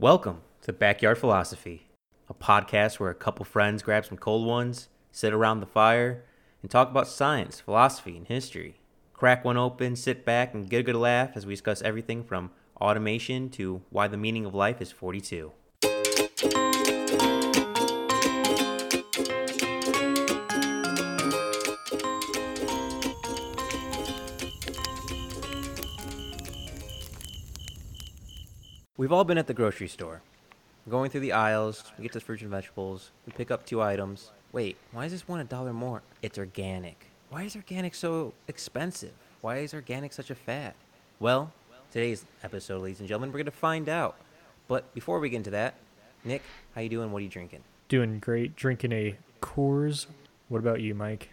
Welcome 0.00 0.40
to 0.62 0.72
Backyard 0.72 1.18
Philosophy, 1.18 1.90
a 2.26 2.32
podcast 2.32 2.98
where 2.98 3.10
a 3.10 3.14
couple 3.14 3.44
friends 3.44 3.82
grab 3.82 4.06
some 4.06 4.16
cold 4.16 4.46
ones, 4.46 4.88
sit 5.12 5.34
around 5.34 5.60
the 5.60 5.66
fire, 5.66 6.24
and 6.62 6.70
talk 6.70 6.88
about 6.90 7.06
science, 7.06 7.60
philosophy, 7.60 8.16
and 8.16 8.26
history. 8.26 8.80
Crack 9.12 9.44
one 9.44 9.58
open, 9.58 9.94
sit 9.96 10.24
back, 10.24 10.54
and 10.54 10.70
get 10.70 10.80
a 10.80 10.82
good 10.84 10.96
laugh 10.96 11.32
as 11.34 11.44
we 11.44 11.52
discuss 11.52 11.82
everything 11.82 12.24
from 12.24 12.50
automation 12.80 13.50
to 13.50 13.82
why 13.90 14.08
the 14.08 14.16
meaning 14.16 14.46
of 14.46 14.54
life 14.54 14.80
is 14.80 14.90
42. 14.90 15.52
We've 29.00 29.12
all 29.12 29.24
been 29.24 29.38
at 29.38 29.46
the 29.46 29.54
grocery 29.54 29.88
store. 29.88 30.20
Going 30.86 31.10
through 31.10 31.22
the 31.22 31.32
aisles, 31.32 31.90
we 31.96 32.02
get 32.02 32.12
to 32.12 32.18
the 32.18 32.24
fruits 32.26 32.42
and 32.42 32.50
vegetables, 32.50 33.12
we 33.24 33.32
pick 33.32 33.50
up 33.50 33.64
two 33.64 33.80
items. 33.80 34.30
Wait, 34.52 34.76
why 34.92 35.06
is 35.06 35.12
this 35.12 35.26
one 35.26 35.40
a 35.40 35.44
dollar 35.44 35.72
more? 35.72 36.02
It's 36.20 36.36
organic. 36.36 37.06
Why 37.30 37.44
is 37.44 37.56
organic 37.56 37.94
so 37.94 38.34
expensive? 38.46 39.14
Why 39.40 39.60
is 39.60 39.72
organic 39.72 40.12
such 40.12 40.28
a 40.28 40.34
fad? 40.34 40.74
Well, 41.18 41.50
today's 41.90 42.26
episode, 42.44 42.82
ladies 42.82 43.00
and 43.00 43.08
gentlemen, 43.08 43.30
we're 43.30 43.38
going 43.38 43.46
to 43.46 43.52
find 43.52 43.88
out. 43.88 44.16
But 44.68 44.92
before 44.92 45.18
we 45.18 45.30
get 45.30 45.36
into 45.36 45.50
that, 45.52 45.76
Nick, 46.22 46.42
how 46.74 46.82
you 46.82 46.90
doing? 46.90 47.10
What 47.10 47.20
are 47.20 47.22
you 47.22 47.30
drinking? 47.30 47.60
Doing 47.88 48.18
great. 48.18 48.54
Drinking 48.54 48.92
a 48.92 49.16
Coors. 49.40 50.08
What 50.50 50.58
about 50.58 50.82
you, 50.82 50.94
Mike? 50.94 51.30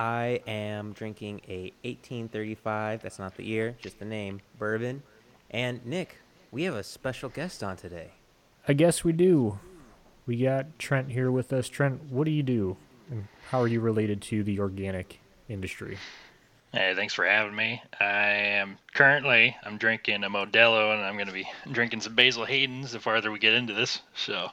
I 0.00 0.40
am 0.48 0.94
drinking 0.94 1.42
a 1.46 1.72
1835, 1.84 3.02
that's 3.02 3.20
not 3.20 3.36
the 3.36 3.44
year, 3.44 3.76
just 3.80 4.00
the 4.00 4.04
name, 4.04 4.40
bourbon. 4.58 5.04
And 5.48 5.86
Nick, 5.86 6.16
we 6.50 6.64
have 6.64 6.74
a 6.74 6.82
special 6.82 7.28
guest 7.28 7.62
on 7.62 7.76
today. 7.76 8.12
I 8.68 8.72
guess 8.72 9.04
we 9.04 9.12
do. 9.12 9.58
We 10.26 10.42
got 10.42 10.78
Trent 10.78 11.10
here 11.12 11.30
with 11.30 11.52
us. 11.52 11.68
Trent, 11.68 12.10
what 12.10 12.24
do 12.24 12.30
you 12.30 12.42
do? 12.42 12.76
And 13.10 13.28
how 13.50 13.60
are 13.60 13.68
you 13.68 13.80
related 13.80 14.20
to 14.22 14.42
the 14.42 14.58
organic 14.58 15.20
industry? 15.48 15.98
Hey, 16.72 16.94
thanks 16.94 17.14
for 17.14 17.24
having 17.24 17.54
me. 17.54 17.80
I 18.00 18.28
am 18.28 18.76
currently 18.92 19.56
I'm 19.62 19.78
drinking 19.78 20.24
a 20.24 20.28
Modelo, 20.28 20.94
and 20.94 21.04
I'm 21.04 21.14
going 21.14 21.28
to 21.28 21.32
be 21.32 21.48
drinking 21.70 22.00
some 22.00 22.14
Basil 22.14 22.44
Hayden's 22.44 22.92
the 22.92 23.00
farther 23.00 23.30
we 23.30 23.38
get 23.38 23.54
into 23.54 23.72
this. 23.72 24.00
So, 24.14 24.50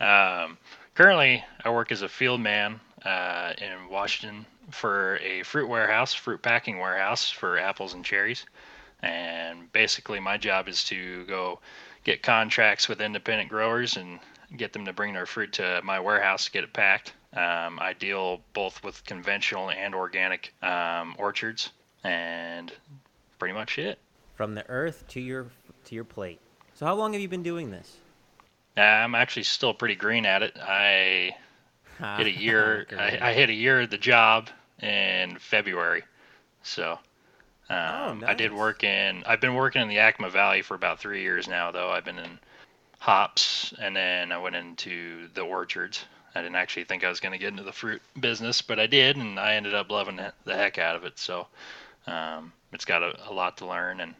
um, 0.00 0.58
currently 0.94 1.44
I 1.64 1.70
work 1.70 1.92
as 1.92 2.02
a 2.02 2.08
field 2.08 2.40
man 2.40 2.80
uh, 3.04 3.52
in 3.58 3.88
Washington 3.88 4.44
for 4.70 5.18
a 5.18 5.42
fruit 5.44 5.68
warehouse, 5.68 6.12
fruit 6.12 6.42
packing 6.42 6.78
warehouse 6.78 7.30
for 7.30 7.58
apples 7.58 7.94
and 7.94 8.04
cherries. 8.04 8.44
And 9.04 9.70
basically, 9.72 10.18
my 10.18 10.38
job 10.38 10.66
is 10.66 10.84
to 10.84 11.24
go 11.26 11.60
get 12.04 12.22
contracts 12.22 12.88
with 12.88 13.02
independent 13.02 13.50
growers 13.50 13.96
and 13.96 14.18
get 14.56 14.72
them 14.72 14.86
to 14.86 14.92
bring 14.92 15.12
their 15.12 15.26
fruit 15.26 15.52
to 15.54 15.80
my 15.84 16.00
warehouse 16.00 16.46
to 16.46 16.50
get 16.50 16.64
it 16.64 16.72
packed. 16.72 17.12
Um, 17.34 17.78
I 17.80 17.94
deal 17.98 18.40
both 18.54 18.82
with 18.82 19.04
conventional 19.04 19.70
and 19.70 19.94
organic 19.94 20.54
um, 20.62 21.14
orchards, 21.18 21.70
and 22.02 22.72
pretty 23.38 23.54
much 23.54 23.78
it. 23.78 23.98
From 24.36 24.54
the 24.54 24.68
earth 24.70 25.04
to 25.08 25.20
your 25.20 25.46
to 25.84 25.94
your 25.94 26.04
plate. 26.04 26.40
So 26.74 26.86
how 26.86 26.94
long 26.94 27.12
have 27.12 27.20
you 27.20 27.28
been 27.28 27.42
doing 27.42 27.70
this? 27.70 27.96
I'm 28.76 29.14
actually 29.14 29.44
still 29.44 29.74
pretty 29.74 29.96
green 29.96 30.24
at 30.24 30.42
it. 30.42 30.56
I 30.56 31.36
hit 32.16 32.26
a 32.26 32.30
year. 32.30 32.86
I, 32.98 33.18
I 33.20 33.32
hit 33.34 33.50
a 33.50 33.54
year 33.54 33.82
at 33.82 33.90
the 33.90 33.98
job 33.98 34.48
in 34.80 35.36
February, 35.38 36.04
so 36.62 36.98
um, 37.70 38.22
Oh, 38.22 38.26
I 38.26 38.34
did 38.34 38.52
work 38.52 38.84
in. 38.84 39.22
I've 39.26 39.40
been 39.40 39.54
working 39.54 39.82
in 39.82 39.88
the 39.88 39.94
Yakima 39.94 40.30
Valley 40.30 40.62
for 40.62 40.74
about 40.74 40.98
three 41.00 41.22
years 41.22 41.48
now, 41.48 41.70
though. 41.70 41.90
I've 41.90 42.04
been 42.04 42.18
in 42.18 42.38
hops, 42.98 43.72
and 43.80 43.94
then 43.94 44.32
I 44.32 44.38
went 44.38 44.56
into 44.56 45.28
the 45.34 45.42
orchards. 45.42 46.04
I 46.34 46.40
didn't 46.42 46.56
actually 46.56 46.84
think 46.84 47.04
I 47.04 47.08
was 47.08 47.20
going 47.20 47.32
to 47.32 47.38
get 47.38 47.48
into 47.48 47.62
the 47.62 47.72
fruit 47.72 48.02
business, 48.20 48.60
but 48.62 48.78
I 48.80 48.86
did, 48.86 49.16
and 49.16 49.38
I 49.38 49.54
ended 49.54 49.74
up 49.74 49.90
loving 49.90 50.18
it, 50.18 50.34
the 50.44 50.54
heck 50.56 50.78
out 50.78 50.96
of 50.96 51.04
it. 51.04 51.18
So 51.18 51.46
um, 52.06 52.52
it's 52.72 52.84
got 52.84 53.02
a, 53.02 53.14
a 53.28 53.32
lot 53.32 53.56
to 53.58 53.66
learn, 53.66 54.00
and 54.00 54.14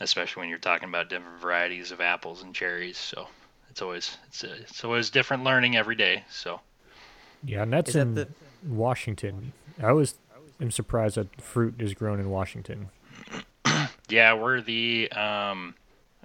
especially 0.00 0.40
when 0.40 0.48
you're 0.48 0.58
talking 0.58 0.88
about 0.88 1.08
different 1.08 1.40
varieties 1.40 1.92
of 1.92 2.00
apples 2.00 2.42
and 2.42 2.54
cherries. 2.54 2.98
So 2.98 3.28
it's 3.70 3.80
always 3.80 4.16
it's 4.26 4.42
a, 4.44 4.52
it's 4.54 4.84
always 4.84 5.08
different 5.10 5.44
learning 5.44 5.76
every 5.76 5.94
day. 5.94 6.24
So 6.30 6.60
Yeah, 7.44 7.62
and 7.62 7.72
that's 7.72 7.90
Is 7.90 7.94
that 7.94 8.00
in 8.02 8.14
the- 8.14 8.28
Washington. 8.66 9.52
I 9.82 9.88
always 9.88 10.14
am 10.60 10.70
surprised 10.70 11.16
that 11.16 11.40
fruit 11.40 11.74
is 11.78 11.94
grown 11.94 12.20
in 12.20 12.30
Washington. 12.30 12.88
Yeah, 14.08 14.34
we're 14.34 14.60
the 14.60 15.10
um 15.12 15.74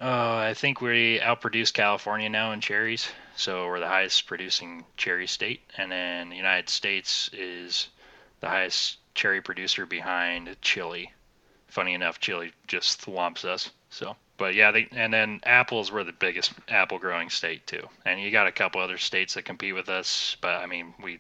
oh, 0.02 0.38
I 0.38 0.54
think 0.56 0.82
we 0.82 1.20
outproduce 1.20 1.72
California 1.72 2.28
now 2.28 2.52
in 2.52 2.60
cherries. 2.60 3.08
So 3.38 3.66
we're 3.68 3.80
the 3.80 3.88
highest 3.88 4.28
producing 4.28 4.84
cherry 4.98 5.28
state 5.28 5.62
and 5.78 5.90
then 5.90 6.30
the 6.30 6.36
United 6.36 6.70
States 6.70 7.30
is 7.32 7.88
the 8.42 8.50
highest 8.50 8.98
cherry 9.16 9.42
producer 9.42 9.86
behind 9.86 10.54
Chile. 10.62 11.14
Funny 11.68 11.94
enough, 11.94 12.20
Chile 12.20 12.52
just 12.68 13.06
thwomps 13.06 13.46
us. 13.46 13.72
So 13.90 14.18
but 14.38 14.54
yeah, 14.54 14.72
they, 14.72 14.88
and 14.92 15.14
then 15.14 15.40
apples 15.44 15.92
we're 15.92 16.04
the 16.04 16.12
biggest 16.12 16.54
apple 16.68 17.00
growing 17.00 17.30
state 17.30 17.66
too. 17.66 17.88
And 18.06 18.22
you 18.22 18.32
got 18.32 18.48
a 18.48 18.52
couple 18.52 18.82
other 18.82 18.98
states 18.98 19.34
that 19.34 19.46
compete 19.46 19.74
with 19.74 19.90
us, 19.90 20.38
but 20.42 20.56
I 20.56 20.66
mean, 20.68 20.94
we 21.02 21.20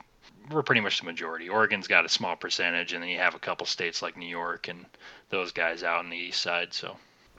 we're 0.51 0.63
pretty 0.63 0.81
much 0.81 0.99
the 0.99 1.05
majority. 1.05 1.49
Oregon's 1.49 1.87
got 1.87 2.05
a 2.05 2.09
small 2.09 2.35
percentage 2.35 2.93
and 2.93 3.01
then 3.03 3.09
you 3.09 3.17
have 3.17 3.35
a 3.35 3.39
couple 3.39 3.65
states 3.65 4.01
like 4.01 4.17
New 4.17 4.27
York 4.27 4.67
and 4.67 4.85
those 5.29 5.51
guys 5.51 5.83
out 5.83 5.99
on 5.99 6.09
the 6.09 6.17
east 6.17 6.41
side. 6.41 6.73
So, 6.73 6.97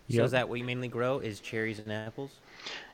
So 0.08 0.24
is 0.24 0.30
that 0.32 0.48
what 0.48 0.58
you 0.58 0.64
mainly 0.64 0.88
grow? 0.88 1.18
Is 1.18 1.40
cherries 1.40 1.78
and 1.78 1.92
apples? 1.92 2.32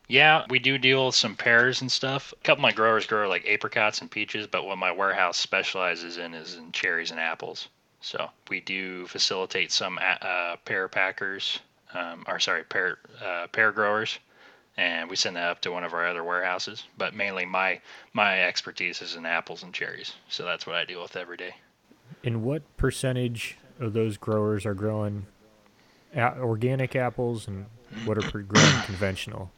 yeah, 0.08 0.44
we 0.50 0.58
do 0.58 0.76
deal 0.78 1.06
with 1.06 1.14
some 1.14 1.34
pears 1.36 1.80
and 1.80 1.90
stuff. 1.90 2.32
A 2.32 2.36
couple 2.44 2.60
of 2.60 2.62
my 2.62 2.72
growers 2.72 3.06
grow 3.06 3.28
like 3.28 3.46
apricots 3.46 4.00
and 4.00 4.10
peaches, 4.10 4.46
but 4.46 4.64
what 4.66 4.78
my 4.78 4.92
warehouse 4.92 5.38
specializes 5.38 6.18
in 6.18 6.34
is 6.34 6.54
in 6.56 6.72
cherries 6.72 7.10
and 7.10 7.20
apples. 7.20 7.68
So 8.00 8.28
we 8.50 8.60
do 8.60 9.06
facilitate 9.06 9.72
some 9.72 9.98
uh, 10.02 10.56
pear 10.66 10.88
packers, 10.88 11.58
um, 11.94 12.24
or 12.28 12.38
sorry, 12.38 12.64
pear 12.64 12.98
uh, 13.24 13.46
pear 13.46 13.72
growers, 13.72 14.18
and 14.76 15.08
we 15.08 15.16
send 15.16 15.36
that 15.36 15.50
up 15.50 15.60
to 15.62 15.72
one 15.72 15.84
of 15.84 15.94
our 15.94 16.06
other 16.06 16.24
warehouses. 16.24 16.84
But 16.96 17.14
mainly 17.14 17.44
my 17.44 17.80
my 18.12 18.42
expertise 18.44 19.02
is 19.02 19.16
in 19.16 19.26
apples 19.26 19.62
and 19.62 19.72
cherries, 19.72 20.14
so 20.28 20.44
that's 20.44 20.66
what 20.66 20.76
I 20.76 20.84
deal 20.84 21.02
with 21.02 21.16
every 21.16 21.36
day. 21.36 21.54
And 22.22 22.42
what 22.42 22.62
percentage 22.76 23.56
of 23.80 23.92
those 23.92 24.16
growers 24.16 24.66
are 24.66 24.74
growing 24.74 25.26
a- 26.14 26.38
organic 26.38 26.96
apples, 26.96 27.48
and 27.48 27.66
what 28.04 28.18
are 28.18 28.22
growing 28.42 28.82
conventional? 28.84 29.50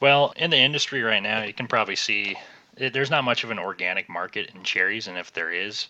Well, 0.00 0.32
in 0.36 0.50
the 0.50 0.58
industry 0.58 1.02
right 1.02 1.22
now, 1.22 1.42
you 1.42 1.54
can 1.54 1.66
probably 1.66 1.96
see 1.96 2.36
it, 2.76 2.92
there's 2.92 3.10
not 3.10 3.24
much 3.24 3.44
of 3.44 3.50
an 3.50 3.58
organic 3.58 4.08
market 4.08 4.50
in 4.54 4.62
cherries, 4.62 5.06
and 5.08 5.16
if 5.16 5.32
there 5.32 5.50
is, 5.50 5.88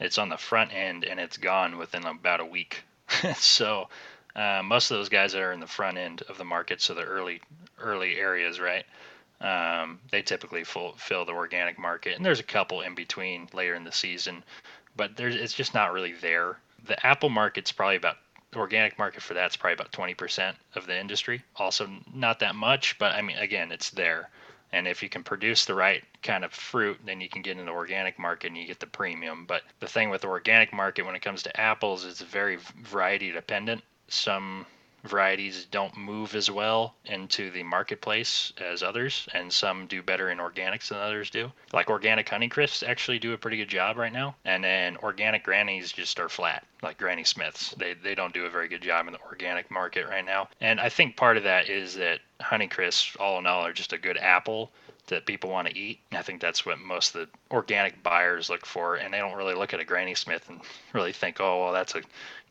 it's 0.00 0.18
on 0.18 0.28
the 0.28 0.36
front 0.36 0.72
end 0.72 1.04
and 1.04 1.18
it's 1.18 1.36
gone 1.36 1.78
within 1.78 2.04
about 2.04 2.40
a 2.40 2.44
week. 2.44 2.84
so 3.36 3.88
uh, 4.36 4.62
most 4.64 4.90
of 4.90 4.96
those 4.96 5.08
guys 5.08 5.32
that 5.32 5.42
are 5.42 5.52
in 5.52 5.60
the 5.60 5.66
front 5.66 5.98
end 5.98 6.22
of 6.28 6.38
the 6.38 6.44
market, 6.44 6.80
so 6.80 6.94
the 6.94 7.02
early 7.02 7.40
early 7.78 8.16
areas, 8.16 8.60
right? 8.60 8.84
Um, 9.40 10.00
they 10.10 10.22
typically 10.22 10.64
full, 10.64 10.94
fill 10.96 11.24
the 11.24 11.32
organic 11.32 11.78
market, 11.78 12.16
and 12.16 12.24
there's 12.24 12.40
a 12.40 12.44
couple 12.44 12.80
in 12.80 12.94
between 12.94 13.48
later 13.52 13.74
in 13.74 13.84
the 13.84 13.92
season, 13.92 14.42
but 14.96 15.16
there's 15.16 15.36
it's 15.36 15.54
just 15.54 15.74
not 15.74 15.92
really 15.92 16.12
there. 16.12 16.58
The 16.84 17.06
apple 17.06 17.30
market's 17.30 17.72
probably 17.72 17.96
about 17.96 18.16
the 18.50 18.58
organic 18.58 18.98
market 18.98 19.22
for 19.22 19.34
that's 19.34 19.56
probably 19.56 19.74
about 19.74 19.92
20% 19.92 20.54
of 20.74 20.86
the 20.86 20.98
industry. 20.98 21.42
Also, 21.56 21.88
not 22.14 22.38
that 22.38 22.54
much, 22.54 22.98
but 22.98 23.14
I 23.14 23.22
mean, 23.22 23.36
again, 23.36 23.70
it's 23.70 23.90
there. 23.90 24.30
And 24.72 24.86
if 24.86 25.02
you 25.02 25.08
can 25.08 25.22
produce 25.22 25.64
the 25.64 25.74
right 25.74 26.04
kind 26.22 26.44
of 26.44 26.52
fruit, 26.52 26.98
then 27.04 27.20
you 27.20 27.28
can 27.28 27.42
get 27.42 27.58
in 27.58 27.66
the 27.66 27.72
organic 27.72 28.18
market 28.18 28.48
and 28.48 28.56
you 28.56 28.66
get 28.66 28.80
the 28.80 28.86
premium. 28.86 29.46
But 29.46 29.62
the 29.80 29.86
thing 29.86 30.10
with 30.10 30.22
the 30.22 30.28
organic 30.28 30.72
market 30.72 31.06
when 31.06 31.14
it 31.14 31.22
comes 31.22 31.42
to 31.44 31.60
apples 31.60 32.04
is 32.04 32.20
very 32.20 32.58
variety 32.82 33.30
dependent. 33.32 33.82
Some 34.08 34.66
varieties 35.04 35.64
don't 35.66 35.96
move 35.96 36.34
as 36.34 36.50
well 36.50 36.94
into 37.04 37.50
the 37.50 37.62
marketplace 37.62 38.52
as 38.58 38.82
others, 38.82 39.28
and 39.32 39.52
some 39.52 39.86
do 39.86 40.02
better 40.02 40.30
in 40.30 40.38
organics 40.38 40.88
than 40.88 40.98
others 40.98 41.30
do. 41.30 41.52
Like 41.72 41.88
organic 41.88 42.26
Honeycrisps 42.26 42.86
actually 42.86 43.18
do 43.18 43.32
a 43.32 43.38
pretty 43.38 43.56
good 43.56 43.68
job 43.68 43.96
right 43.96 44.12
now, 44.12 44.34
and 44.44 44.62
then 44.62 44.96
organic 44.98 45.44
Grannies 45.44 45.92
just 45.92 46.18
are 46.18 46.28
flat, 46.28 46.66
like 46.82 46.98
Granny 46.98 47.24
Smiths. 47.24 47.70
They 47.78 47.94
they 47.94 48.14
don't 48.14 48.34
do 48.34 48.46
a 48.46 48.50
very 48.50 48.68
good 48.68 48.82
job 48.82 49.06
in 49.06 49.12
the 49.12 49.20
organic 49.22 49.70
market 49.70 50.06
right 50.06 50.24
now. 50.24 50.48
And 50.60 50.80
I 50.80 50.88
think 50.88 51.16
part 51.16 51.36
of 51.36 51.44
that 51.44 51.68
is 51.68 51.94
that 51.94 52.20
Honeycrisps, 52.40 53.16
all 53.20 53.38
in 53.38 53.46
all, 53.46 53.64
are 53.64 53.72
just 53.72 53.92
a 53.92 53.98
good 53.98 54.16
apple 54.16 54.70
that 55.08 55.26
people 55.26 55.50
want 55.50 55.68
to 55.68 55.76
eat. 55.76 56.00
I 56.12 56.22
think 56.22 56.40
that's 56.40 56.64
what 56.64 56.78
most 56.78 57.14
of 57.14 57.22
the 57.22 57.54
organic 57.54 58.02
buyers 58.02 58.48
look 58.48 58.64
for, 58.64 58.96
and 58.96 59.12
they 59.12 59.18
don't 59.18 59.36
really 59.36 59.54
look 59.54 59.74
at 59.74 59.80
a 59.80 59.84
Granny 59.84 60.14
Smith 60.14 60.48
and 60.48 60.60
really 60.92 61.12
think, 61.12 61.40
oh, 61.40 61.64
well, 61.64 61.72
that's 61.72 61.94
a 61.94 62.02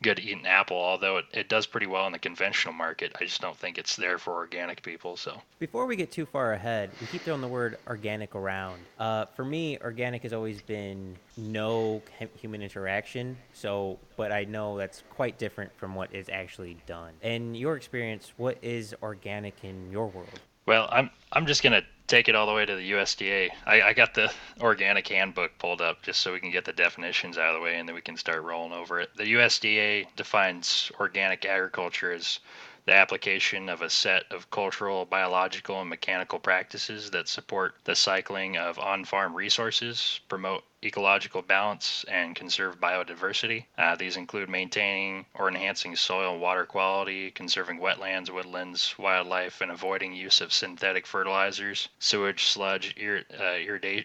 good 0.02 0.18
eating 0.18 0.46
apple. 0.46 0.76
Although 0.76 1.18
it, 1.18 1.26
it 1.32 1.48
does 1.48 1.66
pretty 1.66 1.86
well 1.86 2.06
in 2.06 2.12
the 2.12 2.18
conventional 2.18 2.74
market, 2.74 3.12
I 3.20 3.24
just 3.24 3.40
don't 3.40 3.56
think 3.56 3.78
it's 3.78 3.96
there 3.96 4.18
for 4.18 4.34
organic 4.34 4.82
people. 4.82 5.16
So 5.16 5.40
before 5.58 5.86
we 5.86 5.96
get 5.96 6.12
too 6.12 6.26
far 6.26 6.52
ahead, 6.52 6.90
we 7.00 7.06
keep 7.08 7.22
throwing 7.22 7.40
the 7.40 7.48
word 7.48 7.78
organic 7.86 8.34
around. 8.34 8.80
Uh, 8.98 9.26
for 9.36 9.44
me, 9.44 9.78
organic 9.78 10.22
has 10.22 10.32
always 10.32 10.62
been 10.62 11.16
no 11.36 12.02
human 12.40 12.62
interaction. 12.62 13.36
So, 13.52 13.98
but 14.16 14.32
I 14.32 14.44
know 14.44 14.76
that's 14.76 15.02
quite 15.10 15.38
different 15.38 15.72
from 15.76 15.94
what 15.94 16.14
is 16.14 16.28
actually 16.28 16.76
done. 16.86 17.12
In 17.22 17.54
your 17.54 17.76
experience, 17.76 18.32
what 18.36 18.58
is 18.62 18.94
organic 19.02 19.64
in 19.64 19.90
your 19.90 20.08
world? 20.08 20.40
Well, 20.68 20.86
I'm 20.92 21.08
I'm 21.32 21.46
just 21.46 21.62
gonna 21.62 21.80
take 22.08 22.28
it 22.28 22.34
all 22.34 22.46
the 22.46 22.52
way 22.52 22.66
to 22.66 22.74
the 22.76 22.92
USDA. 22.92 23.48
I, 23.64 23.80
I 23.80 23.92
got 23.94 24.12
the 24.12 24.30
organic 24.60 25.08
handbook 25.08 25.56
pulled 25.58 25.80
up 25.80 26.02
just 26.02 26.20
so 26.20 26.34
we 26.34 26.40
can 26.40 26.50
get 26.50 26.66
the 26.66 26.74
definitions 26.74 27.38
out 27.38 27.48
of 27.48 27.54
the 27.54 27.64
way 27.64 27.78
and 27.78 27.88
then 27.88 27.94
we 27.94 28.02
can 28.02 28.18
start 28.18 28.42
rolling 28.42 28.74
over 28.74 29.00
it. 29.00 29.08
The 29.16 29.32
USDA 29.32 30.14
defines 30.14 30.92
organic 31.00 31.46
agriculture 31.46 32.12
as 32.12 32.40
the 32.84 32.92
application 32.92 33.70
of 33.70 33.80
a 33.80 33.88
set 33.88 34.24
of 34.30 34.50
cultural, 34.50 35.06
biological, 35.06 35.80
and 35.80 35.88
mechanical 35.88 36.38
practices 36.38 37.12
that 37.12 37.28
support 37.28 37.74
the 37.84 37.96
cycling 37.96 38.58
of 38.58 38.78
on 38.78 39.06
farm 39.06 39.34
resources, 39.34 40.20
promote 40.28 40.64
ecological 40.82 41.42
balance 41.42 42.04
and 42.08 42.36
conserve 42.36 42.78
biodiversity. 42.80 43.64
Uh, 43.76 43.96
these 43.96 44.16
include 44.16 44.48
maintaining 44.48 45.26
or 45.34 45.48
enhancing 45.48 45.96
soil 45.96 46.32
and 46.32 46.40
water 46.40 46.64
quality, 46.64 47.30
conserving 47.32 47.80
wetlands, 47.80 48.30
woodlands, 48.30 48.94
wildlife, 48.98 49.60
and 49.60 49.70
avoiding 49.70 50.12
use 50.12 50.40
of 50.40 50.52
synthetic 50.52 51.06
fertilizers, 51.06 51.88
sewage, 51.98 52.44
sludge, 52.44 52.94
ir- 52.96 53.24
uh, 53.40 53.56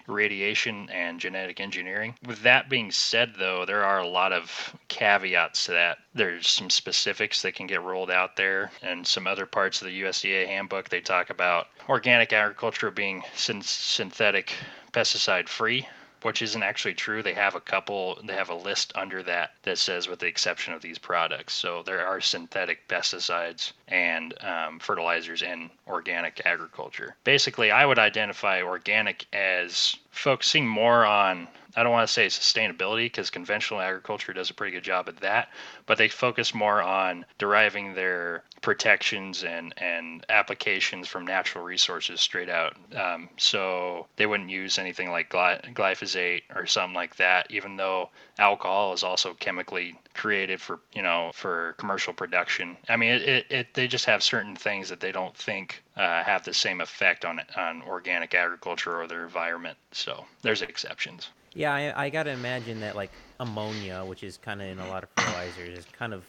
irradiation, 0.07 0.89
and 0.89 1.19
genetic 1.19 1.59
engineering. 1.59 2.15
With 2.25 2.41
that 2.41 2.69
being 2.69 2.91
said, 2.91 3.35
though, 3.37 3.65
there 3.65 3.83
are 3.83 3.99
a 3.99 4.07
lot 4.07 4.33
of 4.33 4.75
caveats 4.87 5.65
to 5.65 5.71
that. 5.73 5.99
There's 6.15 6.47
some 6.47 6.69
specifics 6.69 7.41
that 7.43 7.55
can 7.55 7.67
get 7.67 7.81
rolled 7.81 8.11
out 8.11 8.35
there, 8.35 8.71
and 8.81 9.05
some 9.05 9.27
other 9.27 9.45
parts 9.45 9.81
of 9.81 9.87
the 9.87 10.01
USDA 10.01 10.47
handbook 10.47 10.89
they 10.89 11.01
talk 11.01 11.29
about 11.29 11.67
organic 11.87 12.33
agriculture 12.33 12.89
being 12.89 13.23
syn- 13.35 13.61
synthetic 13.61 14.53
pesticide 14.91 15.49
free 15.49 15.87
which 16.23 16.41
isn't 16.41 16.63
actually 16.63 16.93
true. 16.93 17.21
They 17.21 17.33
have 17.33 17.55
a 17.55 17.61
couple, 17.61 18.19
they 18.23 18.33
have 18.33 18.49
a 18.49 18.55
list 18.55 18.93
under 18.95 19.23
that 19.23 19.51
that 19.63 19.77
says, 19.77 20.07
with 20.07 20.19
the 20.19 20.27
exception 20.27 20.73
of 20.73 20.81
these 20.81 20.97
products. 20.97 21.53
So 21.53 21.83
there 21.83 22.05
are 22.07 22.21
synthetic 22.21 22.87
pesticides 22.87 23.73
and 23.87 24.33
um, 24.43 24.79
fertilizers 24.79 25.41
in 25.41 25.69
organic 25.87 26.41
agriculture. 26.45 27.15
Basically, 27.23 27.71
I 27.71 27.85
would 27.85 27.99
identify 27.99 28.61
organic 28.61 29.25
as 29.33 29.95
focusing 30.13 30.67
more 30.67 31.05
on 31.05 31.47
I 31.75 31.81
don't 31.81 31.91
want 31.91 32.07
to 32.07 32.13
say 32.13 32.27
sustainability 32.27 33.05
because 33.05 33.31
conventional 33.31 33.81
agriculture 33.81 34.31
does 34.31 34.51
a 34.51 34.53
pretty 34.53 34.73
good 34.73 34.83
job 34.83 35.09
at 35.09 35.17
that, 35.17 35.49
but 35.87 35.97
they 35.97 36.07
focus 36.07 36.53
more 36.53 36.83
on 36.83 37.25
deriving 37.39 37.95
their 37.95 38.43
protections 38.61 39.43
and, 39.43 39.73
and 39.77 40.23
applications 40.29 41.07
from 41.07 41.25
natural 41.25 41.63
resources 41.63 42.21
straight 42.21 42.49
out. 42.49 42.75
Um, 42.95 43.27
so 43.37 44.07
they 44.17 44.27
wouldn't 44.27 44.51
use 44.51 44.77
anything 44.77 45.09
like 45.09 45.29
gly- 45.31 45.61
glyphosate 45.73 46.43
or 46.55 46.67
something 46.67 46.93
like 46.93 47.15
that, 47.15 47.47
even 47.49 47.75
though 47.75 48.11
alcohol 48.37 48.93
is 48.93 49.03
also 49.03 49.33
chemically 49.33 49.95
created 50.13 50.61
for 50.61 50.79
you 50.93 51.01
know 51.01 51.31
for 51.33 51.73
commercial 51.77 52.13
production. 52.13 52.77
I 52.87 52.97
mean, 52.97 53.11
it, 53.11 53.21
it, 53.23 53.45
it 53.49 53.73
they 53.73 53.87
just 53.87 54.05
have 54.05 54.21
certain 54.21 54.55
things 54.55 54.89
that 54.89 54.99
they 54.99 55.11
don't 55.11 55.35
think 55.35 55.82
uh, 55.95 56.23
have 56.23 56.43
the 56.43 56.53
same 56.53 56.81
effect 56.81 57.25
on 57.25 57.41
on 57.55 57.81
organic 57.83 58.33
agriculture 58.33 59.01
or 59.01 59.07
their 59.07 59.23
environment. 59.23 59.77
So 59.91 60.25
there's 60.41 60.61
exceptions. 60.61 61.29
Yeah, 61.53 61.73
I, 61.73 62.05
I 62.05 62.09
got 62.09 62.23
to 62.23 62.31
imagine 62.31 62.79
that 62.79 62.95
like 62.95 63.11
ammonia, 63.39 64.03
which 64.05 64.23
is 64.23 64.37
kind 64.37 64.61
of 64.61 64.67
in 64.67 64.79
a 64.79 64.87
lot 64.87 65.03
of 65.03 65.09
fertilizers, 65.15 65.77
is 65.77 65.85
kind 65.93 66.13
of 66.13 66.23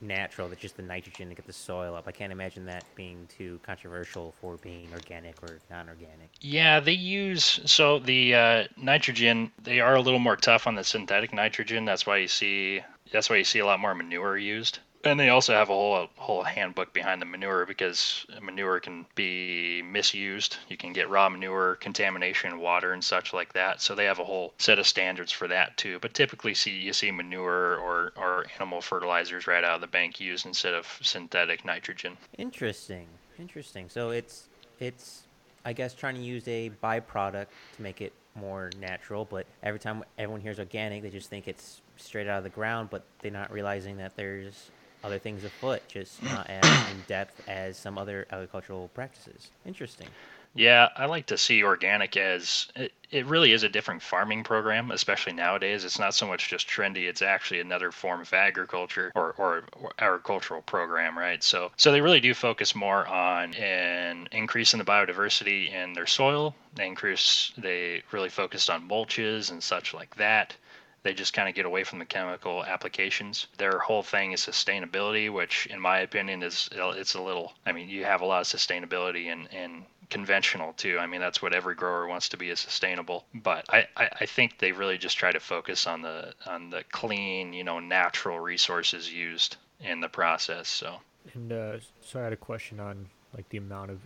natural. 0.00 0.48
That's 0.48 0.60
just 0.60 0.76
the 0.76 0.82
nitrogen 0.82 1.28
to 1.28 1.34
get 1.34 1.46
the 1.46 1.52
soil 1.52 1.94
up. 1.94 2.08
I 2.08 2.12
can't 2.12 2.32
imagine 2.32 2.64
that 2.66 2.84
being 2.94 3.28
too 3.28 3.60
controversial 3.62 4.34
for 4.40 4.56
being 4.56 4.88
organic 4.92 5.40
or 5.42 5.58
non-organic. 5.70 6.30
Yeah, 6.40 6.80
they 6.80 6.92
use 6.92 7.60
so 7.66 7.98
the 7.98 8.34
uh, 8.34 8.64
nitrogen. 8.76 9.52
They 9.62 9.80
are 9.80 9.94
a 9.94 10.00
little 10.00 10.18
more 10.18 10.36
tough 10.36 10.66
on 10.66 10.74
the 10.74 10.84
synthetic 10.84 11.32
nitrogen. 11.32 11.84
That's 11.84 12.06
why 12.06 12.18
you 12.18 12.28
see 12.28 12.80
that's 13.12 13.30
why 13.30 13.36
you 13.36 13.44
see 13.44 13.58
a 13.58 13.66
lot 13.66 13.80
more 13.80 13.94
manure 13.94 14.36
used 14.36 14.80
and 15.04 15.18
they 15.18 15.30
also 15.30 15.54
have 15.54 15.70
a 15.70 15.72
whole 15.72 16.08
whole 16.16 16.42
handbook 16.42 16.92
behind 16.92 17.22
the 17.22 17.26
manure 17.26 17.64
because 17.64 18.26
manure 18.42 18.80
can 18.80 19.06
be 19.14 19.82
misused. 19.82 20.58
You 20.68 20.76
can 20.76 20.92
get 20.92 21.08
raw 21.08 21.28
manure 21.28 21.76
contamination 21.76 22.60
water 22.60 22.92
and 22.92 23.02
such 23.02 23.32
like 23.32 23.52
that. 23.54 23.80
So 23.80 23.94
they 23.94 24.04
have 24.04 24.18
a 24.18 24.24
whole 24.24 24.52
set 24.58 24.78
of 24.78 24.86
standards 24.86 25.32
for 25.32 25.48
that 25.48 25.76
too. 25.76 25.98
But 26.00 26.14
typically, 26.14 26.54
see 26.54 26.72
you 26.72 26.92
see 26.92 27.10
manure 27.10 27.76
or 27.78 28.12
or 28.16 28.46
animal 28.56 28.80
fertilizers 28.80 29.46
right 29.46 29.64
out 29.64 29.76
of 29.76 29.80
the 29.80 29.86
bank 29.86 30.20
used 30.20 30.46
instead 30.46 30.74
of 30.74 30.86
synthetic 31.02 31.64
nitrogen. 31.64 32.16
Interesting, 32.36 33.06
interesting. 33.38 33.88
So 33.88 34.10
it's 34.10 34.48
it's 34.78 35.22
I 35.64 35.72
guess 35.72 35.94
trying 35.94 36.16
to 36.16 36.22
use 36.22 36.46
a 36.46 36.70
byproduct 36.82 37.46
to 37.76 37.82
make 37.82 38.00
it 38.00 38.12
more 38.34 38.70
natural. 38.78 39.24
But 39.24 39.46
every 39.62 39.80
time 39.80 40.04
everyone 40.18 40.40
hears 40.40 40.58
organic, 40.58 41.02
they 41.02 41.10
just 41.10 41.30
think 41.30 41.48
it's 41.48 41.80
straight 41.96 42.28
out 42.28 42.38
of 42.38 42.44
the 42.44 42.50
ground, 42.50 42.88
but 42.90 43.04
they're 43.20 43.30
not 43.30 43.50
realizing 43.52 43.96
that 43.98 44.16
there's 44.16 44.70
other 45.02 45.18
things 45.18 45.44
afoot, 45.44 45.82
just 45.88 46.22
not 46.22 46.48
as 46.48 46.64
in 46.90 47.02
depth 47.06 47.48
as 47.48 47.76
some 47.76 47.98
other 47.98 48.26
agricultural 48.30 48.88
practices. 48.94 49.50
Interesting. 49.64 50.08
Yeah, 50.54 50.88
I 50.96 51.06
like 51.06 51.26
to 51.26 51.38
see 51.38 51.62
organic 51.62 52.16
as 52.16 52.66
it, 52.74 52.92
it 53.10 53.26
really 53.26 53.52
is 53.52 53.62
a 53.62 53.68
different 53.68 54.02
farming 54.02 54.42
program, 54.42 54.90
especially 54.90 55.32
nowadays. 55.32 55.84
It's 55.84 55.98
not 55.98 56.12
so 56.12 56.26
much 56.26 56.48
just 56.48 56.66
trendy; 56.66 57.08
it's 57.08 57.22
actually 57.22 57.60
another 57.60 57.92
form 57.92 58.20
of 58.20 58.32
agriculture 58.32 59.12
or, 59.14 59.32
or, 59.38 59.64
or 59.80 59.92
agricultural 59.98 60.62
program, 60.62 61.16
right? 61.16 61.42
So, 61.42 61.70
so 61.76 61.92
they 61.92 62.00
really 62.00 62.20
do 62.20 62.34
focus 62.34 62.74
more 62.74 63.06
on 63.06 63.54
an 63.54 64.28
increase 64.32 64.74
in 64.74 64.78
the 64.78 64.84
biodiversity 64.84 65.72
in 65.72 65.92
their 65.92 66.08
soil. 66.08 66.56
They 66.74 66.86
increase. 66.86 67.52
They 67.56 68.02
really 68.10 68.28
focused 68.28 68.70
on 68.70 68.88
mulches 68.88 69.52
and 69.52 69.62
such 69.62 69.94
like 69.94 70.16
that. 70.16 70.56
They 71.02 71.14
just 71.14 71.32
kind 71.32 71.48
of 71.48 71.54
get 71.54 71.64
away 71.64 71.84
from 71.84 71.98
the 71.98 72.04
chemical 72.04 72.64
applications. 72.64 73.46
Their 73.56 73.78
whole 73.78 74.02
thing 74.02 74.32
is 74.32 74.40
sustainability, 74.40 75.32
which, 75.32 75.66
in 75.66 75.80
my 75.80 76.00
opinion, 76.00 76.42
is 76.42 76.68
it's 76.72 77.14
a 77.14 77.22
little. 77.22 77.52
I 77.64 77.72
mean, 77.72 77.88
you 77.88 78.04
have 78.04 78.20
a 78.20 78.26
lot 78.26 78.40
of 78.40 78.46
sustainability 78.46 79.26
and 79.26 79.46
in 79.48 79.86
conventional 80.10 80.72
too. 80.74 80.98
I 80.98 81.06
mean, 81.06 81.20
that's 81.20 81.40
what 81.40 81.54
every 81.54 81.74
grower 81.74 82.06
wants 82.06 82.28
to 82.30 82.36
be 82.36 82.50
is 82.50 82.60
sustainable. 82.60 83.24
But 83.32 83.64
I, 83.70 83.86
I, 83.96 84.08
I, 84.20 84.26
think 84.26 84.58
they 84.58 84.72
really 84.72 84.98
just 84.98 85.16
try 85.16 85.32
to 85.32 85.40
focus 85.40 85.86
on 85.86 86.02
the 86.02 86.34
on 86.46 86.70
the 86.70 86.84
clean, 86.90 87.52
you 87.52 87.64
know, 87.64 87.78
natural 87.78 88.38
resources 88.40 89.10
used 89.10 89.56
in 89.80 90.00
the 90.00 90.08
process. 90.08 90.68
So. 90.68 90.96
And 91.34 91.52
uh, 91.52 91.78
so 92.00 92.20
I 92.20 92.24
had 92.24 92.32
a 92.32 92.36
question 92.36 92.80
on 92.80 93.08
like 93.34 93.48
the 93.48 93.58
amount 93.58 93.90
of 93.90 94.00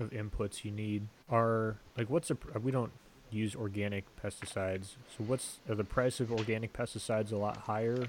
of 0.00 0.10
inputs 0.10 0.64
you 0.64 0.70
need. 0.70 1.06
Are 1.28 1.76
like 1.96 2.08
what's 2.08 2.30
a 2.30 2.36
we 2.62 2.70
don't 2.70 2.92
use 3.30 3.54
organic 3.54 4.04
pesticides. 4.22 4.96
So 5.16 5.24
what's 5.26 5.58
are 5.68 5.74
the 5.74 5.84
price 5.84 6.20
of 6.20 6.32
organic 6.32 6.72
pesticides 6.72 7.32
a 7.32 7.36
lot 7.36 7.56
higher, 7.56 7.94
and 7.94 8.08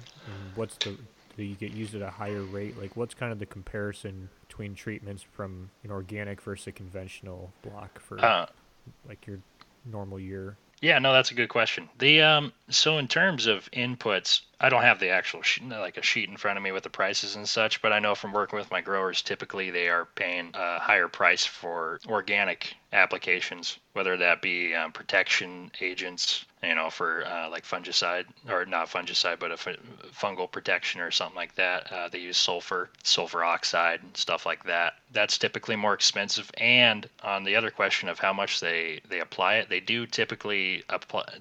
what's 0.56 0.76
the 0.78 0.98
do 1.38 1.44
you 1.44 1.56
get 1.56 1.72
used 1.72 1.96
at 1.96 2.02
a 2.02 2.10
higher 2.10 2.42
rate? 2.42 2.80
Like 2.80 2.96
what's 2.98 3.14
kind 3.14 3.32
of 3.32 3.40
the 3.40 3.46
comparison 3.46 4.30
between 4.48 4.76
treatments 4.76 5.24
from 5.24 5.70
an 5.84 5.92
organic 5.92 6.42
versus 6.42 6.68
a 6.68 6.72
conventional 6.72 7.54
block 7.62 8.00
for 8.00 8.24
uh, 8.24 8.46
like 9.08 9.26
your 9.26 9.40
normal 9.86 10.20
year? 10.20 10.58
Yeah, 10.82 11.00
no, 11.00 11.12
that's 11.12 11.32
a 11.32 11.34
good 11.34 11.50
question. 11.50 11.90
The 11.98 12.22
um, 12.22 12.54
so 12.70 13.00
in 13.00 13.08
terms 13.10 13.48
of 13.48 13.70
inputs, 13.72 14.42
I 14.62 14.70
don't 14.70 14.82
have 14.82 15.00
the 15.00 15.10
actual 15.10 15.42
sheet, 15.42 15.68
like 15.68 15.98
a 15.98 16.02
sheet 16.02 16.30
in 16.30 16.38
front 16.38 16.58
of 16.58 16.64
me 16.64 16.72
with 16.72 16.84
the 16.84 16.90
prices 16.90 17.36
and 17.36 17.48
such, 17.48 17.82
but 17.82 17.92
I 17.92 18.00
know 18.00 18.16
from 18.16 18.32
working 18.32 18.58
with 18.58 18.72
my 18.72 18.80
growers, 18.80 19.22
typically 19.22 19.72
they 19.72 19.90
are 19.90 20.06
paying 20.16 20.52
a 20.54 20.80
higher 20.80 21.10
price 21.10 21.46
for 21.46 22.00
organic 22.08 22.76
applications, 22.94 23.78
whether 23.94 24.16
that 24.18 24.42
be 24.42 24.74
um, 24.74 24.94
protection 24.94 25.70
agents, 25.82 26.46
you 26.62 26.76
know, 26.76 26.90
for 26.90 27.26
uh, 27.26 27.50
like 27.50 27.64
fungicide 27.64 28.26
or 28.50 28.66
not 28.66 28.90
fungicide, 28.90 29.40
but 29.40 29.52
a 29.52 29.54
f- 29.54 29.78
fungal 30.14 30.52
protection 30.52 31.00
or 31.00 31.10
something 31.10 31.36
like 31.36 31.56
that. 31.56 31.92
Uh, 31.92 32.10
they 32.10 32.20
use 32.20 32.38
sulfur, 32.38 32.90
sulfur 33.04 33.44
oxide, 33.44 34.02
and 34.04 34.16
stuff 34.18 34.46
like 34.46 34.64
that. 34.66 34.96
That's 35.14 35.38
typically 35.38 35.78
more 35.78 35.94
expensive. 35.94 36.52
And 36.58 37.08
on 37.24 37.46
the 37.46 37.56
other 37.56 37.72
question 37.72 38.10
of 38.10 38.20
how 38.20 38.34
much 38.34 38.60
they 38.60 39.00
they 39.08 39.22
apply 39.22 39.56
it, 39.56 39.70
they 39.70 39.80
do 39.80 40.06
typically 40.06 40.84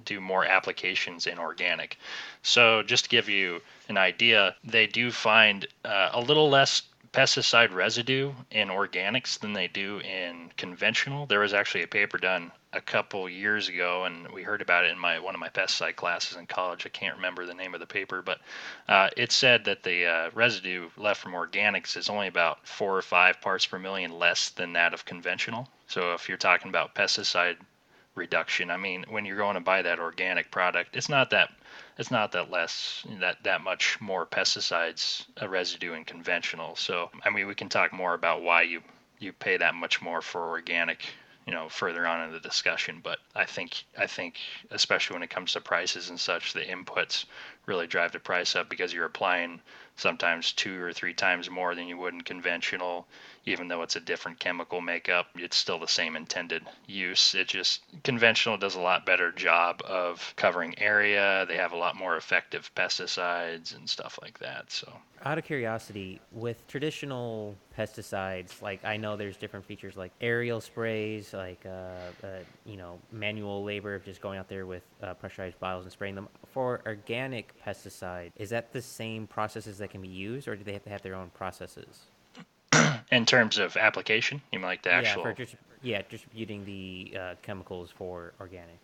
do 0.04 0.20
more 0.20 0.44
applications 0.44 1.26
in 1.26 1.38
organic. 1.38 1.98
So 2.42 2.82
just 2.82 3.04
to 3.04 3.10
give 3.10 3.28
you 3.28 3.60
an 3.88 3.98
idea, 3.98 4.54
they 4.62 4.86
do 4.86 5.10
find 5.10 5.66
uh, 5.84 6.10
a 6.12 6.20
little 6.20 6.48
less 6.48 6.82
pesticide 7.12 7.72
residue 7.72 8.32
in 8.50 8.68
organics 8.68 9.38
than 9.38 9.52
they 9.52 9.66
do 9.66 9.98
in 10.00 10.50
conventional. 10.56 11.26
There 11.26 11.40
was 11.40 11.54
actually 11.54 11.82
a 11.82 11.88
paper 11.88 12.18
done 12.18 12.52
a 12.72 12.80
couple 12.80 13.28
years 13.28 13.68
ago, 13.68 14.04
and 14.04 14.30
we 14.30 14.42
heard 14.42 14.60
about 14.60 14.84
it 14.84 14.90
in 14.90 14.98
my 14.98 15.18
one 15.18 15.34
of 15.34 15.40
my 15.40 15.48
pesticide 15.48 15.96
classes 15.96 16.36
in 16.36 16.46
college. 16.46 16.84
I 16.84 16.90
can't 16.90 17.16
remember 17.16 17.46
the 17.46 17.54
name 17.54 17.72
of 17.72 17.80
the 17.80 17.86
paper, 17.86 18.20
but 18.20 18.40
uh, 18.88 19.08
it 19.16 19.32
said 19.32 19.64
that 19.64 19.82
the 19.82 20.06
uh, 20.06 20.30
residue 20.34 20.90
left 20.96 21.20
from 21.22 21.32
organics 21.32 21.96
is 21.96 22.10
only 22.10 22.26
about 22.26 22.66
four 22.66 22.96
or 22.96 23.02
five 23.02 23.40
parts 23.40 23.64
per 23.64 23.78
million 23.78 24.18
less 24.18 24.50
than 24.50 24.74
that 24.74 24.92
of 24.92 25.06
conventional. 25.06 25.68
So 25.86 26.12
if 26.12 26.28
you're 26.28 26.36
talking 26.36 26.68
about 26.68 26.94
pesticide 26.94 27.56
reduction, 28.14 28.70
I 28.70 28.76
mean, 28.76 29.04
when 29.08 29.24
you're 29.24 29.38
going 29.38 29.54
to 29.54 29.60
buy 29.60 29.80
that 29.82 29.98
organic 29.98 30.50
product, 30.50 30.94
it's 30.94 31.08
not 31.08 31.30
that 31.30 31.50
it's 31.96 32.10
not 32.10 32.32
that 32.32 32.50
less 32.50 33.06
that 33.20 33.42
that 33.44 33.62
much 33.62 33.98
more 34.00 34.26
pesticides 34.26 35.24
a 35.38 35.48
residue 35.48 35.94
in 35.94 36.04
conventional. 36.04 36.76
So 36.76 37.10
I 37.24 37.30
mean, 37.30 37.46
we 37.46 37.54
can 37.54 37.70
talk 37.70 37.94
more 37.94 38.12
about 38.12 38.42
why 38.42 38.62
you 38.62 38.82
you 39.18 39.32
pay 39.32 39.56
that 39.56 39.74
much 39.74 40.02
more 40.02 40.20
for 40.20 40.50
organic 40.50 41.06
you 41.48 41.54
know 41.54 41.66
further 41.70 42.06
on 42.06 42.24
in 42.24 42.32
the 42.32 42.40
discussion 42.40 43.00
but 43.02 43.18
i 43.34 43.46
think 43.46 43.84
i 43.96 44.06
think 44.06 44.34
especially 44.70 45.14
when 45.14 45.22
it 45.22 45.30
comes 45.30 45.52
to 45.54 45.60
prices 45.62 46.10
and 46.10 46.20
such 46.20 46.52
the 46.52 46.60
inputs 46.60 47.24
really 47.64 47.86
drive 47.86 48.12
the 48.12 48.18
price 48.18 48.54
up 48.54 48.68
because 48.68 48.92
you're 48.92 49.06
applying 49.06 49.58
sometimes 49.98 50.52
two 50.52 50.80
or 50.80 50.92
three 50.92 51.14
times 51.14 51.50
more 51.50 51.74
than 51.74 51.86
you 51.86 51.98
would 51.98 52.14
in 52.14 52.20
conventional 52.22 53.06
even 53.44 53.68
though 53.68 53.82
it's 53.82 53.96
a 53.96 54.00
different 54.00 54.38
chemical 54.38 54.80
makeup 54.80 55.28
it's 55.36 55.56
still 55.56 55.78
the 55.78 55.88
same 55.88 56.16
intended 56.16 56.62
use. 56.86 57.34
It 57.34 57.48
just 57.48 57.82
conventional 58.02 58.56
does 58.56 58.74
a 58.74 58.80
lot 58.80 59.06
better 59.06 59.32
job 59.32 59.82
of 59.84 60.32
covering 60.36 60.78
area. 60.78 61.44
They 61.48 61.56
have 61.56 61.72
a 61.72 61.76
lot 61.76 61.96
more 61.96 62.16
effective 62.16 62.70
pesticides 62.74 63.74
and 63.76 63.88
stuff 63.88 64.18
like 64.22 64.38
that 64.38 64.70
so. 64.70 64.92
Out 65.24 65.36
of 65.36 65.44
curiosity, 65.44 66.20
with 66.30 66.64
traditional 66.68 67.56
pesticides, 67.76 68.62
like 68.62 68.84
I 68.84 68.96
know 68.96 69.16
there's 69.16 69.36
different 69.36 69.66
features 69.66 69.96
like 69.96 70.12
aerial 70.20 70.60
sprays, 70.60 71.34
like 71.34 71.60
uh, 71.66 71.68
uh, 72.24 72.28
you 72.64 72.76
know 72.76 73.00
manual 73.10 73.64
labor 73.64 73.96
of 73.96 74.04
just 74.04 74.20
going 74.20 74.38
out 74.38 74.48
there 74.48 74.64
with 74.64 74.84
uh, 75.02 75.14
pressurized 75.14 75.58
bottles 75.58 75.84
and 75.84 75.92
spraying 75.92 76.14
them. 76.14 76.28
For 76.52 76.82
organic 76.86 77.52
pesticide, 77.66 78.30
is 78.36 78.50
that 78.50 78.72
the 78.72 78.80
same 78.80 79.26
processes 79.26 79.78
that 79.78 79.87
can 79.90 80.00
be 80.00 80.08
used, 80.08 80.48
or 80.48 80.56
do 80.56 80.64
they 80.64 80.72
have 80.72 80.84
to 80.84 80.90
have 80.90 81.02
their 81.02 81.14
own 81.14 81.30
processes? 81.30 81.86
In 83.12 83.24
terms 83.26 83.58
of 83.58 83.76
application, 83.76 84.42
you 84.52 84.58
mean 84.58 84.66
like 84.66 84.82
the 84.82 84.92
actual? 84.92 85.22
Yeah, 85.22 85.30
for 85.30 85.32
just, 85.32 85.54
yeah, 85.82 86.02
distributing 86.08 86.64
the 86.64 87.16
uh, 87.18 87.34
chemicals 87.42 87.90
for 87.96 88.32
organic. 88.40 88.78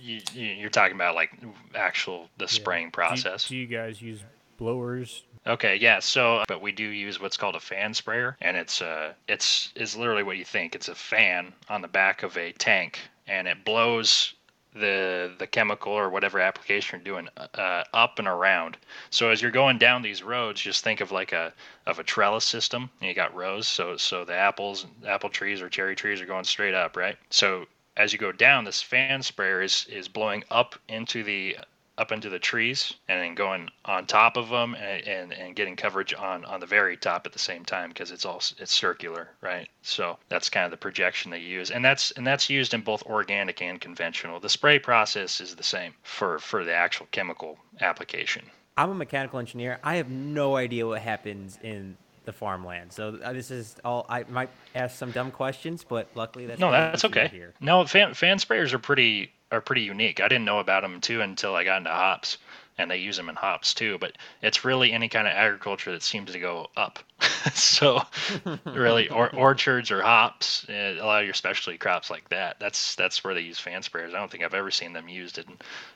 You, 0.00 0.20
you're 0.32 0.70
talking 0.70 0.94
about 0.94 1.14
like 1.14 1.30
actual 1.74 2.28
the 2.38 2.48
spraying 2.48 2.86
Do 2.86 2.88
you- 2.88 2.92
process. 2.92 3.48
Do 3.48 3.56
you, 3.56 3.66
guys 3.66 4.00
use 4.00 4.20
blowers? 4.56 5.24
Okay, 5.46 5.76
yeah. 5.76 6.00
So, 6.00 6.44
but 6.48 6.62
we 6.62 6.72
do 6.72 6.84
use 6.84 7.20
what's 7.20 7.36
called 7.36 7.54
a 7.54 7.60
fan 7.60 7.94
sprayer, 7.94 8.36
and 8.40 8.56
it's 8.56 8.82
uh, 8.82 9.12
it's 9.28 9.72
is 9.76 9.96
literally 9.96 10.22
what 10.22 10.36
you 10.36 10.44
think. 10.44 10.74
It's 10.74 10.88
a 10.88 10.94
fan 10.94 11.52
on 11.68 11.82
the 11.82 11.88
back 11.88 12.22
of 12.22 12.36
a 12.36 12.52
tank, 12.52 12.98
and 13.26 13.46
it 13.46 13.64
blows 13.64 14.34
the 14.74 15.32
the 15.38 15.46
chemical 15.46 15.92
or 15.92 16.10
whatever 16.10 16.40
application 16.40 17.00
you're 17.04 17.14
doing 17.14 17.28
uh, 17.54 17.84
up 17.92 18.18
and 18.18 18.28
around. 18.28 18.76
So 19.10 19.30
as 19.30 19.40
you're 19.40 19.50
going 19.50 19.78
down 19.78 20.02
these 20.02 20.22
roads, 20.22 20.60
just 20.60 20.84
think 20.84 21.00
of 21.00 21.10
like 21.12 21.32
a 21.32 21.52
of 21.86 21.98
a 21.98 22.04
trellis 22.04 22.44
system. 22.44 22.90
You 23.00 23.14
got 23.14 23.34
rows, 23.34 23.66
so 23.66 23.96
so 23.96 24.24
the 24.24 24.34
apples, 24.34 24.86
apple 25.06 25.30
trees 25.30 25.60
or 25.62 25.68
cherry 25.68 25.96
trees 25.96 26.20
are 26.20 26.26
going 26.26 26.44
straight 26.44 26.74
up, 26.74 26.96
right? 26.96 27.16
So 27.30 27.66
as 27.96 28.12
you 28.12 28.18
go 28.18 28.32
down, 28.32 28.64
this 28.64 28.82
fan 28.82 29.22
sprayer 29.22 29.62
is 29.62 29.86
is 29.90 30.08
blowing 30.08 30.44
up 30.50 30.76
into 30.88 31.24
the 31.24 31.56
up 31.98 32.12
into 32.12 32.30
the 32.30 32.38
trees 32.38 32.94
and 33.08 33.20
then 33.20 33.34
going 33.34 33.68
on 33.84 34.06
top 34.06 34.36
of 34.36 34.48
them 34.48 34.74
and, 34.74 35.06
and, 35.06 35.32
and 35.32 35.56
getting 35.56 35.76
coverage 35.76 36.14
on, 36.14 36.44
on 36.44 36.60
the 36.60 36.66
very 36.66 36.96
top 36.96 37.26
at 37.26 37.32
the 37.32 37.38
same 37.38 37.64
time 37.64 37.90
because 37.90 38.10
it's 38.10 38.24
all 38.24 38.40
it's 38.58 38.72
circular 38.72 39.28
right 39.40 39.68
so 39.82 40.16
that's 40.28 40.48
kind 40.48 40.64
of 40.64 40.70
the 40.70 40.76
projection 40.76 41.30
they 41.30 41.40
use 41.40 41.70
and 41.70 41.84
that's 41.84 42.10
and 42.12 42.26
that's 42.26 42.48
used 42.48 42.72
in 42.72 42.80
both 42.80 43.02
organic 43.04 43.60
and 43.60 43.80
conventional 43.80 44.40
the 44.40 44.48
spray 44.48 44.78
process 44.78 45.40
is 45.40 45.56
the 45.56 45.62
same 45.62 45.92
for 46.02 46.38
for 46.38 46.64
the 46.64 46.72
actual 46.72 47.06
chemical 47.10 47.58
application 47.80 48.44
I'm 48.78 48.90
a 48.90 48.94
mechanical 48.94 49.40
engineer. 49.40 49.80
I 49.82 49.96
have 49.96 50.08
no 50.08 50.54
idea 50.54 50.86
what 50.86 51.02
happens 51.02 51.58
in 51.64 51.96
the 52.26 52.32
farmland. 52.32 52.92
So 52.92 53.18
uh, 53.24 53.32
this 53.32 53.50
is 53.50 53.74
all. 53.84 54.06
I 54.08 54.24
might 54.28 54.50
ask 54.74 54.96
some 54.96 55.10
dumb 55.10 55.32
questions, 55.32 55.82
but 55.82 56.08
luckily 56.14 56.46
that's 56.46 56.60
no 56.60 56.70
that's 56.70 57.04
okay 57.06 57.28
Here. 57.28 57.54
no 57.60 57.84
fan, 57.86 58.14
fan 58.14 58.38
sprayers 58.38 58.72
are 58.72 58.78
pretty 58.78 59.32
are 59.50 59.60
pretty 59.60 59.82
unique. 59.82 60.20
I 60.20 60.28
didn't 60.28 60.44
know 60.44 60.58
about 60.58 60.82
them 60.82 61.00
too 61.00 61.20
until 61.20 61.54
i 61.54 61.64
got 61.64 61.78
into 61.78 61.90
hops 61.90 62.38
and 62.76 62.90
they 62.90 62.98
use 62.98 63.16
them 63.16 63.28
in 63.28 63.36
hops 63.36 63.74
too 63.74 63.98
but 63.98 64.12
it's 64.42 64.64
really 64.64 64.92
any 64.92 65.08
kind 65.08 65.26
of 65.26 65.32
agriculture 65.32 65.92
that 65.92 66.02
seems 66.02 66.32
to 66.32 66.38
go 66.38 66.68
up 66.76 66.98
so 67.54 68.00
really 68.64 69.08
or 69.08 69.28
orchards 69.36 69.90
or 69.90 70.02
hops 70.02 70.64
eh, 70.68 70.94
a 71.00 71.04
lot 71.04 71.20
of 71.20 71.24
your 71.26 71.34
specialty 71.34 71.76
crops 71.76 72.10
like 72.10 72.28
that 72.28 72.56
that's 72.60 72.94
that's 72.94 73.24
where 73.24 73.34
they 73.34 73.40
use 73.40 73.58
fan 73.58 73.82
sprayers 73.82 74.08
i 74.14 74.18
don't 74.18 74.30
think 74.30 74.44
i've 74.44 74.54
ever 74.54 74.70
seen 74.70 74.92
them 74.92 75.08
used 75.08 75.38
in 75.38 75.44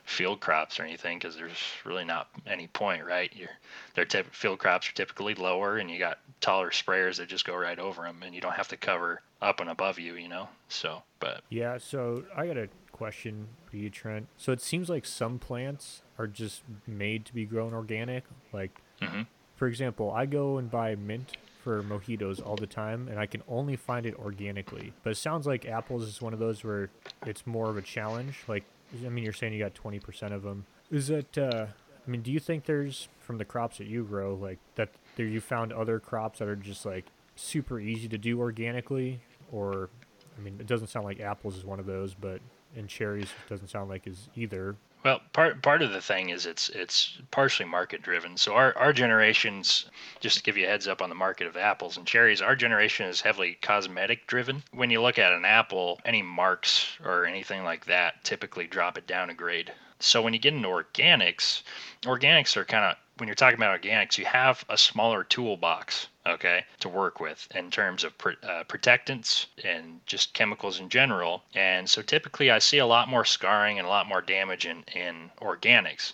field 0.03 0.39
crops 0.41 0.79
or 0.79 0.83
anything 0.83 1.17
because 1.17 1.35
there's 1.35 1.57
really 1.85 2.03
not 2.03 2.27
any 2.45 2.67
point 2.67 3.05
right 3.05 3.31
You're, 3.35 3.49
their 3.95 4.05
typ- 4.05 4.33
field 4.33 4.59
crops 4.59 4.89
are 4.89 4.93
typically 4.93 5.35
lower 5.35 5.77
and 5.77 5.89
you 5.89 5.97
got 5.99 6.19
taller 6.41 6.71
sprayers 6.71 7.17
that 7.17 7.29
just 7.29 7.45
go 7.45 7.55
right 7.55 7.79
over 7.79 8.01
them 8.03 8.21
and 8.25 8.35
you 8.35 8.41
don't 8.41 8.55
have 8.55 8.67
to 8.69 8.77
cover 8.77 9.21
up 9.41 9.59
and 9.61 9.69
above 9.69 9.99
you 9.99 10.15
you 10.15 10.27
know 10.27 10.49
so 10.67 11.03
but 11.19 11.41
Yeah, 11.49 11.77
so 11.77 12.23
I 12.35 12.47
got 12.47 12.57
a 12.57 12.67
question 12.91 13.47
for 13.69 13.77
you, 13.77 13.89
Trent. 13.89 14.27
So 14.37 14.51
it 14.51 14.61
seems 14.61 14.89
like 14.89 15.05
some 15.05 15.39
plants 15.39 16.01
are 16.19 16.27
just 16.27 16.61
made 16.85 17.25
to 17.25 17.33
be 17.33 17.43
grown 17.45 17.73
organic. 17.73 18.23
Like, 18.51 18.81
Mhm. 19.01 19.25
For 19.55 19.67
example, 19.67 20.11
I 20.11 20.25
go 20.25 20.57
and 20.57 20.69
buy 20.69 20.95
mint 20.95 21.37
for 21.63 21.81
mojitos 21.81 22.45
all 22.45 22.55
the 22.55 22.67
time, 22.67 23.07
and 23.07 23.19
I 23.19 23.25
can 23.25 23.41
only 23.47 23.75
find 23.75 24.05
it 24.05 24.15
organically. 24.15 24.93
But 25.03 25.11
it 25.11 25.17
sounds 25.17 25.47
like 25.47 25.65
apples 25.65 26.03
is 26.03 26.21
one 26.21 26.33
of 26.33 26.39
those 26.39 26.63
where 26.63 26.89
it's 27.25 27.47
more 27.47 27.69
of 27.69 27.77
a 27.77 27.81
challenge. 27.81 28.43
Like, 28.47 28.65
I 29.05 29.09
mean, 29.09 29.23
you're 29.23 29.33
saying 29.33 29.53
you 29.53 29.59
got 29.59 29.73
20% 29.73 30.33
of 30.33 30.43
them. 30.43 30.65
Is 30.91 31.07
that, 31.07 31.37
uh, 31.37 31.67
I 32.05 32.09
mean, 32.09 32.21
do 32.21 32.31
you 32.31 32.39
think 32.39 32.65
there's, 32.65 33.07
from 33.19 33.37
the 33.37 33.45
crops 33.45 33.77
that 33.77 33.87
you 33.87 34.03
grow, 34.03 34.35
like, 34.35 34.59
that 34.75 34.89
there 35.15 35.25
you 35.25 35.39
found 35.39 35.71
other 35.71 35.99
crops 35.99 36.39
that 36.39 36.47
are 36.47 36.55
just, 36.55 36.85
like, 36.85 37.05
super 37.35 37.79
easy 37.79 38.09
to 38.09 38.17
do 38.17 38.39
organically? 38.39 39.21
Or, 39.51 39.89
I 40.37 40.41
mean, 40.41 40.57
it 40.59 40.67
doesn't 40.67 40.87
sound 40.87 41.05
like 41.05 41.21
apples 41.21 41.55
is 41.55 41.63
one 41.63 41.79
of 41.79 41.85
those, 41.85 42.13
but 42.13 42.41
and 42.75 42.89
cherries 42.89 43.29
doesn't 43.49 43.69
sound 43.69 43.89
like 43.89 44.07
is 44.07 44.29
either. 44.35 44.75
Well, 45.03 45.21
part 45.33 45.61
part 45.61 45.81
of 45.81 45.91
the 45.91 46.01
thing 46.01 46.29
is 46.29 46.45
it's 46.45 46.69
it's 46.69 47.17
partially 47.29 47.67
market 47.67 48.01
driven. 48.01 48.37
So 48.37 48.53
our 48.53 48.77
our 48.77 48.93
generations, 48.93 49.85
just 50.21 50.37
to 50.37 50.43
give 50.43 50.55
you 50.55 50.65
a 50.65 50.69
heads 50.69 50.87
up 50.87 51.01
on 51.01 51.09
the 51.09 51.15
market 51.15 51.45
of 51.45 51.57
apples 51.57 51.97
and 51.97 52.07
cherries, 52.07 52.41
our 52.41 52.55
generation 52.55 53.07
is 53.07 53.19
heavily 53.19 53.57
cosmetic 53.61 54.27
driven. 54.27 54.63
When 54.71 54.89
you 54.89 55.01
look 55.01 55.19
at 55.19 55.33
an 55.33 55.43
apple, 55.43 55.99
any 56.05 56.21
marks 56.21 56.97
or 57.03 57.25
anything 57.25 57.65
like 57.65 57.85
that 57.85 58.23
typically 58.23 58.65
drop 58.65 58.97
it 58.97 59.05
down 59.05 59.29
a 59.29 59.33
grade. 59.33 59.73
So 60.03 60.21
when 60.21 60.33
you 60.33 60.39
get 60.39 60.53
into 60.53 60.67
organics, 60.67 61.63
organics 62.03 62.57
are 62.57 62.65
kind 62.65 62.85
of 62.85 62.97
when 63.17 63.27
you're 63.27 63.35
talking 63.35 63.57
about 63.57 63.79
organics, 63.79 64.17
you 64.17 64.25
have 64.25 64.65
a 64.69 64.77
smaller 64.77 65.23
toolbox, 65.23 66.07
okay, 66.25 66.65
to 66.79 66.89
work 66.89 67.19
with 67.19 67.47
in 67.53 67.69
terms 67.69 68.03
of 68.03 68.17
pr- 68.17 68.31
uh, 68.41 68.63
protectants 68.63 69.47
and 69.63 70.01
just 70.05 70.33
chemicals 70.33 70.79
in 70.79 70.89
general. 70.89 71.43
And 71.53 71.87
so 71.89 72.01
typically, 72.01 72.49
I 72.49 72.59
see 72.59 72.79
a 72.79 72.85
lot 72.85 73.07
more 73.07 73.23
scarring 73.23 73.77
and 73.77 73.85
a 73.85 73.89
lot 73.89 74.07
more 74.07 74.21
damage 74.21 74.65
in 74.65 74.83
in 74.93 75.31
organics. 75.39 76.13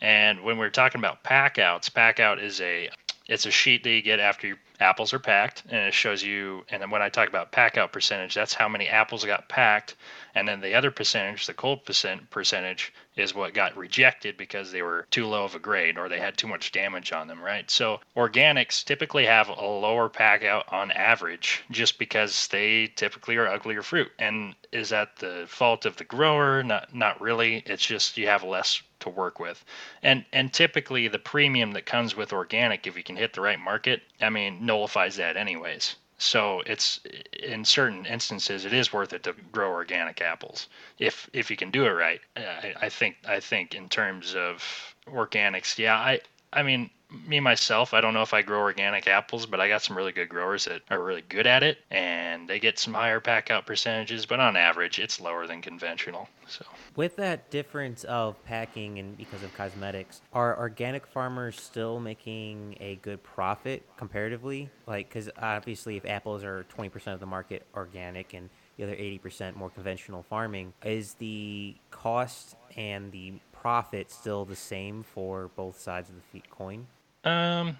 And 0.00 0.42
when 0.44 0.58
we're 0.58 0.70
talking 0.70 1.00
about 1.00 1.22
packouts, 1.22 1.88
packout 1.88 2.42
is 2.42 2.60
a 2.60 2.90
it's 3.26 3.46
a 3.46 3.50
sheet 3.50 3.82
that 3.84 3.90
you 3.90 4.02
get 4.02 4.20
after 4.20 4.46
your 4.46 4.58
apples 4.80 5.12
are 5.14 5.18
packed, 5.18 5.62
and 5.68 5.86
it 5.86 5.94
shows 5.94 6.22
you. 6.22 6.64
And 6.68 6.82
then 6.82 6.90
when 6.90 7.02
I 7.02 7.08
talk 7.08 7.28
about 7.28 7.52
pack 7.52 7.78
out 7.78 7.92
percentage, 7.92 8.34
that's 8.34 8.54
how 8.54 8.68
many 8.68 8.88
apples 8.88 9.24
got 9.24 9.48
packed, 9.48 9.96
and 10.34 10.46
then 10.46 10.60
the 10.60 10.74
other 10.74 10.90
percentage, 10.90 11.46
the 11.46 11.54
cold 11.54 11.84
percent 11.84 12.28
percentage, 12.30 12.92
is 13.16 13.34
what 13.34 13.54
got 13.54 13.76
rejected 13.76 14.36
because 14.36 14.72
they 14.72 14.82
were 14.82 15.06
too 15.10 15.26
low 15.26 15.44
of 15.44 15.54
a 15.54 15.58
grade 15.58 15.96
or 15.96 16.08
they 16.08 16.18
had 16.18 16.36
too 16.36 16.48
much 16.48 16.72
damage 16.72 17.12
on 17.12 17.28
them, 17.28 17.40
right? 17.40 17.70
So 17.70 18.00
organics 18.16 18.84
typically 18.84 19.24
have 19.26 19.48
a 19.48 19.54
lower 19.54 20.08
pack 20.08 20.44
out 20.44 20.70
on 20.72 20.90
average, 20.90 21.62
just 21.70 21.98
because 21.98 22.48
they 22.48 22.88
typically 22.88 23.36
are 23.36 23.48
uglier 23.48 23.82
fruit. 23.82 24.10
And 24.18 24.54
is 24.72 24.88
that 24.90 25.16
the 25.16 25.44
fault 25.48 25.86
of 25.86 25.96
the 25.96 26.04
grower? 26.04 26.62
Not 26.62 26.94
not 26.94 27.20
really. 27.20 27.62
It's 27.66 27.86
just 27.86 28.18
you 28.18 28.26
have 28.26 28.42
less 28.42 28.82
to 29.04 29.10
work 29.10 29.38
with. 29.38 29.64
And 30.02 30.24
and 30.32 30.52
typically 30.52 31.08
the 31.08 31.18
premium 31.18 31.72
that 31.72 31.86
comes 31.86 32.16
with 32.16 32.32
organic, 32.32 32.86
if 32.86 32.96
you 32.96 33.02
can 33.02 33.16
hit 33.16 33.32
the 33.32 33.40
right 33.40 33.58
market, 33.58 34.02
I 34.20 34.30
mean, 34.30 34.66
nullifies 34.66 35.16
that 35.16 35.36
anyways. 35.36 35.96
So 36.18 36.62
it's 36.66 37.00
in 37.32 37.64
certain 37.64 38.06
instances 38.06 38.64
it 38.64 38.72
is 38.72 38.92
worth 38.92 39.12
it 39.12 39.24
to 39.24 39.34
grow 39.52 39.70
organic 39.70 40.20
apples 40.20 40.68
if 40.98 41.28
if 41.32 41.50
you 41.50 41.56
can 41.56 41.70
do 41.70 41.86
it 41.86 41.90
right. 41.90 42.20
Uh, 42.36 42.40
I, 42.40 42.74
I 42.82 42.88
think 42.88 43.16
I 43.26 43.40
think 43.40 43.74
in 43.74 43.88
terms 43.88 44.34
of 44.34 44.62
organics, 45.06 45.76
yeah, 45.78 45.96
I 45.96 46.20
I 46.52 46.62
mean 46.62 46.90
me 47.26 47.40
myself, 47.40 47.94
I 47.94 48.00
don't 48.00 48.14
know 48.14 48.22
if 48.22 48.34
I 48.34 48.42
grow 48.42 48.60
organic 48.60 49.06
apples, 49.06 49.46
but 49.46 49.60
I 49.60 49.68
got 49.68 49.82
some 49.82 49.96
really 49.96 50.12
good 50.12 50.28
growers 50.28 50.64
that 50.66 50.82
are 50.90 51.02
really 51.02 51.22
good 51.22 51.46
at 51.46 51.62
it, 51.62 51.78
and 51.90 52.48
they 52.48 52.58
get 52.58 52.78
some 52.78 52.94
higher 52.94 53.20
pack 53.20 53.50
out 53.50 53.66
percentages. 53.66 54.26
But 54.26 54.40
on 54.40 54.56
average, 54.56 54.98
it's 54.98 55.20
lower 55.20 55.46
than 55.46 55.62
conventional. 55.62 56.28
So 56.46 56.64
with 56.96 57.16
that 57.16 57.50
difference 57.50 58.04
of 58.04 58.42
packing 58.44 58.98
and 58.98 59.16
because 59.16 59.42
of 59.42 59.54
cosmetics, 59.54 60.20
are 60.32 60.58
organic 60.58 61.06
farmers 61.06 61.60
still 61.60 62.00
making 62.00 62.76
a 62.80 62.96
good 62.96 63.22
profit 63.22 63.82
comparatively? 63.96 64.70
Like, 64.86 65.08
because 65.08 65.30
obviously, 65.40 65.96
if 65.96 66.04
apples 66.04 66.44
are 66.44 66.66
20% 66.76 67.14
of 67.14 67.20
the 67.20 67.26
market 67.26 67.66
organic 67.74 68.34
and 68.34 68.50
the 68.76 68.84
other 68.84 68.96
80% 68.96 69.56
more 69.56 69.70
conventional 69.70 70.22
farming, 70.22 70.72
is 70.84 71.14
the 71.14 71.76
cost 71.90 72.56
and 72.76 73.12
the 73.12 73.34
profit 73.52 74.10
still 74.10 74.44
the 74.44 74.56
same 74.56 75.02
for 75.02 75.48
both 75.56 75.80
sides 75.80 76.10
of 76.10 76.16
the 76.32 76.42
coin? 76.50 76.86
Um, 77.24 77.76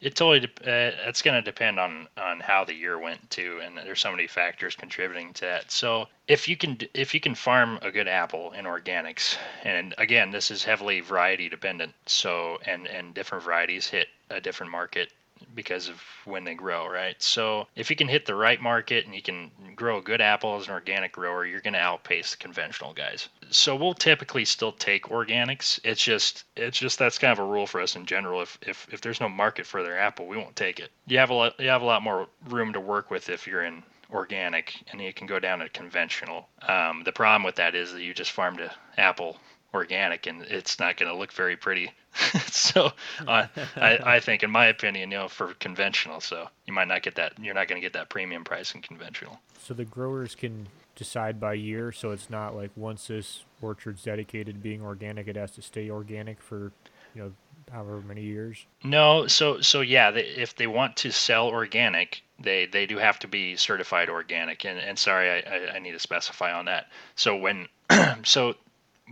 it 0.00 0.14
totally 0.14 0.40
de- 0.40 0.46
uh, 0.46 1.08
it's 1.08 1.22
going 1.22 1.34
to 1.34 1.42
depend 1.42 1.80
on 1.80 2.06
on 2.16 2.40
how 2.40 2.64
the 2.64 2.74
year 2.74 2.98
went 2.98 3.30
too 3.30 3.60
and 3.62 3.76
there's 3.76 4.00
so 4.00 4.10
many 4.10 4.26
factors 4.26 4.76
contributing 4.76 5.32
to 5.34 5.40
that. 5.42 5.70
So 5.70 6.06
if 6.28 6.46
you 6.46 6.56
can 6.56 6.78
if 6.94 7.14
you 7.14 7.20
can 7.20 7.34
farm 7.34 7.78
a 7.82 7.90
good 7.90 8.06
apple 8.06 8.52
in 8.52 8.64
organics 8.64 9.36
and 9.64 9.94
again 9.98 10.30
this 10.30 10.50
is 10.50 10.62
heavily 10.62 11.00
variety 11.00 11.48
dependent 11.48 11.94
so 12.06 12.58
and 12.64 12.86
and 12.86 13.12
different 13.12 13.44
varieties 13.44 13.88
hit 13.88 14.08
a 14.30 14.40
different 14.40 14.70
market 14.70 15.12
because 15.54 15.88
of 15.88 16.02
when 16.24 16.44
they 16.44 16.54
grow, 16.54 16.88
right? 16.88 17.20
So 17.22 17.66
if 17.76 17.90
you 17.90 17.96
can 17.96 18.08
hit 18.08 18.26
the 18.26 18.34
right 18.34 18.60
market 18.60 19.06
and 19.06 19.14
you 19.14 19.22
can 19.22 19.50
grow 19.74 19.98
a 19.98 20.02
good 20.02 20.20
apple 20.20 20.56
as 20.56 20.66
an 20.66 20.72
organic 20.72 21.12
grower, 21.12 21.46
you're 21.46 21.60
going 21.60 21.74
to 21.74 21.80
outpace 21.80 22.32
the 22.32 22.36
conventional 22.36 22.92
guys. 22.92 23.28
So 23.50 23.74
we'll 23.76 23.94
typically 23.94 24.44
still 24.44 24.72
take 24.72 25.04
organics. 25.04 25.80
It's 25.84 26.02
just 26.02 26.44
it's 26.56 26.78
just 26.78 26.98
that's 26.98 27.18
kind 27.18 27.32
of 27.32 27.38
a 27.38 27.44
rule 27.44 27.66
for 27.66 27.80
us 27.80 27.96
in 27.96 28.06
general. 28.06 28.42
If 28.42 28.58
if 28.62 28.86
if 28.92 29.00
there's 29.00 29.20
no 29.20 29.28
market 29.28 29.66
for 29.66 29.82
their 29.82 29.98
apple, 29.98 30.26
we 30.26 30.36
won't 30.36 30.56
take 30.56 30.80
it. 30.80 30.90
You 31.06 31.18
have 31.18 31.30
a 31.30 31.34
lot 31.34 31.58
you 31.58 31.68
have 31.68 31.82
a 31.82 31.86
lot 31.86 32.02
more 32.02 32.28
room 32.48 32.72
to 32.72 32.80
work 32.80 33.10
with 33.10 33.28
if 33.28 33.46
you're 33.46 33.64
in 33.64 33.82
organic 34.10 34.74
and 34.90 35.00
you 35.00 35.12
can 35.12 35.26
go 35.26 35.38
down 35.38 35.58
to 35.58 35.68
conventional. 35.68 36.48
Um, 36.66 37.02
the 37.04 37.12
problem 37.12 37.42
with 37.42 37.56
that 37.56 37.74
is 37.74 37.92
that 37.92 38.02
you 38.02 38.14
just 38.14 38.32
farmed 38.32 38.60
an 38.60 38.70
apple 38.96 39.38
organic 39.74 40.26
and 40.26 40.42
it's 40.42 40.78
not 40.78 40.96
going 40.96 41.10
to 41.10 41.16
look 41.16 41.32
very 41.32 41.56
pretty. 41.56 41.92
so 42.46 42.90
uh, 43.26 43.46
I, 43.76 43.98
I 44.02 44.20
think, 44.20 44.42
in 44.42 44.50
my 44.50 44.66
opinion, 44.66 45.10
you 45.10 45.18
know, 45.18 45.28
for 45.28 45.54
conventional, 45.54 46.20
so 46.20 46.48
you 46.66 46.72
might 46.72 46.88
not 46.88 47.02
get 47.02 47.16
that. 47.16 47.32
You're 47.40 47.54
not 47.54 47.68
going 47.68 47.80
to 47.80 47.84
get 47.84 47.92
that 47.92 48.08
premium 48.08 48.44
price 48.44 48.74
in 48.74 48.82
conventional. 48.82 49.38
So 49.60 49.74
the 49.74 49.84
growers 49.84 50.34
can 50.34 50.68
decide 50.96 51.38
by 51.38 51.54
year. 51.54 51.92
So 51.92 52.10
it's 52.10 52.28
not 52.28 52.56
like 52.56 52.70
once 52.76 53.06
this 53.06 53.44
orchard's 53.62 54.02
dedicated 54.02 54.56
to 54.56 54.60
being 54.60 54.82
organic, 54.82 55.28
it 55.28 55.36
has 55.36 55.52
to 55.52 55.62
stay 55.62 55.90
organic 55.90 56.42
for 56.42 56.72
you 57.14 57.22
know 57.22 57.32
however 57.70 58.00
many 58.00 58.22
years. 58.22 58.66
No, 58.82 59.26
so 59.26 59.60
so 59.60 59.80
yeah, 59.80 60.10
they, 60.10 60.24
if 60.24 60.56
they 60.56 60.66
want 60.66 60.96
to 60.98 61.12
sell 61.12 61.48
organic, 61.48 62.22
they 62.40 62.66
they 62.66 62.86
do 62.86 62.98
have 62.98 63.18
to 63.20 63.28
be 63.28 63.56
certified 63.56 64.08
organic. 64.08 64.64
And 64.64 64.78
and 64.78 64.98
sorry, 64.98 65.30
I, 65.30 65.38
I, 65.38 65.74
I 65.76 65.78
need 65.78 65.92
to 65.92 65.98
specify 65.98 66.52
on 66.52 66.64
that. 66.66 66.86
So 67.14 67.36
when 67.36 67.68
so 68.24 68.54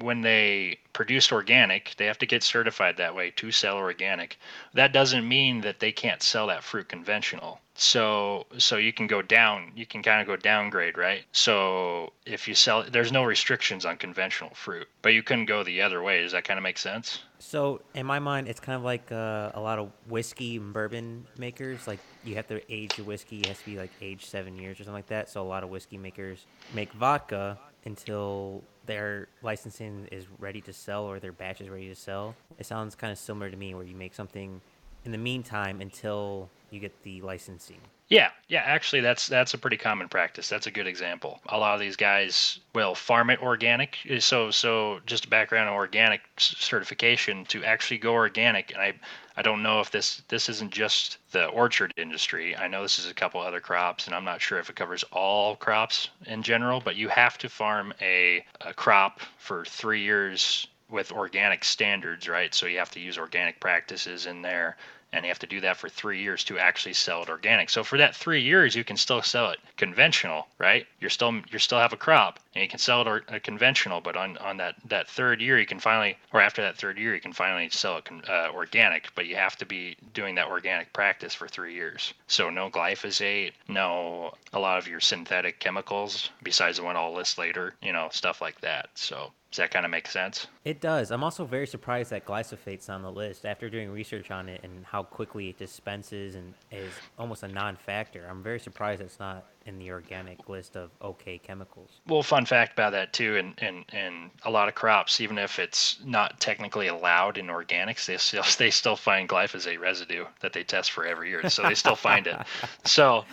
when 0.01 0.21
they 0.21 0.79
produce 0.93 1.33
organic, 1.33 1.95
they 1.97 2.07
have 2.07 2.19
to 2.19 2.27
get 2.27 2.43
certified 2.43 2.97
that 2.97 3.15
way 3.15 3.31
to 3.37 3.51
sell 3.51 3.77
organic. 3.77 4.39
That 4.75 4.93
doesn't 4.93 5.27
mean 5.27 5.61
that 5.63 5.81
they 5.81 5.93
can't 5.93 6.23
sell 6.23 6.47
that 6.49 6.65
fruit 6.65 6.89
conventional. 6.89 7.61
So 7.75 8.47
so 8.57 8.77
you 8.79 8.93
can 8.93 9.07
go 9.07 9.21
down, 9.21 9.73
you 9.77 9.85
can 9.85 10.03
kind 10.03 10.21
of 10.21 10.27
go 10.27 10.37
downgrade, 10.37 10.97
right? 10.97 11.25
So 11.33 12.13
if 12.25 12.49
you 12.49 12.55
sell 12.55 12.85
there's 12.91 13.13
no 13.13 13.25
restrictions 13.25 13.85
on 13.85 13.97
conventional 13.99 14.51
fruit, 14.55 14.89
but 15.03 15.13
you 15.13 15.23
couldn't 15.23 15.45
go 15.47 15.63
the 15.63 15.83
other 15.83 16.03
way. 16.03 16.23
Does 16.23 16.33
that 16.33 16.45
kind 16.45 16.59
of 16.59 16.63
make 16.63 16.79
sense? 16.79 17.23
So 17.39 17.83
in 17.95 18.07
my 18.07 18.19
mind, 18.19 18.49
it's 18.49 18.61
kind 18.61 18.77
of 18.77 18.83
like 18.83 19.13
uh, 19.13 19.51
a 19.53 19.61
lot 19.61 19.79
of 19.79 19.91
whiskey 20.09 20.57
and 20.57 20.73
bourbon 20.73 21.27
makers. 21.37 21.87
Like 21.87 22.01
you 22.25 22.35
have 22.37 22.47
to 22.49 22.61
age 22.73 22.97
your 22.97 23.07
whiskey, 23.07 23.41
it 23.41 23.47
has 23.47 23.59
to 23.59 23.67
be 23.67 23.77
like 23.77 23.91
aged 24.01 24.25
seven 24.25 24.57
years 24.57 24.81
or 24.81 24.85
something 24.85 24.95
like 24.95 25.09
that. 25.09 25.29
So 25.29 25.43
a 25.43 25.45
lot 25.45 25.63
of 25.63 25.69
whiskey 25.69 25.99
makers 25.99 26.47
make 26.75 26.93
vodka 26.95 27.59
until 27.85 28.65
their 28.87 29.29
licensing 29.43 30.09
is 30.11 30.27
ready 30.39 30.61
to 30.63 30.73
sell 30.73 31.05
or 31.05 31.21
their 31.21 31.33
batch 31.33 31.61
is 31.61 31.69
ready 31.69 31.89
to 31.89 31.95
sell. 31.95 32.35
It 32.59 32.67
sounds 32.67 32.95
kind 32.95 33.13
of 33.13 33.19
similar 33.19 33.51
to 33.51 33.57
me 33.57 33.75
where 33.75 33.85
you 33.85 33.95
make 33.95 34.15
something 34.15 34.61
in 35.05 35.13
the 35.13 35.19
meantime 35.19 35.81
until 35.81 36.49
you 36.71 36.81
get 36.81 37.03
the 37.03 37.21
licensing. 37.23 37.81
Yeah, 38.09 38.31
yeah, 38.49 38.63
actually 38.65 39.01
that's 39.01 39.27
that's 39.27 39.55
a 39.55 39.59
pretty 39.59 39.77
common 39.77 40.09
practice. 40.09 40.49
That's 40.49 40.69
a 40.69 40.71
good 40.71 40.87
example. 40.87 41.41
A 41.49 41.59
lot 41.59 41.75
of 41.75 41.81
these 41.81 41.97
guys 41.97 42.61
will 42.73 42.95
farm 42.95 43.31
it 43.31 43.43
organic. 43.43 43.97
So 44.21 44.51
so 44.53 45.01
just 45.07 45.25
a 45.25 45.29
background 45.29 45.69
on 45.69 45.75
organic 45.75 46.21
certification 46.37 47.45
to 47.47 47.65
actually 47.65 47.99
go 47.99 48.13
organic 48.13 48.73
and 48.73 48.81
I 48.81 48.95
I 49.37 49.43
don't 49.43 49.63
know 49.63 49.81
if 49.81 49.91
this 49.91 50.23
this 50.29 50.49
isn't 50.49 50.73
just 50.73 51.19
the 51.31 51.47
orchard 51.47 51.93
industry. 51.97 52.57
I 52.57 52.69
know 52.69 52.83
this 52.83 52.99
is 52.99 53.11
a 53.11 53.15
couple 53.15 53.41
other 53.41 53.61
crops 53.61 54.07
and 54.07 54.15
I'm 54.15 54.25
not 54.25 54.41
sure 54.41 54.59
if 54.59 54.71
it 54.71 54.77
covers 54.77 55.05
all 55.13 55.57
crops 55.57 56.09
in 56.27 56.43
general, 56.43 56.81
but 56.81 56.97
you 56.97 57.09
have 57.09 57.37
to 57.39 57.49
farm 57.49 57.93
a, 58.01 58.45
a 58.63 58.73
crop 58.73 59.21
for 59.37 59.65
3 59.65 60.01
years 60.01 60.67
with 60.89 61.13
organic 61.13 61.65
standards, 61.65 62.29
right? 62.29 62.55
So 62.55 62.67
you 62.67 62.79
have 62.79 62.93
to 62.93 63.01
use 63.01 63.19
organic 63.19 63.61
practices 63.61 64.27
in 64.27 64.41
there 64.41 64.77
and 65.17 65.25
you 65.25 65.31
have 65.31 65.39
to 65.39 65.47
do 65.47 65.63
that 65.63 65.79
for 65.79 65.89
three 65.89 66.21
years 66.21 66.45
to 66.45 66.59
actually 66.59 66.93
sell 66.93 67.23
it 67.23 67.31
organic. 67.31 67.71
So 67.71 67.83
for 67.83 67.97
that 67.97 68.15
three 68.15 68.43
years, 68.43 68.77
you 68.77 68.85
can 68.85 68.99
still 68.99 69.23
sell 69.23 69.51
it 69.51 69.59
conventional, 69.79 70.47
right? 70.59 70.87
You're 71.01 71.09
still 71.09 71.41
you 71.51 71.59
still 71.59 71.79
have 71.79 71.95
a 71.95 71.97
crop, 71.97 72.39
and 72.55 72.63
you 72.63 72.69
can 72.69 72.79
sell 72.79 73.01
it 73.01 73.09
or, 73.09 73.23
uh, 73.29 73.39
conventional. 73.43 74.03
But 74.03 74.17
on, 74.17 74.37
on 74.37 74.59
that 74.59 74.75
that 74.85 75.09
third 75.09 75.41
year, 75.41 75.59
you 75.59 75.65
can 75.67 75.81
finally, 75.81 76.19
or 76.35 76.43
after 76.43 76.61
that 76.61 76.77
third 76.77 76.99
year, 76.99 77.15
you 77.15 77.21
can 77.23 77.33
finally 77.33 77.71
sell 77.71 77.97
it 77.97 78.09
uh, 78.29 78.51
organic. 78.53 79.09
But 79.15 79.27
you 79.27 79.37
have 79.37 79.57
to 79.57 79.65
be 79.65 79.97
doing 80.13 80.35
that 80.35 80.49
organic 80.49 80.93
practice 80.93 81.35
for 81.35 81.49
three 81.49 81.73
years. 81.73 82.13
So 82.27 82.51
no 82.51 82.69
glyphosate, 82.69 83.53
no 83.69 84.35
a 84.53 84.59
lot 84.59 84.77
of 84.77 84.87
your 84.87 85.01
synthetic 85.01 85.61
chemicals, 85.61 86.29
besides 86.43 86.77
the 86.77 86.85
one 86.85 86.97
I'll 86.97 87.15
list 87.15 87.39
later, 87.39 87.75
you 87.81 87.95
know, 87.95 88.09
stuff 88.13 88.43
like 88.43 88.61
that. 88.61 88.91
So 88.95 89.33
does 89.51 89.59
that 89.59 89.71
kind 89.71 89.85
of 89.85 89.91
make 89.91 90.09
sense? 90.09 90.49
It 90.65 90.81
does. 90.81 91.11
I'm 91.11 91.23
also 91.23 91.45
very 91.45 91.67
surprised 91.67 92.11
that 92.11 92.27
glyphosate's 92.27 92.89
on 92.89 93.03
the 93.03 93.11
list 93.11 93.47
after 93.47 93.71
doing 93.71 93.91
research 93.91 94.31
on 94.31 94.49
it 94.49 94.61
and 94.65 94.85
how 94.85 95.03
quickly 95.03 95.49
it 95.49 95.59
dispenses 95.59 96.35
and 96.35 96.53
is 96.73 96.93
almost 97.19 97.43
a 97.43 97.49
non-factor. 97.49 98.27
I'm 98.29 98.43
very 98.43 98.59
surprised 98.59 99.01
it's 99.01 99.21
not 99.21 99.47
in 99.65 99.79
the 99.79 99.91
organic 99.91 100.49
list 100.49 100.77
of 100.77 100.91
okay 101.03 101.39
chemicals. 101.39 101.91
Well, 102.07 102.23
fun 102.23 102.47
fact 102.47 102.73
about 102.73 102.93
that 102.93 103.13
too, 103.13 103.37
and 103.37 103.55
and 103.59 103.85
and 103.93 104.31
a 104.45 104.51
lot 104.51 104.69
of 104.69 104.75
crops, 104.75 105.21
even 105.21 105.39
if 105.39 105.59
it's 105.59 105.99
not 106.05 106.39
technically 106.41 106.87
allowed 106.89 107.39
in 107.39 107.47
organics, 107.47 108.07
they 108.07 108.17
still 108.17 108.45
they 108.59 108.71
still 108.71 108.97
find 108.97 109.29
glyphosate 109.29 109.81
residue 109.81 110.25
that 110.41 110.53
they 110.53 110.65
test 110.65 110.91
for 110.91 111.07
every 111.07 111.31
year, 111.31 111.49
so 111.49 111.63
they 111.63 111.75
still 111.75 111.97
find 111.97 112.27
it. 112.27 112.37
So 112.85 113.25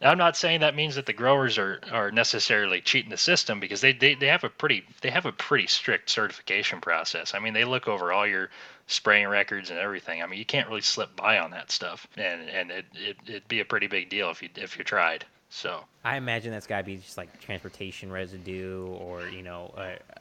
I'm 0.00 0.18
not 0.18 0.36
saying 0.36 0.60
that 0.60 0.74
means 0.74 0.96
that 0.96 1.06
the 1.06 1.12
growers 1.12 1.58
are, 1.58 1.80
are 1.90 2.10
necessarily 2.10 2.80
cheating 2.80 3.10
the 3.10 3.16
system 3.16 3.60
because 3.60 3.80
they, 3.80 3.92
they, 3.92 4.14
they 4.14 4.26
have 4.26 4.44
a 4.44 4.48
pretty 4.48 4.84
they 5.00 5.10
have 5.10 5.26
a 5.26 5.32
pretty 5.32 5.66
strict 5.66 6.10
certification 6.10 6.80
process. 6.80 7.34
I 7.34 7.38
mean, 7.38 7.54
they 7.54 7.64
look 7.64 7.88
over 7.88 8.12
all 8.12 8.26
your 8.26 8.50
spraying 8.86 9.28
records 9.28 9.70
and 9.70 9.78
everything. 9.78 10.22
I 10.22 10.26
mean, 10.26 10.38
you 10.38 10.44
can't 10.44 10.68
really 10.68 10.80
slip 10.80 11.14
by 11.14 11.38
on 11.38 11.52
that 11.52 11.70
stuff, 11.70 12.06
and 12.16 12.48
and 12.48 12.70
it, 12.70 12.86
it 12.94 13.16
it'd 13.26 13.48
be 13.48 13.60
a 13.60 13.64
pretty 13.64 13.86
big 13.86 14.08
deal 14.08 14.30
if 14.30 14.42
you 14.42 14.48
if 14.56 14.76
you 14.76 14.84
tried. 14.84 15.24
So 15.50 15.84
I 16.02 16.16
imagine 16.16 16.50
that's 16.50 16.66
got 16.66 16.78
to 16.78 16.84
be 16.84 16.96
just 16.96 17.18
like 17.18 17.40
transportation 17.40 18.10
residue, 18.10 18.86
or 18.86 19.28
you 19.28 19.42
know, 19.42 19.72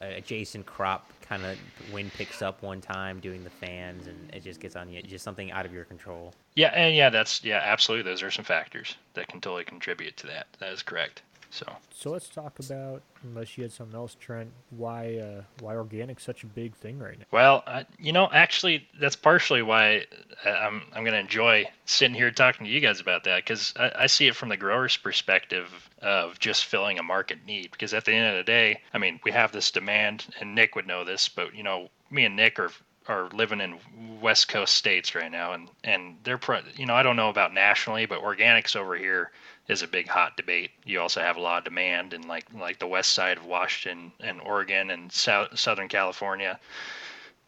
adjacent 0.01 0.65
crop 0.65 1.09
kind 1.31 1.45
of 1.45 1.57
wind 1.93 2.11
picks 2.13 2.41
up 2.41 2.61
one 2.61 2.81
time 2.81 3.21
doing 3.21 3.41
the 3.41 3.49
fans, 3.49 4.07
and 4.07 4.17
it 4.33 4.43
just 4.43 4.59
gets 4.59 4.75
on 4.75 4.89
you. 4.89 5.01
Just 5.01 5.23
something 5.23 5.49
out 5.49 5.65
of 5.65 5.71
your 5.73 5.85
control. 5.85 6.33
Yeah, 6.55 6.73
and 6.75 6.93
yeah, 6.93 7.09
that's 7.09 7.41
yeah, 7.41 7.61
absolutely. 7.63 8.11
Those 8.11 8.21
are 8.21 8.29
some 8.29 8.43
factors 8.43 8.95
that 9.13 9.29
can 9.29 9.39
totally 9.39 9.63
contribute 9.63 10.17
to 10.17 10.27
that. 10.27 10.47
That 10.59 10.73
is 10.73 10.83
correct. 10.83 11.21
So. 11.51 11.65
So 11.93 12.09
let's 12.11 12.29
talk 12.29 12.57
about, 12.59 13.03
unless 13.23 13.57
you 13.57 13.63
had 13.63 13.73
something 13.73 13.95
else, 13.95 14.15
Trent, 14.19 14.49
why 14.69 15.17
uh, 15.17 15.41
why 15.59 15.75
organic's 15.75 16.23
such 16.23 16.43
a 16.43 16.47
big 16.47 16.73
thing 16.75 16.97
right 16.97 17.19
now. 17.19 17.25
Well, 17.29 17.63
uh, 17.67 17.83
you 17.99 18.13
know, 18.13 18.29
actually, 18.31 18.87
that's 18.99 19.17
partially 19.17 19.61
why 19.61 20.05
uh, 20.45 20.49
I'm 20.49 20.83
I'm 20.93 21.03
gonna 21.03 21.17
enjoy 21.17 21.65
sitting 21.85 22.15
here 22.15 22.31
talking 22.31 22.65
to 22.65 22.71
you 22.71 22.79
guys 22.79 23.01
about 23.01 23.25
that 23.25 23.43
because 23.43 23.73
I, 23.77 23.91
I 23.95 24.07
see 24.07 24.27
it 24.27 24.35
from 24.35 24.49
the 24.49 24.57
grower's 24.57 24.95
perspective 24.95 25.89
of 26.01 26.39
just 26.39 26.65
filling 26.65 26.97
a 26.97 27.03
market 27.03 27.45
need. 27.45 27.71
Because 27.71 27.93
at 27.93 28.05
the 28.05 28.13
end 28.13 28.29
of 28.29 28.37
the 28.37 28.49
day, 28.49 28.81
I 28.93 28.97
mean, 28.97 29.19
we 29.25 29.31
have 29.31 29.51
this 29.51 29.71
demand, 29.71 30.25
and 30.39 30.55
Nick 30.55 30.75
would 30.75 30.87
know 30.87 31.03
this, 31.03 31.27
but 31.27 31.53
you 31.53 31.63
know, 31.63 31.89
me 32.09 32.23
and 32.23 32.37
Nick 32.37 32.59
are 32.59 32.71
are 33.07 33.29
living 33.33 33.59
in 33.59 33.77
West 34.21 34.47
Coast 34.47 34.75
states 34.75 35.15
right 35.15 35.31
now, 35.31 35.51
and 35.51 35.69
and 35.83 36.17
they're 36.23 36.37
pro- 36.37 36.61
you 36.75 36.85
know 36.85 36.95
I 36.95 37.03
don't 37.03 37.17
know 37.17 37.29
about 37.29 37.53
nationally, 37.53 38.05
but 38.05 38.21
organics 38.21 38.75
over 38.75 38.95
here 38.95 39.31
is 39.67 39.81
a 39.81 39.87
big 39.87 40.07
hot 40.07 40.37
debate. 40.37 40.71
You 40.85 41.01
also 41.01 41.21
have 41.21 41.37
a 41.37 41.41
lot 41.41 41.59
of 41.59 41.63
demand 41.65 42.13
in 42.13 42.27
like 42.27 42.45
like 42.53 42.79
the 42.79 42.87
west 42.87 43.13
side 43.13 43.37
of 43.37 43.45
Washington 43.45 44.11
and 44.19 44.41
Oregon 44.41 44.89
and 44.91 45.11
South, 45.11 45.57
Southern 45.57 45.87
California. 45.87 46.59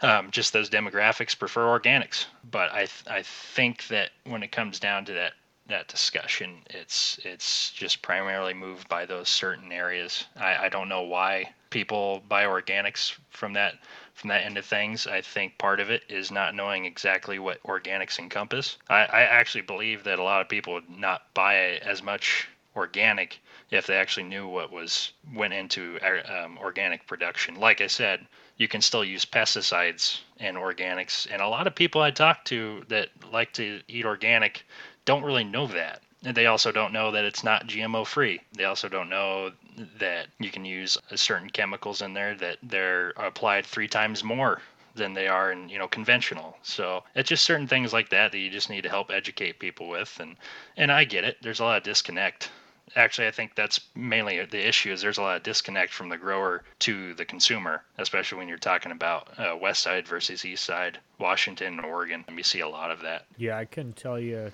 Um, 0.01 0.31
just 0.31 0.51
those 0.51 0.69
demographics 0.69 1.37
prefer 1.37 1.79
organics, 1.79 2.25
but 2.49 2.71
I 2.73 2.85
th- 2.85 3.07
I 3.07 3.21
think 3.23 3.87
that 3.87 4.11
when 4.25 4.43
it 4.43 4.51
comes 4.51 4.79
down 4.79 5.05
to 5.05 5.13
that 5.13 5.33
that 5.67 5.87
discussion. 5.87 6.57
It's 6.69 7.19
it's 7.23 7.71
just 7.71 8.01
primarily 8.01 8.53
moved 8.53 8.89
by 8.89 9.05
those 9.05 9.29
certain 9.29 9.71
areas. 9.71 10.25
I, 10.35 10.65
I 10.65 10.69
don't 10.69 10.89
know 10.89 11.03
why 11.03 11.53
people 11.69 12.21
buy 12.27 12.45
organics 12.45 13.17
from 13.29 13.53
that 13.53 13.75
from 14.13 14.29
that 14.29 14.45
end 14.45 14.57
of 14.57 14.65
things. 14.65 15.07
I 15.07 15.21
think 15.21 15.57
part 15.57 15.79
of 15.79 15.89
it 15.89 16.03
is 16.07 16.31
not 16.31 16.55
knowing 16.55 16.85
exactly 16.85 17.39
what 17.39 17.63
organics 17.63 18.19
encompass. 18.19 18.77
I, 18.89 19.05
I 19.05 19.21
actually 19.23 19.61
believe 19.61 20.03
that 20.03 20.19
a 20.19 20.23
lot 20.23 20.41
of 20.41 20.49
people 20.49 20.75
would 20.75 20.89
not 20.89 21.33
buy 21.33 21.79
as 21.83 22.03
much 22.03 22.47
organic 22.75 23.39
if 23.71 23.87
they 23.87 23.95
actually 23.95 24.23
knew 24.23 24.47
what 24.47 24.71
was 24.71 25.13
went 25.33 25.53
into 25.53 25.99
um, 26.27 26.57
organic 26.59 27.07
production. 27.07 27.55
Like 27.55 27.81
I 27.81 27.87
said, 27.87 28.25
you 28.57 28.67
can 28.67 28.81
still 28.81 29.03
use 29.03 29.25
pesticides 29.25 30.19
and 30.39 30.57
organics, 30.57 31.27
and 31.31 31.41
a 31.41 31.47
lot 31.47 31.65
of 31.65 31.73
people 31.73 32.01
I 32.01 32.11
talk 32.11 32.45
to 32.45 32.83
that 32.89 33.09
like 33.31 33.51
to 33.53 33.81
eat 33.87 34.05
organic 34.05 34.65
don't 35.05 35.23
really 35.23 35.43
know 35.43 35.67
that. 35.67 36.02
They 36.23 36.45
also 36.45 36.71
don't 36.71 36.93
know 36.93 37.11
that 37.11 37.25
it's 37.25 37.43
not 37.43 37.67
GMO 37.67 38.07
free. 38.07 38.39
They 38.53 38.63
also 38.63 38.87
don't 38.87 39.09
know 39.09 39.51
that 39.99 40.27
you 40.39 40.51
can 40.51 40.63
use 40.63 40.97
certain 41.15 41.49
chemicals 41.49 42.01
in 42.01 42.13
there 42.13 42.35
that 42.35 42.57
they're 42.63 43.09
applied 43.17 43.65
three 43.65 43.87
times 43.87 44.23
more 44.23 44.61
than 44.95 45.13
they 45.13 45.27
are 45.27 45.51
in 45.51 45.69
you 45.69 45.77
know 45.77 45.87
conventional. 45.87 46.57
So 46.63 47.03
it's 47.15 47.29
just 47.29 47.43
certain 47.43 47.67
things 47.67 47.93
like 47.93 48.09
that 48.09 48.31
that 48.31 48.37
you 48.37 48.49
just 48.49 48.69
need 48.69 48.83
to 48.83 48.89
help 48.89 49.11
educate 49.11 49.59
people 49.59 49.89
with. 49.89 50.17
And 50.19 50.37
and 50.77 50.91
i 50.91 51.03
get 51.03 51.23
it. 51.23 51.37
There's 51.41 51.59
a 51.59 51.65
lot 51.65 51.77
of 51.77 51.83
disconnect. 51.83 52.49
Actually 52.95 53.27
i 53.27 53.31
think 53.31 53.55
that's 53.55 53.79
mainly 53.95 54.45
the 54.45 54.67
issue 54.67 54.91
is 54.91 55.01
there's 55.01 55.17
a 55.17 55.21
lot 55.21 55.37
of 55.37 55.43
disconnect 55.43 55.91
from 55.91 56.09
the 56.09 56.17
grower 56.17 56.63
to 56.79 57.15
the 57.15 57.25
consumer 57.25 57.81
especially 57.97 58.37
when 58.37 58.47
you're 58.47 58.57
talking 58.57 58.91
about 58.91 59.29
uh, 59.39 59.55
west 59.59 59.81
side 59.81 60.07
versus 60.07 60.45
east 60.45 60.63
side 60.63 60.99
washington 61.17 61.79
and 61.79 61.85
oregon. 61.85 62.23
And 62.27 62.37
you 62.37 62.43
see 62.43 62.59
a 62.59 62.67
lot 62.67 62.91
of 62.91 63.01
that. 63.01 63.25
Yeah 63.37 63.57
i 63.57 63.65
couldn't 63.65 63.95
tell 63.95 64.19
you 64.19 64.51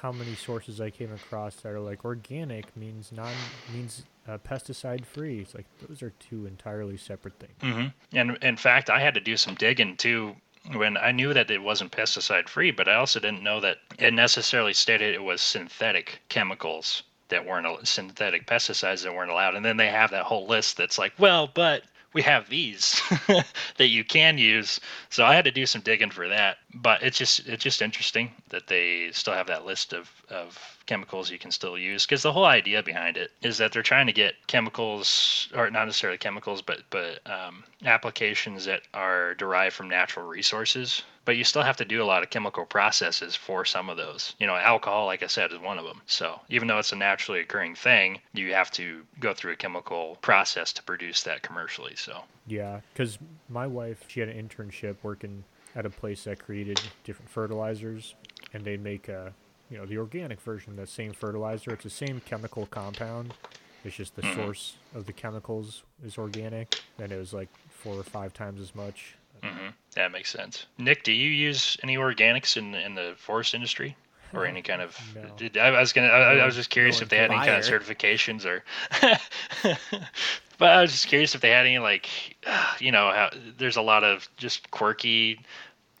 how 0.00 0.12
many 0.12 0.34
sources 0.34 0.80
I 0.80 0.90
came 0.90 1.12
across 1.12 1.56
that 1.56 1.72
are 1.72 1.80
like 1.80 2.04
organic 2.04 2.76
means 2.76 3.12
non 3.12 3.32
means 3.72 4.04
uh, 4.28 4.38
pesticide 4.38 5.04
free. 5.04 5.40
It's 5.40 5.54
like 5.54 5.66
those 5.86 6.02
are 6.02 6.12
two 6.18 6.46
entirely 6.46 6.96
separate 6.96 7.34
things. 7.38 7.58
Mm-hmm. 7.62 8.16
And 8.16 8.38
in 8.42 8.56
fact, 8.56 8.90
I 8.90 9.00
had 9.00 9.14
to 9.14 9.20
do 9.20 9.36
some 9.36 9.54
digging 9.54 9.96
too 9.96 10.36
when 10.74 10.96
I 10.96 11.12
knew 11.12 11.32
that 11.32 11.50
it 11.50 11.62
wasn't 11.62 11.92
pesticide 11.92 12.48
free, 12.48 12.70
but 12.70 12.88
I 12.88 12.94
also 12.94 13.20
didn't 13.20 13.42
know 13.42 13.60
that 13.60 13.78
it 13.98 14.12
necessarily 14.12 14.74
stated 14.74 15.14
it 15.14 15.22
was 15.22 15.40
synthetic 15.40 16.20
chemicals 16.28 17.02
that 17.28 17.46
weren't 17.46 17.86
synthetic 17.86 18.46
pesticides 18.46 19.02
that 19.02 19.14
weren't 19.14 19.30
allowed. 19.30 19.54
And 19.54 19.64
then 19.64 19.76
they 19.76 19.88
have 19.88 20.10
that 20.10 20.24
whole 20.24 20.46
list 20.46 20.76
that's 20.76 20.98
like, 20.98 21.12
well, 21.18 21.50
but 21.52 21.84
we 22.12 22.22
have 22.22 22.48
these 22.48 23.00
that 23.76 23.88
you 23.88 24.04
can 24.04 24.38
use. 24.38 24.80
So 25.10 25.24
I 25.24 25.34
had 25.34 25.44
to 25.44 25.50
do 25.50 25.66
some 25.66 25.82
digging 25.82 26.10
for 26.10 26.28
that. 26.28 26.58
But 26.74 27.02
it's 27.02 27.18
just 27.18 27.46
it's 27.46 27.62
just 27.62 27.82
interesting 27.82 28.30
that 28.48 28.66
they 28.66 29.10
still 29.12 29.34
have 29.34 29.48
that 29.48 29.66
list 29.66 29.92
of, 29.92 30.10
of 30.30 30.77
chemicals 30.88 31.30
you 31.30 31.38
can 31.38 31.52
still 31.52 31.78
use 31.78 32.04
because 32.04 32.22
the 32.22 32.32
whole 32.32 32.46
idea 32.46 32.82
behind 32.82 33.16
it 33.16 33.30
is 33.42 33.58
that 33.58 33.72
they're 33.72 33.82
trying 33.82 34.06
to 34.06 34.12
get 34.12 34.34
chemicals 34.48 35.48
or 35.54 35.70
not 35.70 35.84
necessarily 35.84 36.18
chemicals 36.18 36.62
but 36.62 36.80
but 36.90 37.20
um, 37.30 37.62
applications 37.84 38.64
that 38.64 38.82
are 38.94 39.34
derived 39.34 39.76
from 39.76 39.88
natural 39.88 40.26
resources 40.26 41.02
but 41.28 41.36
you 41.36 41.44
still 41.44 41.62
have 41.62 41.76
to 41.76 41.84
do 41.84 42.02
a 42.02 42.06
lot 42.06 42.22
of 42.22 42.30
chemical 42.30 42.64
processes 42.64 43.36
for 43.36 43.62
some 43.62 43.90
of 43.90 43.98
those. 43.98 44.34
You 44.38 44.46
know, 44.46 44.54
alcohol, 44.54 45.04
like 45.04 45.22
I 45.22 45.26
said, 45.26 45.52
is 45.52 45.58
one 45.58 45.76
of 45.76 45.84
them. 45.84 46.00
So 46.06 46.40
even 46.48 46.68
though 46.68 46.78
it's 46.78 46.92
a 46.92 46.96
naturally 46.96 47.40
occurring 47.40 47.74
thing, 47.74 48.20
you 48.32 48.54
have 48.54 48.70
to 48.70 49.02
go 49.20 49.34
through 49.34 49.52
a 49.52 49.56
chemical 49.56 50.16
process 50.22 50.72
to 50.72 50.82
produce 50.82 51.24
that 51.24 51.42
commercially. 51.42 51.96
So 51.96 52.22
yeah, 52.46 52.80
because 52.94 53.18
my 53.50 53.66
wife, 53.66 54.06
she 54.08 54.20
had 54.20 54.30
an 54.30 54.48
internship 54.48 54.96
working 55.02 55.44
at 55.76 55.84
a 55.84 55.90
place 55.90 56.24
that 56.24 56.38
created 56.38 56.80
different 57.04 57.30
fertilizers, 57.30 58.14
and 58.54 58.64
they 58.64 58.78
make 58.78 59.08
a 59.08 59.34
you 59.70 59.78
know 59.78 59.86
the 59.86 59.98
organic 59.98 60.40
version 60.40 60.72
of 60.72 60.76
that 60.76 60.88
same 60.88 61.12
fertilizer. 61.12 61.72
It's 61.72 61.84
the 61.84 61.90
same 61.90 62.20
chemical 62.20 62.66
compound. 62.66 63.34
It's 63.84 63.96
just 63.96 64.16
the 64.16 64.22
mm-hmm. 64.22 64.40
source 64.40 64.76
of 64.94 65.06
the 65.06 65.12
chemicals 65.12 65.82
is 66.04 66.18
organic, 66.18 66.80
and 66.98 67.12
it 67.12 67.16
was 67.16 67.32
like 67.32 67.48
four 67.70 67.94
or 67.94 68.02
five 68.02 68.32
times 68.34 68.60
as 68.60 68.74
much 68.74 69.14
Mm-hmm. 69.42 69.68
That 69.94 70.12
makes 70.12 70.30
sense. 70.30 70.66
Nick, 70.78 71.02
do 71.02 71.12
you 71.12 71.30
use 71.30 71.76
any 71.82 71.96
organics 71.96 72.56
in 72.56 72.74
in 72.74 72.94
the 72.94 73.14
forest 73.16 73.54
industry? 73.54 73.96
or 74.34 74.44
any 74.44 74.60
kind 74.60 74.82
of 74.82 74.94
no. 75.14 75.22
did, 75.38 75.56
I 75.56 75.70
was 75.80 75.94
gonna 75.94 76.08
I, 76.08 76.34
I 76.34 76.44
was 76.44 76.54
just 76.54 76.68
curious 76.68 77.00
if 77.00 77.08
they 77.08 77.16
had 77.16 77.30
any 77.30 77.38
kind 77.38 77.52
of 77.52 77.64
certifications 77.64 78.44
or 78.44 78.62
but 80.58 80.68
I 80.68 80.82
was 80.82 80.92
just 80.92 81.06
curious 81.06 81.34
if 81.34 81.40
they 81.40 81.48
had 81.48 81.64
any 81.64 81.78
like 81.78 82.10
you 82.78 82.92
know 82.92 83.10
how 83.10 83.30
there's 83.56 83.78
a 83.78 83.80
lot 83.80 84.04
of 84.04 84.28
just 84.36 84.70
quirky 84.70 85.40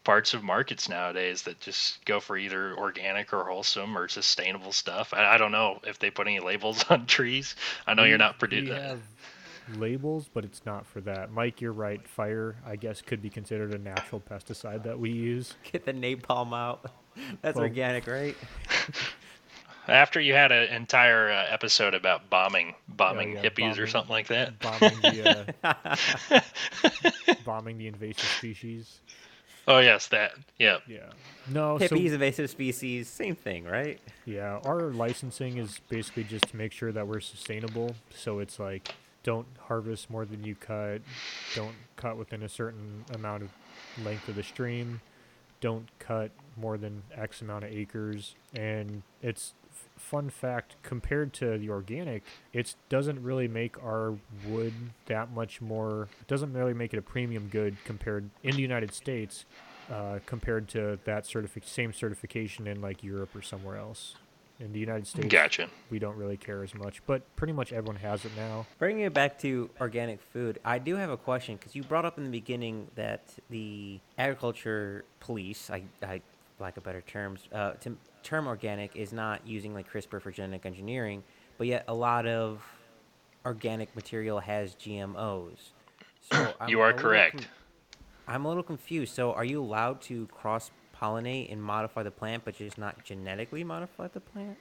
parts 0.04 0.34
of 0.34 0.42
markets 0.42 0.88
nowadays 0.88 1.42
that 1.42 1.60
just 1.60 2.04
go 2.04 2.20
for 2.20 2.36
either 2.36 2.76
organic 2.76 3.32
or 3.32 3.44
wholesome 3.44 3.96
or 3.96 4.08
sustainable 4.08 4.72
stuff. 4.72 5.12
I, 5.12 5.34
I 5.34 5.38
don't 5.38 5.52
know 5.52 5.80
if 5.86 5.98
they 5.98 6.10
put 6.10 6.26
any 6.26 6.40
labels 6.40 6.84
on 6.90 7.06
trees. 7.06 7.56
I 7.86 7.94
know 7.94 8.02
we, 8.02 8.10
you're 8.10 8.18
not 8.18 8.38
producing 8.38 9.00
labels, 9.76 10.28
but 10.32 10.44
it's 10.44 10.64
not 10.64 10.86
for 10.86 11.00
that. 11.02 11.32
Mike, 11.32 11.60
you're 11.60 11.72
right. 11.72 12.06
Fire, 12.06 12.56
I 12.66 12.76
guess, 12.76 13.02
could 13.02 13.20
be 13.20 13.30
considered 13.30 13.74
a 13.74 13.78
natural 13.78 14.20
pesticide 14.20 14.84
that 14.84 14.98
we 14.98 15.10
use. 15.10 15.54
Get 15.72 15.84
the 15.84 15.92
napalm 15.92 16.56
out. 16.56 16.90
That's 17.42 17.56
well, 17.56 17.64
organic, 17.64 18.06
right? 18.06 18.36
After 19.88 20.20
you 20.20 20.34
had 20.34 20.52
an 20.52 20.68
entire 20.68 21.30
uh, 21.30 21.46
episode 21.48 21.94
about 21.94 22.28
bombing, 22.28 22.74
bombing 22.88 23.32
yeah, 23.32 23.42
yeah, 23.42 23.50
hippies 23.50 23.70
bombing, 23.70 23.80
or 23.80 23.86
something 23.86 24.10
like 24.10 24.28
that. 24.28 24.58
Bombing 24.58 25.00
the, 25.00 25.54
uh, 25.64 26.40
bombing 27.44 27.78
the 27.78 27.86
invasive 27.88 28.28
species. 28.28 29.00
Oh 29.68 29.80
yes, 29.80 30.08
that. 30.08 30.32
Yeah. 30.58 30.78
Yeah. 30.88 31.10
No. 31.46 31.78
Hippies, 31.78 32.08
so, 32.08 32.14
invasive 32.14 32.48
species, 32.48 33.06
same 33.06 33.36
thing, 33.36 33.64
right? 33.64 34.00
Yeah. 34.24 34.60
Our 34.64 34.90
licensing 34.92 35.58
is 35.58 35.80
basically 35.90 36.24
just 36.24 36.48
to 36.48 36.56
make 36.56 36.72
sure 36.72 36.90
that 36.90 37.06
we're 37.06 37.20
sustainable. 37.20 37.94
So 38.10 38.38
it's 38.38 38.58
like 38.58 38.94
don't 39.22 39.46
harvest 39.66 40.08
more 40.08 40.24
than 40.24 40.42
you 40.42 40.54
cut, 40.54 41.02
don't 41.54 41.74
cut 41.96 42.16
within 42.16 42.42
a 42.42 42.48
certain 42.48 43.04
amount 43.14 43.42
of 43.42 43.50
length 44.02 44.26
of 44.28 44.36
the 44.36 44.42
stream, 44.42 45.02
don't 45.60 45.86
cut 45.98 46.30
more 46.56 46.78
than 46.78 47.02
X 47.14 47.42
amount 47.42 47.64
of 47.64 47.70
acres, 47.70 48.36
and 48.54 49.02
it's 49.22 49.52
fun 49.96 50.30
fact 50.30 50.76
compared 50.82 51.32
to 51.32 51.58
the 51.58 51.68
organic 51.68 52.22
it 52.52 52.74
doesn't 52.88 53.22
really 53.22 53.48
make 53.48 53.82
our 53.82 54.14
wood 54.46 54.72
that 55.06 55.30
much 55.32 55.60
more 55.60 56.08
it 56.20 56.26
doesn't 56.26 56.52
really 56.52 56.74
make 56.74 56.94
it 56.94 56.98
a 56.98 57.02
premium 57.02 57.48
good 57.48 57.76
compared 57.84 58.30
in 58.42 58.54
the 58.54 58.62
united 58.62 58.92
states 58.92 59.44
uh, 59.90 60.18
compared 60.26 60.68
to 60.68 60.98
that 61.04 61.24
certific- 61.24 61.64
same 61.64 61.92
certification 61.92 62.66
in 62.66 62.80
like 62.80 63.02
europe 63.02 63.34
or 63.34 63.42
somewhere 63.42 63.76
else 63.76 64.14
in 64.60 64.72
the 64.72 64.78
United 64.78 65.06
States, 65.06 65.28
gotcha. 65.28 65.68
we 65.90 65.98
don't 65.98 66.16
really 66.16 66.36
care 66.36 66.62
as 66.62 66.74
much, 66.74 67.00
but 67.06 67.22
pretty 67.36 67.52
much 67.52 67.72
everyone 67.72 67.96
has 67.96 68.24
it 68.24 68.32
now. 68.36 68.66
Bringing 68.78 69.04
it 69.04 69.14
back 69.14 69.38
to 69.40 69.70
organic 69.80 70.20
food, 70.20 70.58
I 70.64 70.78
do 70.78 70.96
have 70.96 71.10
a 71.10 71.16
question 71.16 71.56
because 71.56 71.74
you 71.74 71.84
brought 71.84 72.04
up 72.04 72.18
in 72.18 72.24
the 72.24 72.30
beginning 72.30 72.88
that 72.96 73.22
the 73.50 74.00
agriculture 74.18 75.04
police, 75.20 75.70
I, 75.70 75.84
I 76.02 76.20
lack 76.58 76.76
of 76.76 76.82
better 76.82 77.02
terms, 77.02 77.48
uh, 77.52 77.72
to 77.74 77.96
term 78.28 78.46
organic 78.46 78.94
is 78.94 79.12
not 79.12 79.46
using 79.46 79.72
like 79.72 79.90
CRISPR 79.90 80.20
for 80.20 80.30
genetic 80.30 80.66
engineering, 80.66 81.22
but 81.56 81.66
yet 81.66 81.84
a 81.88 81.94
lot 81.94 82.26
of 82.26 82.62
organic 83.46 83.94
material 83.96 84.38
has 84.38 84.74
GMOs. 84.74 85.70
So 86.30 86.52
you 86.68 86.80
are 86.80 86.92
correct. 86.92 87.38
Com- 87.38 87.46
I'm 88.26 88.44
a 88.44 88.48
little 88.48 88.62
confused. 88.62 89.14
So, 89.14 89.32
are 89.32 89.44
you 89.44 89.62
allowed 89.62 90.02
to 90.02 90.26
cross 90.26 90.70
pollinate 90.94 91.50
and 91.50 91.62
modify 91.62 92.02
the 92.02 92.10
plant, 92.10 92.44
but 92.44 92.56
just 92.56 92.76
not 92.76 93.02
genetically 93.02 93.64
modify 93.64 94.08
the 94.08 94.20
plant? 94.20 94.58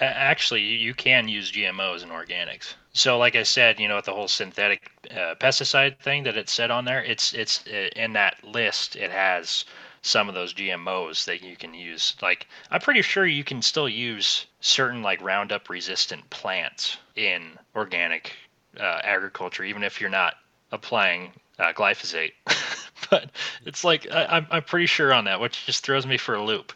Actually, 0.00 0.62
you 0.62 0.94
can 0.94 1.28
use 1.28 1.52
GMOs 1.52 2.02
in 2.02 2.08
organics. 2.08 2.74
So, 2.92 3.16
like 3.18 3.36
I 3.36 3.44
said, 3.44 3.78
you 3.78 3.86
know, 3.86 3.96
with 3.96 4.06
the 4.06 4.12
whole 4.12 4.26
synthetic 4.26 4.90
uh, 5.12 5.36
pesticide 5.36 6.00
thing 6.00 6.24
that 6.24 6.36
it 6.36 6.48
said 6.48 6.72
on 6.72 6.84
there, 6.84 7.02
it's 7.04 7.32
it's 7.32 7.64
uh, 7.68 7.90
in 7.94 8.14
that 8.14 8.42
list. 8.42 8.96
It 8.96 9.12
has 9.12 9.64
some 10.02 10.28
of 10.28 10.34
those 10.34 10.54
GMOs 10.54 11.24
that 11.24 11.42
you 11.42 11.56
can 11.56 11.74
use. 11.74 12.16
Like, 12.22 12.46
I'm 12.70 12.80
pretty 12.80 13.02
sure 13.02 13.26
you 13.26 13.44
can 13.44 13.62
still 13.62 13.88
use 13.88 14.46
certain 14.60 15.02
like 15.02 15.22
Roundup 15.22 15.68
resistant 15.68 16.28
plants 16.30 16.98
in 17.16 17.58
organic 17.74 18.34
uh, 18.78 19.00
agriculture, 19.02 19.64
even 19.64 19.82
if 19.82 20.00
you're 20.00 20.10
not 20.10 20.34
applying 20.72 21.32
uh, 21.58 21.72
glyphosate. 21.72 22.32
but 23.10 23.30
it's 23.64 23.84
like 23.84 24.10
I, 24.10 24.26
I'm 24.26 24.46
I'm 24.50 24.62
pretty 24.62 24.86
sure 24.86 25.12
on 25.12 25.24
that, 25.24 25.40
which 25.40 25.66
just 25.66 25.84
throws 25.84 26.06
me 26.06 26.16
for 26.16 26.34
a 26.34 26.44
loop. 26.44 26.72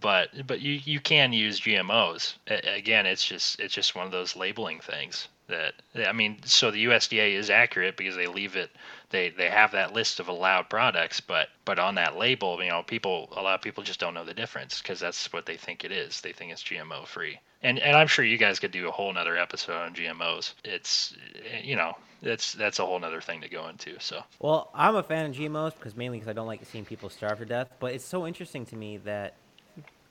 But 0.00 0.46
but 0.46 0.60
you 0.60 0.80
you 0.84 1.00
can 1.00 1.32
use 1.32 1.60
GMOs. 1.60 2.34
A- 2.48 2.76
again, 2.76 3.06
it's 3.06 3.24
just 3.24 3.60
it's 3.60 3.74
just 3.74 3.94
one 3.94 4.06
of 4.06 4.12
those 4.12 4.36
labeling 4.36 4.80
things 4.80 5.28
that 5.48 5.74
I 5.94 6.12
mean. 6.12 6.38
So 6.44 6.70
the 6.70 6.86
USDA 6.86 7.34
is 7.34 7.50
accurate 7.50 7.96
because 7.96 8.16
they 8.16 8.26
leave 8.26 8.56
it. 8.56 8.70
They 9.14 9.28
they 9.28 9.48
have 9.48 9.70
that 9.70 9.92
list 9.92 10.18
of 10.18 10.26
allowed 10.26 10.68
products, 10.68 11.20
but 11.20 11.48
but 11.64 11.78
on 11.78 11.94
that 11.94 12.16
label, 12.16 12.60
you 12.60 12.68
know, 12.68 12.82
people 12.82 13.28
a 13.36 13.42
lot 13.42 13.54
of 13.54 13.62
people 13.62 13.84
just 13.84 14.00
don't 14.00 14.12
know 14.12 14.24
the 14.24 14.34
difference 14.34 14.82
because 14.82 14.98
that's 14.98 15.32
what 15.32 15.46
they 15.46 15.56
think 15.56 15.84
it 15.84 15.92
is. 15.92 16.20
They 16.20 16.32
think 16.32 16.50
it's 16.50 16.64
GMO 16.64 17.06
free. 17.06 17.38
And 17.62 17.78
and 17.78 17.96
I'm 17.96 18.08
sure 18.08 18.24
you 18.24 18.38
guys 18.38 18.58
could 18.58 18.72
do 18.72 18.88
a 18.88 18.90
whole 18.90 19.12
nother 19.12 19.36
episode 19.36 19.76
on 19.76 19.94
GMOs. 19.94 20.54
It's 20.64 21.14
eh, 21.36 21.60
you 21.62 21.76
know 21.76 21.92
that's 22.22 22.54
that's 22.54 22.80
a 22.80 22.84
whole 22.84 23.04
other 23.04 23.20
thing 23.20 23.42
to 23.42 23.48
go 23.48 23.68
into. 23.68 24.00
So. 24.00 24.24
Well, 24.40 24.68
I'm 24.74 24.96
a 24.96 25.02
fan 25.04 25.26
of 25.26 25.36
GMOs 25.36 25.74
because 25.74 25.94
mainly 25.94 26.18
because 26.18 26.28
I 26.28 26.32
don't 26.32 26.48
like 26.48 26.64
seeing 26.64 26.84
people 26.84 27.08
starve 27.08 27.38
to 27.38 27.44
death. 27.44 27.68
But 27.78 27.92
it's 27.94 28.04
so 28.04 28.26
interesting 28.26 28.66
to 28.66 28.76
me 28.76 28.96
that 29.04 29.36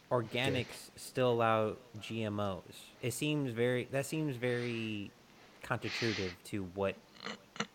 organics 0.10 0.92
still 0.96 1.32
allow 1.34 1.76
GMOs? 2.00 2.62
It 3.02 3.14
seems 3.14 3.52
very 3.52 3.90
that 3.92 4.06
seems 4.06 4.38
very 4.38 5.12
counterintuitive 5.66 6.32
to 6.46 6.64
what 6.76 6.96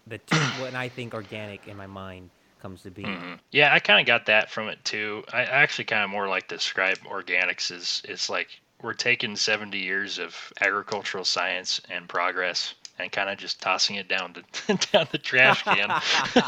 the 0.07 0.19
t- 0.19 0.51
what 0.53 0.75
I 0.75 0.89
think 0.89 1.15
organic 1.15 1.67
in 1.67 1.77
my 1.77 1.87
mind 1.87 2.31
comes 2.59 2.83
to 2.83 2.91
be. 2.91 3.05
hmm 3.05 3.35
Yeah, 3.53 3.73
I 3.73 3.79
kind 3.79 4.01
of 4.01 4.07
got 4.07 4.27
that 4.27 4.51
from 4.51 4.69
it 4.69 4.85
too. 4.85 5.25
I 5.33 5.43
actually 5.43 5.85
kind 5.85 6.05
of 6.05 6.11
more 6.11 6.29
like 6.29 6.49
describe 6.49 6.99
organics 7.01 7.71
as 7.71 8.03
it's 8.05 8.29
like 8.29 8.49
we're 8.83 8.95
taking 8.95 9.37
70 9.37 9.79
years 9.79 10.19
of 10.19 10.53
agricultural 10.61 11.25
science 11.25 11.81
and 11.91 12.09
progress 12.09 12.75
and 12.99 13.13
kind 13.13 13.31
of 13.31 13.39
just 13.39 13.61
tossing 13.63 13.97
it 13.97 14.09
down 14.09 14.35
to 14.35 14.43
down 14.93 15.07
the 15.13 15.19
trash 15.19 15.65
can. 15.65 15.95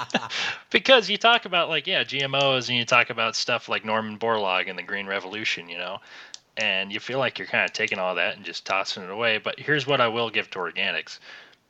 because 0.70 1.08
you 1.08 1.16
talk 1.16 1.44
about 1.44 1.68
like 1.68 1.86
yeah 1.86 2.04
GMOs 2.04 2.68
and 2.68 2.76
you 2.78 2.84
talk 2.84 3.10
about 3.10 3.36
stuff 3.36 3.68
like 3.68 3.84
Norman 3.84 4.18
Borlaug 4.18 4.68
and 4.68 4.78
the 4.78 4.82
Green 4.82 5.06
Revolution, 5.06 5.68
you 5.68 5.78
know, 5.78 5.98
and 6.56 6.92
you 6.92 7.00
feel 7.00 7.18
like 7.18 7.38
you're 7.38 7.48
kind 7.48 7.64
of 7.64 7.72
taking 7.72 7.98
all 7.98 8.16
that 8.16 8.36
and 8.36 8.44
just 8.44 8.66
tossing 8.66 9.02
it 9.04 9.10
away. 9.10 9.38
But 9.38 9.58
here's 9.58 9.86
what 9.86 10.00
I 10.00 10.08
will 10.08 10.30
give 10.30 10.50
to 10.50 10.58
organics. 10.58 11.18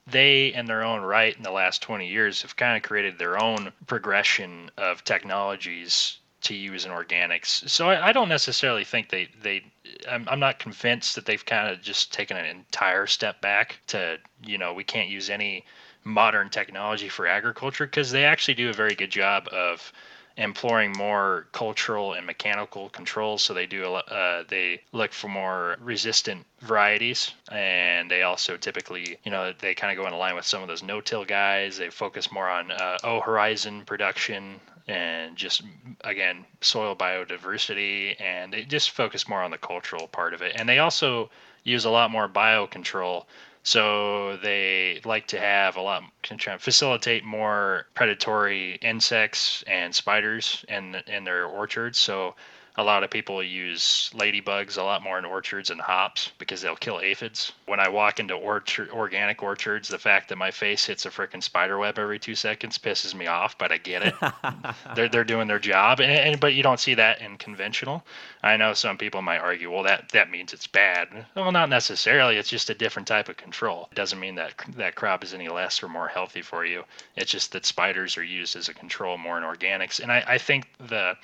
They, 0.06 0.52
in 0.52 0.66
their 0.66 0.82
own 0.82 1.02
right, 1.02 1.36
in 1.36 1.42
the 1.42 1.50
last 1.50 1.82
20 1.82 2.08
years, 2.08 2.42
have 2.42 2.56
kind 2.56 2.76
of 2.76 2.82
created 2.82 3.18
their 3.18 3.40
own 3.40 3.72
progression 3.86 4.70
of 4.76 5.04
technologies 5.04 6.18
to 6.42 6.54
use 6.54 6.84
in 6.86 6.90
organics. 6.90 7.68
So 7.68 7.90
I, 7.90 8.08
I 8.08 8.12
don't 8.12 8.28
necessarily 8.28 8.84
think 8.84 9.10
they 9.10 9.28
they. 9.42 9.64
I'm, 10.08 10.26
I'm 10.28 10.40
not 10.40 10.58
convinced 10.58 11.14
that 11.14 11.26
they've 11.26 11.44
kind 11.44 11.70
of 11.70 11.82
just 11.82 12.12
taken 12.12 12.36
an 12.36 12.46
entire 12.46 13.06
step 13.06 13.40
back 13.40 13.80
to 13.88 14.18
you 14.44 14.58
know 14.58 14.72
we 14.72 14.84
can't 14.84 15.08
use 15.08 15.28
any 15.28 15.64
modern 16.02 16.48
technology 16.48 17.08
for 17.08 17.26
agriculture 17.26 17.86
because 17.86 18.10
they 18.10 18.24
actually 18.24 18.54
do 18.54 18.70
a 18.70 18.74
very 18.74 18.94
good 18.94 19.10
job 19.10 19.48
of 19.52 19.92
employing 20.40 20.92
more 20.96 21.46
cultural 21.52 22.14
and 22.14 22.26
mechanical 22.26 22.88
controls. 22.88 23.42
So 23.42 23.52
they 23.52 23.66
do 23.66 23.94
uh, 23.94 24.44
they 24.48 24.80
look 24.92 25.12
for 25.12 25.28
more 25.28 25.76
resistant 25.80 26.46
varieties, 26.60 27.32
and 27.52 28.10
they 28.10 28.22
also 28.22 28.56
typically 28.56 29.18
you 29.22 29.30
know 29.30 29.52
they 29.58 29.74
kind 29.74 29.96
of 29.96 30.02
go 30.02 30.08
in 30.08 30.18
line 30.18 30.34
with 30.34 30.46
some 30.46 30.62
of 30.62 30.68
those 30.68 30.82
no-till 30.82 31.24
guys. 31.24 31.76
They 31.76 31.90
focus 31.90 32.32
more 32.32 32.48
on 32.48 32.70
uh, 32.70 32.98
O 33.04 33.20
horizon 33.20 33.84
production 33.84 34.60
and 34.88 35.36
just 35.36 35.62
again 36.02 36.46
soil 36.62 36.96
biodiversity, 36.96 38.18
and 38.20 38.52
they 38.52 38.64
just 38.64 38.90
focus 38.92 39.28
more 39.28 39.42
on 39.42 39.50
the 39.50 39.58
cultural 39.58 40.08
part 40.08 40.32
of 40.32 40.40
it. 40.40 40.56
And 40.56 40.66
they 40.66 40.78
also 40.78 41.30
use 41.64 41.84
a 41.84 41.90
lot 41.90 42.10
more 42.10 42.28
biocontrol 42.28 43.26
so 43.62 44.36
they 44.38 45.00
like 45.04 45.28
to 45.28 45.38
have 45.38 45.76
a 45.76 45.80
lot, 45.82 46.02
can 46.22 46.38
try 46.38 46.54
and 46.54 46.62
facilitate 46.62 47.24
more 47.24 47.86
predatory 47.94 48.74
insects 48.76 49.62
and 49.66 49.94
spiders 49.94 50.64
in 50.68 50.96
in 51.06 51.24
their 51.24 51.44
orchards. 51.44 51.98
So 51.98 52.34
a 52.80 52.82
lot 52.82 53.04
of 53.04 53.10
people 53.10 53.42
use 53.42 54.10
ladybugs 54.14 54.78
a 54.78 54.82
lot 54.82 55.02
more 55.02 55.18
in 55.18 55.24
orchards 55.26 55.68
and 55.68 55.80
hops 55.80 56.32
because 56.38 56.62
they'll 56.62 56.76
kill 56.76 56.98
aphids. 57.00 57.52
When 57.66 57.78
I 57.78 57.88
walk 57.88 58.18
into 58.18 58.34
orchard, 58.34 58.90
organic 58.90 59.42
orchards, 59.42 59.88
the 59.88 59.98
fact 59.98 60.30
that 60.30 60.36
my 60.36 60.50
face 60.50 60.86
hits 60.86 61.04
a 61.04 61.10
freaking 61.10 61.42
spider 61.42 61.78
web 61.78 61.98
every 61.98 62.18
two 62.18 62.34
seconds 62.34 62.78
pisses 62.78 63.14
me 63.14 63.26
off, 63.26 63.58
but 63.58 63.70
I 63.70 63.76
get 63.76 64.02
it. 64.02 64.14
they're, 64.96 65.10
they're 65.10 65.24
doing 65.24 65.46
their 65.46 65.58
job, 65.58 66.00
and, 66.00 66.10
and 66.10 66.40
but 66.40 66.54
you 66.54 66.62
don't 66.62 66.80
see 66.80 66.94
that 66.94 67.20
in 67.20 67.36
conventional. 67.36 68.02
I 68.42 68.56
know 68.56 68.72
some 68.72 68.96
people 68.96 69.20
might 69.20 69.38
argue, 69.38 69.70
well, 69.70 69.82
that 69.82 70.08
that 70.10 70.30
means 70.30 70.54
it's 70.54 70.66
bad. 70.66 71.26
Well, 71.36 71.52
not 71.52 71.68
necessarily. 71.68 72.36
It's 72.36 72.48
just 72.48 72.70
a 72.70 72.74
different 72.74 73.08
type 73.08 73.28
of 73.28 73.36
control. 73.36 73.88
It 73.92 73.94
doesn't 73.94 74.18
mean 74.18 74.36
that 74.36 74.54
that 74.76 74.94
crop 74.94 75.22
is 75.22 75.34
any 75.34 75.48
less 75.48 75.82
or 75.82 75.88
more 75.88 76.08
healthy 76.08 76.40
for 76.40 76.64
you. 76.64 76.84
It's 77.16 77.30
just 77.30 77.52
that 77.52 77.66
spiders 77.66 78.16
are 78.16 78.24
used 78.24 78.56
as 78.56 78.68
a 78.70 78.74
control 78.74 79.18
more 79.18 79.36
in 79.36 79.44
organics, 79.44 80.00
and 80.00 80.10
I, 80.10 80.24
I 80.26 80.38
think 80.38 80.66
the 80.78 81.16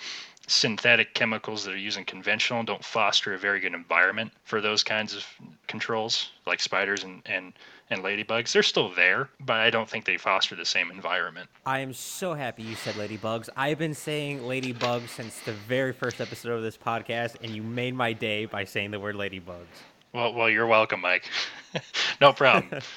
synthetic 0.46 1.14
chemicals 1.14 1.64
that 1.64 1.74
are 1.74 1.78
used 1.78 1.98
in 1.98 2.04
conventional 2.04 2.62
don't 2.62 2.84
foster 2.84 3.34
a 3.34 3.38
very 3.38 3.60
good 3.60 3.74
environment 3.74 4.32
for 4.44 4.60
those 4.60 4.84
kinds 4.84 5.14
of 5.14 5.24
controls, 5.66 6.30
like 6.46 6.60
spiders 6.60 7.04
and, 7.04 7.22
and, 7.26 7.52
and 7.90 8.02
ladybugs. 8.02 8.52
They're 8.52 8.62
still 8.62 8.92
there, 8.94 9.28
but 9.40 9.56
I 9.56 9.70
don't 9.70 9.88
think 9.88 10.04
they 10.04 10.16
foster 10.16 10.54
the 10.54 10.64
same 10.64 10.90
environment. 10.90 11.48
I 11.64 11.80
am 11.80 11.92
so 11.92 12.34
happy 12.34 12.62
you 12.62 12.76
said 12.76 12.94
ladybugs. 12.94 13.48
I've 13.56 13.78
been 13.78 13.94
saying 13.94 14.40
ladybugs 14.40 15.08
since 15.08 15.40
the 15.40 15.52
very 15.52 15.92
first 15.92 16.20
episode 16.20 16.52
of 16.52 16.62
this 16.62 16.76
podcast, 16.76 17.36
and 17.42 17.50
you 17.52 17.62
made 17.62 17.94
my 17.94 18.12
day 18.12 18.44
by 18.46 18.64
saying 18.64 18.92
the 18.92 19.00
word 19.00 19.16
ladybugs. 19.16 19.66
Well, 20.12 20.32
well, 20.32 20.48
you're 20.48 20.66
welcome, 20.66 21.00
Mike. 21.00 21.28
no 22.20 22.32
problem. 22.32 22.80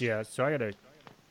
Yeah, 0.00 0.22
so 0.22 0.44
I 0.44 0.52
got 0.52 0.62
a 0.62 0.72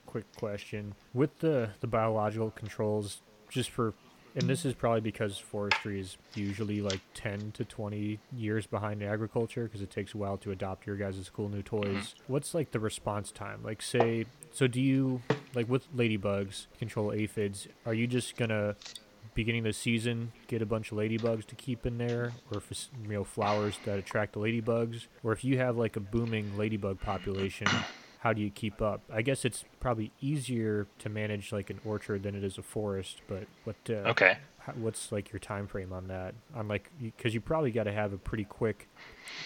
quick 0.06 0.26
question. 0.36 0.94
With 1.14 1.40
the, 1.40 1.70
the 1.80 1.88
biological 1.88 2.52
controls, 2.52 3.22
just 3.50 3.70
for, 3.70 3.94
and 4.36 4.48
this 4.50 4.66
is 4.66 4.74
probably 4.74 5.02
because 5.02 5.38
forestry 5.38 6.00
is 6.00 6.18
usually 6.36 6.82
like 6.82 7.02
10 7.16 7.52
to 7.54 7.66
20 7.66 8.20
years 8.36 8.68
behind 8.68 9.02
agriculture 9.02 9.64
because 9.64 9.82
it 9.82 9.90
takes 9.90 10.14
a 10.14 10.18
while 10.18 10.38
to 10.38 10.52
adopt 10.52 10.86
your 10.86 10.96
guys' 10.96 11.30
cool 11.34 11.50
new 11.50 11.64
mm-hmm. 11.64 11.82
toys. 11.82 12.16
What's 12.28 12.54
like 12.54 12.72
the 12.72 12.80
response 12.80 13.32
time? 13.32 13.62
Like, 13.64 13.82
say, 13.82 14.26
so 14.54 14.68
do 14.68 14.82
you, 14.82 15.22
like 15.56 15.68
with 15.70 15.88
ladybugs, 15.96 16.68
control 16.78 17.12
aphids, 17.12 17.68
are 17.86 17.94
you 17.94 18.08
just 18.08 18.38
gonna 18.38 18.76
beginning 19.34 19.60
of 19.60 19.66
the 19.66 19.74
season 19.74 20.32
get 20.48 20.64
a 20.64 20.66
bunch 20.66 20.92
of 20.92 20.98
ladybugs 20.98 21.46
to 21.46 21.54
keep 21.54 21.86
in 21.86 22.00
there 22.00 22.34
or 22.52 22.60
you 23.04 23.10
know 23.10 23.24
flowers 23.24 23.78
that 23.86 24.00
attract 24.00 24.34
the 24.34 24.40
ladybugs 24.40 25.06
or 25.24 25.32
if 25.32 25.44
you 25.44 25.60
have 25.60 25.78
like 25.78 25.96
a 25.96 26.00
booming 26.00 26.58
ladybug 26.58 27.00
population 27.00 27.68
how 28.28 28.34
do 28.34 28.42
you 28.42 28.50
keep 28.50 28.82
up? 28.82 29.00
I 29.10 29.22
guess 29.22 29.46
it's 29.46 29.64
probably 29.80 30.12
easier 30.20 30.86
to 31.00 31.08
manage 31.08 31.54
like 31.54 31.70
an 31.70 31.80
orchard 31.86 32.24
than 32.24 32.36
it 32.36 32.44
is 32.44 32.58
a 32.58 32.62
forest 32.62 33.22
but 33.30 33.46
what 33.64 33.78
uh, 33.90 34.10
okay. 34.10 34.38
how, 34.58 34.74
what's 34.74 35.14
like 35.14 35.32
your 35.32 35.40
time 35.40 35.66
frame 35.66 35.94
on 35.94 36.10
that? 36.10 36.36
On 36.54 36.68
like 36.68 36.92
because 37.00 37.34
you 37.34 37.40
probably 37.40 37.72
got 37.72 37.84
to 37.84 37.94
have 37.94 38.12
a 38.12 38.18
pretty 38.18 38.44
quick 38.44 38.90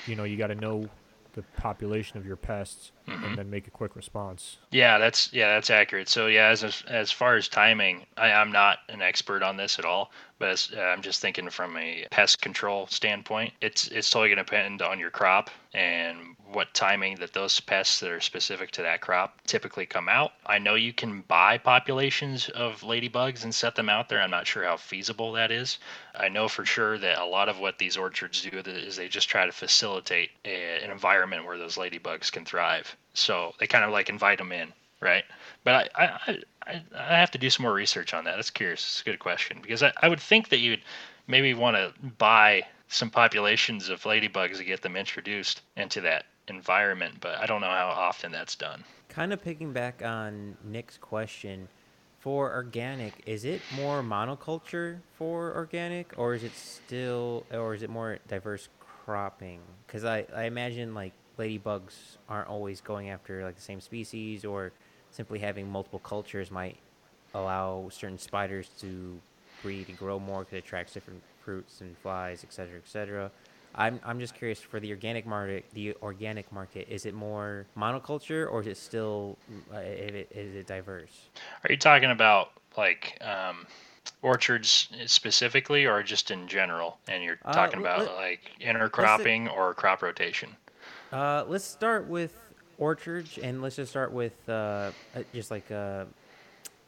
you 0.08 0.16
know 0.16 0.24
you 0.24 0.36
got 0.36 0.48
to 0.48 0.56
know 0.56 0.90
the 1.34 1.44
population 1.58 2.18
of 2.18 2.26
your 2.26 2.36
pests 2.36 2.92
and 3.06 3.38
then 3.38 3.50
make 3.52 3.68
a 3.68 3.72
quick 3.72 3.96
response. 3.96 4.58
Yeah, 4.72 4.98
that's 4.98 5.32
yeah, 5.32 5.54
that's 5.54 5.70
accurate. 5.70 6.10
So 6.10 6.26
yeah, 6.26 6.48
as 6.48 6.64
as, 6.64 6.84
as 6.88 7.12
far 7.12 7.36
as 7.36 7.48
timing, 7.48 8.08
I, 8.18 8.32
I'm 8.32 8.52
not 8.52 8.80
an 8.90 9.04
expert 9.04 9.44
on 9.44 9.58
this 9.58 9.78
at 9.78 9.86
all, 9.86 10.12
but 10.42 10.72
uh, 10.76 10.82
I'm 10.82 11.04
just 11.04 11.22
thinking 11.22 11.52
from 11.52 11.78
a 11.78 12.08
pest 12.10 12.42
control 12.42 12.88
standpoint. 12.88 13.54
It's 13.62 13.88
it's 13.90 14.10
totally 14.10 14.30
going 14.30 14.38
to 14.38 14.44
depend 14.44 14.82
on 14.82 15.00
your 15.00 15.12
crop 15.12 15.52
and 15.72 16.36
what 16.52 16.74
timing 16.74 17.16
that 17.18 17.32
those 17.32 17.60
pests 17.60 18.00
that 18.00 18.10
are 18.10 18.20
specific 18.20 18.72
to 18.72 18.82
that 18.82 19.02
crop 19.02 19.40
typically 19.46 19.86
come 19.86 20.10
out. 20.10 20.32
I 20.46 20.58
know 20.58 20.74
you 20.74 20.94
can 20.94 21.22
buy 21.22 21.60
populations 21.60 22.50
of 22.50 22.82
ladybugs 22.82 23.44
and 23.44 23.54
set 23.54 23.76
them 23.76 23.88
out 23.88 24.10
there. 24.10 24.20
I'm 24.20 24.32
not 24.32 24.48
sure 24.48 24.64
how 24.64 24.78
feasible 24.78 25.32
that 25.34 25.52
is. 25.52 25.78
I 26.16 26.28
know 26.28 26.48
for 26.48 26.66
sure 26.66 26.98
that 26.98 27.20
a 27.20 27.26
lot 27.26 27.48
of 27.48 27.60
what 27.60 27.78
these 27.78 27.96
orchards 27.96 28.42
do 28.42 28.58
is 28.66 28.96
they 28.96 29.08
just 29.08 29.30
try 29.30 29.46
to 29.46 29.52
facilitate 29.52 30.32
a, 30.44 30.84
an 30.84 30.90
environment 30.90 31.46
where 31.46 31.60
those 31.60 31.78
ladybugs 31.78 32.32
can 32.32 32.46
thrive. 32.46 32.98
So 33.14 33.54
they 33.60 33.68
kind 33.68 33.86
of 33.86 33.92
like 33.92 34.10
invite 34.10 34.40
them 34.40 34.52
in, 34.52 34.74
right? 35.02 35.24
But 35.64 35.92
I, 35.96 36.06
I, 36.28 36.38
I, 36.68 36.84
I 36.96 37.18
have 37.18 37.32
to 37.32 37.38
do 37.38 37.50
some 37.50 37.64
more 37.64 37.74
research 37.74 38.14
on 38.14 38.24
that. 38.26 38.36
That's 38.36 38.50
curious. 38.50 38.82
It's 38.82 39.02
a 39.02 39.04
good 39.04 39.20
question 39.20 39.60
because 39.62 39.84
I, 39.84 39.92
I 40.02 40.10
would 40.10 40.20
think 40.20 40.50
that 40.50 40.60
you'd 40.60 40.82
maybe 41.28 41.54
want 41.54 41.76
to 41.76 41.94
buy 42.18 42.64
some 42.88 43.10
populations 43.10 43.90
of 43.90 44.02
ladybugs 44.04 44.58
to 44.58 44.64
get 44.64 44.82
them 44.82 44.96
introduced 44.96 45.62
into 45.78 46.02
that 46.02 46.26
environment, 46.48 47.16
but 47.22 47.38
I 47.38 47.46
don't 47.46 47.62
know 47.62 47.68
how 47.68 47.88
often 47.88 48.32
that's 48.32 48.56
done. 48.56 48.84
Kind 49.10 49.34
of 49.34 49.42
picking 49.42 49.74
back 49.74 50.04
on 50.04 50.58
Nick's 50.64 50.98
question, 50.98 51.68
for 52.20 52.54
organic, 52.54 53.14
is 53.26 53.46
it 53.46 53.62
more 53.76 54.04
monoculture 54.04 55.00
for 55.18 55.56
organic, 55.56 56.14
or 56.18 56.36
is 56.36 56.44
it 56.44 56.54
still, 56.54 57.46
or 57.52 57.74
is 57.74 57.82
it 57.82 57.90
more 57.90 58.20
diverse 58.28 58.70
cropping? 58.80 59.60
Because 59.88 60.06
I, 60.06 60.26
I 60.36 60.44
imagine 60.44 60.94
like 60.94 61.14
ladybugs 61.40 62.18
aren't 62.30 62.48
always 62.48 62.82
going 62.82 63.10
after 63.10 63.44
like 63.44 63.56
the 63.56 63.62
same 63.62 63.82
species, 63.82 64.46
or 64.46 64.72
simply 65.12 65.40
having 65.40 65.70
multiple 65.70 66.00
cultures 66.00 66.52
might 66.52 66.78
allow 67.34 67.90
certain 67.92 68.18
spiders 68.18 68.70
to 68.82 69.22
breed 69.62 69.90
and 69.90 69.98
grow 69.98 70.20
more 70.20 70.40
because 70.40 70.56
it 70.56 70.66
attracts 70.66 70.94
different 70.94 71.22
fruits 71.40 71.82
and 71.82 71.98
flies, 72.00 72.44
et 72.44 72.52
cetera, 72.54 72.78
et 72.78 72.88
cetera. 72.88 73.32
I'm 73.74 74.00
I'm 74.04 74.20
just 74.20 74.36
curious 74.36 74.60
for 74.60 74.80
the 74.80 74.90
organic 74.92 75.26
market. 75.26 75.66
The 75.74 75.96
organic 76.02 76.52
market 76.52 76.88
is 76.90 77.06
it 77.06 77.14
more 77.14 77.68
monoculture 77.78 78.52
or 78.52 78.62
is 78.62 78.68
it 78.68 78.78
still 78.78 79.38
uh, 79.74 79.78
is 79.80 80.16
it, 80.16 80.32
is 80.36 80.56
it 80.56 80.68
diverse? 80.68 81.30
Are 81.64 81.72
you 81.72 81.78
talking 81.78 82.12
about 82.12 82.52
like 82.78 83.18
um, 83.22 83.66
orchards 84.22 84.90
specifically, 85.06 85.86
or 85.86 86.04
just 86.04 86.32
in 86.32 86.48
general? 86.48 86.98
And 87.08 87.24
you're 87.24 87.38
Uh, 87.46 87.54
talking 87.54 87.80
l- 87.80 87.86
about 87.86 88.00
let- 88.00 88.16
like 88.16 88.52
intercropping 88.60 89.52
or 89.54 89.74
crop 89.74 90.02
rotation? 90.02 90.58
Uh, 91.14 91.46
let's 91.48 91.66
start 91.66 92.08
with 92.08 92.51
orchards 92.82 93.38
and 93.38 93.62
let's 93.62 93.78
just 93.78 93.92
start 93.92 94.12
with 94.12 94.34
uh, 94.50 94.92
uh, 95.16 95.24
just 95.34 95.52
like 95.52 95.72
uh, 95.72 96.04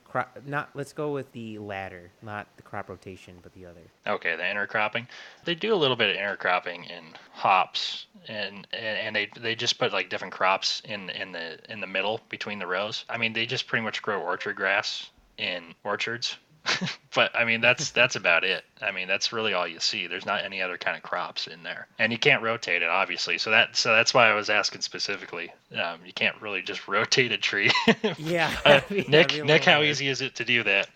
crop. 0.04 0.38
Not 0.46 0.70
let's 0.74 0.92
go 0.92 1.14
with 1.14 1.32
the 1.32 1.60
latter, 1.60 2.12
not 2.22 2.48
the 2.58 2.64
crop 2.64 2.90
rotation, 2.90 3.36
but 3.42 3.54
the 3.54 3.66
other. 3.66 3.82
Okay, 4.06 4.36
the 4.36 4.44
intercropping. 4.44 5.08
They 5.46 5.56
do 5.56 5.74
a 5.74 5.78
little 5.78 5.96
bit 5.96 6.10
of 6.10 6.22
intercropping 6.22 6.90
in 6.90 7.04
hops, 7.32 8.08
and 8.28 8.68
and, 8.74 8.98
and 8.98 9.16
they 9.16 9.30
they 9.40 9.56
just 9.56 9.78
put 9.78 9.94
like 9.94 10.10
different 10.10 10.34
crops 10.34 10.82
in 10.86 11.10
in 11.12 11.32
the 11.32 11.60
in 11.72 11.80
the 11.80 11.88
middle 11.88 12.20
between 12.28 12.60
the 12.60 12.68
rows. 12.68 13.06
I 13.08 13.18
mean, 13.18 13.32
they 13.32 13.46
just 13.46 13.68
pretty 13.68 13.84
much 13.84 14.02
grow 14.02 14.22
orchard 14.22 14.56
grass 14.56 15.12
in 15.38 15.74
orchards, 15.84 16.38
but 17.16 17.36
I 17.36 17.44
mean 17.46 17.62
that's 17.62 17.92
that's 17.92 18.16
about 18.16 18.44
it. 18.44 18.64
I 18.82 18.92
mean 18.92 19.08
that's 19.08 19.34
really 19.34 19.54
all 19.54 19.68
you 19.68 19.80
see. 19.80 20.08
There's 20.08 20.26
not 20.26 20.44
any 20.44 20.62
other 20.62 20.78
kind 20.78 20.96
of 20.96 21.04
crops 21.04 21.48
in 21.48 21.64
there, 21.64 21.88
and 22.00 22.12
you 22.12 22.18
can't 22.18 22.42
rotate 22.42 22.82
it 22.82 22.90
obviously. 22.90 23.38
So 23.38 23.52
that 23.52 23.76
so 23.76 23.94
that's 23.94 24.14
why 24.14 24.30
I 24.30 24.34
was 24.34 24.50
asking 24.50 24.82
specifically. 24.82 25.52
Um, 25.76 26.00
you 26.06 26.14
can't 26.14 26.40
really 26.42 26.62
just 26.62 26.88
rotate 26.88 27.32
a 27.32 27.38
tree. 27.38 27.72
Yeah. 28.18 28.52
Uh, 28.66 28.80
yeah, 28.90 29.04
Nick, 29.10 29.32
real 29.34 29.46
Nick, 29.46 29.66
how 29.66 29.74
hard. 29.74 29.86
easy 29.86 30.08
is 30.08 30.22
it 30.22 30.36
to 30.36 30.46
do 30.46 30.64
that? 30.64 30.90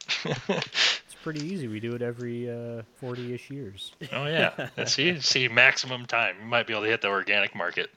It's 0.47 1.15
pretty 1.21 1.41
easy. 1.45 1.67
We 1.67 1.79
do 1.81 1.93
it 1.95 2.01
every 2.01 2.49
uh, 2.49 2.83
40-ish 3.01 3.49
years. 3.49 3.91
oh 4.13 4.25
yeah, 4.25 4.69
see, 4.85 5.19
see, 5.19 5.47
maximum 5.49 6.05
time. 6.05 6.37
You 6.41 6.47
might 6.47 6.65
be 6.65 6.73
able 6.73 6.83
to 6.83 6.89
hit 6.89 7.01
the 7.01 7.09
organic 7.09 7.55
market. 7.55 7.89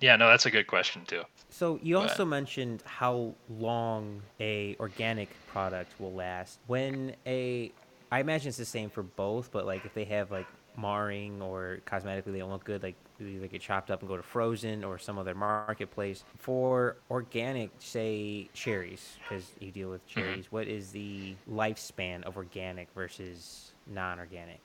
Yeah, 0.00 0.16
no, 0.16 0.28
that's 0.28 0.46
a 0.46 0.50
good 0.50 0.66
question 0.66 1.04
too. 1.06 1.22
So 1.48 1.78
you 1.82 1.94
But- 1.94 2.10
also 2.10 2.24
mentioned 2.24 2.82
how 2.84 3.34
long 3.48 4.22
a 4.40 4.76
organic 4.80 5.30
product 5.46 5.92
will 6.00 6.12
last. 6.12 6.58
When 6.66 7.14
a, 7.26 7.72
I 8.10 8.20
imagine 8.20 8.48
it's 8.48 8.58
the 8.58 8.64
same 8.64 8.90
for 8.90 9.02
both, 9.02 9.50
but 9.52 9.66
like 9.66 9.84
if 9.84 9.94
they 9.94 10.04
have 10.04 10.30
like 10.30 10.46
marring 10.76 11.40
or 11.40 11.78
cosmetically 11.86 12.32
they 12.32 12.38
don't 12.40 12.50
look 12.50 12.64
good, 12.64 12.82
like 12.82 12.96
they 13.18 13.26
either 13.26 13.46
get 13.46 13.60
chopped 13.60 13.90
up 13.90 14.00
and 14.00 14.08
go 14.08 14.16
to 14.16 14.22
frozen 14.22 14.82
or 14.82 14.98
some 14.98 15.18
other 15.18 15.34
marketplace. 15.34 16.24
For 16.38 16.96
organic, 17.10 17.70
say 17.78 18.48
cherries, 18.52 19.16
because 19.22 19.52
you 19.60 19.70
deal 19.70 19.90
with 19.90 20.06
mm-hmm. 20.08 20.20
cherries, 20.20 20.50
what 20.50 20.66
is 20.66 20.90
the 20.90 21.36
lifespan 21.50 22.24
of 22.24 22.36
organic 22.36 22.88
versus 22.94 23.72
non-organic? 23.86 24.60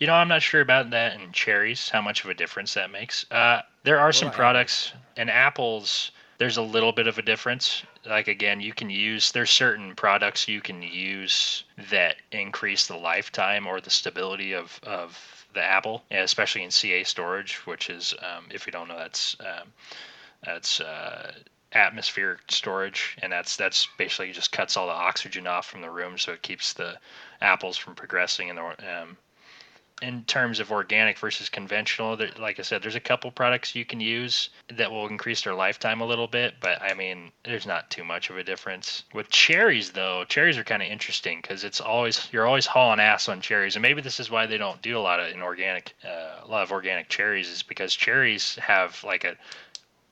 You 0.00 0.06
know, 0.06 0.14
I'm 0.14 0.28
not 0.28 0.40
sure 0.40 0.62
about 0.62 0.90
that 0.90 1.20
in 1.20 1.30
cherries, 1.32 1.90
how 1.90 2.00
much 2.00 2.24
of 2.24 2.30
a 2.30 2.34
difference 2.34 2.72
that 2.72 2.90
makes. 2.90 3.30
Uh, 3.30 3.60
there 3.84 4.00
are 4.00 4.12
some 4.12 4.30
products 4.30 4.94
and 5.18 5.28
apples. 5.28 6.10
There's 6.38 6.56
a 6.56 6.62
little 6.62 6.92
bit 6.92 7.06
of 7.06 7.18
a 7.18 7.22
difference. 7.22 7.82
Like 8.06 8.26
again, 8.26 8.60
you 8.60 8.72
can 8.72 8.88
use 8.88 9.30
there's 9.30 9.50
certain 9.50 9.94
products 9.94 10.48
you 10.48 10.62
can 10.62 10.80
use 10.80 11.64
that 11.90 12.16
increase 12.32 12.86
the 12.86 12.96
lifetime 12.96 13.66
or 13.66 13.78
the 13.82 13.90
stability 13.90 14.54
of 14.54 14.80
of 14.84 15.46
the 15.52 15.62
apple, 15.62 16.02
especially 16.10 16.62
in 16.62 16.70
CA 16.70 17.04
storage, 17.04 17.56
which 17.66 17.90
is 17.90 18.14
um, 18.20 18.46
if 18.50 18.66
you 18.66 18.72
don't 18.72 18.88
know, 18.88 18.96
that's 18.96 19.36
um, 19.40 19.68
that's 20.42 20.80
uh, 20.80 21.32
atmospheric 21.74 22.40
storage, 22.48 23.18
and 23.20 23.30
that's 23.30 23.54
that's 23.56 23.86
basically 23.98 24.32
just 24.32 24.50
cuts 24.50 24.78
all 24.78 24.86
the 24.86 24.92
oxygen 24.94 25.46
off 25.46 25.66
from 25.66 25.82
the 25.82 25.90
room, 25.90 26.16
so 26.16 26.32
it 26.32 26.40
keeps 26.40 26.72
the 26.72 26.98
apples 27.42 27.76
from 27.76 27.94
progressing 27.94 28.48
in 28.48 28.56
the 28.56 28.62
um, 28.62 29.18
in 30.02 30.24
terms 30.24 30.60
of 30.60 30.72
organic 30.72 31.18
versus 31.18 31.48
conventional, 31.48 32.16
there, 32.16 32.30
like 32.38 32.58
I 32.58 32.62
said, 32.62 32.82
there's 32.82 32.94
a 32.94 33.00
couple 33.00 33.30
products 33.30 33.74
you 33.74 33.84
can 33.84 34.00
use 34.00 34.50
that 34.68 34.90
will 34.90 35.06
increase 35.06 35.42
their 35.42 35.54
lifetime 35.54 36.00
a 36.00 36.06
little 36.06 36.26
bit, 36.26 36.54
but 36.60 36.80
I 36.82 36.94
mean, 36.94 37.32
there's 37.44 37.66
not 37.66 37.90
too 37.90 38.04
much 38.04 38.30
of 38.30 38.36
a 38.36 38.44
difference. 38.44 39.04
With 39.12 39.30
cherries, 39.30 39.92
though, 39.92 40.24
cherries 40.24 40.58
are 40.58 40.64
kind 40.64 40.82
of 40.82 40.88
interesting 40.88 41.40
because 41.40 41.64
it's 41.64 41.80
always 41.80 42.28
you're 42.32 42.46
always 42.46 42.66
hauling 42.66 43.00
ass 43.00 43.28
on 43.28 43.40
cherries, 43.40 43.76
and 43.76 43.82
maybe 43.82 44.00
this 44.00 44.20
is 44.20 44.30
why 44.30 44.46
they 44.46 44.58
don't 44.58 44.80
do 44.82 44.98
a 44.98 45.00
lot 45.00 45.20
of 45.20 45.32
in 45.32 45.42
organic, 45.42 45.94
uh, 46.04 46.44
a 46.44 46.48
lot 46.48 46.62
of 46.62 46.72
organic 46.72 47.08
cherries, 47.08 47.48
is 47.48 47.62
because 47.62 47.94
cherries 47.94 48.56
have 48.56 49.02
like 49.04 49.24
a 49.24 49.36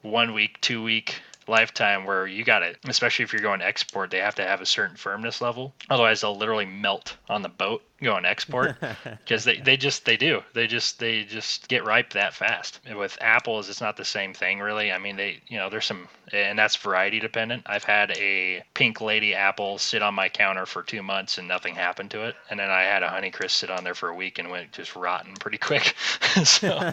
one 0.02 0.32
week, 0.34 0.60
two 0.60 0.82
week 0.82 1.20
lifetime 1.48 2.04
where 2.04 2.26
you 2.26 2.44
got 2.44 2.62
it 2.62 2.76
especially 2.88 3.22
if 3.22 3.32
you're 3.32 3.40
going 3.40 3.62
export, 3.62 4.10
they 4.10 4.18
have 4.18 4.34
to 4.34 4.44
have 4.44 4.60
a 4.60 4.66
certain 4.66 4.96
firmness 4.96 5.40
level. 5.40 5.72
Otherwise, 5.88 6.20
they'll 6.20 6.36
literally 6.36 6.66
melt 6.66 7.16
on 7.28 7.40
the 7.40 7.48
boat 7.48 7.82
going 8.02 8.24
export 8.24 8.76
because 9.24 9.44
they, 9.44 9.58
they 9.58 9.76
just 9.76 10.04
they 10.04 10.16
do 10.16 10.40
they 10.54 10.66
just 10.66 10.98
they 10.98 11.24
just 11.24 11.68
get 11.68 11.84
ripe 11.84 12.12
that 12.12 12.34
fast. 12.34 12.80
With 12.94 13.18
apples, 13.20 13.68
it's 13.68 13.80
not 13.80 13.96
the 13.96 14.04
same 14.04 14.34
thing 14.34 14.60
really. 14.60 14.92
I 14.92 14.98
mean, 14.98 15.16
they 15.16 15.40
you 15.48 15.58
know 15.58 15.68
there's 15.68 15.86
some 15.86 16.08
and 16.32 16.58
that's 16.58 16.76
variety 16.76 17.20
dependent. 17.20 17.62
I've 17.66 17.84
had 17.84 18.12
a 18.12 18.62
pink 18.74 19.00
lady 19.00 19.34
apple 19.34 19.78
sit 19.78 20.02
on 20.02 20.14
my 20.14 20.28
counter 20.28 20.66
for 20.66 20.82
two 20.82 21.02
months 21.02 21.38
and 21.38 21.48
nothing 21.48 21.74
happened 21.74 22.10
to 22.12 22.24
it, 22.24 22.36
and 22.50 22.58
then 22.58 22.70
I 22.70 22.82
had 22.82 23.02
a 23.02 23.08
Honeycrisp 23.08 23.50
sit 23.50 23.70
on 23.70 23.84
there 23.84 23.94
for 23.94 24.08
a 24.08 24.14
week 24.14 24.38
and 24.38 24.50
went 24.50 24.72
just 24.72 24.94
rotten 24.94 25.34
pretty 25.34 25.58
quick. 25.58 25.94
so 26.44 26.78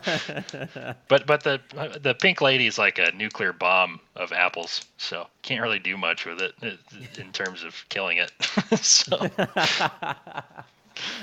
but 1.07 1.25
but 1.27 1.43
the 1.43 1.61
the 2.01 2.15
pink 2.15 2.41
lady 2.41 2.67
is 2.67 2.77
like 2.77 2.97
a 2.97 3.11
nuclear 3.11 3.53
bomb 3.53 3.99
of 4.15 4.31
apples, 4.31 4.85
so 4.97 5.27
can't 5.41 5.61
really 5.61 5.79
do 5.79 5.97
much 5.97 6.25
with 6.25 6.41
it 6.41 6.53
uh, 6.63 6.71
in 7.19 7.31
terms 7.31 7.63
of 7.63 7.85
killing 7.89 8.17
it. 8.17 8.31
so 8.79 9.29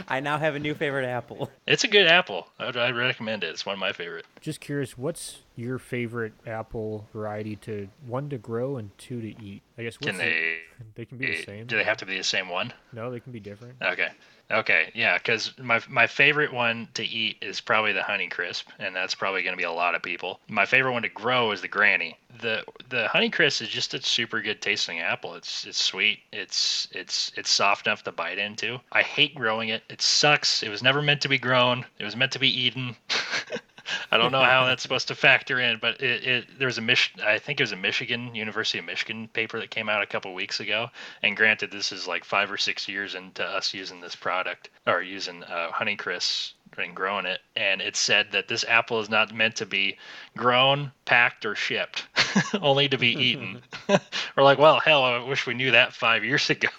I 0.08 0.20
now 0.20 0.38
have 0.38 0.54
a 0.54 0.58
new 0.58 0.74
favorite 0.74 1.06
apple. 1.06 1.50
it's 1.66 1.84
a 1.84 1.88
good 1.88 2.06
apple. 2.06 2.46
I 2.58 2.66
would 2.66 2.76
I'd 2.76 2.94
recommend 2.96 3.44
it. 3.44 3.48
It's 3.50 3.64
one 3.66 3.74
of 3.74 3.78
my 3.78 3.92
favorite. 3.92 4.26
Just 4.40 4.60
curious, 4.60 4.96
what's 4.98 5.38
your 5.56 5.78
favorite 5.78 6.32
apple 6.46 7.06
variety 7.12 7.56
to 7.56 7.88
one 8.06 8.28
to 8.30 8.38
grow 8.38 8.76
and 8.76 8.96
two 8.98 9.20
to 9.20 9.28
eat? 9.42 9.62
I 9.78 9.82
guess 9.82 9.96
what's 10.00 10.06
Can 10.08 10.16
the- 10.18 10.24
they? 10.24 10.58
they 10.94 11.04
can 11.04 11.18
be 11.18 11.26
the 11.26 11.38
eh, 11.38 11.44
same. 11.44 11.66
Do 11.66 11.76
they 11.76 11.84
have 11.84 11.98
to 11.98 12.06
be 12.06 12.16
the 12.18 12.24
same 12.24 12.48
one? 12.48 12.72
No, 12.92 13.10
they 13.10 13.20
can 13.20 13.32
be 13.32 13.40
different. 13.40 13.74
Okay. 13.82 14.08
Okay. 14.52 14.90
Yeah, 14.94 15.16
because 15.18 15.56
my 15.58 15.80
my 15.88 16.06
favorite 16.06 16.52
one 16.52 16.88
to 16.94 17.04
eat 17.04 17.38
is 17.40 17.60
probably 17.60 17.92
the 17.92 18.02
Honey 18.02 18.28
Crisp, 18.28 18.68
and 18.78 18.94
that's 18.94 19.14
probably 19.14 19.42
going 19.42 19.54
to 19.54 19.58
be 19.58 19.64
a 19.64 19.72
lot 19.72 19.94
of 19.94 20.02
people. 20.02 20.40
My 20.48 20.66
favorite 20.66 20.92
one 20.92 21.02
to 21.02 21.08
grow 21.08 21.52
is 21.52 21.62
the 21.62 21.68
Granny. 21.68 22.18
the 22.40 22.64
The 22.90 23.08
Honey 23.08 23.30
Crisp 23.30 23.62
is 23.62 23.68
just 23.68 23.94
a 23.94 24.02
super 24.02 24.42
good 24.42 24.60
tasting 24.60 25.00
apple. 25.00 25.34
It's 25.34 25.64
it's 25.66 25.82
sweet. 25.82 26.20
It's 26.32 26.88
it's 26.92 27.32
it's 27.36 27.50
soft 27.50 27.86
enough 27.86 28.02
to 28.04 28.12
bite 28.12 28.38
into. 28.38 28.78
I 28.92 29.02
hate 29.02 29.34
growing 29.34 29.70
it. 29.70 29.82
It 29.88 30.02
sucks. 30.02 30.62
It 30.62 30.68
was 30.68 30.82
never 30.82 31.00
meant 31.00 31.22
to 31.22 31.28
be 31.28 31.38
grown. 31.38 31.86
It 31.98 32.04
was 32.04 32.16
meant 32.16 32.32
to 32.32 32.38
be 32.38 32.48
eaten. 32.48 32.96
I 34.10 34.18
don't 34.18 34.32
know 34.32 34.42
how 34.42 34.66
that's 34.66 34.82
supposed 34.82 35.08
to 35.08 35.14
factor 35.14 35.60
in, 35.60 35.78
but 35.78 36.00
it, 36.02 36.26
it 36.26 36.58
there 36.58 36.66
was 36.66 36.78
a 36.78 36.82
Mich- 36.82 37.14
I 37.22 37.38
think 37.38 37.60
it 37.60 37.62
was 37.62 37.72
a 37.72 37.76
Michigan 37.76 38.34
University 38.34 38.78
of 38.78 38.84
Michigan 38.84 39.28
paper 39.28 39.60
that 39.60 39.70
came 39.70 39.88
out 39.88 40.02
a 40.02 40.06
couple 40.06 40.32
weeks 40.34 40.60
ago. 40.60 40.90
And 41.22 41.36
granted, 41.36 41.70
this 41.70 41.92
is 41.92 42.06
like 42.06 42.24
five 42.24 42.50
or 42.50 42.56
six 42.58 42.88
years 42.88 43.14
into 43.14 43.44
us 43.44 43.74
using 43.74 44.00
this 44.00 44.14
product 44.16 44.70
or 44.86 45.02
using 45.02 45.42
uh, 45.44 45.70
Honeycrisp 45.72 46.52
and 46.78 46.94
growing 46.94 47.26
it, 47.26 47.40
and 47.56 47.80
it 47.80 47.96
said 47.96 48.32
that 48.32 48.48
this 48.48 48.64
apple 48.68 49.00
is 49.00 49.10
not 49.10 49.34
meant 49.34 49.56
to 49.56 49.66
be 49.66 49.98
grown, 50.36 50.92
packed, 51.04 51.44
or 51.44 51.54
shipped, 51.54 52.06
only 52.62 52.88
to 52.88 52.98
be 52.98 53.08
eaten. 53.08 53.62
We're 54.36 54.42
like, 54.42 54.58
well, 54.58 54.80
hell, 54.80 55.04
I 55.04 55.22
wish 55.22 55.46
we 55.46 55.54
knew 55.54 55.70
that 55.72 55.92
five 55.92 56.24
years 56.24 56.48
ago. 56.50 56.70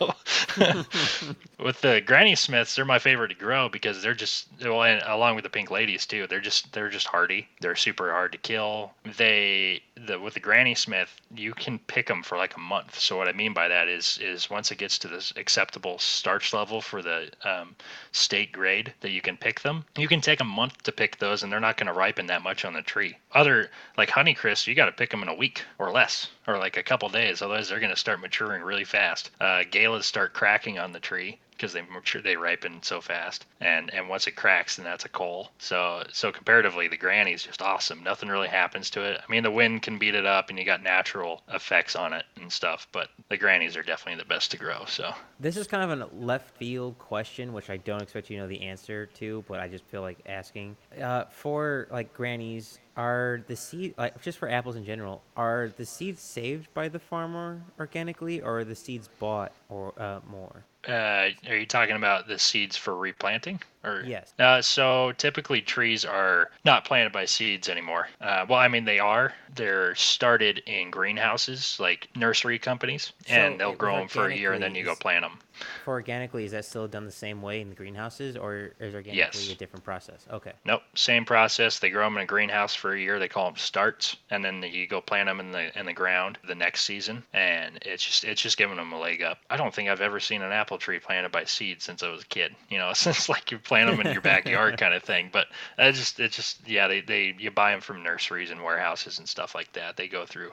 with 1.60 1.82
the 1.82 2.02
Granny 2.06 2.36
Smiths, 2.36 2.76
they're 2.76 2.86
my 2.86 3.00
favorite 3.00 3.30
to 3.30 3.36
grow 3.36 3.70
because 3.70 4.02
they're 4.02 4.14
just 4.14 4.48
well, 4.62 4.84
and 4.84 5.02
along 5.06 5.36
with 5.36 5.44
the 5.44 5.50
Pink 5.50 5.72
Ladies 5.72 6.06
too. 6.06 6.28
They're 6.28 6.40
just 6.40 6.72
they're 6.74 6.90
just 6.90 7.08
hardy. 7.08 7.48
They're 7.62 7.76
super 7.76 8.12
hard 8.12 8.32
to 8.34 8.38
kill. 8.38 8.94
They 9.18 9.82
the 9.96 10.20
with 10.20 10.34
the 10.34 10.40
Granny 10.40 10.76
Smith, 10.76 11.10
you 11.36 11.54
can 11.54 11.80
pick 11.80 12.08
them 12.08 12.24
for 12.24 12.38
like 12.38 12.56
a 12.56 12.60
month. 12.60 13.00
So 13.00 13.18
what 13.18 13.28
I 13.28 13.32
mean 13.32 13.54
by 13.54 13.68
that 13.68 13.88
is 13.88 14.18
is 14.22 14.50
once 14.50 14.72
it 14.72 14.78
gets 14.78 14.98
to 15.00 15.08
this 15.08 15.34
acceptable 15.36 16.00
starch 16.00 16.54
level 16.54 16.82
for 16.82 17.02
the 17.02 17.30
um, 17.44 17.76
state 18.12 18.52
grade 18.52 18.94
that 19.02 19.12
you 19.12 19.22
can 19.22 19.38
pick 19.38 19.62
them, 19.62 19.83
you 19.98 20.08
can 20.08 20.22
take 20.22 20.40
a 20.40 20.46
month 20.46 20.84
to 20.84 20.92
pick 20.92 21.18
those, 21.18 21.44
and 21.44 21.52
they're 21.52 21.60
not 21.60 21.78
going 21.78 21.88
to 21.88 21.94
ripen 21.94 22.28
that 22.28 22.42
much 22.42 22.66
on 22.66 22.74
the 22.74 22.82
tree. 22.82 23.18
Other 23.32 23.70
like 23.98 24.10
Honeycrisp, 24.10 24.68
you 24.68 24.76
got 24.76 24.86
to 24.86 24.92
pick 24.92 25.10
them 25.10 25.24
in 25.24 25.30
a 25.30 25.36
week 25.36 25.64
or 25.80 25.92
less, 25.92 26.30
or 26.48 26.58
like 26.58 26.78
a 26.78 26.84
couple 26.84 27.10
days. 27.10 27.42
Otherwise, 27.42 27.70
they're 27.70 27.80
going 27.80 27.94
to 27.94 28.00
start 28.00 28.22
maturing 28.22 28.64
really 28.64 28.86
fast. 28.86 29.32
Uh, 29.40 29.64
galas 29.70 30.06
start 30.06 30.34
cracking 30.34 30.80
on 30.80 30.92
the 30.92 31.00
tree 31.00 31.40
because 31.64 31.72
they 31.72 31.82
mature, 31.94 32.22
they 32.22 32.36
ripen 32.36 32.84
so 32.84 33.00
fast, 33.00 33.46
and 33.62 33.90
and 33.94 34.10
once 34.10 34.28
it 34.28 34.36
cracks, 34.36 34.76
then 34.76 34.84
that's 34.84 35.06
a 35.06 35.10
cull. 35.10 35.50
So 35.60 36.04
so 36.12 36.30
comparatively, 36.30 36.90
the 36.90 36.98
Granny's 36.98 37.42
just 37.42 37.62
awesome. 37.62 38.04
Nothing 38.04 38.28
really 38.28 38.50
happens 38.50 38.90
to 38.90 39.02
it. 39.02 39.22
I 39.26 39.32
mean, 39.32 39.44
the 39.44 39.52
wind 39.52 39.82
can 39.82 39.98
beat 39.98 40.14
it 40.14 40.26
up, 40.26 40.50
and 40.50 40.60
you 40.60 40.66
got 40.66 40.84
natural 40.84 41.42
effects 41.54 41.96
on 41.96 42.12
it 42.12 42.26
and 42.36 42.52
stuff. 42.52 42.90
But 42.92 43.08
the 43.30 43.38
Grannies 43.38 43.78
are 43.78 43.82
definitely 43.82 44.22
the 44.22 44.28
best 44.28 44.52
to 44.52 44.58
grow. 44.58 44.84
So 44.88 45.14
This 45.40 45.56
is 45.56 45.66
kind 45.66 45.90
of 45.90 46.02
a 46.02 46.14
left 46.14 46.50
field 46.58 47.00
question, 47.00 47.54
which 47.54 47.70
I 47.70 47.78
don't 47.78 48.02
expect 48.02 48.30
you 48.30 48.36
to 48.36 48.44
know 48.44 48.50
the 48.50 48.64
answer 48.64 49.06
to, 49.06 49.46
but 49.48 49.62
I 49.62 49.70
just 49.70 49.86
feel 49.86 50.02
like 50.02 50.18
asking. 50.26 50.76
Uh, 51.02 51.24
for 51.30 51.88
like 51.92 52.14
grannies, 52.14 52.78
are 52.98 53.42
the 53.48 53.56
seed 53.56 53.94
like 53.98 54.22
just 54.22 54.38
for 54.38 54.50
apples 54.50 54.76
in 54.76 54.84
general? 54.84 55.24
Are 55.38 55.72
the 55.78 55.86
seeds 55.86 56.22
saved 56.22 56.74
by 56.74 56.90
the 56.90 57.00
farmer 57.00 57.62
organically, 57.80 58.42
or 58.42 58.60
are 58.60 58.66
the 58.66 58.76
seeds 58.76 59.08
bought 59.18 59.54
or 59.70 59.94
uh, 59.98 60.20
more? 60.30 60.66
Uh, 60.88 61.30
are 61.48 61.56
you 61.56 61.66
talking 61.66 61.96
about 61.96 62.28
the 62.28 62.38
seeds 62.38 62.76
for 62.76 62.96
replanting? 62.96 63.62
Or 63.84 64.04
Yes. 64.06 64.34
Uh, 64.40 64.62
so 64.62 65.12
typically 65.14 65.62
trees 65.62 66.06
are 66.06 66.52
not 66.66 66.86
planted 66.86 67.12
by 67.12 67.26
seeds 67.26 67.70
anymore. 67.70 68.08
Uh, 68.22 68.46
well, 68.48 68.60
I 68.60 68.68
mean 68.68 68.86
they 68.86 69.00
are. 69.00 69.34
They're 69.56 69.96
started 69.96 70.60
in 70.66 70.90
greenhouses, 70.92 71.78
like 71.80 72.10
nursery 72.16 72.60
companies, 72.60 73.14
So 73.28 73.34
and 73.34 73.60
they'll 73.60 73.74
grow 73.74 73.98
them 73.98 74.08
for 74.08 74.28
a 74.28 74.36
year, 74.36 74.54
and 74.54 74.64
then 74.64 74.76
you 74.76 74.84
go 74.84 74.96
plant 74.96 75.24
them. 75.24 75.40
For 75.86 75.92
organically, 75.92 76.46
is 76.46 76.52
that 76.52 76.66
still 76.66 76.88
done 76.88 77.06
the 77.06 77.12
same 77.12 77.42
way 77.42 77.62
in 77.62 77.70
the 77.70 77.76
greenhouses, 77.76 78.36
or 78.36 78.72
is 78.80 78.94
organically 78.96 79.18
Yes. 79.18 79.52
a 79.52 79.56
different 79.56 79.84
process? 79.84 80.26
Okay. 80.32 80.54
Nope, 80.66 80.82
same 80.96 81.26
process. 81.26 81.80
They 81.80 81.90
grow 81.90 82.06
them 82.06 82.18
in 82.18 82.24
a 82.24 82.26
greenhouse 82.26 82.74
for 82.76 82.94
a 82.94 83.00
year. 83.00 83.20
They 83.20 83.28
call 83.28 83.46
them 83.46 83.58
starts, 83.58 84.16
and 84.30 84.44
then 84.44 84.64
you 84.64 84.88
go 84.88 85.02
plant 85.02 85.28
them 85.28 85.40
in 85.40 85.52
the 85.52 85.78
in 85.78 85.86
the 85.86 85.94
ground 85.94 86.38
the 86.48 86.56
next 86.56 86.84
season, 86.84 87.24
and 87.34 87.78
it's 87.82 88.04
just 88.04 88.24
it's 88.24 88.42
just 88.42 88.58
giving 88.58 88.78
them 88.78 88.92
a 88.94 89.00
leg 89.00 89.22
up. 89.22 89.40
I 89.50 89.58
don't 89.58 89.74
think 89.74 89.90
I've 89.90 90.02
ever 90.02 90.20
seen 90.20 90.42
an 90.42 90.52
apple 90.52 90.78
tree 90.78 91.00
planted 91.00 91.32
by 91.32 91.44
seed 91.46 91.82
since 91.82 92.04
I 92.04 92.10
was 92.10 92.22
a 92.22 92.28
kid. 92.28 92.56
You 92.70 92.78
know, 92.78 92.94
since 92.94 93.30
like 93.30 93.52
you 93.52 93.60
plant 93.60 93.90
them 93.90 94.06
in 94.06 94.12
your 94.14 94.22
backyard 94.22 94.78
kind 94.78 94.94
of 94.94 95.04
thing. 95.04 95.30
But 95.32 95.48
it 95.78 95.94
just 95.94 96.20
it's 96.20 96.36
just 96.36 96.68
yeah, 96.68 96.88
they 96.88 97.02
they 97.02 97.36
you 97.38 97.52
buy 97.52 97.72
them 97.72 97.82
from 97.82 98.04
nurseries 98.04 98.52
and 98.52 98.64
warehouses 98.64 99.20
and 99.20 99.28
stuff 99.28 99.56
like 99.56 99.74
that. 99.74 99.98
They 99.98 100.08
go 100.08 100.26
through 100.26 100.52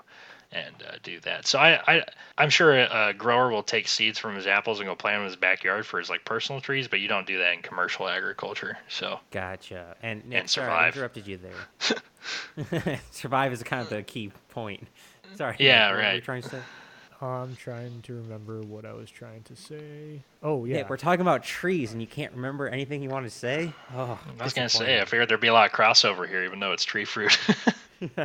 and 0.53 0.75
uh, 0.89 0.97
do 1.03 1.21
that. 1.21 1.47
So 1.47 1.59
I, 1.59 1.81
I 1.87 2.05
I'm 2.37 2.51
sure 2.51 2.77
a, 2.77 3.09
a 3.09 3.15
grower 3.15 3.51
will 3.51 3.63
take 3.63 3.89
seeds 3.89 4.19
from 4.19 4.35
his 4.35 4.47
apples 4.47 4.81
and 4.81 4.89
go 4.89 4.95
plant 4.95 5.17
them 5.17 5.23
in 5.23 5.27
his 5.27 5.37
backyard 5.37 5.87
for 5.87 5.99
his 5.99 6.11
like 6.11 6.25
personal 6.25 6.61
trees, 6.61 6.89
but 6.89 7.01
you 7.01 7.09
don't 7.09 7.27
do 7.27 7.39
that 7.39 7.53
in 7.55 7.63
commercial 7.63 8.09
agriculture. 8.09 8.79
So 8.89 9.21
Gotcha. 9.31 9.97
And 10.03 10.25
Nick, 10.27 10.41
And 10.41 10.51
sorry, 10.51 10.71
I 10.71 10.89
interrupted 10.89 11.27
you 11.27 11.39
there. 11.39 12.99
survive 13.11 13.53
is 13.53 13.63
kind 13.63 13.83
of 13.83 13.89
the 13.89 14.03
key 14.03 14.33
point. 14.51 14.87
Sorry. 15.37 15.57
Yeah, 15.59 15.89
what 15.89 15.97
were 15.97 16.03
right. 16.03 16.23
trying 16.23 16.43
to 16.43 16.49
say? 16.49 16.61
I'm 17.23 17.55
trying 17.57 18.01
to 18.03 18.15
remember 18.15 18.63
what 18.63 18.87
I 18.87 18.95
was 18.95 19.11
trying 19.11 19.43
to 19.43 19.55
say. 19.57 20.23
Oh 20.43 20.65
yeah, 20.65 20.77
Nick, 20.77 20.91
we're 20.91 20.97
talking 20.97 21.21
about 21.21 21.45
trees, 21.45 21.93
and 21.93 22.01
you 22.01 22.07
can't 22.07 22.33
remember 22.33 22.67
anything 22.67 23.03
you 23.03 23.11
want 23.11 23.27
to 23.27 23.31
say. 23.31 23.75
Oh, 23.95 24.19
I 24.41 24.45
was 24.45 24.55
gonna 24.55 24.71
say 24.71 25.01
I 25.01 25.05
figured 25.05 25.29
there'd 25.29 25.41
be 25.41 25.49
a 25.49 25.53
lot 25.53 25.71
of 25.71 25.77
crossover 25.77 26.27
here, 26.27 26.45
even 26.45 26.61
though 26.61 26.73
it's 26.73 26.85
tree 26.85 27.05
fruit. 27.05 27.39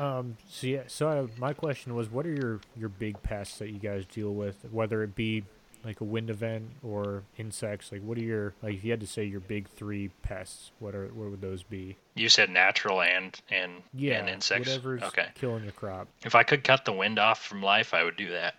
Um. 0.00 0.36
So 0.48 0.66
yeah. 0.66 0.82
So 0.86 1.08
uh, 1.08 1.26
my 1.38 1.52
question 1.52 1.94
was, 1.94 2.10
what 2.10 2.26
are 2.26 2.32
your 2.34 2.60
your 2.76 2.88
big 2.88 3.22
pests 3.22 3.58
that 3.58 3.70
you 3.70 3.78
guys 3.78 4.04
deal 4.06 4.32
with? 4.34 4.64
Whether 4.70 5.02
it 5.02 5.14
be 5.14 5.44
like 5.84 6.00
a 6.00 6.04
wind 6.04 6.28
event 6.28 6.68
or 6.82 7.22
insects. 7.38 7.92
Like, 7.92 8.02
what 8.02 8.18
are 8.18 8.22
your 8.22 8.52
like? 8.62 8.74
If 8.74 8.84
you 8.84 8.90
had 8.90 9.00
to 9.00 9.06
say 9.06 9.24
your 9.24 9.38
big 9.40 9.68
three 9.68 10.08
pests, 10.22 10.72
what 10.80 10.94
are 10.94 11.06
what 11.06 11.30
would 11.30 11.40
those 11.40 11.62
be? 11.62 11.96
you 12.14 12.28
said 12.28 12.50
natural 12.50 13.00
and 13.00 13.40
and 13.48 13.70
Yeah. 13.94 14.18
and 14.18 14.28
insects. 14.28 14.68
Whatever's 14.68 15.02
Okay. 15.04 15.28
killing 15.34 15.62
your 15.62 15.72
crop. 15.72 16.08
If 16.24 16.34
I 16.34 16.42
could 16.42 16.64
cut 16.64 16.84
the 16.84 16.92
wind 16.92 17.16
off 17.20 17.44
from 17.46 17.62
life, 17.62 17.94
I 17.94 18.02
would 18.02 18.16
do 18.16 18.30
that. 18.30 18.56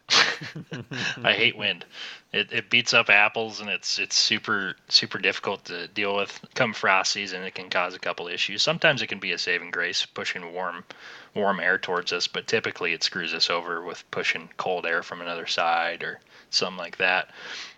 I 1.23 1.33
hate 1.33 1.57
wind. 1.57 1.83
It, 2.31 2.53
it 2.53 2.69
beats 2.69 2.93
up 2.93 3.09
apples 3.09 3.59
and 3.59 3.69
it's 3.69 3.99
it's 3.99 4.15
super 4.15 4.75
super 4.87 5.19
difficult 5.19 5.65
to 5.65 5.89
deal 5.89 6.15
with. 6.15 6.39
Come 6.55 6.73
frost 6.73 7.11
season, 7.11 7.43
it 7.43 7.53
can 7.53 7.69
cause 7.69 7.95
a 7.95 7.99
couple 7.99 8.29
issues. 8.29 8.61
Sometimes 8.63 9.01
it 9.01 9.07
can 9.07 9.19
be 9.19 9.33
a 9.33 9.37
saving 9.37 9.71
grace, 9.71 10.05
pushing 10.05 10.53
warm 10.53 10.85
warm 11.35 11.59
air 11.59 11.77
towards 11.77 12.11
us, 12.13 12.27
but 12.27 12.47
typically 12.47 12.93
it 12.93 13.03
screws 13.03 13.33
us 13.33 13.49
over 13.49 13.81
with 13.83 14.09
pushing 14.11 14.49
cold 14.57 14.85
air 14.85 15.03
from 15.03 15.21
another 15.21 15.47
side 15.47 16.03
or 16.03 16.19
something 16.49 16.77
like 16.77 16.97
that. 16.97 17.29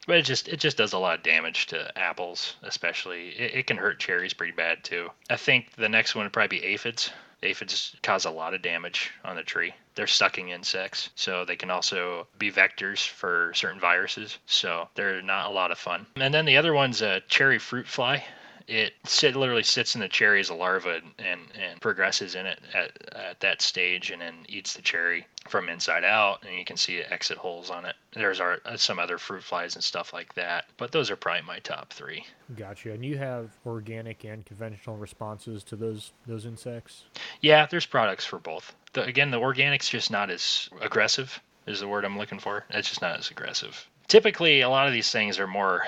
But 0.07 0.17
it 0.17 0.23
just 0.23 0.47
it 0.47 0.59
just 0.59 0.77
does 0.77 0.93
a 0.93 0.99
lot 0.99 1.17
of 1.17 1.23
damage 1.23 1.67
to 1.67 1.97
apples, 1.97 2.55
especially. 2.63 3.29
It, 3.29 3.55
it 3.55 3.67
can 3.67 3.77
hurt 3.77 3.99
cherries 3.99 4.33
pretty 4.33 4.53
bad 4.53 4.83
too. 4.83 5.09
I 5.29 5.35
think 5.35 5.71
the 5.75 5.89
next 5.89 6.15
one 6.15 6.25
would 6.25 6.33
probably 6.33 6.59
be 6.59 6.65
aphids. 6.65 7.11
Aphids 7.43 7.95
cause 8.03 8.25
a 8.25 8.29
lot 8.29 8.53
of 8.53 8.61
damage 8.61 9.11
on 9.25 9.35
the 9.35 9.43
tree. 9.43 9.73
They're 9.95 10.05
sucking 10.05 10.49
insects, 10.49 11.09
so 11.15 11.43
they 11.43 11.55
can 11.55 11.71
also 11.71 12.27
be 12.37 12.51
vectors 12.51 13.05
for 13.05 13.51
certain 13.55 13.79
viruses. 13.79 14.37
So 14.45 14.87
they're 14.93 15.23
not 15.23 15.49
a 15.49 15.53
lot 15.53 15.71
of 15.71 15.79
fun. 15.79 16.05
And 16.15 16.33
then 16.33 16.45
the 16.45 16.57
other 16.57 16.73
one's 16.73 17.01
a 17.01 17.21
cherry 17.21 17.57
fruit 17.57 17.87
fly. 17.87 18.23
It 18.71 18.93
sit, 19.03 19.35
literally 19.35 19.63
sits 19.63 19.95
in 19.95 20.01
the 20.01 20.07
cherry 20.07 20.39
as 20.39 20.49
a 20.49 20.53
larva 20.53 21.01
and, 21.19 21.41
and 21.53 21.81
progresses 21.81 22.35
in 22.35 22.45
it 22.45 22.59
at, 22.73 22.91
at 23.13 23.39
that 23.41 23.61
stage 23.61 24.11
and 24.11 24.21
then 24.21 24.33
eats 24.47 24.75
the 24.75 24.81
cherry 24.81 25.27
from 25.49 25.67
inside 25.67 26.05
out 26.05 26.45
and 26.47 26.57
you 26.57 26.63
can 26.63 26.77
see 26.77 27.01
exit 27.01 27.37
holes 27.37 27.69
on 27.69 27.83
it. 27.85 27.95
There's 28.13 28.39
our, 28.39 28.59
uh, 28.65 28.77
some 28.77 28.97
other 28.97 29.17
fruit 29.17 29.43
flies 29.43 29.75
and 29.75 29.83
stuff 29.83 30.13
like 30.13 30.33
that, 30.35 30.65
but 30.77 30.93
those 30.93 31.11
are 31.11 31.17
probably 31.17 31.41
my 31.41 31.59
top 31.59 31.91
three. 31.91 32.25
Gotcha. 32.55 32.93
And 32.93 33.03
you 33.03 33.17
have 33.17 33.49
organic 33.65 34.23
and 34.23 34.45
conventional 34.45 34.95
responses 34.95 35.63
to 35.65 35.75
those 35.75 36.13
those 36.25 36.45
insects. 36.45 37.03
Yeah, 37.41 37.65
there's 37.65 37.85
products 37.85 38.25
for 38.25 38.39
both. 38.39 38.73
The, 38.93 39.03
again, 39.03 39.31
the 39.31 39.37
organic's 39.37 39.89
just 39.89 40.11
not 40.11 40.29
as 40.29 40.69
aggressive 40.79 41.41
is 41.67 41.81
the 41.81 41.87
word 41.89 42.05
I'm 42.05 42.17
looking 42.17 42.39
for. 42.39 42.65
It's 42.69 42.87
just 42.87 43.01
not 43.01 43.19
as 43.19 43.31
aggressive. 43.31 43.85
Typically, 44.07 44.61
a 44.61 44.69
lot 44.69 44.87
of 44.87 44.93
these 44.93 45.11
things 45.11 45.39
are 45.39 45.47
more 45.47 45.83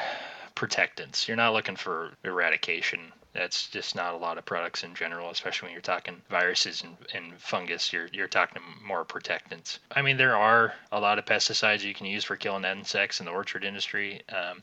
protectants. 0.55 1.27
You're 1.27 1.37
not 1.37 1.53
looking 1.53 1.75
for 1.75 2.11
eradication. 2.23 3.11
That's 3.33 3.67
just 3.67 3.95
not 3.95 4.13
a 4.13 4.17
lot 4.17 4.37
of 4.37 4.45
products 4.45 4.83
in 4.83 4.93
general, 4.93 5.31
especially 5.31 5.67
when 5.67 5.73
you're 5.73 5.81
talking 5.81 6.21
viruses 6.29 6.83
and, 6.83 6.95
and 7.13 7.39
fungus. 7.41 7.91
You're 7.91 8.07
you're 8.13 8.27
talking 8.27 8.61
more 8.85 9.03
protectants. 9.03 9.79
I 9.91 10.01
mean, 10.01 10.17
there 10.17 10.35
are 10.35 10.73
a 10.91 10.99
lot 10.99 11.17
of 11.17 11.25
pesticides 11.25 11.83
you 11.83 11.95
can 11.95 12.05
use 12.05 12.23
for 12.23 12.35
killing 12.35 12.65
insects 12.65 13.19
in 13.19 13.25
the 13.25 13.31
orchard 13.31 13.63
industry. 13.63 14.21
Um, 14.29 14.61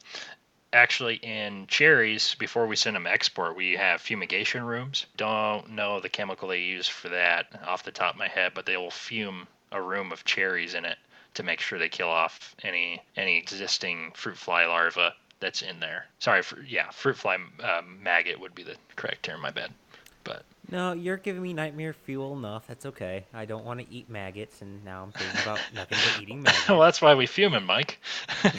actually 0.72 1.16
in 1.16 1.66
cherries 1.66 2.36
before 2.36 2.66
we 2.66 2.76
send 2.76 2.94
them 2.94 3.06
export 3.06 3.56
we 3.56 3.72
have 3.72 4.00
fumigation 4.00 4.62
rooms 4.62 5.06
don't 5.16 5.68
know 5.70 5.98
the 5.98 6.08
chemical 6.08 6.48
they 6.48 6.60
use 6.60 6.86
for 6.86 7.08
that 7.08 7.46
off 7.66 7.82
the 7.82 7.90
top 7.90 8.14
of 8.14 8.18
my 8.18 8.28
head 8.28 8.52
but 8.54 8.66
they 8.66 8.76
will 8.76 8.90
fume 8.90 9.48
a 9.72 9.82
room 9.82 10.12
of 10.12 10.24
cherries 10.24 10.74
in 10.74 10.84
it 10.84 10.98
to 11.34 11.42
make 11.42 11.60
sure 11.60 11.78
they 11.78 11.88
kill 11.88 12.08
off 12.08 12.54
any 12.62 13.02
any 13.16 13.36
existing 13.36 14.12
fruit 14.14 14.36
fly 14.36 14.64
larva 14.64 15.12
that's 15.40 15.62
in 15.62 15.80
there 15.80 16.06
sorry 16.18 16.42
for 16.42 16.60
yeah 16.62 16.90
fruit 16.90 17.16
fly 17.16 17.34
um, 17.34 17.98
maggot 18.02 18.38
would 18.38 18.54
be 18.54 18.62
the 18.62 18.76
correct 18.96 19.22
term 19.24 19.40
my 19.40 19.50
bad 19.50 19.72
but 20.22 20.44
No, 20.70 20.92
you're 20.92 21.16
giving 21.16 21.40
me 21.42 21.54
nightmare 21.54 21.94
fuel 21.94 22.36
enough. 22.36 22.66
That's 22.66 22.84
okay. 22.86 23.24
I 23.32 23.46
don't 23.46 23.64
want 23.64 23.80
to 23.80 23.86
eat 23.90 24.10
maggots, 24.10 24.60
and 24.60 24.84
now 24.84 25.02
I'm 25.02 25.12
thinking 25.12 25.40
about 25.42 25.58
nothing 25.74 25.98
but 26.04 26.22
eating 26.22 26.42
maggots. 26.42 26.68
well 26.68 26.80
that's 26.80 27.00
why 27.00 27.14
we 27.14 27.26
fume 27.26 27.52
them 27.52 27.64
mike 27.66 27.98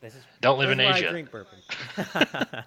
This 0.00 0.14
is, 0.16 0.22
don't 0.42 0.58
live 0.58 0.68
this 0.68 0.74
in 0.74 0.80
is 0.80 0.90
why 0.90 0.98
asia 0.98 1.08
I 1.08 1.10
drink 1.10 1.30
bourbon. 1.30 1.58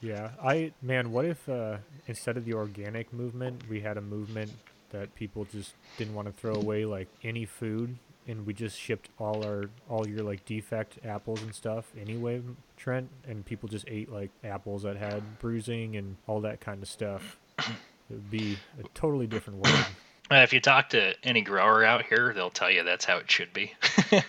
Yeah. 0.00 0.30
I 0.42 0.72
man, 0.82 1.12
what 1.12 1.24
if 1.24 1.48
uh, 1.48 1.76
instead 2.06 2.36
of 2.36 2.44
the 2.44 2.54
organic 2.54 3.12
movement, 3.12 3.62
we 3.70 3.80
had 3.80 3.96
a 3.96 4.00
movement 4.00 4.50
that 4.90 5.14
people 5.14 5.46
just 5.50 5.72
didn't 5.96 6.14
want 6.14 6.26
to 6.26 6.32
throw 6.32 6.54
away 6.54 6.84
like 6.84 7.08
any 7.22 7.44
food, 7.46 7.96
and 8.26 8.46
we 8.46 8.54
just 8.54 8.78
shipped 8.78 9.08
all 9.18 9.44
our 9.44 9.64
all 9.88 10.06
your 10.06 10.22
like 10.22 10.44
defect 10.44 10.98
apples 11.04 11.42
and 11.42 11.54
stuff 11.54 11.92
anyway, 12.00 12.42
Trent, 12.76 13.08
and 13.26 13.44
people 13.44 13.68
just 13.68 13.84
ate 13.88 14.10
like 14.12 14.30
apples 14.44 14.82
that 14.82 14.96
had 14.96 15.38
bruising 15.38 15.96
and 15.96 16.16
all 16.26 16.40
that 16.40 16.60
kind 16.60 16.82
of 16.82 16.88
stuff. 16.88 17.38
It 17.58 17.66
would 18.10 18.30
be 18.30 18.58
a 18.78 18.82
totally 18.94 19.26
different 19.26 19.60
world. 19.60 19.86
Uh, 20.32 20.42
If 20.42 20.52
you 20.52 20.60
talk 20.60 20.90
to 20.90 21.14
any 21.22 21.42
grower 21.42 21.84
out 21.84 22.04
here, 22.06 22.32
they'll 22.34 22.50
tell 22.50 22.70
you 22.70 22.82
that's 22.82 23.04
how 23.04 23.18
it 23.18 23.30
should 23.30 23.52
be. 23.52 23.74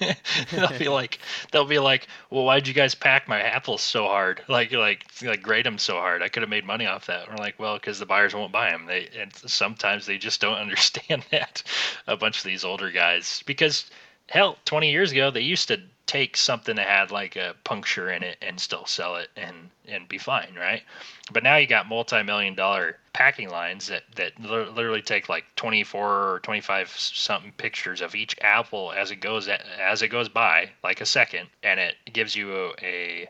they'll 0.52 0.78
be 0.78 0.90
like, 0.90 1.20
they'll 1.52 1.66
be 1.66 1.80
like, 1.80 2.08
"Well, 2.30 2.44
why'd 2.46 2.68
you 2.68 2.74
guys 2.74 2.94
pack 2.96 3.28
my 3.28 3.42
apples 3.42 3.82
so 3.82 4.06
hard? 4.06 4.42
Like, 4.50 4.72
like, 4.72 5.06
like 5.22 5.42
grade 5.42 5.66
them 5.66 5.78
so 5.78 5.94
hard? 5.96 6.22
I 6.22 6.28
could 6.30 6.44
have 6.44 6.50
made 6.50 6.66
money 6.66 6.86
off 6.86 7.06
that." 7.08 7.30
We're 7.30 7.38
like, 7.38 7.58
"Well, 7.60 7.76
because 7.76 8.00
the 8.00 8.06
buyers 8.06 8.34
won't 8.36 8.52
buy 8.52 8.72
them. 8.72 8.86
They 8.86 9.10
and 9.18 9.34
sometimes 9.34 10.06
they 10.06 10.18
just 10.18 10.42
don't 10.42 10.58
understand 10.66 11.26
that." 11.32 11.64
A 12.08 12.18
bunch 12.18 12.38
of 12.38 12.44
these 12.44 12.64
older 12.66 12.92
guys, 12.92 13.42
because 13.46 13.90
hell, 14.30 14.58
20 14.66 14.92
years 14.92 15.12
ago 15.12 15.32
they 15.32 15.42
used 15.42 15.68
to 15.70 15.82
take 16.06 16.36
something 16.36 16.76
that 16.76 16.88
had 16.88 17.12
like 17.12 17.36
a 17.36 17.56
puncture 17.64 18.12
in 18.12 18.24
it 18.24 18.38
and 18.42 18.60
still 18.60 18.86
sell 18.86 19.16
it 19.16 19.30
and 19.36 19.70
and 19.88 20.08
be 20.08 20.18
fine, 20.18 20.56
right? 20.56 20.84
But 21.32 21.44
now 21.44 21.58
you 21.58 21.68
got 21.68 21.88
multi-million 21.88 22.56
dollar 22.56 22.98
packing 23.14 23.50
lines 23.50 23.88
that 23.88 24.04
that 24.16 24.40
literally 24.40 25.02
take 25.02 25.30
like 25.30 25.46
24 25.56 26.34
or 26.34 26.40
25 26.40 26.90
something 26.90 27.52
pictures 27.54 28.02
of 28.02 28.16
each 28.16 28.36
apple 28.42 28.92
as 28.92 29.12
it 29.12 29.18
goes 29.18 29.48
as 29.48 30.02
it 30.02 30.10
goes 30.10 30.30
by, 30.30 30.72
like 30.84 31.02
a 31.02 31.06
second, 31.06 31.48
and 31.64 31.80
it 31.80 31.96
gives 32.12 32.36
you 32.36 32.54
a, 32.56 32.74
a 32.82 33.30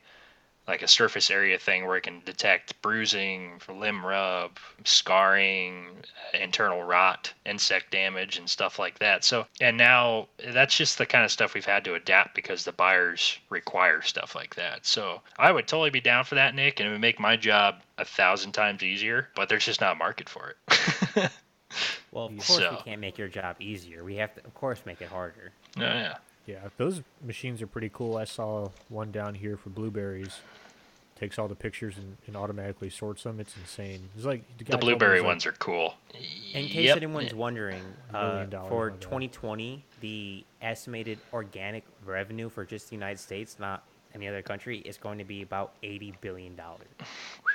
like 0.68 0.82
a 0.82 0.88
surface 0.88 1.30
area 1.30 1.60
thing 1.60 1.86
where 1.86 1.98
it 1.98 2.04
can 2.04 2.22
detect 2.26 2.82
bruising, 2.82 3.60
limb 3.70 4.06
rub, 4.06 4.58
scarring, 4.86 5.88
internal 6.34 6.84
rot, 6.84 7.34
insect 7.46 7.92
damage, 7.92 8.38
and 8.38 8.50
stuff 8.50 8.80
like 8.80 8.98
that. 9.00 9.26
So, 9.26 9.46
and 9.60 9.78
now 9.78 10.28
that's 10.54 10.78
just 10.78 10.98
the 10.98 11.06
kind 11.06 11.26
of 11.26 11.32
stuff 11.32 11.54
we've 11.54 11.66
had 11.66 11.84
to 11.84 11.96
adapt 11.96 12.34
because 12.34 12.64
the 12.64 12.72
buyers 12.72 13.38
require 13.50 14.02
stuff 14.02 14.36
like 14.36 14.56
that. 14.56 14.86
So, 14.86 15.22
I 15.38 15.52
would 15.52 15.68
totally 15.68 15.90
be 15.90 16.00
down 16.02 16.24
for 16.24 16.36
that, 16.36 16.56
Nick, 16.56 16.80
and 16.80 16.88
it 16.88 16.92
would 16.94 17.02
make 17.02 17.20
my 17.20 17.36
job 17.36 17.82
a 17.98 18.06
thousand 18.06 18.54
times 18.54 18.84
easier, 18.84 19.28
but 19.36 19.50
there's 19.50 19.66
just 19.66 19.82
not 19.82 19.94
a 19.94 20.00
market 20.00 20.30
for 20.30 20.50
it. 20.56 20.58
well, 22.12 22.26
of 22.28 22.32
course 22.38 22.48
So- 22.60 22.78
we 22.78 22.90
can't 22.92 23.02
make 23.02 23.18
your 23.18 23.28
job 23.28 23.58
easier. 23.60 24.04
We 24.06 24.16
have 24.16 24.34
to, 24.36 24.46
of 24.46 24.54
course, 24.54 24.80
make 24.86 25.02
it 25.02 25.10
harder. 25.10 25.52
no, 25.76 25.86
yeah. 25.86 26.16
Yeah, 26.46 26.68
those 26.78 27.02
machines 27.26 27.62
are 27.62 27.68
pretty 27.68 27.90
cool. 27.94 28.18
I 28.18 28.26
saw 28.26 28.70
one 28.90 29.12
down 29.12 29.36
here 29.36 29.56
for 29.58 29.70
blueberries. 29.70 30.40
Takes 31.16 31.40
all 31.40 31.48
the 31.48 31.56
pictures 31.56 31.96
and, 31.98 32.18
and 32.28 32.36
automatically 32.36 32.90
sorts 32.90 33.24
them. 33.24 33.40
It's 33.40 33.56
insane. 33.56 34.10
It's 34.16 34.26
like 34.26 34.42
The 34.58 34.66
guy 34.66 34.72
told 34.72 34.84
me 34.84 34.90
blueberry 34.90 35.18
it's 35.18 35.22
like- 35.24 35.28
ones 35.28 35.46
are 35.46 35.52
cool. 35.54 35.94
In 36.54 36.68
case 36.68 36.86
Yep. 36.88 36.98
anyone's 36.98 37.34
wondering, 37.34 37.82
uh, 38.14 38.46
for 38.68 38.92
2020, 38.92 39.86
the 40.02 40.44
estimated 40.62 41.20
organic 41.32 41.86
revenue 42.06 42.50
for 42.50 42.66
just 42.66 42.90
the 42.90 42.96
United 42.96 43.20
States, 43.20 43.58
not 43.60 43.84
any 44.14 44.28
other 44.28 44.42
country, 44.42 44.80
is 44.80 44.98
going 44.98 45.18
to 45.20 45.24
be 45.24 45.44
about 45.44 45.74
80 45.82 46.14
billion 46.20 46.56
dollars. 46.58 46.88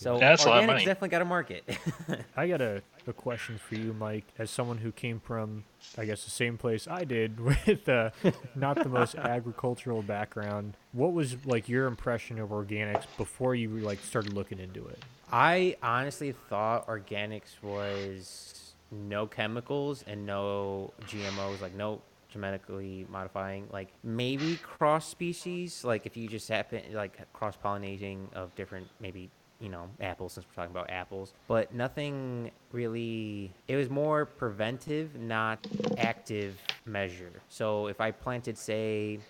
So 0.00 0.14
Yeah, 0.14 0.30
that's 0.30 0.46
a 0.46 0.48
lot 0.48 0.58
of 0.58 0.64
organics 0.64 0.66
money. 0.68 0.84
definitely 0.86 1.08
got 1.10 1.20
a 1.20 1.26
market. 1.26 1.68
I 2.36 2.48
got 2.48 2.62
a, 2.62 2.82
a 3.06 3.12
question 3.12 3.58
for 3.58 3.74
you, 3.74 3.92
Mike. 3.92 4.24
As 4.38 4.50
someone 4.50 4.78
who 4.78 4.92
came 4.92 5.20
from, 5.20 5.64
I 5.98 6.06
guess, 6.06 6.24
the 6.24 6.30
same 6.30 6.56
place 6.56 6.88
I 6.88 7.04
did 7.04 7.38
with 7.68 7.86
uh, 7.86 8.08
not 8.54 8.82
the 8.82 8.88
most 8.88 9.14
agricultural 9.16 10.00
background, 10.00 10.78
what 10.92 11.12
was 11.12 11.44
like 11.44 11.68
your 11.68 11.86
impression 11.86 12.38
of 12.38 12.48
organics 12.48 13.04
before 13.18 13.54
you 13.54 13.68
like 13.80 13.98
started 14.00 14.32
looking 14.32 14.58
into 14.58 14.86
it? 14.88 15.04
I 15.30 15.76
honestly 15.82 16.32
thought 16.48 16.86
organics 16.88 17.62
was 17.62 18.72
no 18.90 19.26
chemicals 19.26 20.02
and 20.06 20.24
no 20.24 20.94
GMOs, 21.02 21.60
like 21.60 21.74
no 21.74 22.00
genetically 22.30 23.06
modifying, 23.10 23.68
like 23.70 23.88
maybe 24.02 24.56
cross 24.56 25.06
species, 25.06 25.84
like 25.84 26.06
if 26.06 26.16
you 26.16 26.26
just 26.26 26.48
happen 26.48 26.80
like 26.94 27.30
cross 27.34 27.54
pollinating 27.62 28.32
of 28.32 28.54
different 28.54 28.88
maybe 28.98 29.28
you 29.60 29.68
know, 29.68 29.88
apples 30.00 30.34
since 30.34 30.46
we're 30.46 30.54
talking 30.54 30.70
about 30.74 30.90
apples, 30.90 31.34
but 31.46 31.74
nothing 31.74 32.50
really. 32.72 33.52
It 33.68 33.76
was 33.76 33.90
more 33.90 34.24
preventive, 34.26 35.16
not 35.16 35.66
active 35.98 36.58
measure. 36.86 37.42
So 37.48 37.86
if 37.86 38.00
I 38.00 38.10
planted, 38.10 38.56
say, 38.56 39.20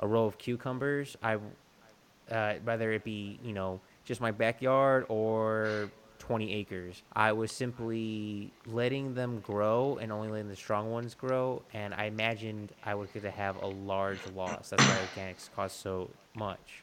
a 0.00 0.06
row 0.06 0.24
of 0.24 0.38
cucumbers, 0.38 1.16
I, 1.22 1.38
uh, 2.30 2.54
whether 2.64 2.92
it 2.92 3.04
be 3.04 3.38
you 3.42 3.52
know 3.52 3.80
just 4.04 4.20
my 4.20 4.30
backyard 4.30 5.06
or 5.08 5.90
20 6.18 6.52
acres. 6.52 7.02
I 7.12 7.32
was 7.32 7.52
simply 7.52 8.52
letting 8.66 9.14
them 9.14 9.40
grow 9.40 9.98
and 10.00 10.10
only 10.10 10.28
letting 10.28 10.48
the 10.48 10.56
strong 10.56 10.90
ones 10.90 11.14
grow. 11.14 11.62
And 11.72 11.94
I 11.94 12.06
imagined 12.06 12.72
I 12.84 12.94
was 12.94 13.10
going 13.10 13.22
to 13.24 13.30
have 13.30 13.62
a 13.62 13.66
large 13.66 14.18
loss. 14.34 14.70
That's 14.70 14.82
why 14.82 15.22
organics 15.22 15.48
cost 15.54 15.80
so 15.80 16.10
much. 16.34 16.82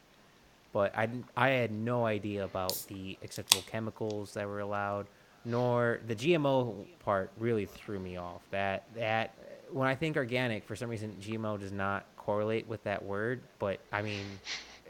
But 0.74 0.94
I, 0.98 1.08
I 1.36 1.50
had 1.50 1.70
no 1.70 2.04
idea 2.04 2.44
about 2.44 2.76
the 2.88 3.16
acceptable 3.22 3.62
chemicals 3.70 4.34
that 4.34 4.46
were 4.48 4.58
allowed, 4.58 5.06
nor 5.44 6.00
the 6.08 6.16
GMO 6.16 6.84
part 6.98 7.30
really 7.38 7.64
threw 7.64 8.00
me 8.00 8.16
off. 8.16 8.42
That 8.50 8.82
that 8.96 9.36
when 9.70 9.86
I 9.86 9.94
think 9.94 10.16
organic, 10.16 10.64
for 10.64 10.74
some 10.74 10.90
reason 10.90 11.16
GMO 11.22 11.60
does 11.60 11.70
not 11.70 12.06
correlate 12.16 12.66
with 12.66 12.82
that 12.84 13.04
word. 13.04 13.40
But 13.60 13.78
I 13.92 14.02
mean, 14.02 14.24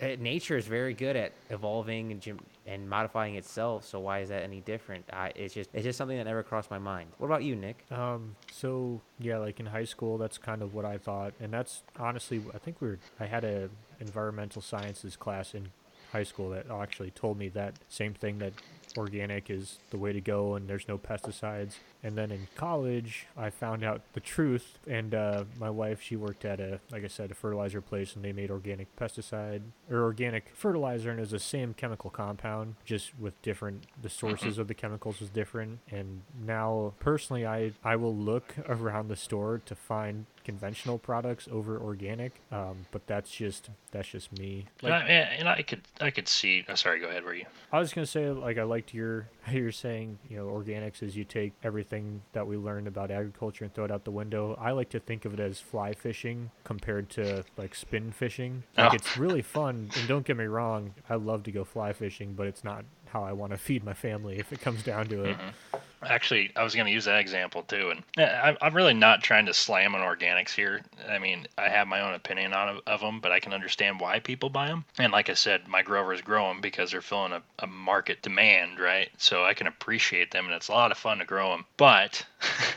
eh, 0.01 0.17
nature 0.19 0.57
is 0.57 0.67
very 0.67 0.95
good 0.95 1.17
at 1.17 1.33
evolving 1.51 2.13
and 2.13 2.41
and 2.67 2.89
modifying 2.89 3.35
itself. 3.35 3.85
So 3.85 4.01
why 4.01 4.21
is 4.21 4.31
that 4.31 4.43
any 4.43 4.61
different? 4.61 5.05
I, 5.13 5.33
it's 5.35 5.53
just 5.53 5.69
it's 5.75 5.85
just 5.85 5.99
something 5.99 6.17
that 6.17 6.25
never 6.25 6.43
crossed 6.43 6.71
my 6.71 6.79
mind. 6.79 7.11
What 7.19 7.27
about 7.27 7.43
you, 7.45 7.57
Nick? 7.57 7.85
Um, 7.91 8.37
so 8.51 9.03
yeah, 9.19 9.37
like 9.37 9.61
in 9.61 9.67
high 9.67 9.85
school, 9.85 10.17
that's 10.17 10.39
kind 10.39 10.63
of 10.63 10.73
what 10.73 10.87
I 10.87 10.97
thought, 10.97 11.35
and 11.41 11.53
that's 11.53 11.83
honestly, 11.99 12.43
I 12.55 12.59
think 12.59 12.81
we 12.81 12.89
are 12.89 12.99
I 13.21 13.27
had 13.27 13.45
a 13.45 13.69
environmental 14.05 14.63
sciences 14.63 15.17
class 15.17 15.55
in 15.55 15.69
high 16.13 16.23
school 16.23 16.51
that 16.51 16.71
actually 16.71 17.11
told 17.11 17.39
me 17.39 17.49
that 17.49 17.75
same 17.89 18.15
thing 18.15 18.39
that 18.39 18.53
organic 18.97 19.51
is 19.51 19.79
the 19.91 19.99
way 19.99 20.13
to 20.13 20.21
go 20.21 20.55
and 20.55 20.69
there's 20.69 20.87
no 20.87 20.97
pesticides. 20.97 21.75
And 22.05 22.17
then 22.17 22.31
in 22.31 22.47
college, 22.55 23.27
I 23.37 23.51
found 23.51 23.83
out 23.83 24.03
the 24.13 24.21
truth. 24.21 24.79
And 24.87 25.15
uh, 25.15 25.45
my 25.59 25.71
wife, 25.71 26.03
she 26.03 26.17
worked 26.17 26.45
at 26.45 26.61
a, 26.61 26.79
like 26.93 27.03
I 27.03 27.09
said, 27.09 27.31
a 27.31 27.35
fertilizer 27.35 27.81
place, 27.81 28.15
and 28.15 28.25
they 28.25 28.33
made 28.33 28.51
organic 28.51 28.95
pesticide 28.97 29.63
or 29.91 30.03
organic 30.03 30.51
fertilizer, 30.55 31.11
and 31.11 31.19
it 31.19 31.23
was 31.23 31.31
the 31.31 31.39
same 31.39 31.73
chemical 31.75 32.11
compound, 32.11 32.77
just 32.85 33.19
with 33.19 33.41
different. 33.43 33.85
The 34.01 34.11
sources 34.11 34.59
of 34.59 34.69
the 34.69 34.75
chemicals 34.75 35.21
was 35.21 35.31
different. 35.31 35.81
And 35.91 36.21
now, 36.47 36.93
personally, 37.01 37.47
I 37.47 37.73
I 37.83 37.97
will 37.97 38.15
look 38.15 38.55
around 38.69 39.09
the 39.09 39.17
store 39.17 39.63
to 39.65 39.75
find 39.75 40.27
conventional 40.45 40.99
products 40.99 41.49
over 41.51 41.79
organic. 41.79 42.41
Um, 42.53 42.87
but 42.93 43.07
that's 43.07 43.31
just 43.31 43.71
that's 43.91 44.09
just 44.09 44.39
me. 44.39 44.67
Like, 44.83 44.93
and, 44.93 45.03
I, 45.03 45.07
and 45.07 45.49
I 45.49 45.63
could 45.63 45.83
I 46.01 46.11
could 46.11 46.29
see. 46.29 46.65
Oh, 46.69 46.75
sorry, 46.75 47.01
go 47.01 47.09
ahead. 47.09 47.25
Were 47.25 47.35
you? 47.35 47.47
I 47.73 47.79
was 47.79 47.93
gonna 47.93 48.07
say 48.07 48.29
like 48.31 48.59
I 48.59 48.63
liked 48.63 48.95
your 48.95 49.27
you're 49.53 49.73
saying 49.73 50.19
you 50.29 50.37
know 50.37 50.47
organics 50.47 51.03
is 51.03 51.17
you 51.17 51.25
take 51.25 51.53
everything 51.63 52.23
that 52.33 52.47
we 52.47 52.57
learned 52.57 52.87
about 52.87 53.11
agriculture 53.11 53.65
and 53.65 53.75
throw 53.75 53.85
it 53.85 53.91
out 53.91 54.05
the 54.05 54.11
window. 54.11 54.59
I 54.61 54.73
like 54.73 54.91
to 54.91 55.01
think 55.01 55.25
of 55.25 55.35
it 55.35 55.41
as 55.41 55.61
fly 55.61 55.93
fishing 55.93 56.51
compared 56.65 57.11
to 57.11 57.45
like 57.57 57.75
spin 57.75 58.13
fishing. 58.13 58.65
Like 58.77 58.93
oh. 58.93 58.95
it's 58.95 59.17
really 59.17 59.43
fun. 59.43 59.91
And 59.99 60.09
don't 60.09 60.27
get 60.27 60.37
me 60.37 60.45
wrong, 60.45 60.95
I 61.09 61.17
love 61.17 61.43
to 61.45 61.53
go 61.53 61.65
fly 61.65 61.93
fishing, 61.93 62.35
but 62.35 62.47
it's 62.47 62.65
not 62.65 62.85
how 63.07 63.23
I 63.23 63.33
want 63.33 63.53
to 63.53 63.59
feed 63.69 63.85
my 63.85 63.95
family 63.95 64.39
if 64.39 64.53
it 64.53 64.61
comes 64.61 64.83
down 64.83 65.07
to 65.09 65.25
it. 65.25 65.37
Mm-hmm. 65.37 65.77
Actually, 66.07 66.51
I 66.57 66.63
was 66.63 66.75
going 66.75 66.87
to 66.87 66.93
use 66.93 67.05
that 67.05 67.21
example 67.21 67.63
too, 67.63 67.91
and 67.91 68.57
I'm 68.61 68.75
really 68.75 68.95
not 68.95 69.23
trying 69.23 69.47
to 69.47 69.55
slam 69.55 69.95
on 69.95 70.01
organics 70.01 70.51
here. 70.51 70.83
I 71.09 71.19
mean, 71.19 71.47
I 71.59 71.69
have 71.69 71.87
my 71.87 72.01
own 72.01 72.15
opinion 72.15 72.53
on 72.53 72.81
of 72.87 73.01
them, 73.01 73.21
but 73.21 73.33
I 73.33 73.41
can 73.41 73.53
understand 73.53 74.01
why 74.01 74.21
people 74.21 74.51
buy 74.51 74.69
them. 74.69 74.85
And 74.99 75.13
like 75.13 75.31
I 75.31 75.35
said, 75.35 75.69
my 75.69 75.83
growers 75.83 76.21
grow 76.21 76.49
them 76.49 76.61
because 76.61 76.91
they're 76.91 77.01
filling 77.01 77.33
a, 77.33 77.43
a 77.59 77.67
market 77.67 78.23
demand, 78.23 78.79
right? 78.79 79.11
So 79.19 79.45
I 79.45 79.55
can 79.55 79.67
appreciate 79.67 80.31
them, 80.31 80.47
and 80.47 80.55
it's 80.55 80.69
a 80.69 80.73
lot 80.73 80.93
of 80.93 80.99
fun 80.99 81.19
to 81.19 81.25
grow 81.25 81.51
them. 81.51 81.65
But 81.77 82.25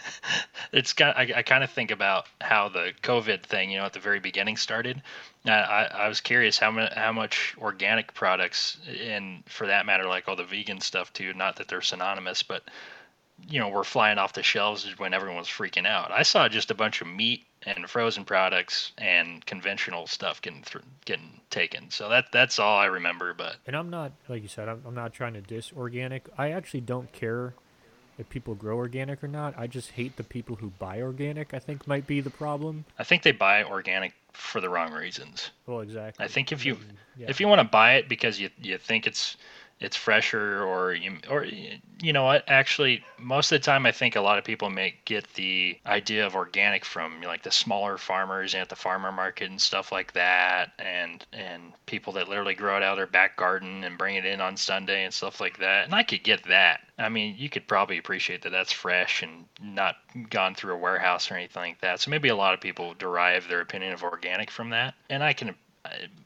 it's 0.71 0.93
got 0.93 1.17
I, 1.17 1.31
I 1.37 1.41
kind 1.43 1.63
of 1.63 1.69
think 1.69 1.91
about 1.91 2.27
how 2.41 2.69
the 2.69 2.93
COVID 3.03 3.43
thing, 3.43 3.71
you 3.71 3.77
know, 3.77 3.85
at 3.85 3.93
the 3.93 3.99
very 3.99 4.19
beginning 4.19 4.57
started. 4.57 5.01
I, 5.45 5.87
I 5.93 6.07
was 6.07 6.21
curious 6.21 6.57
how 6.57 6.71
much 6.71 6.93
how 6.93 7.11
much 7.11 7.55
organic 7.57 8.13
products, 8.13 8.77
and 9.01 9.43
for 9.45 9.67
that 9.67 9.85
matter, 9.85 10.05
like 10.05 10.27
all 10.27 10.35
the 10.35 10.43
vegan 10.43 10.81
stuff 10.81 11.13
too. 11.13 11.33
Not 11.33 11.57
that 11.57 11.67
they're 11.67 11.81
synonymous, 11.81 12.43
but 12.43 12.63
you 13.47 13.59
know, 13.59 13.69
were 13.69 13.83
flying 13.83 14.17
off 14.17 14.33
the 14.33 14.43
shelves 14.43 14.97
when 14.97 15.13
everyone 15.13 15.37
was 15.37 15.47
freaking 15.47 15.85
out. 15.85 16.11
I 16.11 16.23
saw 16.23 16.47
just 16.49 16.71
a 16.71 16.75
bunch 16.75 17.01
of 17.01 17.07
meat 17.07 17.45
and 17.63 17.89
frozen 17.89 18.25
products 18.25 18.91
and 18.97 19.45
conventional 19.45 20.07
stuff 20.07 20.41
getting 20.41 20.63
th- 20.63 20.83
getting 21.05 21.41
taken. 21.49 21.89
So 21.91 22.09
that 22.09 22.31
that's 22.31 22.59
all 22.59 22.77
I 22.77 22.85
remember. 22.85 23.33
But 23.33 23.57
and 23.65 23.75
I'm 23.75 23.89
not 23.89 24.11
like 24.27 24.41
you 24.41 24.47
said, 24.47 24.69
I'm, 24.69 24.81
I'm 24.85 24.95
not 24.95 25.13
trying 25.13 25.33
to 25.33 25.41
diss 25.41 25.71
organic. 25.75 26.27
I 26.37 26.51
actually 26.51 26.81
don't 26.81 27.11
care 27.11 27.53
if 28.17 28.27
people 28.29 28.55
grow 28.55 28.77
organic 28.77 29.23
or 29.23 29.27
not. 29.27 29.53
I 29.57 29.67
just 29.67 29.91
hate 29.91 30.17
the 30.17 30.23
people 30.23 30.55
who 30.55 30.71
buy 30.79 31.01
organic. 31.01 31.53
I 31.53 31.59
think 31.59 31.87
might 31.87 32.07
be 32.07 32.21
the 32.21 32.29
problem. 32.29 32.85
I 32.97 33.03
think 33.03 33.23
they 33.23 33.31
buy 33.31 33.63
organic 33.63 34.13
for 34.33 34.61
the 34.61 34.69
wrong 34.69 34.91
reasons. 34.91 35.51
Well, 35.65 35.81
exactly. 35.81 36.23
I 36.23 36.27
think 36.27 36.51
if 36.51 36.65
you 36.65 36.77
yeah. 37.17 37.27
if 37.29 37.39
you 37.39 37.47
want 37.47 37.59
to 37.59 37.67
buy 37.67 37.95
it 37.95 38.09
because 38.09 38.39
you 38.39 38.49
you 38.61 38.77
think 38.77 39.07
it's 39.07 39.37
it's 39.79 39.95
fresher 39.95 40.63
or 40.63 40.93
you 40.93 41.17
or 41.29 41.45
you 41.45 42.13
know 42.13 42.23
what? 42.23 42.43
Actually 42.47 43.03
most 43.19 43.51
of 43.51 43.59
the 43.59 43.65
time 43.65 43.85
i 43.85 43.91
think 43.91 44.15
a 44.15 44.21
lot 44.21 44.37
of 44.37 44.43
people 44.43 44.69
may 44.69 44.93
get 45.05 45.31
the 45.33 45.77
idea 45.85 46.25
of 46.25 46.35
organic 46.35 46.85
from 46.85 47.21
like 47.21 47.43
the 47.43 47.51
smaller 47.51 47.97
farmers 47.97 48.53
at 48.53 48.69
the 48.69 48.75
farmer 48.75 49.11
market 49.11 49.49
and 49.49 49.61
stuff 49.61 49.91
like 49.91 50.13
that. 50.13 50.71
And 50.79 51.25
and 51.33 51.73
people 51.85 52.13
that 52.13 52.27
literally 52.27 52.55
grow 52.55 52.77
it 52.77 52.83
out 52.83 52.93
of 52.93 52.97
their 52.97 53.07
back 53.07 53.37
garden 53.37 53.83
and 53.83 53.97
bring 53.97 54.15
it 54.15 54.25
in 54.25 54.41
on 54.41 54.57
sunday 54.57 55.03
and 55.03 55.13
stuff 55.13 55.39
like 55.39 55.59
that. 55.59 55.85
And 55.85 55.93
i 55.93 56.03
could 56.03 56.23
get 56.23 56.43
that. 56.45 56.81
I 56.97 57.09
mean 57.09 57.35
you 57.37 57.49
could 57.49 57.67
probably 57.67 57.97
appreciate 57.97 58.41
that 58.43 58.51
that's 58.51 58.71
fresh 58.71 59.21
and 59.21 59.45
not 59.61 59.95
gone 60.29 60.55
through 60.55 60.73
a 60.73 60.77
warehouse 60.77 61.29
or 61.29 61.35
anything 61.35 61.71
like 61.71 61.81
that. 61.81 61.99
So 61.99 62.11
maybe 62.11 62.29
a 62.29 62.35
lot 62.35 62.53
of 62.53 62.61
people 62.61 62.95
derive 62.97 63.47
their 63.47 63.61
opinion 63.61 63.93
of 63.93 64.03
organic 64.03 64.49
from 64.49 64.71
that. 64.71 64.95
And 65.09 65.23
i 65.23 65.33
can 65.33 65.55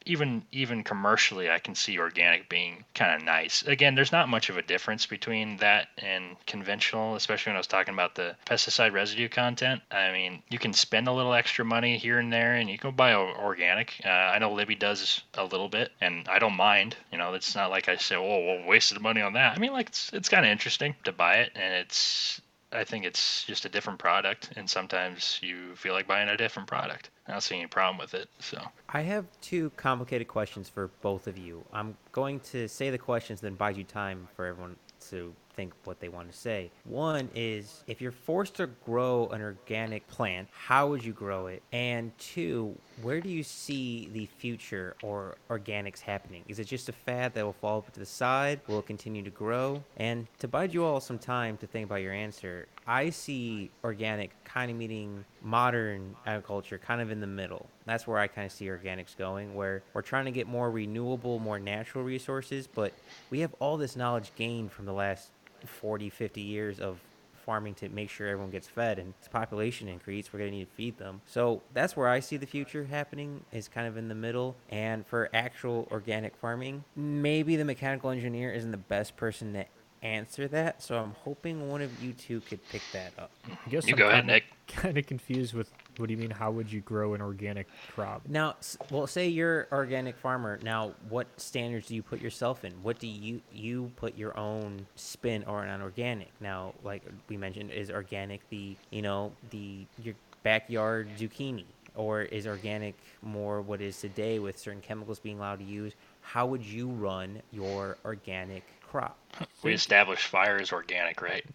even 0.06 0.44
even 0.52 0.84
commercially, 0.84 1.50
I 1.50 1.60
can 1.60 1.76
see 1.76 2.00
organic 2.00 2.50
being 2.50 2.86
kind 2.96 3.16
of 3.16 3.26
nice. 3.26 3.64
Again, 3.64 3.96
there's 3.96 4.12
not 4.12 4.30
much 4.30 4.50
of 4.50 4.58
a 4.58 4.62
difference 4.62 5.06
between 5.06 5.58
that 5.58 5.90
and 5.98 6.36
conventional, 6.48 7.16
especially 7.16 7.52
when 7.52 7.58
I 7.58 7.60
was 7.60 7.68
talking 7.68 7.94
about 7.94 8.16
the 8.16 8.36
pesticide 8.46 8.94
residue 8.94 9.30
content. 9.30 9.82
I 9.92 10.12
mean, 10.12 10.42
you 10.50 10.60
can 10.60 10.74
spend 10.74 11.08
a 11.08 11.14
little 11.14 11.34
extra 11.34 11.64
money 11.66 11.98
here 11.98 12.20
and 12.20 12.32
there, 12.32 12.56
and 12.56 12.70
you 12.70 12.78
can 12.78 12.92
buy 12.92 13.14
organic. 13.14 14.02
Uh, 14.04 14.10
I 14.10 14.40
know 14.40 14.52
Libby 14.54 14.76
does 14.76 15.22
a 15.36 15.44
little 15.44 15.70
bit, 15.70 15.92
and 16.02 16.28
I 16.28 16.40
don't 16.40 16.56
mind. 16.56 16.96
You 17.12 17.18
know, 17.18 17.34
it's 17.34 17.56
not 17.56 17.70
like 17.70 17.88
I 17.88 17.98
say, 17.98 18.16
"Oh, 18.16 18.46
well, 18.46 18.68
wasted 18.68 19.02
money 19.02 19.22
on 19.22 19.34
that." 19.34 19.56
I 19.56 19.60
mean, 19.60 19.74
like 19.74 19.90
it's 19.90 20.12
it's 20.14 20.30
kind 20.30 20.46
of 20.46 20.52
interesting 20.52 20.96
to 21.04 21.12
buy 21.12 21.36
it, 21.36 21.52
and 21.56 21.74
it's 21.74 22.42
I 22.72 22.84
think 22.84 23.06
it's 23.06 23.44
just 23.44 23.66
a 23.66 23.70
different 23.70 24.00
product, 24.00 24.52
and 24.56 24.70
sometimes 24.70 25.40
you 25.42 25.76
feel 25.76 25.94
like 25.94 26.08
buying 26.08 26.30
a 26.30 26.38
different 26.38 26.68
product. 26.68 27.10
I 27.28 27.32
don't 27.32 27.42
see 27.42 27.58
any 27.58 27.68
problem 27.68 27.98
with 27.98 28.14
it. 28.14 28.30
So 28.40 28.62
I 28.90 29.02
have 29.02 29.26
two 29.42 29.72
complicated 29.72 30.28
questions 30.28 30.70
for 30.70 30.90
both 31.02 31.28
of 31.28 31.38
you. 31.38 31.66
I'm 31.74 31.98
going 32.12 32.40
to 32.52 32.68
say 32.68 32.90
the 32.90 32.98
questions, 32.98 33.42
then 33.42 33.56
buy 33.56 33.72
you 33.72 33.84
time 33.84 34.28
for 34.36 34.46
everyone 34.46 34.78
to 35.10 35.34
think 35.56 35.74
what 35.84 36.00
they 36.00 36.10
want 36.10 36.32
to 36.32 36.38
say. 36.38 36.72
One 36.86 37.30
is 37.36 37.84
if 37.88 38.02
you're 38.02 38.12
forced 38.12 38.56
to 38.56 38.68
grow 38.86 39.28
an 39.28 39.42
organic 39.42 40.08
plant, 40.08 40.48
how 40.52 40.88
would 40.88 41.04
you 41.04 41.14
grow 41.14 41.48
it? 41.48 41.62
And 41.72 42.18
two, 42.18 42.78
where 43.02 43.22
do 43.22 43.30
you 43.30 43.44
see 43.44 44.10
the 44.14 44.26
future 44.26 44.96
or 45.02 45.38
organics 45.50 46.00
happening? 46.00 46.44
Is 46.48 46.60
it 46.60 46.66
just 46.66 46.90
a 46.90 46.94
fad 46.94 47.34
that 47.34 47.46
will 47.46 47.54
fall 47.54 47.82
to 47.82 48.00
the 48.00 48.06
side? 48.06 48.62
Will 48.68 48.80
it 48.80 48.86
continue 48.86 49.24
to 49.24 49.30
grow? 49.30 49.84
And 49.98 50.28
to 50.40 50.48
bide 50.48 50.74
you 50.74 50.84
all 50.84 51.00
some 51.00 51.20
time 51.20 51.58
to 51.58 51.68
think 51.68 51.86
about 51.86 52.02
your 52.02 52.14
answer, 52.14 52.68
I 52.88 53.10
see 53.10 53.70
organic 53.84 54.32
kind 54.44 54.72
of 54.72 54.78
meeting 54.78 55.24
modern 55.42 56.16
agriculture 56.26 56.78
kind 56.78 57.02
of 57.02 57.12
in 57.12 57.20
the 57.20 57.28
middle. 57.28 57.68
That's 57.86 58.08
where 58.08 58.18
I 58.18 58.28
kind 58.28 58.46
of 58.46 58.52
see 58.52 58.66
organics 58.66 59.16
going, 59.18 59.56
where 59.56 59.84
we're 59.94 60.02
trying 60.02 60.26
to 60.26 60.32
get 60.32 60.48
more 60.48 60.70
renewable, 60.70 61.40
more 61.40 61.60
natural 61.60 62.04
resources, 62.04 62.68
but 62.68 62.94
we 63.30 63.40
have 63.40 63.54
all 63.60 63.78
this 63.78 63.96
knowledge 63.96 64.32
gained 64.36 64.72
from 64.72 64.86
the 64.86 64.94
last 64.94 65.30
40, 65.68 66.10
50 66.10 66.42
years 66.42 66.80
of 66.80 67.00
farming 67.46 67.74
to 67.74 67.90
make 67.90 68.10
sure 68.10 68.28
everyone 68.28 68.52
gets 68.52 68.68
fed 68.68 69.00
and 69.00 69.16
as 69.20 69.28
population 69.28 69.88
increase 69.88 70.32
we're 70.32 70.38
going 70.38 70.52
to 70.52 70.58
need 70.58 70.66
to 70.66 70.76
feed 70.76 70.96
them 71.00 71.20
so 71.26 71.60
that's 71.74 71.98
where 71.98 72.08
i 72.08 72.20
see 72.20 72.38
the 72.38 72.46
future 72.46 72.84
happening 72.84 73.44
is 73.52 73.68
kind 73.68 73.88
of 73.88 73.98
in 73.98 74.08
the 74.10 74.14
middle 74.14 74.56
and 74.70 75.04
for 75.08 75.28
actual 75.34 75.88
organic 75.92 76.36
farming 76.36 76.84
maybe 76.96 77.56
the 77.56 77.66
mechanical 77.66 78.12
engineer 78.12 78.52
isn't 78.54 78.70
the 78.70 78.78
best 78.78 79.18
person 79.18 79.54
to 79.54 79.66
answer 80.04 80.48
that, 80.48 80.82
so 80.82 80.98
I'm 80.98 81.14
hoping 81.24 81.70
one 81.70 81.82
of 81.82 82.04
you 82.04 82.14
two 82.14 82.42
could 82.42 82.60
pick 82.70 82.82
that 82.92 83.14
up. 83.20 83.30
I 83.46 83.70
guess 83.70 83.86
you 83.86 83.94
I'm 83.94 83.98
go 84.00 84.06
kinda, 84.06 84.14
ahead, 84.14 84.26
Nick. 84.26 84.44
Kind 84.68 84.98
of 84.98 85.06
confused 85.06 85.54
with 85.54 85.70
what 85.98 86.08
do 86.08 86.14
you 86.14 86.20
mean? 86.20 86.32
How 86.32 86.52
would 86.52 86.72
you 86.72 86.82
grow 86.82 87.14
an 87.14 87.22
organic 87.22 87.68
crop? 87.94 88.22
Now, 88.28 88.56
well, 88.90 89.08
say 89.08 89.28
you're 89.28 89.68
organic 89.72 90.18
farmer. 90.18 90.60
Now, 90.64 90.94
what 91.10 91.28
standards 91.38 91.88
do 91.88 91.96
you 91.96 92.04
put 92.04 92.22
yourself 92.22 92.64
in? 92.64 92.72
What 92.84 93.00
do 93.00 93.08
you 93.08 93.42
you 93.52 93.92
put 93.96 94.18
your 94.18 94.38
own 94.38 94.86
spin 94.96 95.44
on 95.46 95.68
an 95.68 95.82
organic? 95.82 96.30
Now, 96.40 96.74
like 96.84 97.04
we 97.28 97.38
mentioned, 97.38 97.72
is 97.72 97.92
organic 97.92 98.48
the 98.50 98.76
you 98.90 99.02
know 99.02 99.32
the 99.50 99.86
your 100.02 100.16
backyard 100.44 101.10
zucchini, 101.18 101.66
or 101.96 102.22
is 102.22 102.48
organic 102.48 102.96
more 103.22 103.62
what 103.62 103.82
is 103.82 104.00
today 104.00 104.40
with 104.40 104.58
certain 104.58 104.82
chemicals 104.82 105.20
being 105.20 105.38
allowed 105.38 105.60
to 105.60 105.66
use? 105.66 105.94
How 106.22 106.46
would 106.46 106.64
you 106.64 106.88
run 106.88 107.42
your 107.52 107.98
organic 108.06 108.64
crop. 108.92 109.18
We 109.64 109.72
think- 109.72 109.76
established 109.76 110.28
fire 110.28 110.58
is 110.58 110.72
organic, 110.72 111.22
right? 111.22 111.46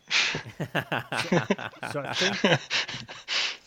So 1.93 2.03
I 2.05 2.12
think 2.14 2.61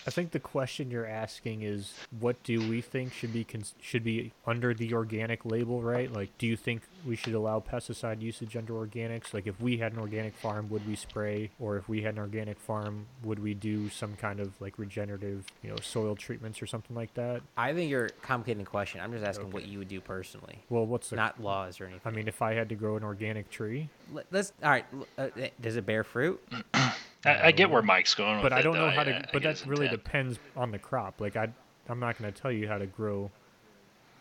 I 0.10 0.12
think 0.12 0.32
the 0.32 0.40
question 0.40 0.90
you're 0.90 1.06
asking 1.06 1.62
is 1.62 1.94
what 2.20 2.42
do 2.42 2.68
we 2.68 2.82
think 2.82 3.14
should 3.14 3.32
be 3.32 3.44
cons- 3.44 3.76
should 3.80 4.04
be 4.04 4.32
under 4.44 4.74
the 4.74 4.96
organic 4.96 5.46
label, 5.46 5.84
right? 5.84 6.12
Like, 6.12 6.36
do 6.40 6.48
you 6.48 6.58
think 6.58 6.82
we 7.06 7.16
should 7.16 7.34
allow 7.34 7.60
pesticide 7.60 8.22
usage 8.22 8.56
under 8.58 8.74
organics? 8.74 9.34
Like, 9.34 9.48
if 9.48 9.60
we 9.60 9.78
had 9.78 9.94
an 9.94 10.00
organic 10.00 10.36
farm, 10.36 10.70
would 10.70 10.88
we 10.88 10.96
spray? 10.96 11.50
Or 11.60 11.78
if 11.78 11.88
we 11.90 12.02
had 12.02 12.14
an 12.16 12.20
organic 12.20 12.60
farm, 12.60 13.06
would 13.24 13.40
we 13.40 13.54
do 13.54 13.90
some 13.90 14.16
kind 14.16 14.40
of 14.40 14.60
like 14.62 14.78
regenerative, 14.78 15.46
you 15.64 15.70
know, 15.70 15.76
soil 15.82 16.16
treatments 16.16 16.62
or 16.62 16.66
something 16.68 16.96
like 16.96 17.14
that? 17.16 17.42
I 17.58 17.74
think 17.74 17.90
you're 17.90 18.10
complicating 18.22 18.64
the 18.64 18.70
question. 18.70 19.02
I'm 19.02 19.12
just 19.12 19.26
asking 19.26 19.52
what 19.52 19.66
you 19.68 19.80
would 19.80 19.88
do 19.90 20.02
personally, 20.02 20.60
Well, 20.70 20.86
what's 20.86 21.10
the? 21.10 21.16
not 21.16 21.42
laws 21.42 21.80
or 21.82 21.86
anything. 21.86 22.02
I 22.06 22.12
mean, 22.16 22.28
if 22.28 22.42
I 22.42 22.54
had 22.54 22.70
to 22.70 22.76
grow 22.76 22.98
an 22.98 23.04
organic 23.04 23.50
tree, 23.50 23.90
Let- 24.14 24.26
Let's 24.32 24.54
all 24.64 24.70
right. 24.72 24.86
Uh, 25.18 25.28
does 25.62 25.76
it 25.76 25.86
bear 25.86 26.04
fruit? 26.04 26.42
I, 26.74 26.94
I 27.26 27.52
get 27.52 27.70
where 27.70 27.82
Mike's 27.82 28.14
going 28.16 28.36
with 28.36 28.44
but 28.44 28.54
I 28.54 28.62
don't 28.62 28.74
know 28.74 28.86
though. 28.86 28.92
how 28.92 29.02
I- 29.02 29.06
to. 29.06 29.16
I 29.18 29.30
but 29.34 29.42
get 29.42 29.58
that 29.58 29.66
really 29.68 29.86
intent. 29.88 30.04
depends 30.04 30.40
on 30.56 30.72
the 30.72 30.80
crop. 30.80 31.20
Like 31.20 31.36
I, 31.36 31.50
I'm 31.90 32.00
not 32.00 32.18
going 32.18 32.32
to 32.32 32.42
tell 32.42 32.52
you 32.52 32.68
how 32.68 32.78
to 32.78 32.86
grow 32.86 33.30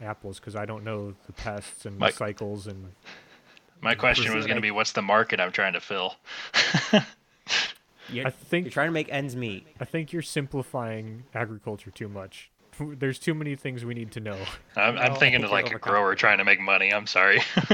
apples 0.01 0.39
because 0.39 0.57
I 0.57 0.65
don't 0.67 0.85
know 0.85 1.15
the 1.27 1.33
pests 1.33 1.87
and 1.87 1.99
Mike- 1.99 2.13
the 2.13 2.17
cycles 2.19 2.67
and. 2.67 2.93
My 3.81 3.95
question 3.95 4.35
was 4.35 4.45
going 4.45 4.57
to 4.57 4.63
be, 4.63 4.73
what's 4.73 4.91
the 4.91 5.03
market 5.03 5.39
I'm 5.39 5.53
trying 5.53 5.75
to 5.75 5.81
fill? 5.81 6.17
You're, 8.11 8.27
I 8.27 8.31
think 8.31 8.65
you're 8.65 8.73
trying 8.73 8.89
to 8.89 8.93
make 8.93 9.09
ends 9.13 9.37
meet. 9.37 9.67
I 9.81 9.85
think 9.85 10.13
you're 10.13 10.23
simplifying 10.23 11.25
agriculture 11.35 11.91
too 11.91 12.09
much. 12.09 12.51
There's 12.81 13.19
too 13.19 13.35
many 13.35 13.55
things 13.55 13.85
we 13.85 13.95
need 13.95 14.13
to 14.13 14.21
know. 14.21 14.39
I'm, 14.77 14.97
I'm 14.99 15.13
I 15.13 15.15
thinking 15.17 15.45
of 15.45 15.51
like 15.51 15.73
a 15.75 15.79
grower 15.79 16.15
trying 16.15 16.39
to 16.39 16.45
make 16.45 16.61
money. 16.61 16.93
I'm 16.93 17.07
sorry. 17.07 17.41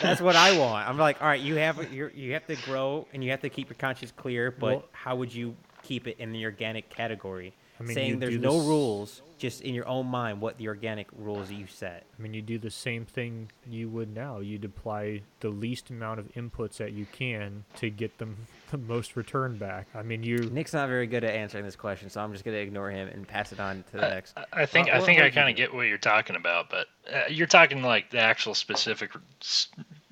That's 0.00 0.20
what 0.20 0.36
I 0.36 0.56
want. 0.58 0.88
I'm 0.88 0.98
like, 0.98 1.20
all 1.20 1.28
right, 1.28 1.40
you 1.40 1.56
have 1.56 1.92
you 1.92 2.10
you 2.14 2.32
have 2.34 2.46
to 2.46 2.56
grow 2.56 3.06
and 3.12 3.24
you 3.24 3.30
have 3.30 3.40
to 3.40 3.48
keep 3.50 3.68
your 3.68 3.76
conscience 3.76 4.12
clear, 4.16 4.50
but 4.50 4.66
Well- 4.66 4.84
how 4.92 5.16
would 5.16 5.34
you 5.34 5.56
keep 5.82 6.06
it 6.06 6.16
in 6.18 6.32
the 6.32 6.44
organic 6.44 6.88
category? 6.90 7.52
I 7.80 7.82
mean, 7.82 7.94
Saying 7.94 8.18
there's 8.18 8.36
no 8.36 8.58
this- 8.58 8.66
rules, 8.68 9.22
just 9.38 9.62
in 9.62 9.74
your 9.74 9.88
own 9.88 10.04
mind, 10.06 10.42
what 10.42 10.58
the 10.58 10.68
organic 10.68 11.06
rules 11.16 11.50
you 11.50 11.66
set. 11.66 12.04
I 12.18 12.22
mean, 12.22 12.34
you 12.34 12.42
do 12.42 12.58
the 12.58 12.70
same 12.70 13.06
thing 13.06 13.50
you 13.66 13.88
would 13.88 14.14
now. 14.14 14.40
You'd 14.40 14.66
apply 14.66 15.22
the 15.40 15.48
least 15.48 15.88
amount 15.88 16.20
of 16.20 16.26
inputs 16.34 16.76
that 16.76 16.92
you 16.92 17.06
can 17.10 17.64
to 17.76 17.88
get 17.88 18.18
them 18.18 18.36
the 18.70 18.76
most 18.76 19.16
return 19.16 19.56
back. 19.56 19.86
I 19.94 20.02
mean, 20.02 20.22
you. 20.22 20.36
Nick's 20.52 20.74
not 20.74 20.88
very 20.90 21.06
good 21.06 21.24
at 21.24 21.34
answering 21.34 21.64
this 21.64 21.74
question, 21.76 22.10
so 22.10 22.20
I'm 22.20 22.32
just 22.32 22.44
gonna 22.44 22.58
ignore 22.58 22.90
him 22.90 23.08
and 23.08 23.26
pass 23.26 23.50
it 23.50 23.60
on 23.60 23.82
to 23.92 23.96
the 23.96 24.08
next. 24.10 24.36
I- 24.36 24.44
I 24.52 24.66
think 24.66 24.88
Well, 24.88 25.02
I 25.02 25.06
think 25.06 25.20
I 25.22 25.30
kind 25.30 25.48
of 25.48 25.56
get 25.56 25.72
what 25.72 25.86
you're 25.86 25.96
talking 25.96 26.36
about, 26.36 26.68
but 26.68 26.86
uh, 27.10 27.22
you're 27.30 27.46
talking 27.46 27.82
like 27.82 28.10
the 28.10 28.18
actual 28.20 28.54
specific 28.54 29.10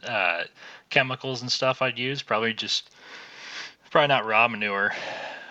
uh, 0.05 0.45
chemicals 0.89 1.43
and 1.43 1.53
stuff 1.53 1.83
I'd 1.83 1.99
use. 1.99 2.23
Probably 2.23 2.55
just 2.55 2.91
probably 3.91 4.09
not 4.09 4.25
raw 4.25 4.49
manure, 4.49 4.93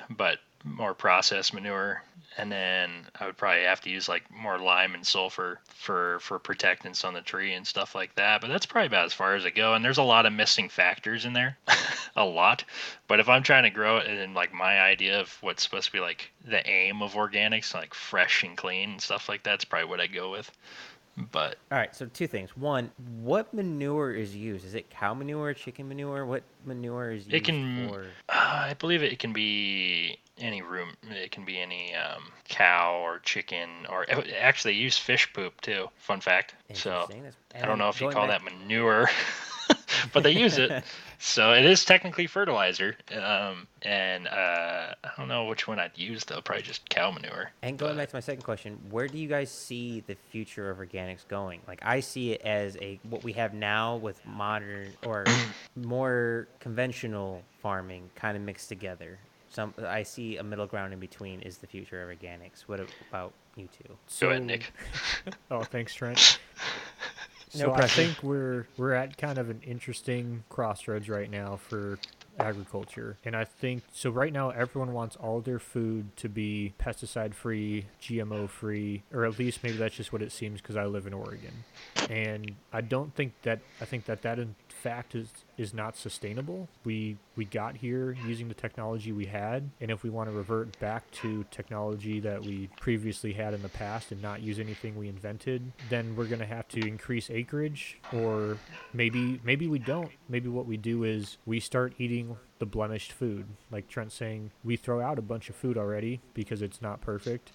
but 0.09 0.39
more 0.64 0.93
processed 0.93 1.53
manure. 1.53 2.03
And 2.39 2.51
then 2.51 2.91
I 3.20 3.26
would 3.26 3.38
probably 3.38 3.64
have 3.64 3.82
to 3.82 3.89
use 3.89 4.08
like 4.08 4.24
more 4.30 4.60
lime 4.60 4.93
and 4.93 5.05
sulfur 5.05 5.60
for 5.70 6.20
for 6.20 6.38
protectants 6.38 7.03
on 7.03 7.16
the 7.16 7.22
tree 7.22 7.53
and 7.53 7.66
stuff 7.66 7.95
like 7.95 8.14
that. 8.16 8.41
But 8.41 8.49
that's 8.49 8.68
probably 8.68 8.88
about 8.88 9.05
as 9.05 9.14
far 9.14 9.36
as 9.36 9.45
I 9.45 9.49
go. 9.49 9.74
And 9.74 9.84
there's 9.84 9.97
a 9.97 10.03
lot 10.03 10.28
of 10.28 10.34
missing 10.34 10.70
factors 10.70 11.26
in 11.26 11.34
there, 11.34 11.58
a 12.16 12.26
lot. 12.26 12.64
But 13.08 13.20
if 13.20 13.28
I'm 13.28 13.41
trying 13.41 13.64
to 13.64 13.72
grow 13.72 13.97
it 13.97 14.08
in 14.08 14.36
like 14.36 14.53
my 14.53 14.80
idea 14.80 15.20
of 15.20 15.36
what's 15.41 15.64
supposed 15.64 15.88
to 15.88 15.91
be 15.91 15.99
like 15.99 16.32
the 16.45 16.68
aim 16.70 17.01
of 17.01 17.14
organics, 17.14 17.74
like 17.74 17.95
fresh 17.95 18.43
and 18.43 18.55
clean 18.55 18.91
and 18.91 19.01
stuff 19.01 19.28
like 19.28 19.41
that's 19.41 19.66
probably 19.66 19.89
what 19.89 20.01
I 20.01 20.08
go 20.08 20.30
with. 20.30 20.51
But 21.32 21.57
All 21.72 21.78
right, 21.80 21.95
so 21.95 22.05
two 22.05 22.28
things. 22.28 22.55
One, 22.55 22.91
what 23.22 23.51
manure 23.51 24.11
is 24.13 24.36
used? 24.36 24.63
Is 24.65 24.76
it 24.76 24.88
cow 24.91 25.15
manure, 25.15 25.51
chicken 25.55 25.88
manure? 25.88 26.26
What 26.28 26.43
manure 26.63 27.11
is 27.11 27.24
used 27.24 27.34
It 27.34 27.43
can- 27.43 27.89
for? 27.89 28.01
uh, 28.30 28.68
I 28.70 28.76
believe 28.76 29.01
it 29.01 29.18
can 29.18 29.34
be 29.34 30.20
any 30.38 30.61
room. 30.61 30.89
It 31.09 31.32
can 31.32 31.43
be 31.43 31.57
any 31.59 31.95
um, 31.95 32.32
cow 32.47 32.99
or 33.03 33.18
chicken 33.20 33.68
or 33.89 34.05
actually 34.39 34.74
they 34.74 34.78
use 34.80 34.95
fish 34.97 35.32
poop 35.34 35.59
too. 35.61 35.89
Fun 35.97 36.22
fact. 36.22 36.53
So 36.74 37.09
I 37.55 37.65
don't 37.65 37.80
know 37.80 37.89
if 37.89 37.99
you 37.99 38.11
call 38.11 38.28
back- 38.28 38.43
that 38.43 38.59
manure, 38.59 39.09
but 40.13 40.22
they 40.22 40.32
use 40.32 40.59
it. 40.59 40.84
So 41.20 41.51
it 41.53 41.65
is 41.65 41.84
technically 41.84 42.28
fertilizer. 42.28 42.95
Um, 43.11 43.68
and 43.82 44.28
uh, 44.28 44.93
I 45.03 45.09
don't 45.18 45.28
know 45.28 45.45
which 45.45 45.68
one 45.68 45.80
I'd 45.80 45.97
use 45.97 46.24
though. 46.26 46.41
Probably 46.41 46.63
just 46.63 46.88
cow 46.89 47.11
manure. 47.11 47.51
And 47.61 47.78
going 47.78 47.93
but- 47.93 48.01
back 48.01 48.09
to 48.09 48.15
my 48.15 48.20
second 48.20 48.43
question, 48.43 48.80
where 48.89 49.07
do 49.07 49.18
you 49.18 49.28
guys 49.28 49.49
see 49.51 50.01
the 50.05 50.15
future 50.32 50.70
of 50.70 50.78
organics 50.78 51.28
going? 51.28 51.61
Like 51.68 51.80
I 51.82 51.99
see 52.01 52.34
it 52.34 52.41
as 52.41 52.78
a 52.78 52.99
what 53.09 53.24
we 53.24 53.34
have 53.34 53.53
now 53.53 53.95
with 53.95 54.24
modern 54.26 54.93
or 55.05 55.26
more 55.76 56.47
conventional 56.59 57.41
farming 57.61 58.09
kind 58.15 58.38
of 58.38 58.43
mixed 58.43 58.70
together. 58.70 59.18
Some 59.49 59.74
I 59.86 60.03
see 60.03 60.38
a 60.38 60.43
middle 60.43 60.68
ground 60.68 60.93
in 60.93 60.99
between 60.99 61.41
is 61.41 61.57
the 61.57 61.68
future 61.68 62.01
of 62.09 62.15
organics. 62.15 62.61
What 62.68 62.80
about 63.09 63.34
you 63.55 63.68
two? 63.68 63.95
Go 64.20 64.30
ahead, 64.30 64.43
Nick. 64.43 64.72
Oh, 65.51 65.63
thanks, 65.63 65.93
Trent. 65.95 66.39
No 67.56 67.66
so 67.66 67.74
I 67.74 67.88
think 67.88 68.22
we're 68.24 68.68
we're 68.78 68.93
at 68.93 69.18
kind 69.18 69.38
of 69.38 69.50
an 69.50 69.62
interesting 69.66 70.43
crossroads 70.50 71.08
right 71.10 71.30
now 71.30 71.56
for 71.56 71.98
agriculture. 72.39 73.18
And 73.26 73.36
I 73.36 73.45
think 73.45 73.84
so 73.93 74.10
right 74.10 74.32
now 74.34 74.50
everyone 74.50 74.93
wants 74.93 75.16
all 75.16 75.41
their 75.41 75.60
food 75.60 76.16
to 76.18 76.30
be 76.30 76.74
pesticide 76.80 77.34
free, 77.34 77.86
GMO 78.02 78.50
free, 78.50 79.04
or 79.14 79.26
at 79.26 79.39
least 79.39 79.64
maybe 79.64 79.78
that's 79.78 79.95
just 79.95 80.14
what 80.14 80.22
it 80.22 80.32
seems 80.32 80.62
because 80.62 80.76
I 80.76 80.86
live 80.86 81.08
in 81.08 81.14
Oregon. 81.14 81.64
And 82.10 82.54
I 82.72 82.82
don't 82.82 83.14
think 83.16 83.34
that 83.43 83.60
I 83.82 83.86
think 83.86 84.06
that 84.06 84.22
that 84.24 84.39
in 84.39 84.56
fact 84.78 85.15
is 85.15 85.30
is 85.57 85.73
not 85.73 85.97
sustainable. 85.97 86.69
We 86.84 87.17
we 87.36 87.45
got 87.45 87.78
here 87.78 88.15
using 88.25 88.47
the 88.47 88.53
technology 88.53 89.11
we 89.11 89.25
had, 89.25 89.69
and 89.82 89.91
if 89.91 90.03
we 90.03 90.09
want 90.09 90.30
to 90.30 90.36
revert 90.36 90.80
back 90.80 91.09
to 91.23 91.45
technology 91.51 92.19
that 92.21 92.41
we 92.41 92.69
previously 92.80 93.34
had 93.34 93.53
in 93.53 93.61
the 93.61 93.69
past 93.69 94.11
and 94.11 94.21
not 94.21 94.41
use 94.41 94.59
anything 94.59 94.95
we 94.95 95.09
invented, 95.09 95.71
then 95.89 96.15
we're 96.15 96.25
going 96.25 96.39
to 96.39 96.45
have 96.45 96.67
to 96.69 96.88
increase 96.88 97.30
acreage 97.30 97.97
or 98.13 98.57
maybe 98.93 99.41
maybe 99.43 99.67
we 99.67 99.80
don't. 99.80 100.11
Maybe 100.30 100.49
what 100.49 100.65
we 100.65 100.78
do 100.78 101.03
is 101.03 101.38
we 101.45 101.59
start 101.59 101.93
eating 101.97 102.38
the 102.59 102.65
blemished 102.65 103.11
food. 103.11 103.45
Like 103.71 103.88
Trent 103.88 104.11
saying, 104.11 104.51
we 104.63 104.78
throw 104.78 105.01
out 105.01 105.19
a 105.19 105.21
bunch 105.21 105.49
of 105.49 105.55
food 105.55 105.78
already 105.78 106.21
because 106.34 106.61
it's 106.61 106.82
not 106.82 107.01
perfect. 107.01 107.51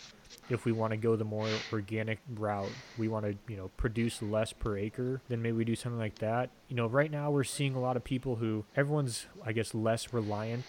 If 0.49 0.65
we 0.65 0.73
want 0.73 0.93
to 0.93 0.97
go 0.97 1.17
the 1.17 1.25
more 1.25 1.49
organic 1.73 2.19
route, 2.35 2.71
we 2.99 3.09
want 3.09 3.25
to, 3.27 3.37
you 3.49 3.57
know, 3.57 3.71
produce 3.77 4.23
less 4.23 4.53
per 4.53 4.77
acre, 4.77 5.21
then 5.29 5.41
maybe 5.43 5.57
we 5.57 5.65
do 5.65 5.77
something 5.77 5.99
like 5.99 6.19
that. 6.19 6.51
You 6.69 6.77
know, 6.77 6.87
right 6.87 7.11
now 7.11 7.31
we're 7.31 7.45
seeing 7.45 7.75
a 7.75 7.81
lot 7.81 7.97
of 7.97 8.05
people 8.05 8.37
who 8.37 8.65
everyone's, 8.77 9.27
I 9.45 9.53
guess, 9.53 9.75
less 9.75 10.13
reliant 10.13 10.65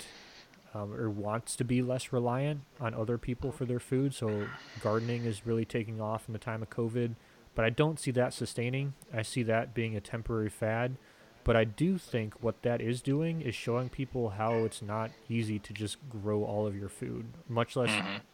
um, 0.73 0.93
or 0.93 1.09
wants 1.09 1.55
to 1.57 1.63
be 1.63 1.81
less 1.81 2.11
reliant 2.11 2.61
on 2.79 2.93
other 2.93 3.17
people 3.17 3.51
for 3.51 3.65
their 3.65 3.79
food. 3.79 4.13
So 4.13 4.47
gardening 4.81 5.25
is 5.25 5.45
really 5.45 5.65
taking 5.65 6.01
off 6.01 6.23
in 6.27 6.33
the 6.33 6.39
time 6.39 6.61
of 6.61 6.69
COVID. 6.69 7.15
But 7.55 7.65
I 7.65 7.69
don't 7.69 7.99
see 7.99 8.11
that 8.11 8.33
sustaining. 8.33 8.93
I 9.13 9.21
see 9.21 9.43
that 9.43 9.73
being 9.73 9.95
a 9.95 10.01
temporary 10.01 10.49
fad. 10.49 10.97
But 11.43 11.55
I 11.55 11.65
do 11.65 11.97
think 11.97 12.41
what 12.41 12.61
that 12.63 12.81
is 12.81 13.01
doing 13.01 13.41
is 13.41 13.53
showing 13.53 13.89
people 13.89 14.31
how 14.31 14.63
it's 14.63 14.81
not 14.81 15.11
easy 15.29 15.59
to 15.59 15.73
just 15.73 15.97
grow 16.09 16.43
all 16.43 16.65
of 16.65 16.75
your 16.75 16.89
food, 16.89 17.25
much 17.49 17.75
less 17.75 17.91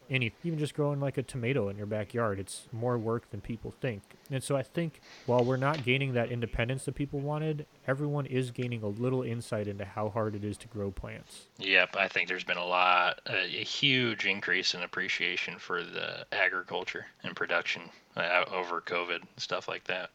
any, 0.09 0.33
even 0.43 0.59
just 0.59 0.73
growing 0.73 0.99
like 0.99 1.17
a 1.17 1.23
tomato 1.23 1.69
in 1.69 1.77
your 1.77 1.85
backyard. 1.85 2.39
It's 2.39 2.67
more 2.71 2.97
work 2.97 3.29
than 3.31 3.41
people 3.41 3.73
think. 3.81 4.01
And 4.31 4.43
so 4.43 4.55
I 4.55 4.63
think 4.63 5.01
while 5.25 5.43
we're 5.43 5.57
not 5.57 5.83
gaining 5.83 6.13
that 6.13 6.31
independence 6.31 6.85
that 6.85 6.95
people 6.95 7.19
wanted, 7.19 7.65
everyone 7.87 8.25
is 8.25 8.51
gaining 8.51 8.83
a 8.83 8.87
little 8.87 9.23
insight 9.23 9.67
into 9.67 9.85
how 9.85 10.09
hard 10.09 10.35
it 10.35 10.43
is 10.43 10.57
to 10.57 10.67
grow 10.67 10.91
plants. 10.91 11.47
Yep, 11.57 11.95
I 11.97 12.07
think 12.07 12.27
there's 12.27 12.43
been 12.43 12.57
a 12.57 12.65
lot, 12.65 13.21
a, 13.27 13.43
a 13.43 13.63
huge 13.63 14.25
increase 14.25 14.73
in 14.73 14.81
appreciation 14.81 15.57
for 15.59 15.83
the 15.83 16.25
agriculture 16.31 17.05
and 17.23 17.35
production 17.35 17.83
uh, 18.15 18.45
over 18.51 18.81
COVID 18.81 19.21
stuff 19.37 19.67
like 19.67 19.85
that. 19.85 20.09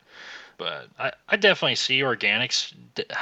But 0.57 0.89
I, 0.99 1.13
I 1.29 1.37
definitely 1.37 1.75
see 1.75 2.01
organics. 2.01 2.73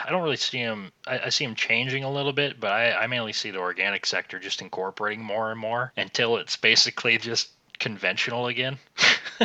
I 0.04 0.10
don't 0.10 0.22
really 0.22 0.36
see 0.36 0.62
them. 0.62 0.92
I, 1.06 1.18
I 1.20 1.28
see 1.30 1.46
them 1.46 1.54
changing 1.54 2.04
a 2.04 2.10
little 2.10 2.32
bit, 2.32 2.60
but 2.60 2.72
I, 2.72 2.92
I 2.92 3.06
mainly 3.06 3.32
see 3.32 3.50
the 3.50 3.58
organic 3.58 4.04
sector 4.04 4.38
just 4.38 4.60
incorporating 4.60 5.24
more 5.24 5.50
and 5.50 5.58
more 5.58 5.92
until 5.96 6.36
it's 6.36 6.56
basically 6.62 7.18
just 7.18 7.50
conventional 7.78 8.46
again. 8.46 8.78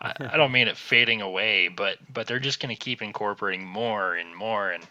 I, 0.00 0.12
I 0.20 0.36
don't 0.36 0.52
mean 0.52 0.68
it 0.68 0.76
fading 0.76 1.22
away, 1.22 1.68
but 1.68 1.98
but 2.12 2.28
they're 2.28 2.38
just 2.38 2.60
going 2.60 2.74
to 2.74 2.78
keep 2.78 3.02
incorporating 3.02 3.66
more 3.66 4.14
and 4.14 4.36
more 4.36 4.70
and 4.70 4.86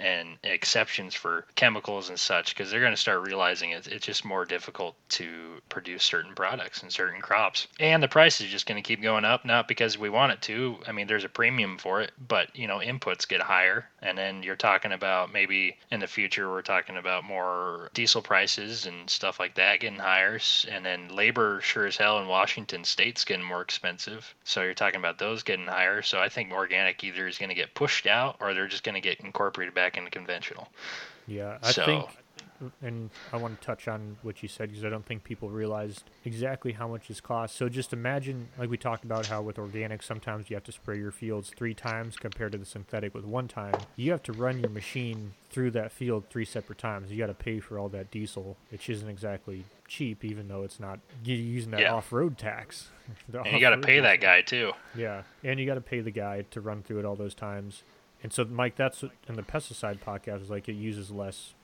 and 0.00 0.38
exceptions 0.42 1.14
for 1.14 1.44
chemicals 1.54 2.08
and 2.08 2.18
such 2.18 2.54
because 2.54 2.70
they're 2.70 2.80
going 2.80 2.92
to 2.92 2.96
start 2.96 3.26
realizing 3.26 3.70
it's, 3.70 3.88
just 4.00 4.24
more 4.24 4.46
difficult 4.46 4.96
to 5.10 5.28
produce 5.68 6.02
certain 6.02 6.34
products 6.34 6.82
and 6.82 6.90
certain 6.90 7.20
crops. 7.20 7.68
And 7.78 8.02
the 8.02 8.08
price 8.08 8.40
is 8.40 8.48
just 8.48 8.64
going 8.64 8.82
to 8.82 8.86
keep 8.86 9.02
going 9.02 9.26
up 9.26 9.44
not 9.44 9.68
because 9.68 9.98
we 9.98 10.08
want 10.08 10.32
it 10.32 10.40
to 10.42 10.78
i 10.86 10.92
mean 10.92 11.06
there's 11.06 11.24
a 11.24 11.28
premium 11.28 11.76
for 11.76 12.00
it 12.00 12.12
but 12.28 12.54
you 12.56 12.66
know 12.66 12.78
inputs 12.78 13.28
get 13.28 13.42
higher. 13.42 13.86
And 14.02 14.16
then 14.16 14.42
you're 14.42 14.56
talking 14.56 14.92
about 14.92 15.32
maybe 15.32 15.76
in 15.90 16.00
the 16.00 16.06
future 16.06 16.48
we're 16.50 16.62
talking 16.62 16.96
about 16.96 17.24
more 17.24 17.90
diesel 17.92 18.22
prices 18.22 18.86
and 18.86 19.10
stuff 19.10 19.38
like 19.38 19.54
that 19.56 19.80
getting 19.80 19.98
higher. 19.98 20.40
And 20.70 20.84
then 20.84 21.08
labor 21.08 21.60
sure 21.60 21.86
as 21.86 21.98
hell 21.98 22.18
in 22.18 22.26
washington 22.26 22.84
state's 22.84 23.24
getting 23.24 23.44
more 23.44 23.60
expensive. 23.60 24.34
So 24.44 24.62
you're 24.62 24.72
talking 24.72 25.00
about 25.00 25.18
those 25.18 25.42
getting 25.42 25.66
higher. 25.66 26.00
So 26.00 26.20
i 26.20 26.30
think 26.30 26.52
organic 26.52 27.04
either 27.04 27.28
is 27.28 27.38
going 27.38 27.50
to 27.50 27.54
get 27.54 27.74
pushed 27.74 28.06
out 28.06 28.36
or 28.40 28.54
they're 28.54 28.66
just 28.66 28.84
going 28.84 28.94
to 28.94 29.00
get 29.00 29.20
incorporated 29.20 29.74
back 29.74 29.89
back 29.90 29.98
into 29.98 30.10
conventional. 30.10 30.68
Yeah, 31.26 31.58
I 31.62 31.72
So- 31.72 31.84
think, 31.84 32.08
and 32.82 33.08
I 33.32 33.38
want 33.38 33.58
to 33.58 33.66
touch 33.66 33.88
on 33.88 34.18
what 34.22 34.42
you 34.42 34.48
said 34.48 34.68
because 34.68 34.84
I 34.84 34.90
don't 34.90 35.04
think 35.06 35.24
people 35.24 35.48
realized 35.48 36.10
exactly 36.26 36.72
how 36.72 36.86
much 36.88 37.08
this 37.08 37.20
costs. 37.20 37.56
So 37.56 37.68
just 37.70 37.92
imagine, 37.94 38.48
like 38.58 38.68
we 38.68 38.76
talked 38.76 39.02
about, 39.04 39.26
how 39.26 39.40
with 39.42 39.58
organic 39.58 40.02
sometimes 40.02 40.50
you 40.50 40.56
have 40.56 40.64
to 40.64 40.72
spray 40.72 40.98
your 40.98 41.10
fields 41.10 41.50
three 41.56 41.72
times 41.74 42.16
compared 42.16 42.52
to 42.52 42.58
the 42.58 42.66
synthetic 42.66 43.14
with 43.14 43.24
one 43.24 43.48
time. 43.48 43.74
You 43.96 44.10
have 44.12 44.22
to 44.24 44.32
run 44.32 44.60
your 44.60 44.68
machine 44.70 45.32
through 45.50 45.70
that 45.72 45.90
field 45.90 46.24
three 46.28 46.44
separate 46.44 46.78
times. 46.78 47.10
You 47.10 47.18
got 47.18 47.26
to 47.28 47.34
pay 47.34 47.60
for 47.60 47.78
all 47.78 47.88
that 47.90 48.10
diesel, 48.10 48.56
which 48.70 48.90
isn't 48.90 49.08
exactly 49.08 49.64
cheap, 49.88 50.22
even 50.24 50.48
though 50.48 50.62
it's 50.62 50.78
not 50.78 51.00
you're 51.24 51.38
using 51.38 51.70
that 51.72 51.80
Yeah. 51.80 51.94
off-road 51.94 52.36
tax. 52.38 52.90
And 53.32 53.46
you 53.46 53.58
got 53.60 53.70
to 53.70 53.78
pay 53.78 53.98
that 54.00 54.20
guy 54.20 54.40
too. 54.42 54.72
Yeah, 54.94 55.22
and 55.42 55.58
you 55.58 55.66
got 55.66 55.74
to 55.74 55.80
pay 55.80 56.00
the 56.00 56.12
guy 56.12 56.42
to 56.52 56.60
run 56.60 56.82
through 56.84 57.00
it 57.00 57.04
all 57.04 57.16
those 57.16 57.34
times. 57.34 57.82
And 58.22 58.32
so, 58.32 58.44
Mike, 58.44 58.76
that's 58.76 59.02
what, 59.02 59.12
in 59.28 59.36
the 59.36 59.42
pesticide 59.42 60.00
podcast 60.00 60.42
is 60.42 60.50
like 60.50 60.68
it 60.68 60.74
uses 60.74 61.10
less 61.10 61.54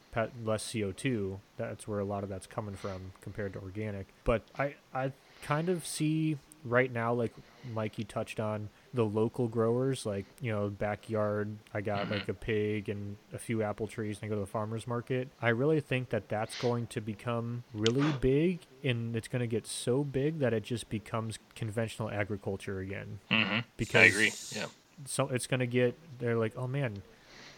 less 0.43 0.73
CO 0.73 0.93
two. 0.93 1.41
That's 1.57 1.87
where 1.87 1.99
a 1.99 2.05
lot 2.05 2.23
of 2.25 2.31
that's 2.31 2.47
coming 2.47 2.75
from 2.77 3.13
compared 3.21 3.53
to 3.55 3.59
organic. 3.61 4.07
But 4.25 4.43
I 4.59 4.75
I 4.95 5.13
kind 5.43 5.69
of 5.69 5.87
see 5.87 6.39
right 6.65 6.91
now, 6.93 7.13
like 7.13 7.33
Mike, 7.65 7.99
you 7.99 8.05
touched 8.05 8.41
on 8.41 8.69
the 8.95 9.05
local 9.05 9.49
growers, 9.49 10.07
like 10.07 10.25
you 10.41 10.53
know, 10.53 10.69
backyard. 10.71 11.57
I 11.75 11.81
got 11.81 12.11
like 12.11 12.29
a 12.29 12.35
pig 12.35 12.89
and 12.89 13.17
a 13.33 13.39
few 13.39 13.63
apple 13.63 13.87
trees, 13.87 14.19
and 14.21 14.27
I 14.27 14.29
go 14.29 14.35
to 14.37 14.41
the 14.41 14.47
farmers 14.47 14.87
market. 14.87 15.29
I 15.41 15.49
really 15.51 15.81
think 15.81 16.11
that 16.11 16.29
that's 16.29 16.55
going 16.57 16.87
to 16.89 17.01
become 17.01 17.65
really 17.75 18.13
big, 18.13 18.61
and 18.83 19.15
it's 19.17 19.29
going 19.29 19.41
to 19.41 19.47
get 19.47 19.67
so 19.67 20.05
big 20.05 20.39
that 20.39 20.53
it 20.55 20.63
just 20.63 20.89
becomes 20.89 21.39
conventional 21.55 22.11
agriculture 22.11 22.79
again 22.81 23.19
hmm 23.31 23.59
because 23.77 24.03
I 24.03 24.05
agree. 24.05 24.33
Yeah. 24.55 24.67
So 25.05 25.29
it's 25.29 25.47
gonna 25.47 25.67
get 25.67 25.97
they're 26.19 26.37
like 26.37 26.53
oh 26.57 26.67
man 26.67 27.03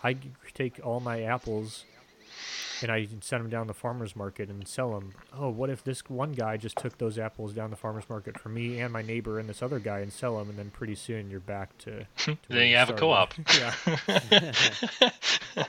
i 0.03 0.17
take 0.55 0.81
all 0.85 1.01
my 1.01 1.23
apples 1.23 1.85
and 2.83 2.91
i 2.91 3.07
send 3.21 3.45
them 3.45 3.51
down 3.51 3.67
the 3.67 3.75
farmers 3.75 4.15
market 4.17 4.49
and 4.49 4.67
sell 4.67 4.91
them 4.93 5.13
oh 5.37 5.49
what 5.49 5.71
if 5.71 5.83
this 5.85 6.01
one 6.09 6.33
guy 6.33 6.57
just 6.57 6.77
took 6.77 6.99
those 6.99 7.19
apples 7.19 7.53
down 7.53 7.71
the 7.71 7.77
farmers 7.77 8.05
market 8.09 8.39
for 8.39 8.49
me 8.49 8.81
and 8.81 8.93
my 8.93 9.03
neighbor 9.03 9.39
and 9.39 9.49
this 9.49 9.63
other 9.63 9.79
guy 9.79 10.01
and 10.01 10.13
sell 10.13 10.39
them 10.39 10.49
and 10.51 10.59
then 10.59 10.71
pretty 10.71 10.95
soon 10.95 11.31
you're 11.31 11.41
back 11.41 11.77
to, 11.79 12.05
to 12.19 12.37
Then 12.49 12.69
you 12.69 12.77
have 12.77 12.91
a 12.91 12.95
co-op. 12.95 13.35
yeah. 13.59 14.53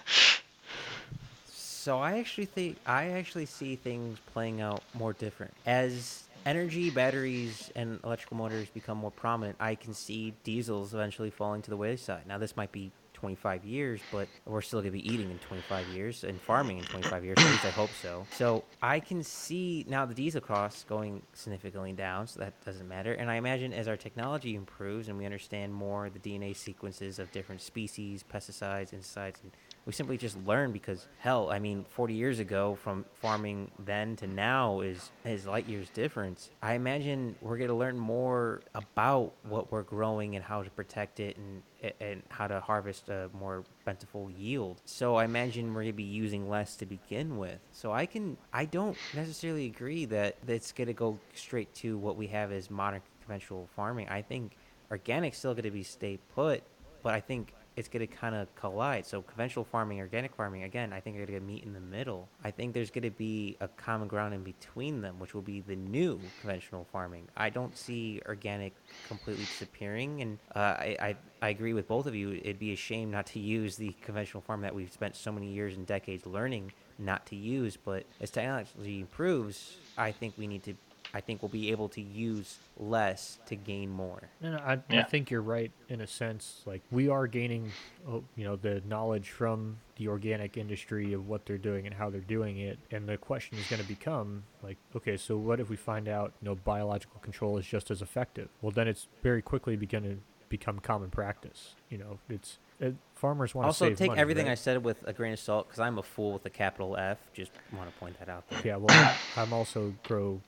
So 1.90 2.00
I 2.00 2.20
actually 2.20 2.46
think 2.46 2.78
I 2.86 3.12
actually 3.12 3.46
see 3.46 3.78
things 3.78 4.20
playing 4.34 4.60
out 4.60 4.84
more 4.94 5.14
different. 5.14 5.54
As 5.66 6.24
energy, 6.46 6.90
batteries, 6.90 7.72
and 7.76 8.00
electrical 8.04 8.38
motors 8.38 8.70
become 8.70 8.98
more 8.98 9.12
prominent. 9.12 9.58
I 9.60 9.76
can 9.76 9.94
see 9.94 10.34
diesels 10.44 10.94
eventually 10.94 11.30
falling 11.30 11.62
to 11.64 11.70
the 11.70 11.78
wayside. 11.78 12.28
Now 12.28 12.38
this 12.38 12.56
might 12.56 12.72
be 12.72 12.92
25 13.14 13.66
years, 13.66 14.00
but 14.12 14.30
we're 14.46 14.62
still 14.62 14.80
gonna 14.80 14.92
be 14.92 15.08
eating 15.08 15.30
in 15.30 15.38
25 15.40 15.88
years 15.88 16.24
and 16.24 16.40
farming 16.40 16.78
in 16.78 16.86
25 16.86 17.26
years. 17.26 17.38
At 17.38 17.52
least 17.52 17.66
I 17.66 17.70
hope 17.70 17.90
so. 18.02 18.26
So 18.32 18.64
I 18.82 19.02
can 19.02 19.24
see 19.24 19.86
now 19.90 20.06
the 20.06 20.14
diesel 20.14 20.40
costs 20.40 20.86
going 20.88 21.22
significantly 21.34 21.92
down, 21.92 22.28
so 22.28 22.40
that 22.40 22.54
doesn't 22.64 22.88
matter. 22.88 23.14
And 23.14 23.30
I 23.30 23.36
imagine 23.36 23.74
as 23.74 23.90
our 23.90 23.98
technology 23.98 24.56
improves 24.56 25.10
and 25.10 25.18
we 25.18 25.26
understand 25.26 25.74
more 25.74 26.10
the 26.10 26.20
DNA 26.20 26.56
sequences 26.56 27.20
of 27.20 27.30
different 27.32 27.62
species, 27.62 28.24
pesticides, 28.24 28.94
insecticides, 28.94 29.42
and 29.44 29.52
we 29.90 29.94
simply 29.94 30.18
just 30.18 30.38
learn 30.46 30.72
because 30.72 31.08
hell, 31.18 31.50
I 31.50 31.58
mean, 31.58 31.84
40 31.84 32.14
years 32.14 32.38
ago 32.38 32.76
from 32.76 33.06
farming 33.16 33.72
then 33.80 34.16
to 34.18 34.28
now 34.28 34.82
is 34.82 35.10
is 35.26 35.48
light 35.48 35.68
years 35.68 35.90
difference. 35.90 36.52
I 36.62 36.76
imagine 36.76 37.36
we're 37.42 37.58
going 37.58 37.70
to 37.70 37.76
learn 37.76 37.98
more 37.98 38.62
about 38.76 39.34
what 39.50 39.72
we're 39.72 39.82
growing 39.82 40.36
and 40.36 40.46
how 40.46 40.62
to 40.62 40.70
protect 40.70 41.20
it 41.20 41.38
and 41.38 41.64
and 42.00 42.22
how 42.30 42.46
to 42.46 42.60
harvest 42.60 43.10
a 43.10 43.32
more 43.34 43.64
plentiful 43.84 44.30
yield. 44.38 44.80
So 44.86 45.16
I 45.16 45.26
imagine 45.26 45.74
we're 45.74 45.82
going 45.82 45.88
to 45.88 45.94
be 45.94 46.04
using 46.04 46.48
less 46.48 46.76
to 46.76 46.86
begin 46.86 47.40
with. 47.40 47.58
So 47.72 47.92
I 47.92 48.06
can 48.06 48.38
I 48.54 48.66
don't 48.66 48.96
necessarily 49.16 49.66
agree 49.66 50.06
that 50.06 50.38
it's 50.48 50.72
going 50.72 50.90
to 50.90 50.94
go 50.94 51.18
straight 51.34 51.74
to 51.78 51.98
what 51.98 52.16
we 52.16 52.28
have 52.28 52.52
as 52.52 52.70
modern 52.70 53.02
conventional 53.22 53.68
farming. 53.76 54.08
I 54.08 54.22
think 54.22 54.56
organic's 54.92 55.40
still 55.40 55.56
going 55.56 55.64
to 55.64 55.72
be 55.72 55.82
stay 55.82 56.20
put, 56.36 56.62
but 57.02 57.16
I 57.16 57.22
think 57.22 57.54
it's 57.80 57.88
going 57.88 58.06
to 58.06 58.14
kind 58.14 58.36
of 58.36 58.54
collide. 58.56 59.06
So 59.06 59.22
conventional 59.22 59.64
farming, 59.64 60.02
organic 60.02 60.36
farming, 60.36 60.64
again, 60.64 60.92
I 60.92 61.00
think 61.00 61.16
are 61.16 61.26
going 61.26 61.40
to 61.40 61.46
meet 61.46 61.64
in 61.64 61.72
the 61.72 61.80
middle. 61.80 62.28
I 62.44 62.52
think 62.52 62.74
there's 62.74 62.92
going 62.92 63.04
to 63.04 63.10
be 63.10 63.56
a 63.62 63.70
common 63.70 64.10
ground 64.10 64.34
in 64.34 64.44
between 64.44 65.00
them, 65.00 65.18
which 65.18 65.34
will 65.34 65.42
be 65.42 65.62
the 65.62 65.78
new 65.78 66.20
conventional 66.42 66.86
farming. 66.92 67.30
I 67.38 67.50
don't 67.50 67.76
see 67.78 68.22
organic 68.28 68.74
completely 69.08 69.46
disappearing, 69.46 70.22
and 70.22 70.38
uh, 70.54 70.60
I, 70.60 70.98
I 71.00 71.16
I 71.42 71.50
agree 71.50 71.72
with 71.72 71.88
both 71.88 72.06
of 72.06 72.14
you. 72.14 72.34
It'd 72.34 72.60
be 72.60 72.74
a 72.74 72.76
shame 72.76 73.12
not 73.12 73.26
to 73.28 73.40
use 73.40 73.78
the 73.78 73.96
conventional 74.02 74.42
farm 74.42 74.60
that 74.62 74.76
we've 74.76 74.92
spent 74.92 75.16
so 75.16 75.32
many 75.32 75.48
years 75.48 75.78
and 75.78 75.88
decades 75.88 76.26
learning 76.26 76.74
not 76.98 77.26
to 77.28 77.38
use. 77.38 77.78
But 77.78 78.06
as 78.20 78.30
technology 78.30 79.00
improves, 79.00 79.78
I 79.98 80.12
think 80.12 80.34
we 80.38 80.48
need 80.48 80.64
to. 80.64 80.74
I 81.14 81.22
think 81.22 81.42
we'll 81.42 81.50
be 81.50 81.72
able 81.72 81.90
to 81.90 82.02
use 82.02 82.58
less 82.78 83.40
to 83.48 83.56
gain 83.56 83.90
more. 83.90 84.30
No, 84.42 84.52
no, 84.52 84.58
I, 84.58 84.80
I 84.90 85.04
think 85.04 85.32
you're 85.32 85.42
right 85.42 85.72
in 85.88 86.02
a 86.02 86.08
sense. 86.08 86.62
Like 86.66 86.82
we 86.92 87.10
are 87.10 87.26
gaining, 87.26 87.72
oh, 88.08 88.24
you 88.36 88.46
know, 88.46 88.56
the 88.56 88.82
knowledge 88.86 89.30
from 89.30 89.78
the 89.96 90.08
organic 90.08 90.56
industry 90.56 91.14
of 91.14 91.28
what 91.28 91.46
they're 91.46 91.58
doing 91.58 91.86
and 91.86 91.96
how 91.96 92.10
they're 92.10 92.22
doing 92.22 92.60
it. 92.60 92.78
And 92.92 93.08
the 93.08 93.18
question 93.18 93.58
is 93.58 93.68
going 93.68 93.82
to 93.82 93.88
become 93.88 94.44
like, 94.62 94.78
okay, 94.96 95.18
so 95.18 95.36
what 95.38 95.60
if 95.60 95.70
we 95.70 95.76
find 95.76 96.08
out, 96.08 96.34
you 96.42 96.48
know, 96.48 96.56
biological 96.56 97.20
control 97.22 97.58
is 97.58 97.66
just 97.66 97.90
as 97.90 98.02
effective? 98.02 98.50
Well, 98.62 98.72
then 98.72 98.88
it's 98.88 99.08
very 99.24 99.42
quickly 99.42 99.76
going 99.78 100.04
to 100.04 100.18
become 100.48 100.80
common 100.80 101.10
practice. 101.10 101.76
You 101.90 101.98
know, 101.98 102.20
it's 102.30 102.60
uh, 102.84 102.92
farmers 103.16 103.56
want 103.56 103.66
to 103.66 103.68
Also, 103.68 103.90
save 103.90 103.98
take 103.98 104.08
money, 104.10 104.22
everything 104.22 104.46
right? 104.46 104.54
I 104.54 104.56
said 104.56 104.84
with 104.84 104.98
a 105.08 105.14
grain 105.14 105.34
of 105.34 105.40
salt 105.40 105.68
because 105.68 105.80
I'm 105.80 105.98
a 105.98 106.04
fool 106.04 106.34
with 106.34 106.46
a 106.46 106.50
capital 106.50 106.98
F. 106.98 107.18
Just 107.34 107.52
want 107.76 107.92
to 107.92 108.00
point 108.00 108.20
that 108.20 108.30
out 108.30 108.48
there. 108.50 108.62
Yeah, 108.64 108.76
well, 108.78 109.16
I'm 109.38 109.54
also 109.54 109.94
grow 110.04 110.42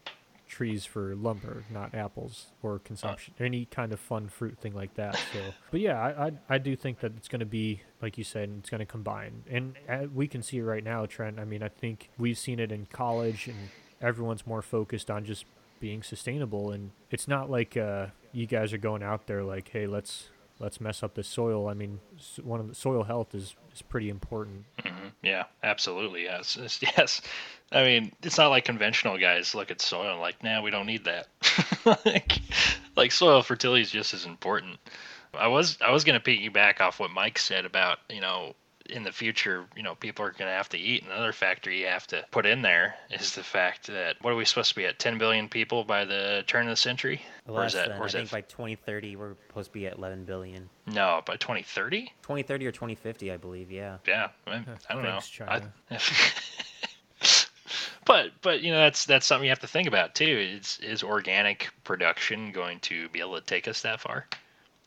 trees 0.51 0.85
for 0.85 1.15
lumber, 1.15 1.63
not 1.69 1.95
apples 1.95 2.47
or 2.61 2.77
consumption, 2.79 3.33
any 3.39 3.63
kind 3.65 3.93
of 3.93 3.99
fun 3.99 4.27
fruit 4.27 4.57
thing 4.59 4.73
like 4.73 4.93
that. 4.95 5.15
So, 5.15 5.39
but 5.71 5.79
yeah, 5.79 5.99
I 5.99 6.27
I, 6.27 6.31
I 6.49 6.57
do 6.57 6.75
think 6.75 6.99
that 6.99 7.13
it's 7.15 7.29
going 7.29 7.39
to 7.39 7.45
be 7.45 7.81
like 8.01 8.17
you 8.17 8.25
said, 8.25 8.51
it's 8.59 8.69
going 8.69 8.79
to 8.79 8.85
combine, 8.85 9.43
and 9.49 9.75
uh, 9.89 10.07
we 10.13 10.27
can 10.27 10.43
see 10.43 10.57
it 10.57 10.63
right 10.63 10.83
now, 10.83 11.05
Trent. 11.05 11.39
I 11.39 11.45
mean, 11.45 11.63
I 11.63 11.69
think 11.69 12.09
we've 12.17 12.37
seen 12.37 12.59
it 12.59 12.71
in 12.71 12.85
college, 12.87 13.47
and 13.47 13.57
everyone's 14.01 14.45
more 14.45 14.61
focused 14.61 15.09
on 15.09 15.23
just 15.23 15.45
being 15.79 16.03
sustainable, 16.03 16.71
and 16.71 16.91
it's 17.09 17.27
not 17.27 17.49
like 17.49 17.77
uh, 17.77 18.07
you 18.33 18.45
guys 18.45 18.73
are 18.73 18.77
going 18.77 19.03
out 19.03 19.27
there 19.27 19.43
like, 19.43 19.69
hey, 19.69 19.87
let's 19.87 20.29
let's 20.59 20.81
mess 20.81 21.01
up 21.01 21.15
the 21.15 21.23
soil. 21.23 21.69
I 21.69 21.73
mean, 21.73 22.01
one 22.43 22.59
of 22.59 22.67
the 22.67 22.75
soil 22.75 23.03
health 23.03 23.33
is 23.33 23.55
is 23.73 23.81
pretty 23.81 24.09
important. 24.09 24.65
Yeah, 25.21 25.43
absolutely. 25.63 26.23
Yes, 26.23 26.57
yes. 26.97 27.21
I 27.71 27.83
mean, 27.83 28.11
it's 28.23 28.37
not 28.37 28.49
like 28.49 28.65
conventional 28.65 29.17
guys 29.17 29.55
look 29.55 29.71
at 29.71 29.81
soil 29.81 30.11
and 30.11 30.19
like, 30.19 30.43
nah, 30.43 30.61
we 30.61 30.71
don't 30.71 30.85
need 30.87 31.05
that. 31.05 31.27
like, 32.05 32.39
like 32.95 33.11
soil 33.11 33.41
fertility 33.43 33.81
is 33.81 33.91
just 33.91 34.13
as 34.13 34.25
important. 34.25 34.77
I 35.33 35.47
was 35.47 35.77
I 35.81 35.91
was 35.91 36.03
gonna 36.03 36.19
piggyback 36.19 36.81
off 36.81 36.99
what 36.99 37.11
Mike 37.11 37.39
said 37.39 37.63
about 37.65 37.99
you 38.09 38.19
know 38.19 38.53
in 38.91 39.03
the 39.03 39.11
future 39.11 39.65
you 39.75 39.83
know 39.83 39.95
people 39.95 40.25
are 40.25 40.31
gonna 40.31 40.51
have 40.51 40.69
to 40.69 40.77
eat. 40.77 41.03
Another 41.05 41.33
factor 41.33 41.71
you 41.71 41.87
have 41.87 42.07
to 42.07 42.23
put 42.31 42.45
in 42.45 42.61
there 42.61 42.95
is 43.09 43.35
the 43.35 43.43
fact 43.43 43.87
that 43.87 44.15
what 44.21 44.31
are 44.31 44.35
we 44.35 44.45
supposed 44.45 44.69
to 44.69 44.75
be 44.75 44.85
at 44.85 44.99
10 44.99 45.17
billion 45.17 45.49
people 45.49 45.83
by 45.83 46.05
the 46.05 46.43
turn 46.47 46.65
of 46.65 46.69
the 46.71 46.75
century? 46.75 47.21
Or 47.47 47.61
Less 47.61 47.69
is 47.69 47.73
that 47.79 47.89
than, 47.89 47.97
or 47.99 48.05
I 48.05 48.09
think 48.09 48.31
by 48.31 48.41
2030 48.41 49.15
we're 49.15 49.33
supposed 49.47 49.69
to 49.69 49.73
be 49.73 49.87
at 49.87 49.97
11 49.97 50.25
billion. 50.25 50.69
no 50.87 51.21
by 51.25 51.37
2030? 51.37 52.05
2030 52.21 52.67
or 52.67 52.71
2050, 52.71 53.31
I 53.31 53.37
believe. 53.37 53.71
Yeah. 53.71 53.97
Yeah, 54.07 54.29
I, 54.47 54.51
I 54.51 54.55
don't 54.93 55.03
Thanks, 55.03 55.39
know. 55.39 55.45
I- 55.47 55.61
but 58.05 58.31
but 58.41 58.61
you 58.61 58.71
know 58.71 58.79
that's 58.79 59.05
that's 59.05 59.25
something 59.25 59.45
you 59.45 59.51
have 59.51 59.59
to 59.59 59.67
think 59.67 59.87
about 59.87 60.15
too. 60.15 60.57
Is 60.59 60.79
is 60.81 61.03
organic 61.03 61.69
production 61.83 62.51
going 62.51 62.79
to 62.81 63.09
be 63.09 63.19
able 63.19 63.39
to 63.39 63.45
take 63.45 63.67
us 63.67 63.81
that 63.81 64.01
far? 64.01 64.27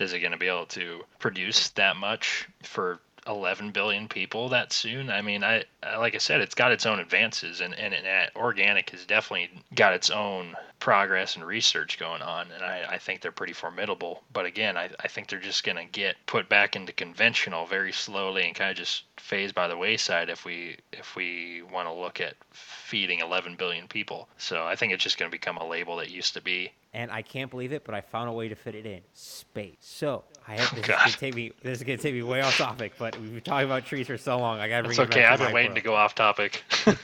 Is 0.00 0.12
it 0.12 0.20
going 0.20 0.32
to 0.32 0.38
be 0.38 0.48
able 0.48 0.66
to 0.66 1.02
produce 1.20 1.68
that 1.70 1.96
much 1.96 2.48
for 2.62 2.98
11 3.26 3.70
billion 3.70 4.08
people 4.08 4.48
that 4.50 4.72
soon? 4.72 5.10
I 5.10 5.22
mean, 5.22 5.42
I, 5.42 5.64
like 5.96 6.14
I 6.14 6.18
said, 6.18 6.40
it's 6.40 6.54
got 6.54 6.72
its 6.72 6.86
own 6.86 6.98
advances, 6.98 7.60
and 7.60 7.74
and, 7.74 7.94
and 7.94 8.30
organic 8.36 8.90
has 8.90 9.04
definitely 9.04 9.50
got 9.74 9.94
its 9.94 10.10
own 10.10 10.54
progress 10.80 11.36
and 11.36 11.46
research 11.46 11.98
going 11.98 12.22
on, 12.22 12.48
and 12.52 12.62
I, 12.62 12.84
I 12.90 12.98
think 12.98 13.20
they're 13.20 13.32
pretty 13.32 13.52
formidable. 13.52 14.22
But 14.32 14.44
again, 14.44 14.76
I, 14.76 14.90
I 15.00 15.08
think 15.08 15.28
they're 15.28 15.40
just 15.40 15.64
going 15.64 15.76
to 15.76 15.84
get 15.84 16.16
put 16.26 16.48
back 16.48 16.76
into 16.76 16.92
conventional 16.92 17.66
very 17.66 17.92
slowly 17.92 18.44
and 18.46 18.54
kind 18.54 18.70
of 18.70 18.76
just 18.76 19.04
phase 19.16 19.52
by 19.52 19.68
the 19.68 19.76
wayside 19.76 20.28
if 20.28 20.44
we 20.44 20.76
if 20.92 21.16
we 21.16 21.62
want 21.72 21.88
to 21.88 21.92
look 21.92 22.20
at 22.20 22.34
feeding 22.50 23.20
11 23.20 23.56
billion 23.56 23.88
people. 23.88 24.28
So 24.36 24.64
I 24.64 24.76
think 24.76 24.92
it's 24.92 25.02
just 25.02 25.18
going 25.18 25.30
to 25.30 25.34
become 25.34 25.56
a 25.56 25.66
label 25.66 25.96
that 25.96 26.10
used 26.10 26.34
to 26.34 26.42
be. 26.42 26.72
And 26.92 27.10
I 27.10 27.22
can't 27.22 27.50
believe 27.50 27.72
it, 27.72 27.84
but 27.84 27.94
I 27.94 28.00
found 28.02 28.28
a 28.28 28.32
way 28.32 28.48
to 28.48 28.54
fit 28.54 28.74
it 28.76 28.86
in 28.86 29.00
space. 29.14 29.74
So 29.80 30.22
I 30.46 30.56
have 30.56 30.70
Oh, 30.72 30.76
this 30.76 30.84
is 30.84 30.94
gonna 30.94 31.10
take 31.10 31.34
me. 31.34 31.52
This 31.62 31.78
is 31.78 31.84
gonna 31.84 31.96
take 31.98 32.14
me 32.14 32.22
way 32.22 32.40
off 32.40 32.56
topic, 32.56 32.92
but 32.98 33.18
we've 33.18 33.32
been 33.32 33.40
talking 33.40 33.66
about 33.66 33.84
trees 33.84 34.06
for 34.06 34.16
so 34.16 34.38
long. 34.38 34.60
I 34.60 34.68
gotta 34.68 34.88
It's 34.88 34.98
it 34.98 35.02
back 35.02 35.10
okay. 35.10 35.22
to 35.22 35.32
I've 35.32 35.38
been 35.40 35.52
waiting 35.52 35.74
to 35.74 35.80
go 35.80 35.94
off 35.96 36.14
topic. 36.14 36.62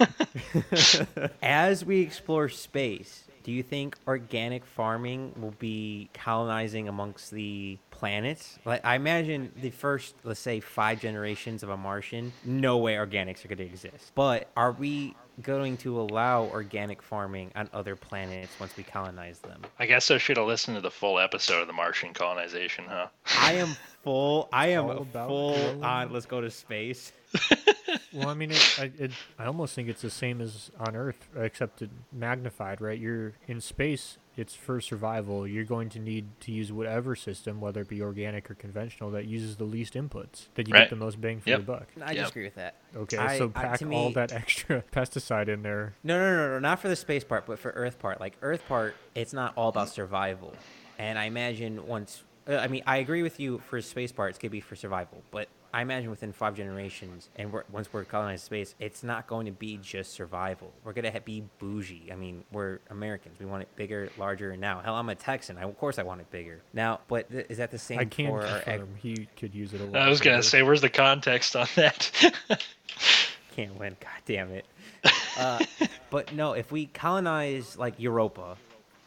As 1.42 1.84
we 1.84 2.02
explore 2.02 2.48
space, 2.48 3.24
do 3.42 3.52
you 3.52 3.62
think 3.62 3.96
organic 4.06 4.64
farming 4.64 5.32
will 5.40 5.54
be 5.58 6.10
colonizing 6.14 6.88
amongst 6.88 7.30
the 7.30 7.78
planets? 7.90 8.58
Like, 8.64 8.84
I 8.84 8.96
imagine 8.96 9.52
the 9.60 9.70
first, 9.70 10.14
let's 10.24 10.40
say, 10.40 10.60
five 10.60 11.00
generations 11.00 11.62
of 11.62 11.70
a 11.70 11.76
Martian, 11.76 12.32
no 12.44 12.78
way 12.78 12.94
organics 12.94 13.44
are 13.44 13.48
going 13.48 13.58
to 13.58 13.64
exist. 13.64 14.12
But 14.14 14.48
are 14.56 14.72
we 14.72 15.14
going 15.42 15.76
to 15.78 16.00
allow 16.00 16.44
organic 16.44 17.02
farming 17.02 17.50
on 17.54 17.70
other 17.72 17.96
planets 17.96 18.52
once 18.60 18.76
we 18.76 18.82
colonize 18.82 19.38
them? 19.40 19.62
I 19.78 19.86
guess 19.86 20.10
I 20.10 20.18
should 20.18 20.36
have 20.36 20.46
listened 20.46 20.76
to 20.76 20.80
the 20.80 20.90
full 20.90 21.18
episode 21.18 21.60
of 21.62 21.66
the 21.66 21.72
Martian 21.72 22.12
colonization, 22.12 22.84
huh? 22.88 23.06
I 23.38 23.54
am 23.54 23.76
full. 24.02 24.48
I 24.52 24.68
am 24.68 25.06
full 25.06 25.84
on. 25.84 26.12
Let's 26.12 26.26
go 26.26 26.40
to 26.40 26.50
space. 26.50 27.12
Well, 28.12 28.28
I 28.28 28.34
mean, 28.34 28.50
it, 28.50 28.76
I, 28.78 28.90
it, 28.98 29.10
I 29.38 29.44
almost 29.46 29.74
think 29.74 29.88
it's 29.88 30.02
the 30.02 30.10
same 30.10 30.40
as 30.40 30.70
on 30.78 30.96
Earth, 30.96 31.28
except 31.36 31.80
it 31.82 31.90
magnified, 32.12 32.80
right? 32.80 32.98
You're 32.98 33.34
in 33.46 33.60
space, 33.60 34.18
it's 34.36 34.54
for 34.54 34.80
survival. 34.80 35.46
You're 35.46 35.64
going 35.64 35.88
to 35.90 35.98
need 36.00 36.26
to 36.40 36.52
use 36.52 36.72
whatever 36.72 37.14
system, 37.14 37.60
whether 37.60 37.82
it 37.82 37.88
be 37.88 38.02
organic 38.02 38.50
or 38.50 38.54
conventional, 38.54 39.10
that 39.12 39.26
uses 39.26 39.56
the 39.56 39.64
least 39.64 39.94
inputs, 39.94 40.48
that 40.54 40.66
you 40.66 40.74
Right. 40.74 40.80
get 40.82 40.90
the 40.90 40.96
most 40.96 41.20
bang 41.20 41.40
for 41.40 41.50
Yep. 41.50 41.58
your 41.58 41.66
buck. 41.66 41.86
I 42.02 42.12
Yep. 42.12 42.16
disagree 42.24 42.44
with 42.44 42.54
that. 42.56 42.74
Okay, 42.96 43.16
I- 43.16 43.38
so 43.38 43.52
I- 43.54 43.62
pack 43.62 43.82
all 43.82 44.10
that 44.12 44.32
extra 44.32 44.82
pesticide 44.92 45.48
in 45.48 45.62
there. 45.62 45.94
No, 46.02 46.18
no, 46.18 46.36
no, 46.36 46.48
no, 46.54 46.58
not 46.58 46.80
for 46.80 46.88
the 46.88 46.96
space 46.96 47.22
part, 47.22 47.46
but 47.46 47.58
for 47.58 47.70
Earth 47.70 47.98
part. 48.00 48.18
Like 48.20 48.36
Earth 48.42 48.66
part, 48.66 48.96
it's 49.14 49.32
not 49.32 49.52
all 49.56 49.68
about 49.68 49.88
survival. 49.88 50.54
And 50.98 51.18
I 51.18 51.24
imagine 51.26 51.86
once, 51.86 52.24
uh, 52.48 52.56
I 52.56 52.66
mean, 52.68 52.82
I 52.86 52.96
agree 52.98 53.22
with 53.22 53.38
you 53.38 53.58
for 53.68 53.80
space 53.80 54.10
part, 54.12 54.30
it's 54.30 54.38
gonna 54.38 54.50
be 54.50 54.60
for 54.60 54.74
survival. 54.74 55.22
But 55.30 55.48
I 55.72 55.82
imagine 55.82 56.10
within 56.10 56.32
five 56.32 56.56
generations, 56.56 57.28
and 57.36 57.52
we're, 57.52 57.62
once 57.70 57.92
we're 57.92 58.04
colonized 58.04 58.44
space, 58.44 58.74
it's 58.80 59.02
not 59.04 59.26
going 59.28 59.46
to 59.46 59.52
be 59.52 59.76
just 59.76 60.12
survival. 60.12 60.72
We're 60.84 60.92
gonna 60.92 61.12
ha- 61.12 61.20
be 61.24 61.44
bougie. 61.60 62.10
I 62.12 62.16
mean, 62.16 62.42
we're 62.50 62.80
Americans. 62.90 63.38
We 63.38 63.46
want 63.46 63.62
it 63.62 63.68
bigger, 63.76 64.10
larger. 64.18 64.56
Now, 64.56 64.80
hell, 64.80 64.96
I'm 64.96 65.08
a 65.08 65.14
Texan. 65.14 65.58
I, 65.58 65.62
of 65.62 65.78
course, 65.78 65.98
I 65.98 66.02
want 66.02 66.20
it 66.22 66.30
bigger. 66.32 66.60
Now, 66.72 67.00
but 67.06 67.30
th- 67.30 67.46
is 67.48 67.58
that 67.58 67.70
the 67.70 67.78
same 67.78 68.00
I 68.00 68.04
can't 68.04 68.30
for 68.30 68.44
our 68.44 68.62
ag- 68.66 68.96
He 68.98 69.28
could 69.36 69.54
use 69.54 69.72
it 69.72 69.80
a 69.80 69.84
lot. 69.84 69.96
I 70.02 70.08
was 70.08 70.20
gonna 70.20 70.38
bigger. 70.38 70.42
say, 70.42 70.62
where's 70.62 70.80
the 70.80 70.90
context 70.90 71.54
on 71.54 71.68
that? 71.76 72.10
can't 73.56 73.78
win. 73.78 73.96
God 74.00 74.10
damn 74.26 74.50
it. 74.52 74.64
Uh, 75.38 75.60
but 76.10 76.34
no, 76.34 76.52
if 76.52 76.70
we 76.72 76.86
colonize 76.86 77.78
like 77.78 77.94
Europa, 77.98 78.56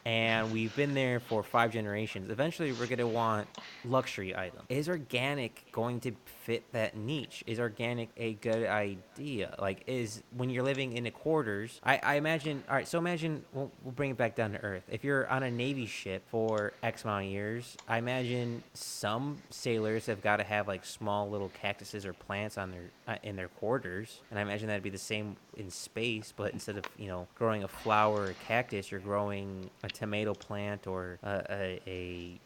and 0.05 0.51
we've 0.51 0.75
been 0.75 0.93
there 0.93 1.19
for 1.21 1.43
five 1.43 1.71
generations, 1.71 2.29
eventually 2.29 2.73
we're 2.73 2.87
gonna 2.87 3.07
want 3.07 3.47
luxury 3.85 4.35
items. 4.35 4.63
Is 4.69 4.89
organic 4.89 5.71
going 5.73 5.99
to 5.99 6.13
fit 6.25 6.63
that 6.71 6.95
niche? 6.95 7.43
Is 7.45 7.59
organic 7.59 8.09
a 8.15 8.35
good 8.35 8.65
idea? 8.65 9.53
Like, 9.59 9.83
is 9.87 10.23
when 10.37 10.49
you're 10.49 10.63
living 10.63 10.93
in 10.93 11.03
the 11.03 11.11
quarters? 11.11 11.81
I, 11.83 11.99
I 12.01 12.15
imagine. 12.15 12.63
All 12.69 12.75
right, 12.75 12.87
so 12.87 12.97
imagine 12.97 13.43
we'll, 13.51 13.71
we'll 13.83 13.91
bring 13.91 14.11
it 14.11 14.17
back 14.17 14.35
down 14.35 14.51
to 14.53 14.63
earth. 14.63 14.83
If 14.89 15.03
you're 15.03 15.27
on 15.27 15.43
a 15.43 15.51
navy 15.51 15.85
ship 15.85 16.23
for 16.29 16.71
X 16.81 17.03
amount 17.03 17.25
of 17.25 17.31
years, 17.31 17.75
I 17.87 17.97
imagine 17.97 18.63
some 18.73 19.37
sailors 19.49 20.05
have 20.05 20.21
got 20.21 20.37
to 20.37 20.43
have 20.43 20.67
like 20.67 20.85
small 20.85 21.29
little 21.29 21.49
cactuses 21.49 22.05
or 22.05 22.13
plants 22.13 22.57
on 22.57 22.71
their 22.71 22.91
uh, 23.07 23.17
in 23.23 23.35
their 23.35 23.49
quarters, 23.49 24.21
and 24.29 24.39
I 24.39 24.43
imagine 24.43 24.67
that'd 24.67 24.83
be 24.83 24.89
the 24.89 24.97
same 24.97 25.35
in 25.57 25.69
space. 25.69 26.33
But 26.35 26.53
instead 26.53 26.77
of 26.77 26.85
you 26.97 27.07
know 27.07 27.27
growing 27.35 27.63
a 27.63 27.67
flower 27.67 28.27
or 28.27 28.35
cactus, 28.47 28.91
you're 28.91 28.99
growing 29.01 29.69
a 29.83 29.89
tomato 29.89 30.33
plant 30.33 30.87
or 30.87 31.17
a, 31.23 31.43
a, 31.49 31.81
a 31.87 32.39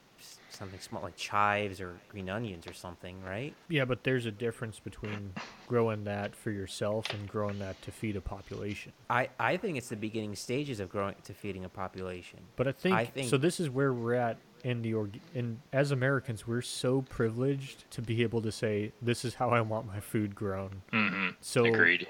something 0.58 0.80
small 0.80 1.04
like 1.04 1.16
chives 1.16 1.80
or 1.80 1.96
green 2.10 2.30
onions 2.30 2.66
or 2.68 2.74
something, 2.74 3.22
right? 3.24 3.54
Yeah, 3.70 3.86
but 3.86 4.04
there's 4.04 4.26
a 4.26 4.32
difference 4.32 4.80
between 4.80 5.34
growing 5.68 6.04
that 6.06 6.36
for 6.36 6.52
yourself 6.52 7.14
and 7.14 7.28
growing 7.30 7.60
that 7.60 7.82
to 7.84 7.92
feed 7.92 8.16
a 8.16 8.22
population. 8.22 8.92
I, 9.10 9.30
I 9.40 9.58
think 9.58 9.78
it's 9.78 9.90
the 9.90 9.96
beginning 9.96 10.36
stages 10.36 10.80
of 10.80 10.90
growing 10.90 11.16
to 11.24 11.34
feeding 11.34 11.64
a 11.66 11.70
population. 11.70 12.40
But 12.56 12.68
I 12.68 12.72
think, 12.72 12.96
I 12.96 13.06
think- 13.06 13.30
so. 13.30 13.38
This 13.38 13.60
is 13.60 13.70
where 13.70 13.94
we're 13.94 14.16
at 14.16 14.38
in 14.64 14.82
the 14.82 14.94
org. 14.96 15.20
And 15.36 15.60
as 15.72 15.92
Americans, 15.92 16.48
we're 16.48 16.62
so 16.64 17.04
privileged 17.04 17.90
to 17.92 18.02
be 18.02 18.24
able 18.24 18.42
to 18.42 18.52
say, 18.52 18.92
"This 19.02 19.24
is 19.24 19.36
how 19.36 19.52
I 19.52 19.62
want 19.62 19.86
my 19.86 20.00
food 20.00 20.34
grown." 20.36 20.82
hmm 20.92 21.30
So 21.42 21.64
Agreed. 21.66 22.08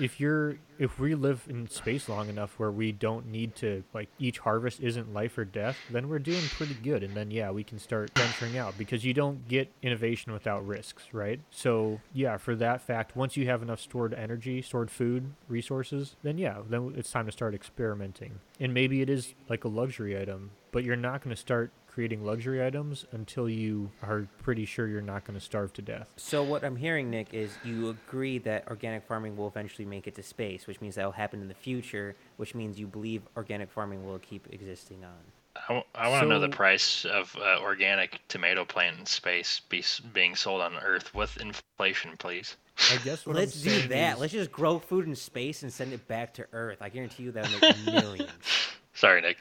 If 0.00 0.18
you're 0.18 0.56
if 0.78 0.98
we 0.98 1.14
live 1.14 1.46
in 1.48 1.68
space 1.68 2.08
long 2.08 2.30
enough 2.30 2.58
where 2.58 2.70
we 2.70 2.90
don't 2.90 3.26
need 3.26 3.54
to 3.54 3.84
like 3.92 4.08
each 4.18 4.38
harvest 4.38 4.80
isn't 4.80 5.12
life 5.12 5.36
or 5.36 5.44
death 5.44 5.76
then 5.90 6.08
we're 6.08 6.18
doing 6.18 6.42
pretty 6.56 6.74
good. 6.74 7.02
And 7.02 7.14
then 7.14 7.30
yeah 7.30 7.50
we 7.50 7.64
can 7.64 7.78
start 7.78 8.10
venturing 8.16 8.56
out 8.56 8.78
because 8.78 9.04
you 9.04 9.12
don't 9.12 9.46
get 9.46 9.70
innovation 9.82 10.32
without 10.32 10.66
risks 10.66 11.04
right? 11.12 11.40
So 11.50 12.00
yeah 12.14 12.38
for 12.38 12.56
that 12.56 12.80
fact 12.80 13.14
once 13.14 13.36
you 13.36 13.46
have 13.46 13.62
enough 13.62 13.80
stored 13.80 14.14
energy 14.14 14.62
stored 14.62 14.90
food 14.90 15.34
resources 15.48 16.16
then 16.22 16.38
yeah 16.38 16.58
then 16.66 16.94
it's 16.96 17.10
time 17.10 17.26
to 17.26 17.32
start 17.32 17.54
experimenting. 17.54 18.40
And 18.58 18.72
maybe 18.72 19.02
it 19.02 19.10
is 19.10 19.34
like 19.48 19.64
a 19.64 19.68
luxury 19.68 20.18
item 20.18 20.52
but 20.72 20.84
you're 20.84 20.96
not 20.96 21.22
going 21.22 21.34
to 21.34 21.40
start 21.40 21.72
creating 21.92 22.24
luxury 22.24 22.64
items 22.64 23.04
until 23.12 23.48
you 23.48 23.90
are 24.02 24.26
pretty 24.42 24.64
sure 24.64 24.86
you're 24.86 25.00
not 25.02 25.24
going 25.24 25.38
to 25.38 25.44
starve 25.44 25.72
to 25.72 25.82
death 25.82 26.08
So 26.16 26.42
what 26.42 26.64
I'm 26.64 26.76
hearing, 26.76 27.10
Nick, 27.10 27.34
is 27.34 27.50
you 27.64 27.90
agree 27.90 28.38
that 28.38 28.68
organic 28.68 29.04
farming 29.06 29.36
will 29.36 29.48
eventually 29.48 29.84
make 29.84 30.06
it 30.06 30.14
to 30.14 30.22
space, 30.22 30.66
which 30.66 30.80
means 30.80 30.94
that 30.94 31.04
will 31.04 31.12
happen 31.12 31.40
in 31.42 31.48
the 31.48 31.54
future, 31.54 32.14
which 32.36 32.54
means 32.54 32.78
you 32.78 32.86
believe 32.86 33.22
organic 33.36 33.70
farming 33.70 34.06
will 34.06 34.18
keep 34.20 34.46
existing 34.52 35.04
on. 35.04 35.82
I, 35.94 36.08
want 36.08 36.22
to 36.22 36.28
know 36.28 36.38
the 36.40 36.48
price 36.48 37.04
of 37.04 37.36
uh, 37.40 37.58
organic 37.60 38.20
tomato 38.28 38.64
plant 38.64 38.98
in 39.00 39.06
space 39.06 39.60
be, 39.68 39.84
being 40.14 40.36
sold 40.36 40.62
on 40.62 40.74
Earth 40.76 41.12
with 41.14 41.36
inflation, 41.38 42.12
please. 42.18 42.56
i 42.92 42.96
guess 43.04 43.26
what 43.26 43.36
I'm 43.36 43.40
Let's 43.42 43.60
do 43.60 43.70
saying 43.70 43.88
that. 43.90 44.14
is- 44.14 44.20
Let's 44.20 44.32
just 44.32 44.52
grow 44.52 44.78
food 44.78 45.06
in 45.06 45.14
space 45.16 45.62
and 45.62 45.72
send 45.72 45.92
it 45.92 46.06
back 46.08 46.34
to 46.34 46.46
Earth. 46.52 46.78
I 46.80 46.88
guarantee 46.88 47.24
you 47.24 47.32
that'll 47.32 47.60
make 47.60 47.84
millions. 47.84 48.30
Sorry, 49.00 49.22
Nick. 49.22 49.38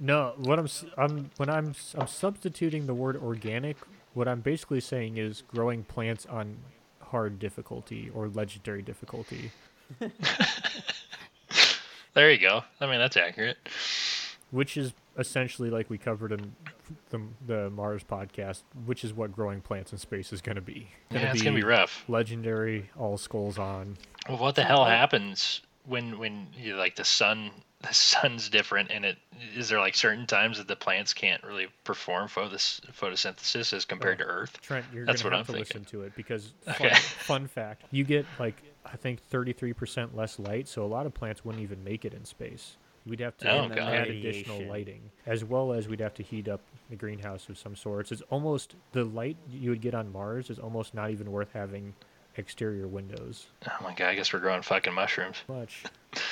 No, 0.00 0.34
what 0.38 0.58
I'm, 0.58 0.64
s- 0.64 0.84
I'm 0.98 1.30
when 1.36 1.48
I'm 1.48 1.68
s- 1.70 1.94
I'm 1.96 2.08
substituting 2.08 2.86
the 2.86 2.94
word 2.94 3.16
organic. 3.16 3.76
What 4.14 4.26
I'm 4.26 4.40
basically 4.40 4.80
saying 4.80 5.16
is 5.18 5.44
growing 5.46 5.84
plants 5.84 6.26
on 6.26 6.56
hard 7.00 7.38
difficulty 7.38 8.10
or 8.12 8.26
legendary 8.28 8.82
difficulty, 8.82 9.52
There 12.14 12.30
you 12.32 12.38
go. 12.38 12.64
I 12.80 12.86
mean, 12.86 12.98
that's 12.98 13.16
accurate. 13.16 13.58
which 14.50 14.76
is 14.76 14.92
essentially 15.18 15.68
like 15.70 15.90
we 15.90 15.98
covered 15.98 16.32
in 16.32 16.54
the, 17.10 17.20
the 17.46 17.70
Mars 17.70 18.02
podcast, 18.02 18.62
which 18.86 19.04
is 19.04 19.12
what 19.12 19.32
growing 19.32 19.60
plants 19.60 19.92
in 19.92 19.98
space 19.98 20.32
is 20.32 20.40
going 20.40 20.56
to 20.56 20.62
be. 20.62 20.88
yeah, 21.10 21.30
it's 21.30 21.42
gonna 21.42 21.54
be 21.56 21.62
rough. 21.62 22.04
Legendary, 22.08 22.88
all 22.98 23.18
skulls 23.18 23.58
on. 23.58 23.96
Well, 24.28 24.38
what 24.38 24.54
the 24.54 24.64
hell 24.64 24.84
happens 24.86 25.60
when 25.84 26.18
when 26.18 26.48
you 26.56 26.74
like 26.76 26.96
the 26.96 27.04
sun? 27.04 27.50
The 27.86 27.94
sun's 27.94 28.48
different, 28.48 28.90
and 28.90 29.04
it 29.04 29.16
is 29.54 29.68
there 29.68 29.78
like 29.78 29.94
certain 29.94 30.26
times 30.26 30.58
that 30.58 30.66
the 30.66 30.74
plants 30.76 31.14
can't 31.14 31.42
really 31.44 31.66
perform 31.84 32.26
photos- 32.28 32.80
photosynthesis 32.98 33.72
as 33.72 33.84
compared 33.84 34.18
to 34.18 34.24
Earth. 34.24 34.60
Trent, 34.60 34.86
you're 34.92 35.04
That's 35.06 35.22
gonna 35.22 35.36
what 35.36 35.38
have 35.46 35.48
I'm 35.50 35.54
to 35.60 35.64
thinking. 35.64 35.82
listen 35.82 35.98
to 36.00 36.02
it 36.06 36.16
because 36.16 36.52
fun, 36.64 36.74
Okay. 36.86 36.94
fun 36.94 37.46
fact, 37.46 37.82
you 37.90 38.02
get 38.04 38.26
like 38.38 38.60
I 38.84 38.96
think 38.96 39.20
33% 39.30 40.14
less 40.16 40.38
light, 40.38 40.68
so 40.68 40.84
a 40.84 40.86
lot 40.86 41.06
of 41.06 41.14
plants 41.14 41.44
wouldn't 41.44 41.62
even 41.62 41.82
make 41.84 42.04
it 42.04 42.14
in 42.14 42.24
space. 42.24 42.76
We'd 43.04 43.20
have 43.20 43.36
to 43.38 43.50
Oh, 43.50 43.64
add, 43.66 43.76
God. 43.76 43.94
additional 44.08 44.62
lighting, 44.66 45.00
as 45.26 45.44
well 45.44 45.72
as 45.72 45.86
we'd 45.86 46.00
have 46.00 46.14
to 46.14 46.22
heat 46.24 46.48
up 46.48 46.60
the 46.90 46.96
greenhouse 46.96 47.48
of 47.48 47.56
some 47.58 47.76
sorts. 47.76 48.10
It's 48.10 48.22
almost 48.30 48.74
the 48.92 49.04
light 49.04 49.36
you 49.48 49.70
would 49.70 49.80
get 49.80 49.94
on 49.94 50.10
Mars 50.12 50.50
is 50.50 50.58
almost 50.58 50.92
not 50.94 51.10
even 51.10 51.30
worth 51.30 51.52
having 51.52 51.94
exterior 52.36 52.88
windows. 52.88 53.46
Oh 53.68 53.76
my 53.82 53.94
god, 53.94 54.08
I 54.08 54.14
guess 54.16 54.32
we're 54.32 54.40
growing 54.40 54.62
fucking 54.62 54.92
mushrooms. 54.92 55.36
Much. 55.48 55.84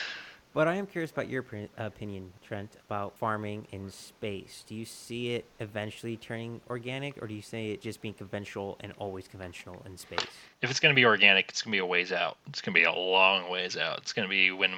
But 0.55 0.69
I 0.69 0.77
am 0.77 0.87
curious 0.87 1.11
about 1.11 1.29
your 1.29 1.45
opinion, 1.77 2.33
Trent, 2.41 2.77
about 2.87 3.19
farming 3.19 3.67
in 3.73 3.91
space. 3.91 4.63
Do 4.65 4.77
you 4.77 4.85
see 4.85 5.35
it 5.35 5.47
eventually 5.59 6.17
turning 6.17 6.61
organic, 6.71 7.21
or 7.21 7.27
do 7.27 7.35
you 7.35 7.43
see 7.43 7.73
it 7.73 7.83
just 7.83 8.01
being 8.01 8.15
conventional 8.15 8.77
and 8.79 8.93
always 8.99 9.27
conventional 9.27 9.83
in 9.85 9.99
space? 9.99 10.25
If 10.63 10.71
it's 10.71 10.79
gonna 10.79 10.95
be 10.95 11.07
organic, 11.07 11.49
it's 11.49 11.61
gonna 11.61 11.73
be 11.73 11.79
a 11.79 11.87
ways 11.87 12.13
out. 12.13 12.37
It's 12.47 12.61
gonna 12.61 12.77
be 12.77 12.85
a 12.85 12.93
long 12.93 13.51
ways 13.51 13.77
out. 13.77 13.99
It's 13.99 14.13
gonna 14.13 14.29
be 14.29 14.53
when 14.53 14.73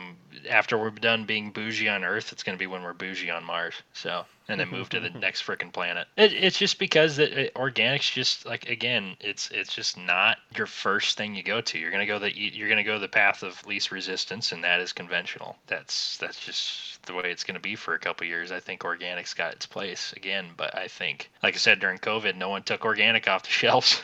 after 0.49 0.79
we're 0.79 0.89
done 0.89 1.27
being 1.27 1.51
bougie 1.51 1.91
on 1.91 2.05
Earth, 2.05 2.33
it's 2.33 2.43
gonna 2.43 2.57
be 2.57 2.67
when 2.67 2.83
we're 2.83 2.95
bougie 2.95 3.29
on 3.29 3.45
Mars. 3.45 3.75
So 3.93 4.25
and 4.49 4.61
then 4.61 4.69
move 4.69 4.89
to 4.91 5.01
the 5.01 5.11
next 5.19 5.43
frickin' 5.43 5.73
planet. 5.73 6.07
It, 6.17 6.33
it's 6.33 6.59
just 6.59 6.79
because 6.79 7.17
that 7.17 7.33
it, 7.33 7.55
organics 7.55 8.13
just 8.13 8.47
like 8.47 8.69
again, 8.69 9.17
it's 9.21 9.51
it's 9.51 9.75
just 9.75 9.99
not 9.99 10.39
your 10.57 10.67
first 10.67 11.17
thing 11.17 11.35
you 11.35 11.43
go 11.43 11.61
to. 11.61 11.79
You're 11.79 11.91
gonna 11.91 12.07
go 12.07 12.19
the 12.19 12.37
you're 12.37 12.69
gonna 12.69 12.85
go 12.85 12.99
the 12.99 13.09
path 13.09 13.43
of 13.43 13.67
least 13.67 13.91
resistance, 13.91 14.53
and 14.53 14.65
that 14.65 14.81
is 14.81 14.93
conventional. 14.93 15.57
That's 15.67 16.17
that's 16.19 16.45
just 16.45 17.03
the 17.07 17.15
way 17.15 17.31
it's 17.31 17.45
gonna 17.45 17.61
be 17.61 17.77
for 17.77 17.95
a 17.95 17.99
couple 17.99 18.27
years. 18.27 18.53
I 18.53 18.61
think 18.61 18.83
organics 18.83 19.35
got 19.35 19.55
its 19.55 19.67
place 19.67 20.13
again, 20.17 20.47
but 20.57 20.77
I 20.77 20.89
think 20.89 21.31
like 21.43 21.55
I 21.55 21.59
said 21.59 21.81
during 21.81 21.99
COVID, 21.99 22.37
no 22.37 22.49
one 22.49 22.63
took 22.63 22.85
organic 22.85 23.29
off 23.29 23.43
the 23.43 23.49
shelves. 23.51 24.03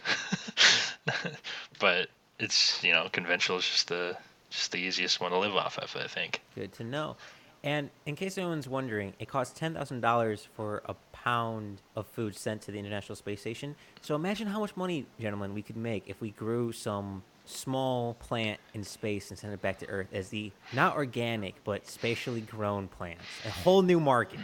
but 1.78 2.08
it's 2.38 2.82
you 2.82 2.92
know 2.92 3.08
conventional 3.12 3.58
is 3.58 3.64
just 3.64 3.88
the 3.88 4.16
just 4.50 4.72
the 4.72 4.78
easiest 4.78 5.20
one 5.20 5.30
to 5.30 5.38
live 5.38 5.56
off 5.56 5.78
of. 5.78 5.96
I 5.96 6.06
think. 6.06 6.40
Good 6.54 6.72
to 6.74 6.84
know. 6.84 7.16
And 7.64 7.90
in 8.06 8.16
case 8.16 8.38
anyone's 8.38 8.68
wondering, 8.68 9.14
it 9.18 9.28
costs 9.28 9.58
ten 9.58 9.74
thousand 9.74 10.00
dollars 10.00 10.48
for 10.54 10.82
a 10.86 10.94
pound 11.12 11.80
of 11.94 12.06
food 12.06 12.36
sent 12.36 12.62
to 12.62 12.72
the 12.72 12.78
International 12.78 13.14
Space 13.14 13.40
Station. 13.40 13.76
So 14.00 14.14
imagine 14.16 14.48
how 14.48 14.60
much 14.60 14.76
money, 14.76 15.06
gentlemen, 15.20 15.54
we 15.54 15.62
could 15.62 15.76
make 15.76 16.04
if 16.08 16.20
we 16.20 16.30
grew 16.30 16.72
some 16.72 17.22
small 17.44 18.14
plant 18.14 18.60
in 18.74 18.84
space 18.84 19.30
and 19.30 19.38
sent 19.38 19.52
it 19.52 19.60
back 19.60 19.78
to 19.78 19.86
Earth 19.88 20.08
as 20.12 20.28
the 20.28 20.52
not 20.72 20.96
organic 20.96 21.54
but 21.64 21.86
spatially 21.88 22.40
grown 22.40 22.88
plants. 22.88 23.22
A 23.44 23.50
whole 23.50 23.82
new 23.82 24.00
market. 24.00 24.40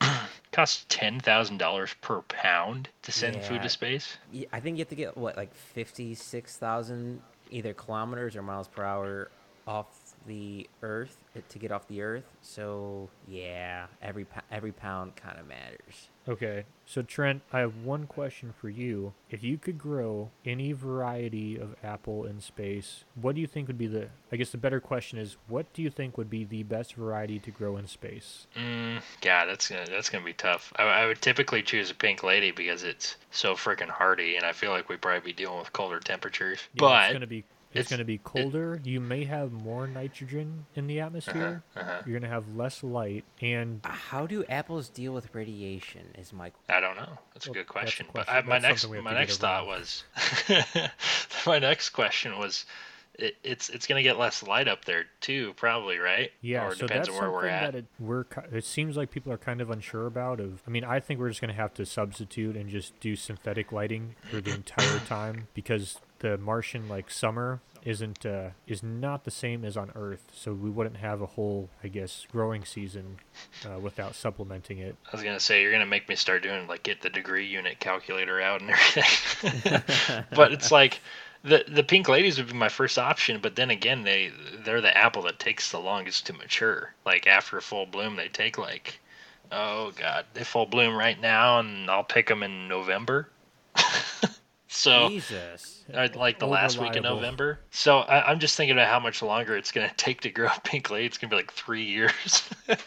Costs 0.52 0.84
ten 0.88 1.20
thousand 1.20 1.58
dollars 1.58 1.94
per 2.00 2.22
pound 2.22 2.88
to 3.02 3.12
send 3.12 3.42
food 3.42 3.62
to 3.62 3.68
space. 3.68 4.16
I 4.52 4.60
think 4.60 4.76
you 4.76 4.82
have 4.82 4.88
to 4.88 4.94
get 4.94 5.16
what 5.16 5.36
like 5.36 5.54
fifty 5.54 6.14
six 6.14 6.56
thousand 6.56 7.20
either 7.50 7.74
kilometers 7.74 8.36
or 8.36 8.42
miles 8.42 8.68
per 8.68 8.82
hour 8.82 9.30
off 9.66 9.86
the 10.26 10.68
Earth 10.82 11.16
uh, 11.36 11.40
to 11.48 11.58
get 11.58 11.72
off 11.72 11.86
the 11.88 12.02
Earth. 12.02 12.24
So 12.40 13.08
yeah, 13.26 13.86
every 14.00 14.26
every 14.50 14.72
pound 14.72 15.16
kind 15.16 15.38
of 15.38 15.46
matters. 15.46 16.08
Okay, 16.28 16.64
so 16.86 17.02
Trent, 17.02 17.42
I 17.52 17.58
have 17.58 17.78
one 17.78 18.06
question 18.06 18.54
for 18.60 18.68
you. 18.68 19.12
If 19.28 19.42
you 19.42 19.58
could 19.58 19.76
grow 19.76 20.30
any 20.44 20.72
variety 20.72 21.56
of 21.56 21.74
apple 21.82 22.24
in 22.26 22.40
space, 22.40 23.02
what 23.20 23.34
do 23.34 23.40
you 23.40 23.48
think 23.48 23.66
would 23.66 23.78
be 23.78 23.88
the? 23.88 24.08
I 24.30 24.36
guess 24.36 24.50
the 24.50 24.58
better 24.58 24.78
question 24.78 25.18
is, 25.18 25.36
what 25.48 25.72
do 25.72 25.82
you 25.82 25.90
think 25.90 26.16
would 26.16 26.30
be 26.30 26.44
the 26.44 26.62
best 26.62 26.94
variety 26.94 27.40
to 27.40 27.50
grow 27.50 27.76
in 27.76 27.88
space? 27.88 28.46
Mm, 28.56 29.02
God, 29.20 29.46
that's 29.46 29.68
gonna 29.68 29.86
that's 29.90 30.10
gonna 30.10 30.24
be 30.24 30.32
tough. 30.32 30.72
I, 30.76 30.84
I 30.84 31.06
would 31.06 31.20
typically 31.20 31.62
choose 31.62 31.90
a 31.90 31.94
pink 31.94 32.22
lady 32.22 32.52
because 32.52 32.84
it's 32.84 33.16
so 33.32 33.54
freaking 33.54 33.88
hardy, 33.88 34.36
and 34.36 34.44
I 34.44 34.52
feel 34.52 34.70
like 34.70 34.88
we'd 34.88 35.02
probably 35.02 35.32
be 35.32 35.32
dealing 35.32 35.58
with 35.58 35.72
colder 35.72 35.98
temperatures. 35.98 36.60
Yeah, 36.74 36.80
but 36.80 37.04
it's 37.04 37.12
gonna 37.14 37.26
be 37.26 37.44
it's, 37.72 37.80
it's- 37.86 37.90
gonna 37.90 38.04
be 38.04 38.18
colder. 38.18 38.80
you 38.84 39.00
may 39.00 39.24
have 39.24 39.52
more 39.52 39.86
nitrogen 39.86 40.66
in 40.74 40.86
the 40.86 41.00
atmosphere. 41.00 41.62
uh-huh. 41.76 42.02
You're 42.06 42.18
gonna 42.20 42.32
have 42.32 42.54
less 42.56 42.82
light, 42.82 43.24
and 43.40 43.80
Uh, 43.84 43.88
How 43.90 44.26
do 44.26 44.44
apples 44.46 44.88
deal 44.88 45.12
with 45.12 45.34
radiation? 45.34 46.02
Is 46.18 46.32
my 46.32 46.52
I 46.68 46.80
don't 46.80 46.96
know. 46.96 47.18
That's 47.34 47.46
a 47.46 47.50
good 47.50 47.60
that's 47.66 47.70
a 47.70 47.72
question. 47.72 48.06
But. 48.12 48.28
I, 48.28 48.40
my 48.42 48.58
next 48.58 48.82
something 48.82 48.90
we 48.90 48.96
have 48.98 49.04
my 49.04 49.14
next 49.14 49.38
thought 49.38 49.66
was 49.66 50.04
my 51.46 51.58
next 51.58 51.90
question 51.90 52.38
was 52.38 52.64
it, 53.18 53.36
it's 53.44 53.68
it's 53.68 53.86
gonna 53.86 54.02
get 54.02 54.18
less 54.18 54.42
light 54.42 54.68
up 54.68 54.84
there 54.86 55.04
too, 55.20 55.52
probably, 55.56 55.98
right? 55.98 56.30
Yeah, 56.40 56.64
Or 56.66 56.72
it 56.72 56.78
so 56.78 56.86
depends 56.86 57.08
that's 57.08 57.18
on 57.18 57.22
where 57.22 57.30
we're 57.30 57.46
at. 57.46 57.72
that 57.72 57.78
it, 57.80 57.84
we're 58.00 58.24
it 58.50 58.64
seems 58.64 58.96
like 58.96 59.10
people 59.10 59.30
are 59.32 59.38
kind 59.38 59.60
of 59.60 59.70
unsure 59.70 60.06
about. 60.06 60.40
Of 60.40 60.62
I 60.66 60.70
mean, 60.70 60.82
I 60.84 60.98
think 60.98 61.20
we're 61.20 61.28
just 61.28 61.40
gonna 61.40 61.52
have 61.52 61.74
to 61.74 61.84
substitute 61.84 62.56
and 62.56 62.70
just 62.70 62.98
do 63.00 63.14
synthetic 63.14 63.70
lighting 63.70 64.14
for 64.30 64.40
the 64.40 64.54
entire 64.54 64.98
time 65.00 65.48
because 65.52 65.98
the 66.22 66.38
Martian 66.38 66.88
like 66.88 67.10
summer 67.10 67.60
isn't 67.84 68.24
uh, 68.24 68.50
is 68.66 68.82
not 68.82 69.24
the 69.24 69.30
same 69.30 69.64
as 69.64 69.76
on 69.76 69.90
Earth, 69.96 70.30
so 70.32 70.54
we 70.54 70.70
wouldn't 70.70 70.98
have 70.98 71.20
a 71.20 71.26
whole 71.26 71.68
I 71.82 71.88
guess 71.88 72.26
growing 72.30 72.64
season 72.64 73.18
uh, 73.66 73.78
without 73.80 74.14
supplementing 74.14 74.78
it. 74.78 74.96
I 75.06 75.16
was 75.16 75.22
gonna 75.22 75.40
say 75.40 75.62
you're 75.62 75.72
gonna 75.72 75.84
make 75.84 76.08
me 76.08 76.14
start 76.14 76.42
doing 76.44 76.66
like 76.68 76.84
get 76.84 77.02
the 77.02 77.10
degree 77.10 77.46
unit 77.46 77.80
calculator 77.80 78.40
out 78.40 78.60
and 78.60 78.70
everything. 78.96 80.24
but 80.34 80.52
it's 80.52 80.70
like 80.70 81.00
the 81.42 81.64
the 81.66 81.82
pink 81.82 82.08
ladies 82.08 82.38
would 82.38 82.46
be 82.46 82.54
my 82.54 82.68
first 82.68 82.98
option, 82.98 83.40
but 83.42 83.56
then 83.56 83.70
again 83.70 84.04
they 84.04 84.30
they're 84.64 84.80
the 84.80 84.96
apple 84.96 85.22
that 85.22 85.40
takes 85.40 85.72
the 85.72 85.80
longest 85.80 86.26
to 86.26 86.32
mature. 86.34 86.94
Like 87.04 87.26
after 87.26 87.60
full 87.60 87.86
bloom, 87.86 88.14
they 88.14 88.28
take 88.28 88.58
like 88.58 89.00
oh 89.50 89.90
god, 89.98 90.26
they 90.34 90.44
full 90.44 90.66
bloom 90.66 90.94
right 90.94 91.20
now, 91.20 91.58
and 91.58 91.90
I'll 91.90 92.04
pick 92.04 92.28
them 92.28 92.44
in 92.44 92.68
November. 92.68 93.28
so. 94.72 95.08
Jesus. 95.08 95.84
uh, 95.92 96.08
like 96.14 96.38
the 96.38 96.46
last 96.46 96.78
week 96.78 96.92
in 96.92 96.98
Unreliable. 96.98 97.16
November. 97.20 97.60
So 97.70 97.98
I, 97.98 98.30
I'm 98.30 98.38
just 98.38 98.56
thinking 98.56 98.76
about 98.76 98.88
how 98.88 99.00
much 99.00 99.22
longer 99.22 99.56
it's 99.56 99.72
going 99.72 99.88
to 99.88 99.94
take 99.96 100.20
to 100.22 100.30
grow 100.30 100.48
pink 100.64 100.90
lady. 100.90 101.06
It's 101.06 101.18
going 101.18 101.30
to 101.30 101.36
be 101.36 101.42
like 101.42 101.52
three 101.52 101.84
years. 101.84 102.48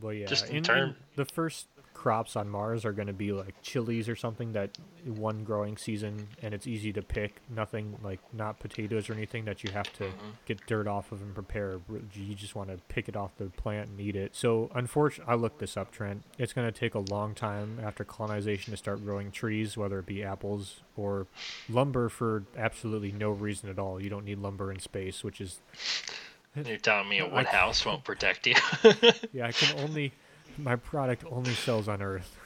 Well, 0.00 0.14
yeah, 0.14 0.26
Just 0.26 0.48
in 0.48 0.56
in, 0.56 0.62
term- 0.62 0.96
the 1.16 1.26
first 1.26 1.66
crops 2.00 2.34
on 2.34 2.48
Mars 2.48 2.86
are 2.86 2.92
going 2.92 3.08
to 3.08 3.12
be 3.12 3.30
like 3.30 3.54
chilies 3.60 4.08
or 4.08 4.16
something 4.16 4.52
that 4.54 4.70
one 5.04 5.44
growing 5.44 5.76
season 5.76 6.28
and 6.40 6.54
it's 6.54 6.66
easy 6.66 6.94
to 6.94 7.02
pick. 7.02 7.42
Nothing 7.54 7.98
like 8.02 8.20
not 8.32 8.58
potatoes 8.58 9.10
or 9.10 9.12
anything 9.12 9.44
that 9.44 9.62
you 9.62 9.70
have 9.72 9.92
to 9.98 10.04
Mm-hmm. 10.04 10.30
get 10.46 10.66
dirt 10.66 10.86
off 10.86 11.12
of 11.12 11.20
and 11.20 11.34
prepare. 11.34 11.78
You 12.14 12.34
just 12.34 12.54
want 12.54 12.70
to 12.70 12.78
pick 12.88 13.06
it 13.06 13.16
off 13.16 13.32
the 13.36 13.46
plant 13.50 13.90
and 13.90 14.00
eat 14.00 14.16
it. 14.16 14.34
So 14.34 14.70
unfortunately, 14.74 15.30
I 15.30 15.36
looked 15.36 15.58
this 15.58 15.76
up, 15.76 15.92
Trent. 15.92 16.22
It's 16.38 16.54
going 16.54 16.66
to 16.66 16.72
take 16.72 16.94
a 16.94 17.00
long 17.00 17.34
time 17.34 17.78
after 17.84 18.02
colonization 18.02 18.70
to 18.70 18.78
start 18.78 19.04
growing 19.04 19.30
trees, 19.30 19.76
whether 19.76 19.98
it 19.98 20.06
be 20.06 20.24
apples 20.24 20.80
or 20.96 21.26
lumber 21.68 22.08
for 22.08 22.44
absolutely 22.56 23.12
no 23.12 23.30
reason 23.30 23.68
at 23.68 23.78
all. 23.78 24.00
You 24.02 24.08
don't 24.08 24.24
need 24.24 24.38
lumber 24.38 24.72
in 24.72 24.78
space, 24.80 25.22
which 25.22 25.38
is 25.38 25.60
You're 26.56 26.78
telling 26.78 27.10
me 27.10 27.18
a 27.18 27.28
wood 27.28 27.46
house 27.46 27.84
won't 27.84 28.04
protect 28.04 28.46
you? 28.46 28.54
yeah. 29.32 29.46
I 29.48 29.52
can 29.52 29.78
only 29.80 30.12
my 30.58 30.76
product 30.76 31.24
only 31.30 31.52
sells 31.54 31.88
on 31.88 32.02
Earth. 32.02 32.36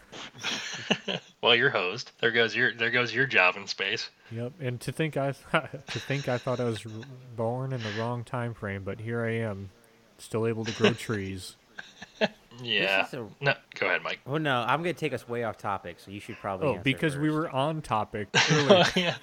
well, 1.43 1.55
you're 1.55 1.71
hosed. 1.71 2.13
There 2.21 2.31
goes 2.31 2.55
your 2.55 2.73
there 2.73 2.91
goes 2.91 3.13
your 3.15 3.27
job 3.27 3.57
in 3.57 3.67
space. 3.67 4.11
Yep, 4.31 4.53
and 4.61 4.81
to 4.83 4.93
think 4.93 5.17
I 5.17 5.33
to 5.53 5.99
think 5.99 6.29
I 6.29 6.39
thought 6.39 6.61
I 6.61 6.65
was 6.65 6.85
born 7.37 7.73
in 7.73 7.81
the 7.83 7.91
wrong 7.99 8.25
time 8.25 8.55
frame, 8.55 8.83
but 8.85 9.01
here 9.01 9.25
I 9.25 9.33
am, 9.39 9.71
still 10.19 10.47
able 10.47 10.65
to 10.65 10.73
grow 10.73 10.93
trees. 10.95 11.57
Yeah. 12.63 13.07
a- 13.13 13.17
No, 13.45 13.55
go 13.79 13.87
ahead, 13.87 14.03
Mike. 14.03 14.21
Oh 14.27 14.39
no, 14.39 14.61
I'm 14.61 14.81
gonna 14.81 14.93
take 14.93 15.13
us 15.13 15.29
way 15.29 15.43
off 15.43 15.59
topic, 15.59 15.99
so 15.99 16.11
you 16.13 16.21
should 16.21 16.37
probably. 16.39 16.69
Oh, 16.69 16.73
answer 16.73 16.83
because 16.85 17.17
we 17.17 17.31
were 17.31 17.51
on 17.51 17.83
topic 17.83 18.29
earlier. 18.53 18.85
yeah. 18.95 19.17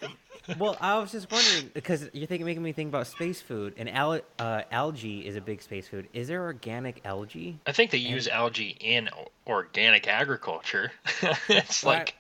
Well, 0.58 0.78
I 0.82 0.98
was 0.98 1.12
just 1.12 1.32
wondering 1.32 1.72
because 1.74 2.10
you're 2.14 2.28
thinking, 2.28 2.46
making 2.46 2.64
me 2.64 2.72
think 2.72 2.90
about 2.90 3.08
space 3.08 3.42
food, 3.42 3.74
and 3.78 3.90
al- 3.90 4.22
uh, 4.40 4.64
algae 4.72 5.26
is 5.26 5.36
a 5.36 5.42
big 5.42 5.62
space 5.62 5.88
food. 5.88 6.08
Is 6.14 6.28
there 6.28 6.44
organic 6.44 7.02
algae? 7.06 7.60
I 7.66 7.72
think 7.72 7.92
they 7.92 7.98
use 7.98 8.28
algae 8.28 8.76
in 8.80 9.10
organic 9.48 10.08
agriculture. 10.08 10.92
it's 11.50 11.84
like 11.84 12.16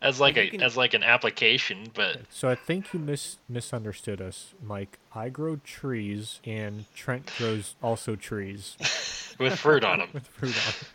as 0.00 0.20
like 0.20 0.36
a 0.36 0.48
can- 0.48 0.62
as 0.62 0.76
like 0.76 0.94
an 0.94 1.02
application, 1.02 1.90
but 1.94 2.20
so 2.30 2.48
I 2.48 2.54
think 2.54 2.92
you 2.92 3.00
mis- 3.00 3.38
misunderstood 3.48 4.20
us, 4.20 4.54
Mike. 4.62 4.98
I 5.14 5.28
grow 5.28 5.56
trees, 5.56 6.40
and 6.44 6.84
Trent 6.94 7.30
grows 7.38 7.74
also 7.82 8.14
trees 8.16 8.76
with 9.38 9.58
fruit 9.58 9.84
on 9.84 9.98
them. 10.00 10.10
with 10.14 10.26
fruit 10.28 10.56
on. 10.56 10.74
'em. 10.74 10.86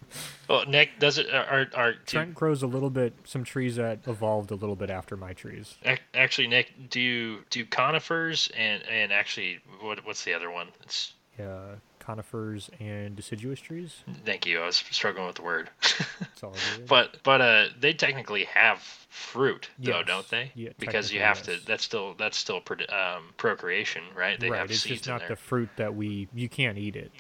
Well, 0.49 0.65
Nick 0.65 0.99
does 0.99 1.17
it. 1.17 1.33
Are 1.33 1.67
are 1.73 1.93
do, 1.93 1.99
Trent 2.05 2.35
grows 2.35 2.63
a 2.63 2.67
little 2.67 2.89
bit, 2.89 3.13
some 3.23 3.43
trees 3.43 3.75
that 3.77 3.99
evolved 4.07 4.51
a 4.51 4.55
little 4.55 4.75
bit 4.75 4.89
after 4.89 5.15
my 5.17 5.33
trees. 5.33 5.75
actually 6.13 6.47
Nick 6.47 6.89
do 6.89 6.99
you 7.01 7.39
do 7.49 7.65
conifers 7.65 8.49
and 8.55 8.83
and 8.89 9.11
actually 9.11 9.59
what 9.81 10.05
what's 10.05 10.23
the 10.23 10.33
other 10.33 10.51
one? 10.51 10.67
It's 10.83 11.13
Uh, 11.39 11.75
conifers 12.05 12.69
and 12.79 13.15
deciduous 13.15 13.59
trees. 13.59 14.03
thank 14.25 14.45
you. 14.45 14.59
I 14.61 14.65
was 14.65 14.77
struggling 14.91 15.27
with 15.27 15.35
the 15.37 15.41
word. 15.43 15.69
That's 16.19 16.43
all 16.43 16.53
it 16.53 16.57
is. 16.79 16.79
but 16.89 17.17
but 17.23 17.41
uh 17.41 17.65
they 17.79 17.93
technically 17.93 18.45
have 18.45 18.79
fruit 19.09 19.69
though, 19.79 19.99
Yes. 19.99 20.07
don't 20.07 20.29
they? 20.29 20.51
Yeah, 20.55 20.69
because 20.79 21.11
you 21.13 21.19
have 21.21 21.37
yes. 21.37 21.45
to. 21.59 21.65
That's 21.65 21.83
still 21.83 22.13
that's 22.15 22.37
still 22.37 22.61
um, 22.89 23.29
procreation, 23.37 24.03
right? 24.15 24.39
They 24.39 24.49
right, 24.49 24.59
have 24.59 24.71
it's 24.71 24.83
just 24.83 25.07
not 25.07 25.19
there. 25.19 25.29
the 25.29 25.35
fruit 25.35 25.69
that 25.77 25.95
we. 25.95 26.27
You 26.33 26.49
can't 26.49 26.77
eat 26.77 26.95
it. 26.95 27.11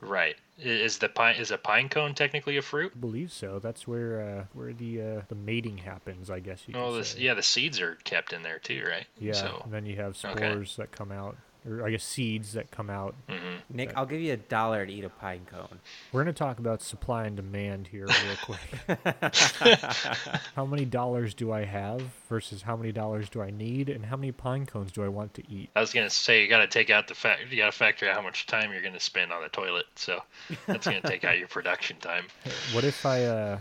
Right. 0.00 0.36
Is 0.58 0.98
the 0.98 1.08
pine 1.08 1.36
is 1.36 1.50
a 1.50 1.58
pine 1.58 1.88
cone 1.88 2.14
technically 2.14 2.56
a 2.58 2.62
fruit? 2.62 2.92
I 2.94 2.98
believe 2.98 3.32
so. 3.32 3.58
That's 3.58 3.88
where 3.88 4.20
uh, 4.20 4.44
where 4.52 4.72
the 4.72 5.00
uh, 5.00 5.20
the 5.28 5.34
mating 5.34 5.78
happens, 5.78 6.30
I 6.30 6.38
guess 6.40 6.62
you 6.68 6.74
Oh, 6.76 6.90
could 6.92 7.00
this 7.00 7.08
say. 7.10 7.20
yeah, 7.20 7.34
the 7.34 7.42
seeds 7.42 7.80
are 7.80 7.96
kept 8.04 8.32
in 8.32 8.42
there 8.42 8.58
too, 8.60 8.84
right? 8.86 9.06
Yeah, 9.18 9.32
So, 9.32 9.62
and 9.64 9.72
then 9.72 9.86
you 9.86 9.96
have 9.96 10.16
okay. 10.24 10.36
spores 10.52 10.76
that 10.76 10.92
come 10.92 11.10
out, 11.10 11.36
or 11.68 11.86
I 11.86 11.90
guess 11.90 12.04
seeds 12.04 12.52
that 12.52 12.70
come 12.70 12.90
out. 12.90 13.14
mhm. 13.28 13.40
Nick, 13.70 13.88
Okay. 13.90 13.96
I'll 13.96 14.06
give 14.06 14.20
you 14.20 14.32
a 14.32 14.36
dollar 14.36 14.84
to 14.84 14.92
eat 14.92 15.04
a 15.04 15.08
pine 15.08 15.46
cone. 15.50 15.80
We're 16.12 16.20
gonna 16.22 16.32
talk 16.34 16.58
about 16.58 16.82
supply 16.82 17.24
and 17.24 17.36
demand 17.36 17.86
here 17.88 18.06
real 18.06 18.36
quick. 18.44 18.98
how 20.54 20.64
many 20.64 20.84
dollars 20.84 21.34
do 21.34 21.52
I 21.52 21.64
have 21.64 22.02
versus 22.28 22.62
how 22.62 22.76
many 22.76 22.92
dollars 22.92 23.28
do 23.28 23.40
I 23.42 23.50
need, 23.50 23.88
and 23.88 24.04
how 24.06 24.16
many 24.16 24.32
pine 24.32 24.66
cones 24.66 24.92
do 24.92 25.02
I 25.04 25.08
want 25.08 25.34
to 25.34 25.42
eat? 25.50 25.70
I 25.74 25.80
was 25.80 25.92
gonna 25.92 26.10
say 26.10 26.42
you 26.42 26.48
got 26.48 26.58
to 26.58 26.66
take 26.66 26.90
out 26.90 27.08
the 27.08 27.14
fact 27.14 27.42
you 27.50 27.56
got 27.56 27.66
to 27.72 27.76
factor 27.78 28.08
out 28.08 28.14
how 28.16 28.22
much 28.22 28.46
time 28.46 28.72
you're 28.72 28.82
gonna 28.82 29.00
spend 29.00 29.32
on 29.32 29.42
the 29.42 29.48
toilet. 29.48 29.86
So 29.96 30.22
that's 30.66 30.84
gonna 30.86 31.00
take 31.00 31.24
out 31.24 31.38
your 31.38 31.48
production 31.48 31.96
time. 31.98 32.26
What 32.72 32.84
if 32.84 33.04
I 33.06 33.24
uh 33.24 33.58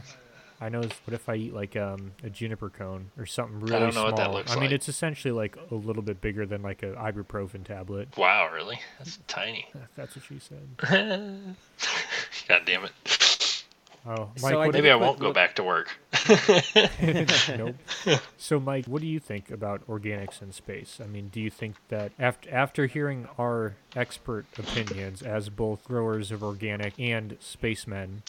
I 0.63 0.69
know 0.69 0.79
what 0.79 1.13
if 1.13 1.27
I 1.29 1.35
eat 1.35 1.53
like 1.53 1.75
um 1.75 2.11
a 2.23 2.29
juniper 2.29 2.69
cone 2.69 3.11
or 3.17 3.25
something 3.25 3.59
really 3.59 3.75
I 3.75 3.79
don't 3.79 3.87
know 3.89 3.91
small? 3.93 4.05
what 4.05 4.15
that 4.17 4.31
looks 4.31 4.51
I 4.51 4.55
mean 4.55 4.65
like. 4.65 4.71
it's 4.73 4.87
essentially 4.89 5.31
like 5.31 5.57
a 5.71 5.75
little 5.75 6.01
bit 6.03 6.21
bigger 6.21 6.45
than 6.45 6.61
like 6.61 6.83
a 6.83 6.93
ibuprofen 6.93 7.63
tablet. 7.65 8.09
Wow, 8.17 8.49
really? 8.53 8.79
That's 8.99 9.17
tiny. 9.27 9.67
That's 9.95 10.15
what 10.15 10.25
she 10.25 10.39
said. 10.39 10.67
God 12.47 12.61
damn 12.65 12.85
it. 12.85 12.91
Oh, 14.05 14.29
So 14.35 14.47
Mike, 14.49 14.55
I 14.57 14.71
Maybe 14.71 14.89
a 14.89 14.95
I 14.95 14.97
quick 14.97 15.07
won't 15.07 15.19
go 15.19 15.25
look- 15.27 15.35
back 15.35 15.55
to 15.55 15.63
work. 15.63 15.97
nope. 17.57 17.75
So, 18.37 18.59
Mike, 18.59 18.85
what 18.85 19.01
do 19.01 19.07
you 19.07 19.19
think 19.19 19.49
about 19.49 19.87
organics 19.87 20.41
in 20.41 20.51
space? 20.51 20.99
I 21.01 21.07
mean, 21.07 21.29
do 21.29 21.39
you 21.39 21.49
think 21.49 21.75
that 21.87 22.11
after 22.19 22.49
after 22.53 22.85
hearing 22.85 23.27
our 23.39 23.75
expert 23.95 24.45
opinions 24.57 25.21
as 25.21 25.47
both 25.49 25.85
growers 25.85 26.31
of 26.31 26.43
organic 26.43 26.99
and 26.99 27.37
spacemen, 27.39 28.23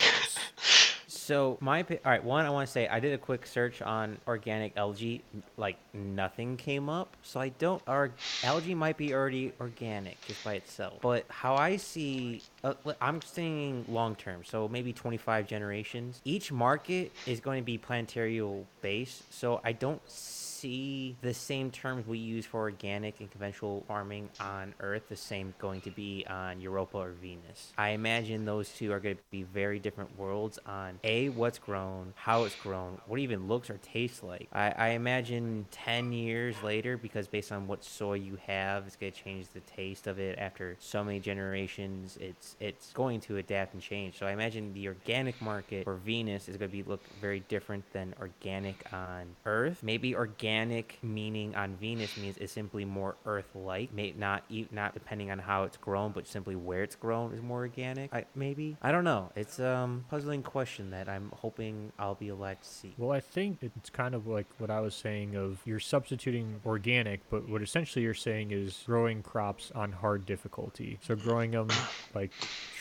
So 1.25 1.57
my 1.59 1.81
all 1.81 1.97
right, 2.05 2.23
one 2.23 2.45
I 2.45 2.51
want 2.51 2.69
to 2.69 2.71
say 2.73 2.87
I 2.87 3.01
did 3.01 3.15
a 3.15 3.19
quick 3.19 3.47
search 3.47 3.81
on 3.81 4.19
organic 4.29 4.77
algae, 4.77 5.23
like 5.57 5.79
nothing 5.95 6.59
came 6.59 6.91
up. 6.91 7.17
So 7.23 7.41
I 7.41 7.49
don't. 7.49 7.81
Our 7.87 8.11
algae 8.43 8.75
might 8.75 8.99
be 8.99 9.15
already 9.15 9.55
organic 9.59 10.21
just 10.27 10.45
by 10.45 10.53
itself. 10.53 11.01
But 11.01 11.25
how 11.31 11.55
I 11.55 11.77
see, 11.77 12.43
uh, 12.63 12.75
I'm 13.01 13.23
saying 13.23 13.87
long 13.89 14.17
term. 14.17 14.45
So 14.45 14.69
maybe 14.69 14.93
25 14.93 15.47
generations. 15.47 16.21
Each 16.27 16.53
market 16.53 17.11
is 17.27 17.41
going 17.41 17.63
to 17.63 17.65
be 17.65 17.79
planetarial 17.79 18.67
based. 18.83 19.33
So 19.33 19.63
I 19.65 19.73
don't 19.73 20.03
see 20.07 20.44
see 20.65 21.15
the 21.21 21.35
same 21.35 21.71
terms 21.71 22.07
we 22.07 22.17
use 22.17 22.47
for 22.47 22.61
organic 22.61 23.21
and 23.21 23.31
conventional 23.31 23.85
farming 23.87 24.31
on 24.41 24.73
Earth 24.81 25.03
the 25.11 25.17
same 25.17 25.53
going 25.59 25.83
to 25.83 25.91
be 25.91 26.25
on 26.27 26.59
Europa 26.59 26.97
or 26.97 27.11
Venus. 27.11 27.75
I 27.77 27.91
imagine 27.91 28.47
those 28.47 28.71
two 28.71 28.91
are 28.91 28.99
going 28.99 29.17
to 29.17 29.23
be 29.31 29.43
very 29.43 29.79
different 29.79 30.19
worlds 30.19 30.59
on 30.65 30.99
A, 31.05 31.29
what's 31.29 31.59
grown, 31.59 32.15
how 32.17 32.45
it's 32.45 32.55
grown, 32.57 32.99
what 33.07 33.21
even 33.21 33.47
looks 33.47 33.69
or 33.69 33.79
tastes 33.83 34.23
like. 34.23 34.49
I, 34.55 34.71
I 34.71 34.89
imagine 34.91 35.67
10 35.71 36.15
years 36.15 36.57
later, 36.63 36.97
because 36.97 37.29
based 37.29 37.53
on 37.53 37.67
what 37.67 37.85
soil 37.85 38.17
you 38.17 38.39
have, 38.47 38.87
it's 38.87 38.97
going 38.97 39.13
to 39.13 39.23
change 39.23 39.49
the 39.53 39.61
taste 39.61 40.07
of 40.07 40.19
it 40.19 40.39
after 40.39 40.77
so 40.79 41.05
many 41.05 41.21
generations. 41.21 42.17
It's, 42.19 42.57
it's 42.59 42.91
going 42.95 43.21
to 43.23 43.37
adapt 43.37 43.75
and 43.75 43.83
change. 43.83 44.19
So 44.19 44.25
I 44.25 44.33
imagine 44.33 44.73
the 44.73 44.89
organic 44.89 45.43
market 45.43 45.85
for 45.85 45.97
Venus 45.97 46.49
is 46.49 46.57
going 46.57 46.71
to 46.71 46.77
be 46.77 46.83
look 46.83 47.03
very 47.21 47.41
different 47.49 47.85
than 47.93 48.15
organic 48.19 48.91
on 48.95 49.27
Earth. 49.45 49.83
Maybe 49.83 50.15
organic 50.15 50.54
meaning 51.03 51.55
on 51.55 51.77
Venus 51.77 52.17
means 52.17 52.37
it's 52.39 52.53
simply 52.53 52.85
more 52.85 53.17
Earth-like, 53.27 53.93
may 53.93 54.15
not 54.17 54.45
eat, 54.49 54.73
not 54.73 54.95
depending 54.95 55.31
on 55.31 55.39
how 55.39 55.65
it's 55.65 55.77
grown, 55.77 56.13
but 56.13 56.27
simply 56.27 56.57
where 56.57 56.83
it's 56.83 56.97
grown 56.97 57.33
is 57.35 57.43
more 57.43 57.61
organic. 57.61 58.13
I, 58.15 58.25
maybe 58.35 58.77
I 58.83 58.93
don't 58.93 59.05
know. 59.05 59.31
It's 59.37 59.61
um 59.61 60.05
puzzling 60.11 60.43
question 60.43 60.91
that 60.91 61.09
I'm 61.09 61.33
hoping 61.37 61.93
I'll 61.99 62.15
be 62.15 62.29
allowed 62.29 62.63
to 62.63 62.69
see. 62.69 62.95
Well, 62.99 63.13
I 63.13 63.21
think 63.21 63.59
it's 63.63 63.91
kind 63.91 64.15
of 64.15 64.27
like 64.27 64.47
what 64.59 64.71
I 64.71 64.81
was 64.81 64.95
saying 64.95 65.37
of 65.37 65.61
you're 65.65 65.81
substituting 65.81 66.61
organic, 66.65 67.29
but 67.31 67.49
what 67.49 67.63
essentially 67.63 68.05
you're 68.05 68.15
saying 68.15 68.51
is 68.51 68.83
growing 68.87 69.23
crops 69.23 69.73
on 69.75 69.93
hard 69.93 70.27
difficulty. 70.27 70.99
So 71.03 71.17
growing 71.17 71.53
them 71.53 71.69
like 72.15 72.33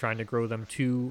trying 0.04 0.18
to 0.18 0.26
grow 0.26 0.48
them 0.48 0.66
to 0.66 1.10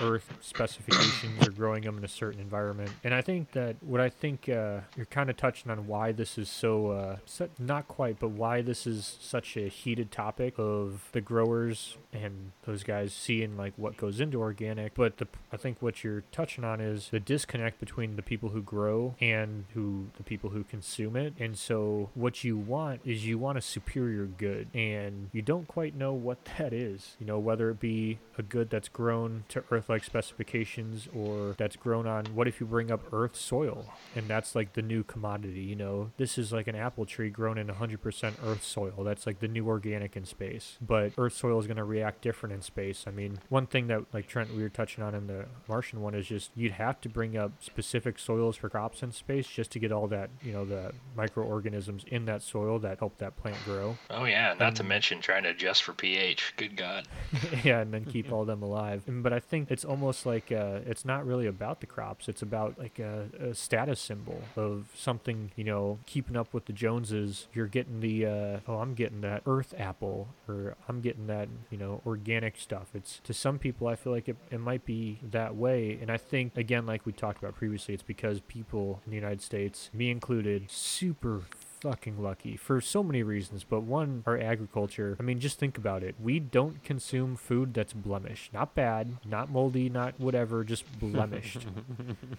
earth 0.00 0.32
specifications 0.40 1.46
or 1.46 1.50
growing 1.50 1.82
them 1.82 1.98
in 1.98 2.04
a 2.06 2.08
certain 2.08 2.40
environment. 2.40 2.90
And 3.04 3.12
I 3.12 3.20
think 3.20 3.52
that 3.52 3.76
what 3.82 4.00
I 4.00 4.08
think 4.08 4.48
uh, 4.48 4.80
you're 4.96 5.04
kind 5.10 5.28
of 5.28 5.36
touching 5.36 5.70
on 5.70 5.86
why 5.86 6.12
this 6.12 6.38
is 6.38 6.48
so, 6.48 6.90
uh, 6.90 7.16
not 7.58 7.86
quite, 7.86 8.18
but 8.18 8.30
why 8.30 8.62
this 8.62 8.86
is 8.86 9.18
such 9.20 9.58
a 9.58 9.68
heated 9.68 10.10
topic 10.10 10.54
of 10.56 11.10
the 11.12 11.20
growers 11.20 11.98
and 12.14 12.52
those 12.64 12.82
guys 12.82 13.12
seeing 13.12 13.58
like 13.58 13.74
what 13.76 13.98
goes 13.98 14.20
into 14.20 14.40
organic. 14.40 14.94
But 14.94 15.18
the, 15.18 15.28
I 15.52 15.58
think 15.58 15.82
what 15.82 16.02
you're 16.02 16.22
touching 16.32 16.64
on 16.64 16.80
is 16.80 17.10
the 17.10 17.20
disconnect 17.20 17.78
between 17.78 18.16
the 18.16 18.22
people 18.22 18.48
who 18.48 18.62
grow 18.62 19.16
and 19.20 19.66
who 19.74 20.06
the 20.16 20.22
people 20.22 20.48
who 20.48 20.64
consume 20.64 21.14
it. 21.14 21.34
And 21.38 21.58
so 21.58 22.08
what 22.14 22.42
you 22.42 22.56
want 22.56 23.02
is 23.04 23.26
you 23.26 23.36
want 23.36 23.58
a 23.58 23.60
superior 23.60 24.24
good, 24.24 24.68
and 24.72 25.28
you 25.32 25.42
don't 25.42 25.68
quite 25.68 25.94
know 25.94 26.14
what 26.14 26.38
that 26.58 26.72
is. 26.72 27.16
You 27.20 27.26
know, 27.26 27.38
whether 27.38 27.68
it 27.68 27.80
be 27.80 28.18
a 28.38 28.42
good 28.42 28.70
that's 28.70 28.88
grown 28.88 29.44
to 29.48 29.62
Earth-like 29.70 30.04
specifications 30.04 31.08
or 31.14 31.54
that's 31.58 31.76
grown 31.76 32.06
on. 32.06 32.26
What 32.26 32.48
if 32.48 32.60
you 32.60 32.66
bring 32.66 32.90
up 32.90 33.12
Earth 33.12 33.36
soil 33.36 33.92
and 34.14 34.28
that's 34.28 34.54
like 34.54 34.72
the 34.74 34.82
new 34.82 35.02
commodity? 35.02 35.60
You 35.60 35.76
know, 35.76 36.10
this 36.16 36.38
is 36.38 36.52
like 36.52 36.66
an 36.68 36.76
apple 36.76 37.04
tree 37.06 37.30
grown 37.30 37.58
in 37.58 37.66
100% 37.68 38.32
Earth 38.44 38.62
soil. 38.64 38.94
That's 39.04 39.26
like 39.26 39.40
the 39.40 39.48
new 39.48 39.66
organic 39.68 40.16
in 40.16 40.24
space. 40.24 40.78
But 40.80 41.12
Earth 41.18 41.34
soil 41.34 41.58
is 41.58 41.66
going 41.66 41.76
to 41.76 41.84
react 41.84 42.22
different 42.22 42.54
in 42.54 42.62
space. 42.62 43.04
I 43.06 43.10
mean, 43.10 43.38
one 43.48 43.66
thing 43.66 43.88
that 43.88 44.04
like 44.12 44.26
Trent 44.26 44.54
we 44.54 44.62
were 44.62 44.68
touching 44.68 45.02
on 45.04 45.14
in 45.14 45.26
the 45.26 45.46
Martian 45.68 46.00
one 46.00 46.14
is 46.14 46.26
just 46.26 46.50
you'd 46.54 46.72
have 46.72 47.00
to 47.02 47.08
bring 47.08 47.36
up 47.36 47.52
specific 47.60 48.18
soils 48.18 48.56
for 48.56 48.68
crops 48.68 49.02
in 49.02 49.12
space 49.12 49.46
just 49.46 49.70
to 49.72 49.78
get 49.78 49.92
all 49.92 50.06
that 50.08 50.30
you 50.42 50.52
know 50.52 50.64
the 50.64 50.92
microorganisms 51.16 52.04
in 52.08 52.24
that 52.26 52.42
soil 52.42 52.78
that 52.80 52.98
help 52.98 53.18
that 53.18 53.36
plant 53.36 53.56
grow. 53.64 53.96
Oh 54.10 54.24
yeah, 54.24 54.54
not 54.58 54.76
to 54.76 54.82
Um, 54.82 54.88
mention 54.88 55.20
trying 55.20 55.42
to 55.44 55.50
adjust 55.50 55.82
for 55.82 55.92
pH. 55.92 56.54
Good 56.56 56.76
God. 56.76 57.06
yeah, 57.64 57.80
and 57.80 57.92
then 57.92 58.04
keep 58.04 58.29
all 58.32 58.44
them 58.44 58.62
alive. 58.62 59.02
But 59.06 59.32
I 59.32 59.40
think 59.40 59.70
it's 59.70 59.84
almost 59.84 60.26
like 60.26 60.52
uh, 60.52 60.80
it's 60.86 61.04
not 61.04 61.26
really 61.26 61.46
about 61.46 61.80
the 61.80 61.86
crops. 61.86 62.28
It's 62.28 62.42
about 62.42 62.78
like 62.78 62.98
a, 62.98 63.28
a 63.40 63.54
status 63.54 64.00
symbol 64.00 64.42
of 64.56 64.88
something. 64.94 65.52
You 65.56 65.64
know, 65.64 65.98
keeping 66.06 66.36
up 66.36 66.52
with 66.52 66.66
the 66.66 66.72
Joneses. 66.72 67.48
You're 67.52 67.66
getting 67.66 68.00
the 68.00 68.26
uh, 68.26 68.60
oh, 68.66 68.78
I'm 68.78 68.94
getting 68.94 69.20
that 69.22 69.42
Earth 69.46 69.74
apple, 69.78 70.28
or 70.48 70.76
I'm 70.88 71.00
getting 71.00 71.26
that 71.26 71.48
you 71.70 71.78
know 71.78 72.00
organic 72.06 72.56
stuff. 72.58 72.88
It's 72.94 73.20
to 73.24 73.34
some 73.34 73.58
people, 73.58 73.86
I 73.86 73.96
feel 73.96 74.12
like 74.12 74.28
it, 74.28 74.36
it 74.50 74.60
might 74.60 74.84
be 74.84 75.18
that 75.22 75.56
way. 75.56 75.98
And 76.00 76.10
I 76.10 76.16
think 76.16 76.56
again, 76.56 76.86
like 76.86 77.06
we 77.06 77.12
talked 77.12 77.42
about 77.42 77.54
previously, 77.54 77.94
it's 77.94 78.02
because 78.02 78.40
people 78.40 79.00
in 79.04 79.10
the 79.10 79.16
United 79.16 79.42
States, 79.42 79.90
me 79.92 80.10
included, 80.10 80.70
super 80.70 81.42
fucking 81.80 82.22
lucky 82.22 82.56
for 82.56 82.80
so 82.80 83.02
many 83.02 83.22
reasons, 83.22 83.64
but 83.64 83.80
one, 83.80 84.22
our 84.26 84.38
agriculture. 84.38 85.16
I 85.18 85.22
mean, 85.22 85.40
just 85.40 85.58
think 85.58 85.78
about 85.78 86.02
it. 86.02 86.14
We 86.22 86.38
don't 86.38 86.82
consume 86.84 87.36
food 87.36 87.74
that's 87.74 87.92
blemished. 87.92 88.52
Not 88.52 88.74
bad, 88.74 89.16
not 89.24 89.50
moldy, 89.50 89.88
not 89.88 90.18
whatever, 90.18 90.64
just 90.64 90.84
blemished. 91.00 91.66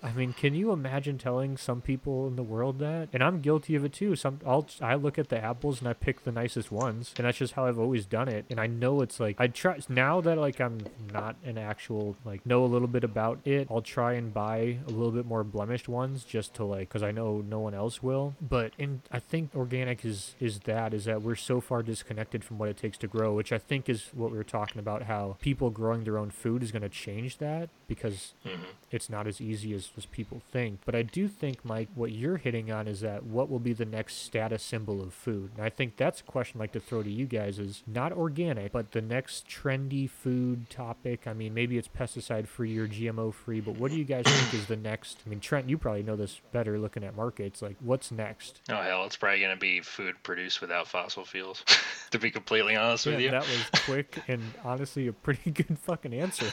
I 0.04 0.12
mean, 0.12 0.34
can 0.34 0.54
you 0.54 0.72
imagine 0.72 1.18
telling 1.18 1.58
some 1.58 1.82
people 1.82 2.28
in 2.28 2.36
the 2.36 2.44
world 2.44 2.80
that? 2.80 3.10
And 3.14 3.24
I'm 3.24 3.42
guilty 3.42 3.76
of 3.76 3.84
it 3.84 3.94
too. 3.94 4.16
Some 4.16 4.40
I'll 4.46 4.68
I 4.80 4.96
look 4.96 5.18
at 5.18 5.30
the 5.30 5.44
apples 5.44 5.80
and 5.80 5.88
I 5.88 5.94
pick 5.94 6.24
the 6.24 6.32
nicest 6.32 6.72
ones, 6.72 7.14
and 7.18 7.26
that's 7.26 7.38
just 7.38 7.54
how 7.54 7.66
I've 7.66 7.80
always 7.80 8.06
done 8.06 8.28
it. 8.28 8.46
And 8.50 8.60
I 8.60 8.68
know 8.68 9.02
it's 9.02 9.20
like 9.20 9.38
I 9.40 9.48
try 9.48 9.80
now 9.90 10.22
that 10.22 10.38
like 10.38 10.60
I'm 10.60 10.80
not 11.12 11.36
an 11.44 11.58
actual 11.58 12.16
like 12.26 12.46
know 12.46 12.64
a 12.64 12.68
little 12.68 12.88
bit 12.88 13.04
about 13.04 13.40
it. 13.46 13.68
I'll 13.72 13.82
try 13.82 14.14
and 14.14 14.34
buy 14.34 14.78
a 14.88 14.92
little 14.92 15.12
bit 15.12 15.26
more 15.26 15.44
blemished 15.44 15.88
ones 15.88 16.24
just 16.24 16.54
to 16.56 16.64
like 16.64 16.90
because 16.90 17.04
I 17.04 17.12
know 17.12 17.44
no 17.48 17.60
one 17.60 17.74
else 17.74 18.04
will. 18.04 18.36
But 18.42 18.74
in 18.78 19.02
I 19.12 19.20
think 19.32 19.56
organic 19.56 20.04
is 20.06 20.36
is 20.40 20.60
that 20.62 20.94
is 20.94 21.06
that 21.06 21.22
we're 21.22 21.36
so 21.36 21.62
far 21.62 21.82
disconnected 21.82 22.44
from 22.44 22.60
what 22.60 22.70
it 22.70 22.78
takes 22.78 22.98
to 23.00 23.08
grow, 23.08 23.34
which 23.34 23.52
I 23.54 23.58
think 23.58 23.90
is 23.90 24.10
what 24.14 24.30
we 24.30 24.38
were 24.38 24.44
talking 24.44 24.80
about. 24.80 25.04
How 25.04 25.38
people 25.42 25.70
growing 25.70 26.04
their 26.04 26.18
own 26.18 26.30
food 26.30 26.62
is 26.62 26.72
going 26.72 26.82
to 26.82 26.90
change 26.90 27.38
that 27.38 27.70
because 27.88 28.34
hmm 28.44 28.64
it's 28.92 29.10
not 29.10 29.26
as 29.26 29.40
easy 29.40 29.74
as, 29.74 29.90
as 29.98 30.06
people 30.06 30.42
think. 30.52 30.82
But 30.86 30.96
I 30.96 31.02
do 31.02 31.28
think, 31.28 31.64
Mike, 31.64 31.88
what 31.96 32.12
you're 32.12 32.38
hitting 32.38 32.72
on 32.72 32.88
is 32.88 33.02
that 33.02 33.24
what 33.24 33.50
will 33.50 33.60
be 33.60 33.74
the 33.74 33.86
next 33.86 34.18
status 34.18 34.62
symbol 34.62 35.02
of 35.02 35.14
food? 35.14 35.52
And 35.56 35.66
I 35.66 35.70
think 35.70 35.96
that's 35.96 36.20
a 36.20 36.24
question 36.24 36.60
I'd 36.60 36.64
like 36.64 36.72
to 36.74 36.80
throw 36.80 37.02
to 37.02 37.10
you 37.10 37.26
guys 37.26 37.58
is 37.58 37.84
not 37.88 38.12
organic, 38.12 38.74
but 38.74 38.92
the 38.92 39.02
next 39.02 39.48
trendy 39.48 40.10
food 40.10 40.70
topic. 40.70 41.26
I 41.26 41.34
mean, 41.34 41.54
maybe 41.54 41.78
it's 41.78 41.88
pesticide 41.88 42.48
free 42.48 42.78
or 42.78 42.88
GMO 42.88 43.34
free, 43.34 43.62
but 43.62 43.78
what 43.78 43.92
do 43.92 43.98
you 43.98 44.04
guys 44.04 44.26
think 44.26 44.54
is 44.54 44.68
the 44.68 44.76
next? 44.76 45.20
I 45.26 45.30
mean, 45.30 45.40
Trent, 45.40 45.70
you 45.70 45.78
probably 45.78 46.04
know 46.04 46.16
this 46.16 46.42
better 46.52 46.78
looking 46.78 47.04
at 47.04 47.16
markets. 47.16 47.62
Like, 47.62 47.78
what's 47.80 48.12
next? 48.12 48.62
Oh 48.70 48.82
hell, 48.82 49.06
it's 49.06 49.16
probably 49.22 49.40
gonna 49.40 49.56
be 49.56 49.82
food 49.82 50.16
produced 50.24 50.62
without 50.62 50.88
fossil 50.88 51.24
fuels. 51.24 51.64
to 52.10 52.20
be 52.20 52.32
completely 52.32 52.76
honest 52.76 53.06
with 53.06 53.20
you. 53.20 53.30
that 53.32 53.44
was 53.44 53.82
quick 53.86 54.18
and 54.28 54.42
honestly 54.66 55.08
a 55.08 55.14
pretty 55.14 55.52
good 55.52 55.78
fucking 55.80 56.14
answer. 56.14 56.52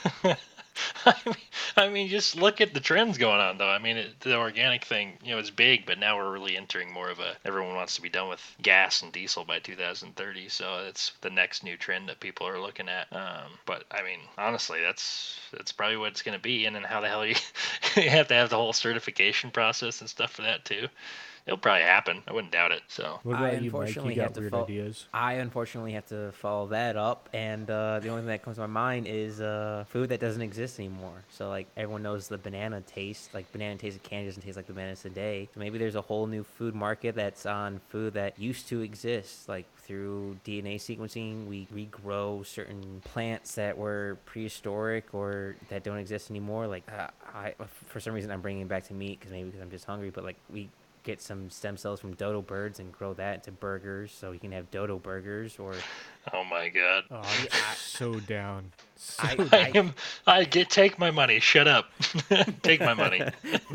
I 1.04 1.14
mean, 1.24 1.34
I 1.76 1.88
mean, 1.88 2.08
just 2.08 2.36
look 2.36 2.60
at 2.60 2.74
the 2.74 2.80
trends 2.80 3.18
going 3.18 3.40
on, 3.40 3.58
though. 3.58 3.68
I 3.68 3.78
mean, 3.78 3.96
it, 3.96 4.20
the 4.20 4.36
organic 4.36 4.84
thing, 4.84 5.14
you 5.24 5.32
know, 5.32 5.38
it's 5.38 5.50
big, 5.50 5.86
but 5.86 5.98
now 5.98 6.16
we're 6.16 6.30
really 6.30 6.56
entering 6.56 6.92
more 6.92 7.08
of 7.08 7.18
a. 7.18 7.36
Everyone 7.44 7.74
wants 7.74 7.96
to 7.96 8.02
be 8.02 8.08
done 8.08 8.28
with 8.28 8.40
gas 8.62 9.02
and 9.02 9.10
diesel 9.10 9.44
by 9.44 9.58
2030, 9.58 10.48
so 10.48 10.84
it's 10.86 11.12
the 11.22 11.30
next 11.30 11.64
new 11.64 11.76
trend 11.76 12.08
that 12.08 12.20
people 12.20 12.46
are 12.46 12.60
looking 12.60 12.88
at. 12.88 13.06
Um, 13.12 13.52
but 13.66 13.84
I 13.90 14.02
mean, 14.02 14.20
honestly, 14.36 14.80
that's 14.80 15.40
that's 15.52 15.72
probably 15.72 15.96
what 15.96 16.12
it's 16.12 16.22
going 16.22 16.36
to 16.36 16.42
be. 16.42 16.66
And 16.66 16.76
then 16.76 16.84
how 16.84 17.00
the 17.00 17.08
hell 17.08 17.26
you 17.26 17.34
you 17.96 18.10
have 18.10 18.28
to 18.28 18.34
have 18.34 18.50
the 18.50 18.56
whole 18.56 18.72
certification 18.72 19.50
process 19.50 20.00
and 20.00 20.10
stuff 20.10 20.32
for 20.32 20.42
that 20.42 20.64
too. 20.64 20.88
It'll 21.48 21.56
probably 21.56 21.84
happen. 21.84 22.22
I 22.28 22.34
wouldn't 22.34 22.52
doubt 22.52 22.72
it. 22.72 22.82
So 22.88 23.20
What 23.22 23.36
I 23.36 23.48
about 23.48 23.62
you, 23.62 23.70
Mike? 23.70 23.80
unfortunately 23.80 24.14
You 24.16 24.20
have 24.20 24.34
got 24.34 24.34
to 24.34 24.40
weird 24.42 24.54
ideas. 24.54 25.06
I 25.14 25.32
unfortunately 25.34 25.92
have 25.92 26.04
to 26.08 26.30
follow 26.32 26.66
that 26.68 26.96
up, 26.96 27.30
and 27.32 27.70
uh, 27.70 28.00
the 28.00 28.10
only 28.10 28.20
thing 28.20 28.28
that 28.28 28.42
comes 28.42 28.58
to 28.58 28.60
my 28.60 28.66
mind 28.66 29.06
is 29.08 29.40
uh, 29.40 29.86
food 29.88 30.10
that 30.10 30.20
doesn't 30.20 30.42
exist 30.42 30.78
anymore. 30.78 31.24
So 31.30 31.48
like 31.48 31.66
everyone 31.74 32.02
knows 32.02 32.28
the 32.28 32.36
banana 32.36 32.82
taste, 32.82 33.32
like 33.32 33.50
banana 33.50 33.76
tasted 33.76 34.02
candy 34.02 34.26
doesn't 34.28 34.42
taste 34.42 34.56
like 34.56 34.66
the 34.66 34.74
bananas 34.74 35.00
today. 35.00 35.48
So 35.54 35.58
maybe 35.58 35.78
there's 35.78 35.94
a 35.94 36.02
whole 36.02 36.26
new 36.26 36.44
food 36.44 36.74
market 36.74 37.14
that's 37.14 37.46
on 37.46 37.80
food 37.88 38.12
that 38.12 38.38
used 38.38 38.68
to 38.68 38.82
exist, 38.82 39.48
like 39.48 39.64
through 39.78 40.36
DNA 40.44 40.76
sequencing, 40.76 41.46
we 41.46 41.66
regrow 41.74 42.44
certain 42.44 43.00
plants 43.04 43.54
that 43.54 43.78
were 43.78 44.18
prehistoric 44.26 45.14
or 45.14 45.56
that 45.70 45.82
don't 45.82 45.96
exist 45.96 46.30
anymore. 46.30 46.66
Like 46.66 46.82
uh, 46.92 47.08
I, 47.34 47.54
for 47.86 48.00
some 48.00 48.12
reason, 48.12 48.30
I'm 48.30 48.42
bringing 48.42 48.62
it 48.62 48.68
back 48.68 48.84
to 48.88 48.92
meat 48.92 49.18
because 49.18 49.32
maybe 49.32 49.46
because 49.46 49.62
I'm 49.62 49.70
just 49.70 49.86
hungry. 49.86 50.10
But 50.10 50.24
like 50.24 50.36
we 50.50 50.68
get 51.08 51.22
some 51.22 51.48
stem 51.48 51.78
cells 51.78 52.00
from 52.00 52.12
dodo 52.14 52.42
birds 52.42 52.80
and 52.80 52.92
grow 52.92 53.14
that 53.14 53.36
into 53.36 53.50
burgers, 53.50 54.12
so 54.12 54.30
you 54.32 54.38
can 54.38 54.52
have 54.52 54.70
dodo 54.70 54.98
burgers. 54.98 55.58
Or 55.58 55.74
Oh 56.34 56.44
my 56.44 56.68
god. 56.68 57.04
Oh, 57.10 57.22
I'm 57.22 57.76
so 57.76 58.20
down. 58.20 58.72
So 59.00 59.22
I- 59.28 59.34
down. 59.36 59.48
I 59.52 59.70
am. 59.74 59.94
I 60.26 60.44
get 60.44 60.70
take 60.70 60.98
my 60.98 61.12
money. 61.12 61.38
Shut 61.38 61.68
up. 61.68 61.86
take 62.62 62.80
my 62.80 62.94
money. 62.94 63.22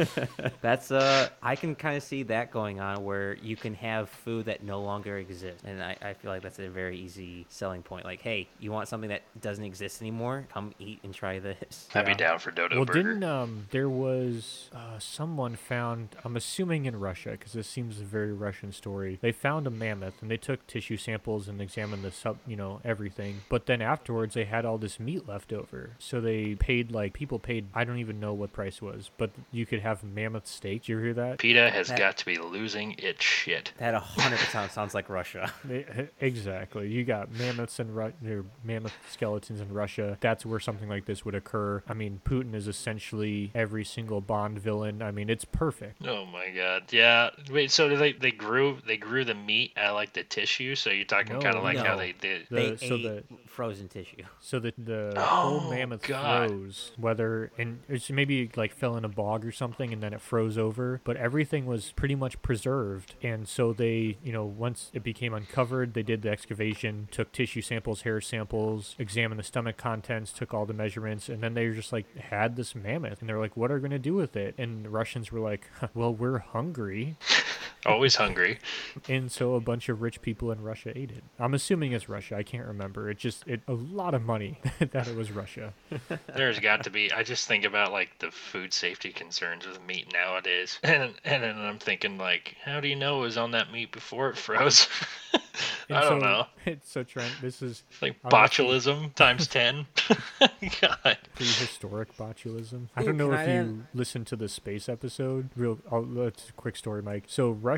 that's 0.62 0.92
uh, 0.92 1.30
I 1.42 1.56
can 1.56 1.76
kind 1.76 1.96
of 1.96 2.04
see 2.04 2.24
that 2.24 2.52
going 2.52 2.82
on 2.82 3.06
where 3.06 3.36
you 3.36 3.56
can 3.56 3.74
have 3.76 4.10
food 4.10 4.46
that 4.46 4.64
no 4.64 4.82
longer 4.82 5.18
exists, 5.18 5.64
and 5.64 5.82
I, 5.82 5.96
I 6.02 6.14
feel 6.14 6.30
like 6.30 6.42
that's 6.42 6.60
a 6.60 6.68
very 6.68 6.98
easy 6.98 7.46
selling 7.48 7.84
point. 7.84 8.04
Like, 8.04 8.22
hey, 8.22 8.50
you 8.60 8.72
want 8.72 8.90
something 8.90 9.10
that 9.10 9.22
doesn't 9.40 9.64
exist 9.64 10.02
anymore? 10.02 10.46
Come 10.54 10.74
eat 10.78 11.00
and 11.04 11.14
try 11.14 11.40
this. 11.40 11.88
I'd 11.96 12.06
be 12.06 12.16
down 12.16 12.40
for 12.40 12.52
Dodo 12.52 12.76
well, 12.76 12.86
Burger. 12.86 13.04
didn't 13.04 13.24
um 13.24 13.68
there 13.72 13.90
was 13.90 14.70
uh, 14.76 15.00
someone 15.00 15.56
found? 15.56 16.18
I'm 16.26 16.36
assuming 16.36 16.86
in 16.86 17.00
Russia 17.00 17.32
because 17.32 17.54
this 17.54 17.68
seems 17.68 18.02
a 18.02 18.04
very 18.04 18.34
Russian 18.34 18.74
story. 18.74 19.20
They 19.22 19.32
found 19.32 19.68
a 19.68 19.72
mammoth 19.72 20.22
and 20.22 20.30
they 20.30 20.38
took 20.38 20.68
tissue 20.68 20.98
samples 20.98 21.48
and 21.48 21.62
examined 21.62 22.04
the 22.04 22.12
sub, 22.12 22.38
you 22.46 22.58
know, 22.58 22.82
everything. 22.84 23.42
But 23.48 23.68
then 23.68 23.82
afterwards, 23.82 24.34
they 24.34 24.46
had 24.46 24.66
all 24.66 24.78
this 24.78 25.00
meat 25.00 25.13
meat 25.14 25.28
left 25.28 25.54
over. 25.54 25.92
So 26.00 26.20
they 26.22 26.56
paid 26.56 26.92
like 26.92 27.14
people 27.14 27.40
paid 27.40 27.68
I 27.74 27.84
don't 27.84 28.00
even 28.00 28.20
know 28.20 28.34
what 28.34 28.52
price 28.54 28.82
was, 28.82 29.12
but 29.18 29.30
you 29.52 29.66
could 29.66 29.80
have 29.82 30.04
mammoth 30.04 30.48
steak. 30.48 30.82
Did 30.84 30.90
you 30.90 30.98
hear 31.00 31.14
that? 31.14 31.40
PETA 31.40 31.70
has 31.72 31.88
That- 31.88 31.98
got 32.00 32.18
to 32.18 32.26
be 32.26 32.38
losing 32.38 32.94
its 32.98 33.24
shit. 33.24 33.72
That 33.78 33.94
100% 34.02 34.72
sounds 34.72 34.94
like 34.94 35.10
Russia. 35.10 35.54
They- 35.66 35.86
eh, 35.86 36.06
Exactly. 36.20 36.90
You 36.90 37.04
got 37.04 37.32
mammoths 37.32 37.80
and 37.80 37.96
Ru- 37.96 38.14
or 38.28 38.46
mammoth 38.64 38.94
skeletons 39.10 39.62
in 39.62 39.72
Russia. 39.74 40.18
That's 40.22 40.46
where 40.46 40.60
something 40.60 40.90
like 40.90 41.06
this 41.06 41.24
would 41.26 41.36
occur. 41.36 41.84
I 41.88 41.94
mean, 41.94 42.22
Putin 42.26 42.54
is 42.56 42.68
essentially 42.68 43.52
every 43.56 43.86
single 43.86 44.22
Bond 44.22 44.60
villain. 44.60 45.02
I 45.02 45.12
mean, 45.12 45.30
it's 45.30 45.46
perfect. 45.46 46.06
Oh 46.08 46.26
my 46.26 46.50
god. 46.50 46.92
Yeah. 46.92 47.30
Wait, 47.52 47.72
so 47.72 47.96
they 47.96 48.14
they 48.14 48.32
grew 48.32 48.78
they 48.88 48.98
grew 48.98 49.24
the 49.26 49.36
meat 49.36 49.74
out 49.78 49.90
of 49.92 49.96
like 49.96 50.14
the 50.14 50.24
tissue? 50.24 50.76
So 50.76 50.90
you're 50.90 51.06
talking 51.06 51.40
kind 51.40 51.56
of 51.56 51.64
like 51.64 51.78
how 51.78 51.96
they 51.96 52.14
did 52.14 52.48
The- 52.50 52.56
they 52.56 52.88
so 52.88 52.96
ate 52.96 53.04
the- 53.04 53.24
frozen 53.48 53.88
tissue. 53.88 54.24
So 54.40 54.60
the 54.60 54.74
the 54.78 55.03
Oh, 55.16 55.60
whole 55.60 55.70
mammoth 55.72 56.04
God. 56.08 56.50
froze, 56.50 56.92
whether 56.98 57.52
and 57.58 57.80
it's 57.90 58.10
maybe 58.10 58.50
like 58.56 58.74
fell 58.74 58.96
in 58.96 59.06
a 59.06 59.10
bog 59.10 59.46
or 59.46 59.52
something, 59.52 59.92
and 59.92 60.02
then 60.02 60.14
it 60.14 60.22
froze 60.22 60.58
over. 60.58 61.02
But 61.04 61.18
everything 61.18 61.66
was 61.66 61.92
pretty 61.96 62.16
much 62.16 62.42
preserved, 62.42 63.16
and 63.22 63.48
so 63.48 63.74
they, 63.74 64.18
you 64.24 64.32
know, 64.32 64.46
once 64.46 64.90
it 64.94 65.04
became 65.04 65.34
uncovered, 65.34 65.94
they 65.94 66.04
did 66.04 66.22
the 66.22 66.30
excavation, 66.30 67.08
took 67.12 67.32
tissue 67.32 67.62
samples, 67.62 68.02
hair 68.02 68.22
samples, 68.22 68.96
examined 69.00 69.40
the 69.40 69.44
stomach 69.44 69.78
contents, 69.78 70.32
took 70.32 70.54
all 70.54 70.66
the 70.66 70.74
measurements, 70.74 71.30
and 71.30 71.42
then 71.42 71.54
they 71.54 71.70
just 71.72 71.92
like 71.94 72.16
had 72.18 72.56
this 72.56 72.76
mammoth, 72.76 73.20
and 73.20 73.30
they're 73.30 73.40
like, 73.40 73.58
"What 73.58 73.72
are 73.72 73.76
we 73.76 73.82
gonna 73.82 74.00
do 74.00 74.14
with 74.14 74.36
it?" 74.36 74.56
And 74.58 74.86
the 74.86 74.90
Russians 74.90 75.32
were 75.32 75.40
like, 75.40 75.70
"Well, 75.94 76.14
we're 76.14 76.40
hungry." 76.40 77.18
always 77.86 78.16
hungry. 78.16 78.60
And 79.08 79.32
so 79.32 79.56
a 79.56 79.60
bunch 79.60 79.90
of 79.90 80.02
rich 80.02 80.22
people 80.22 80.52
in 80.52 80.62
Russia 80.62 80.92
ate 80.96 81.12
it. 81.12 81.24
I'm 81.40 81.54
assuming 81.54 81.94
it's 81.94 82.10
Russia. 82.10 82.36
I 82.36 82.44
can't 82.44 82.66
remember. 82.66 83.10
It 83.10 83.18
just 83.18 83.48
it 83.48 83.62
a 83.68 83.74
lot 83.74 84.14
of 84.14 84.24
money 84.24 84.60
that 84.80 85.08
it 85.08 85.16
was 85.16 85.32
Russia. 85.32 85.74
There's 86.36 86.60
got 86.60 86.84
to 86.84 86.90
be. 86.90 87.12
I 87.12 87.24
just 87.24 87.48
think 87.48 87.66
about 87.66 87.92
like 87.92 88.20
the 88.20 88.32
food 88.32 88.74
safety 88.74 89.12
concerns 89.12 89.66
with 89.68 89.82
meat 89.86 90.12
nowadays, 90.14 90.80
and 90.84 91.14
and 91.24 91.44
then 91.44 91.58
I'm 91.58 91.80
thinking 91.80 92.18
like, 92.18 92.56
how 92.64 92.80
do 92.80 92.88
you 92.88 92.96
know 92.96 93.20
it 93.20 93.22
was 93.22 93.38
on 93.38 93.52
that 93.52 93.72
meat 93.72 93.92
before 93.92 94.30
it 94.30 94.38
froze? 94.38 94.88
I 95.90 96.02
don't 96.02 96.22
so, 96.22 96.26
know. 96.26 96.46
It's 96.66 96.90
so 96.90 97.04
Trent, 97.04 97.32
this 97.42 97.62
is 97.62 97.84
Like 98.02 98.16
I'm 98.24 98.32
botulism 98.32 99.14
times 99.16 99.48
ten. 99.48 99.86
God. 100.82 101.18
prehistoric 101.36 102.16
botulism. 102.18 102.88
I 102.96 103.04
don't 103.04 103.18
know 103.18 103.32
if 103.34 103.40
I 103.40 103.46
you 103.46 103.60
add- 103.60 103.88
listened 103.94 104.28
to 104.28 104.36
the 104.36 104.48
space 104.50 104.88
episode. 104.88 105.50
Real, 105.56 105.80
oh, 105.92 105.98
I'll, 105.98 106.04
that's 106.04 106.50
a 106.50 106.54
quick 106.54 106.76
story, 106.76 107.02
Mike. 107.02 107.26
So 107.28 107.52
Russia 107.52 107.73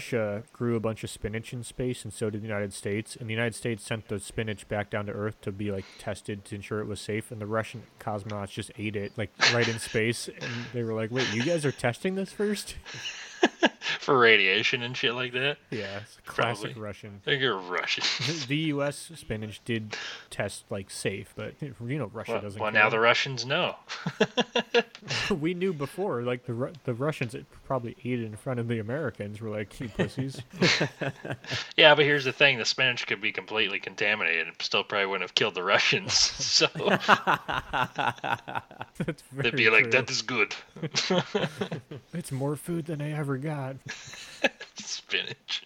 grew 0.53 0.75
a 0.75 0.79
bunch 0.79 1.03
of 1.03 1.09
spinach 1.09 1.53
in 1.53 1.63
space, 1.63 2.03
and 2.03 2.13
so 2.13 2.29
did 2.29 2.41
the 2.41 2.47
United 2.47 2.73
States. 2.73 3.15
And 3.15 3.29
the 3.29 3.33
United 3.33 3.55
States 3.55 3.83
sent 3.83 4.07
the 4.07 4.19
spinach 4.19 4.67
back 4.67 4.89
down 4.89 5.05
to 5.05 5.11
Earth 5.11 5.39
to 5.41 5.51
be 5.51 5.71
like 5.71 5.85
tested 5.97 6.45
to 6.45 6.55
ensure 6.55 6.79
it 6.79 6.87
was 6.87 6.99
safe. 6.99 7.31
And 7.31 7.41
the 7.41 7.45
Russian 7.45 7.83
cosmonauts 7.99 8.51
just 8.51 8.71
ate 8.77 8.95
it 8.95 9.13
like 9.17 9.31
right 9.53 9.67
in 9.67 9.79
space, 9.79 10.27
and 10.27 10.51
they 10.73 10.83
were 10.83 10.93
like, 10.93 11.11
"Wait, 11.11 11.31
you 11.33 11.43
guys 11.43 11.65
are 11.65 11.71
testing 11.71 12.15
this 12.15 12.31
first? 12.31 12.75
For 13.99 14.17
radiation 14.17 14.81
and 14.83 14.95
shit 14.95 15.13
like 15.15 15.33
that. 15.33 15.57
yeah, 15.71 15.99
it's 16.01 16.17
classic 16.25 16.73
Probably. 16.73 16.81
Russian. 16.81 17.21
I 17.23 17.29
think 17.31 17.41
you're 17.41 17.57
Russian. 17.57 18.03
the 18.47 18.57
U.S. 18.57 19.11
spinach 19.15 19.61
did 19.65 19.95
test 20.29 20.65
like 20.69 20.89
safe, 20.91 21.33
but 21.35 21.53
you 21.61 21.97
know 21.97 22.07
Russia 22.13 22.33
Well, 22.33 22.41
doesn't. 22.41 22.61
well 22.61 22.71
care. 22.71 22.83
now 22.83 22.89
the 22.89 22.99
Russians 22.99 23.45
know. 23.45 23.75
we 25.39 25.53
knew 25.55 25.73
before, 25.73 26.21
like 26.23 26.45
the 26.45 26.53
Ru- 26.53 26.73
the 26.83 26.93
Russians 26.93 27.31
that 27.33 27.45
probably 27.65 27.95
ate 28.03 28.19
it 28.19 28.25
in 28.25 28.35
front 28.35 28.59
of 28.59 28.67
the 28.67 28.79
Americans 28.79 29.39
were 29.41 29.49
like, 29.49 29.79
"You 29.79 29.89
pussies." 29.89 30.41
Yeah, 31.77 31.95
but 31.95 32.05
here's 32.05 32.25
the 32.25 32.33
thing: 32.33 32.57
the 32.57 32.65
spinach 32.65 33.07
could 33.07 33.21
be 33.21 33.31
completely 33.31 33.79
contaminated, 33.79 34.47
and 34.47 34.55
still 34.61 34.83
probably 34.83 35.07
wouldn't 35.07 35.23
have 35.23 35.35
killed 35.35 35.55
the 35.55 35.63
Russians. 35.63 36.13
so 36.13 36.67
That's 38.97 39.21
very 39.31 39.49
they'd 39.51 39.55
be 39.55 39.69
like, 39.69 39.91
"That 39.91 40.09
is 40.09 40.21
good." 40.21 40.55
It's 42.13 42.31
more 42.31 42.55
food 42.55 42.85
than 42.85 43.01
I 43.01 43.11
ever 43.11 43.34
got. 43.37 43.77
spinach. 44.77 45.65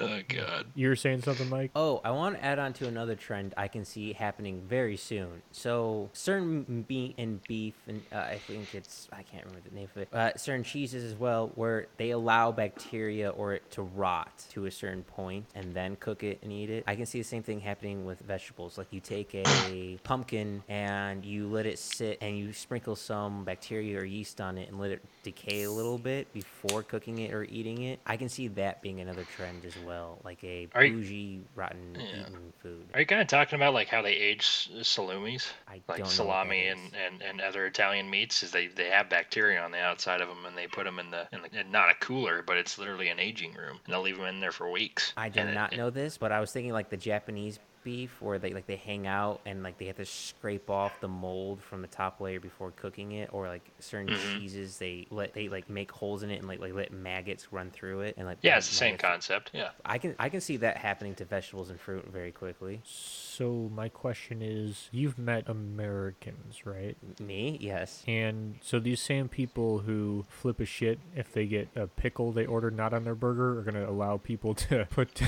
Oh 0.00 0.20
god. 0.28 0.66
You 0.74 0.88
were 0.88 0.96
saying 0.96 1.22
something, 1.22 1.48
Mike? 1.48 1.70
Oh, 1.74 2.00
I 2.04 2.10
want 2.10 2.36
to 2.36 2.44
add 2.44 2.58
on 2.58 2.72
to 2.74 2.88
another 2.88 3.14
trend 3.14 3.54
I 3.56 3.68
can 3.68 3.84
see 3.84 4.12
happening 4.12 4.62
very 4.68 4.96
soon. 4.96 5.42
So, 5.52 6.10
certain 6.12 6.86
meat 6.88 7.14
and 7.18 7.42
beef, 7.44 7.74
and 7.86 8.02
uh, 8.12 8.16
I 8.18 8.38
think 8.38 8.74
it's, 8.74 9.08
I 9.12 9.22
can't 9.22 9.44
remember 9.44 9.68
the 9.68 9.74
name 9.74 9.88
of 9.94 10.02
it, 10.02 10.08
uh, 10.12 10.36
certain 10.36 10.64
cheeses 10.64 11.04
as 11.04 11.18
well, 11.18 11.52
where 11.54 11.86
they 11.96 12.10
allow 12.10 12.52
bacteria 12.52 13.30
or 13.30 13.54
it 13.54 13.70
to 13.72 13.82
rot 13.82 14.44
to 14.50 14.66
a 14.66 14.70
certain 14.70 15.02
point 15.02 15.46
and 15.54 15.74
then 15.74 15.96
cook 15.96 16.22
it 16.22 16.38
and 16.42 16.52
eat 16.52 16.70
it. 16.70 16.84
I 16.86 16.96
can 16.96 17.06
see 17.06 17.18
the 17.18 17.24
same 17.24 17.42
thing 17.42 17.60
happening 17.60 18.04
with 18.04 18.20
vegetables. 18.20 18.78
Like, 18.78 18.88
you 18.90 19.00
take 19.00 19.34
a 19.34 19.98
pumpkin 20.04 20.62
and 20.68 21.24
you 21.24 21.48
let 21.48 21.66
it 21.66 21.78
sit 21.78 22.18
and 22.20 22.38
you 22.38 22.52
sprinkle 22.52 22.96
some 22.96 23.44
bacteria 23.44 23.98
or 23.98 24.04
yeast 24.04 24.40
on 24.40 24.58
it 24.58 24.68
and 24.68 24.78
let 24.78 24.90
it 24.90 25.02
decay 25.22 25.64
a 25.64 25.70
little 25.70 25.98
bit 25.98 26.32
before 26.32 26.82
cooking 26.82 27.18
it 27.18 27.32
or 27.32 27.44
eating 27.44 27.82
it. 27.82 28.00
I 28.06 28.16
can 28.16 28.28
see 28.28 28.48
that 28.48 28.82
being 28.82 29.00
another 29.00 29.24
trend 29.36 29.64
as 29.64 29.74
well, 29.84 29.89
like 30.24 30.42
a 30.44 30.68
Are 30.74 30.84
you- 30.84 30.94
bougie, 30.98 31.40
rotten 31.54 31.96
Yeah. 31.98 32.20
eaten 32.20 32.52
food. 32.62 32.88
Are 32.94 33.00
you 33.00 33.06
kind 33.06 33.20
of 33.22 33.28
talking 33.28 33.56
about 33.56 33.74
like 33.74 33.88
how 33.88 34.02
they 34.02 34.12
age 34.12 34.40
s- 34.40 34.68
salumis, 34.82 35.48
I 35.68 35.74
like 35.74 35.86
don't 35.86 35.98
know 35.98 36.04
what 36.04 36.10
salami 36.12 36.62
that 36.64 36.76
and, 36.76 36.86
is. 36.86 36.92
and, 37.06 37.22
and 37.22 37.40
other 37.40 37.66
Italian 37.66 38.08
meats? 38.10 38.42
Is 38.42 38.50
they, 38.52 38.66
they 38.68 38.90
have 38.90 39.08
bacteria 39.08 39.60
on 39.62 39.70
the 39.70 39.78
outside 39.80 40.20
of 40.20 40.28
them, 40.28 40.44
and 40.46 40.56
they 40.56 40.66
put 40.66 40.84
them 40.84 40.98
in 40.98 41.10
the 41.10 41.26
in, 41.32 41.42
the, 41.42 41.60
in 41.60 41.70
not 41.70 41.90
a 41.90 41.94
cooler, 41.94 42.42
but 42.42 42.56
it's 42.56 42.78
literally 42.78 43.08
an 43.08 43.18
aging 43.18 43.54
room, 43.54 43.78
and 43.84 43.92
they'll 43.94 44.02
leave 44.02 44.16
them 44.16 44.26
in 44.26 44.40
there 44.40 44.52
for 44.52 44.70
weeks. 44.70 45.12
I 45.16 45.28
did 45.28 45.40
And 45.40 45.50
it- 45.50 45.54
not 45.54 45.72
it- 45.72 45.76
know 45.76 45.90
this, 45.90 46.18
but 46.18 46.32
I 46.32 46.40
was 46.40 46.52
thinking 46.52 46.72
like 46.72 46.90
the 46.90 46.96
Japanese 46.96 47.58
beef 47.82 48.10
where 48.20 48.38
they 48.38 48.52
like 48.52 48.66
they 48.66 48.76
hang 48.76 49.06
out 49.06 49.40
and 49.46 49.62
like 49.62 49.78
they 49.78 49.86
have 49.86 49.96
to 49.96 50.04
scrape 50.04 50.68
off 50.68 51.00
the 51.00 51.08
mold 51.08 51.62
from 51.62 51.80
the 51.82 51.88
top 51.88 52.20
layer 52.20 52.38
before 52.40 52.70
cooking 52.72 53.12
it 53.12 53.28
or 53.32 53.48
like 53.48 53.62
certain 53.78 54.08
Mhm. 54.14 54.38
cheeses 54.38 54.78
they 54.78 55.06
let 55.10 55.32
they 55.34 55.48
like 55.48 55.70
make 55.70 55.90
holes 55.90 56.22
in 56.22 56.30
it 56.30 56.36
and 56.38 56.46
like, 56.48 56.60
like 56.60 56.74
let 56.74 56.92
maggots 56.92 57.52
run 57.52 57.70
through 57.70 58.00
it 58.00 58.14
and 58.18 58.26
like 58.26 58.38
Yeah, 58.42 58.58
it's 58.58 58.68
the 58.68 58.74
same 58.74 58.92
maggots- 58.94 59.02
concept. 59.28 59.50
Yeah. 59.54 59.70
I 59.84 59.98
can 59.98 60.14
I 60.18 60.28
can 60.28 60.40
see 60.40 60.58
that 60.58 60.76
happening 60.76 61.14
to 61.16 61.24
vegetables 61.24 61.70
and 61.70 61.80
fruit 61.80 62.06
very 62.12 62.32
quickly. 62.32 62.80
So 62.84 63.70
my 63.74 63.88
question 63.88 64.42
is, 64.42 64.88
you've 64.92 65.18
met 65.18 65.48
Americans, 65.48 66.66
right? 66.66 66.96
Me, 67.20 67.56
yes. 67.60 68.04
And 68.06 68.58
so 68.60 68.78
these 68.78 69.00
same 69.00 69.28
people 69.28 69.78
who 69.80 70.26
flip 70.28 70.60
a 70.60 70.64
shit 70.64 70.98
if 71.16 71.32
they 71.32 71.46
get 71.46 71.68
a 71.74 71.86
pickle 71.86 72.32
they 72.32 72.46
ordered 72.46 72.76
not 72.76 72.92
on 72.92 73.04
their 73.04 73.14
burger 73.14 73.58
are 73.58 73.62
gonna 73.62 73.88
allow 73.88 74.18
people 74.18 74.54
to 74.66 74.86
put 74.90 75.20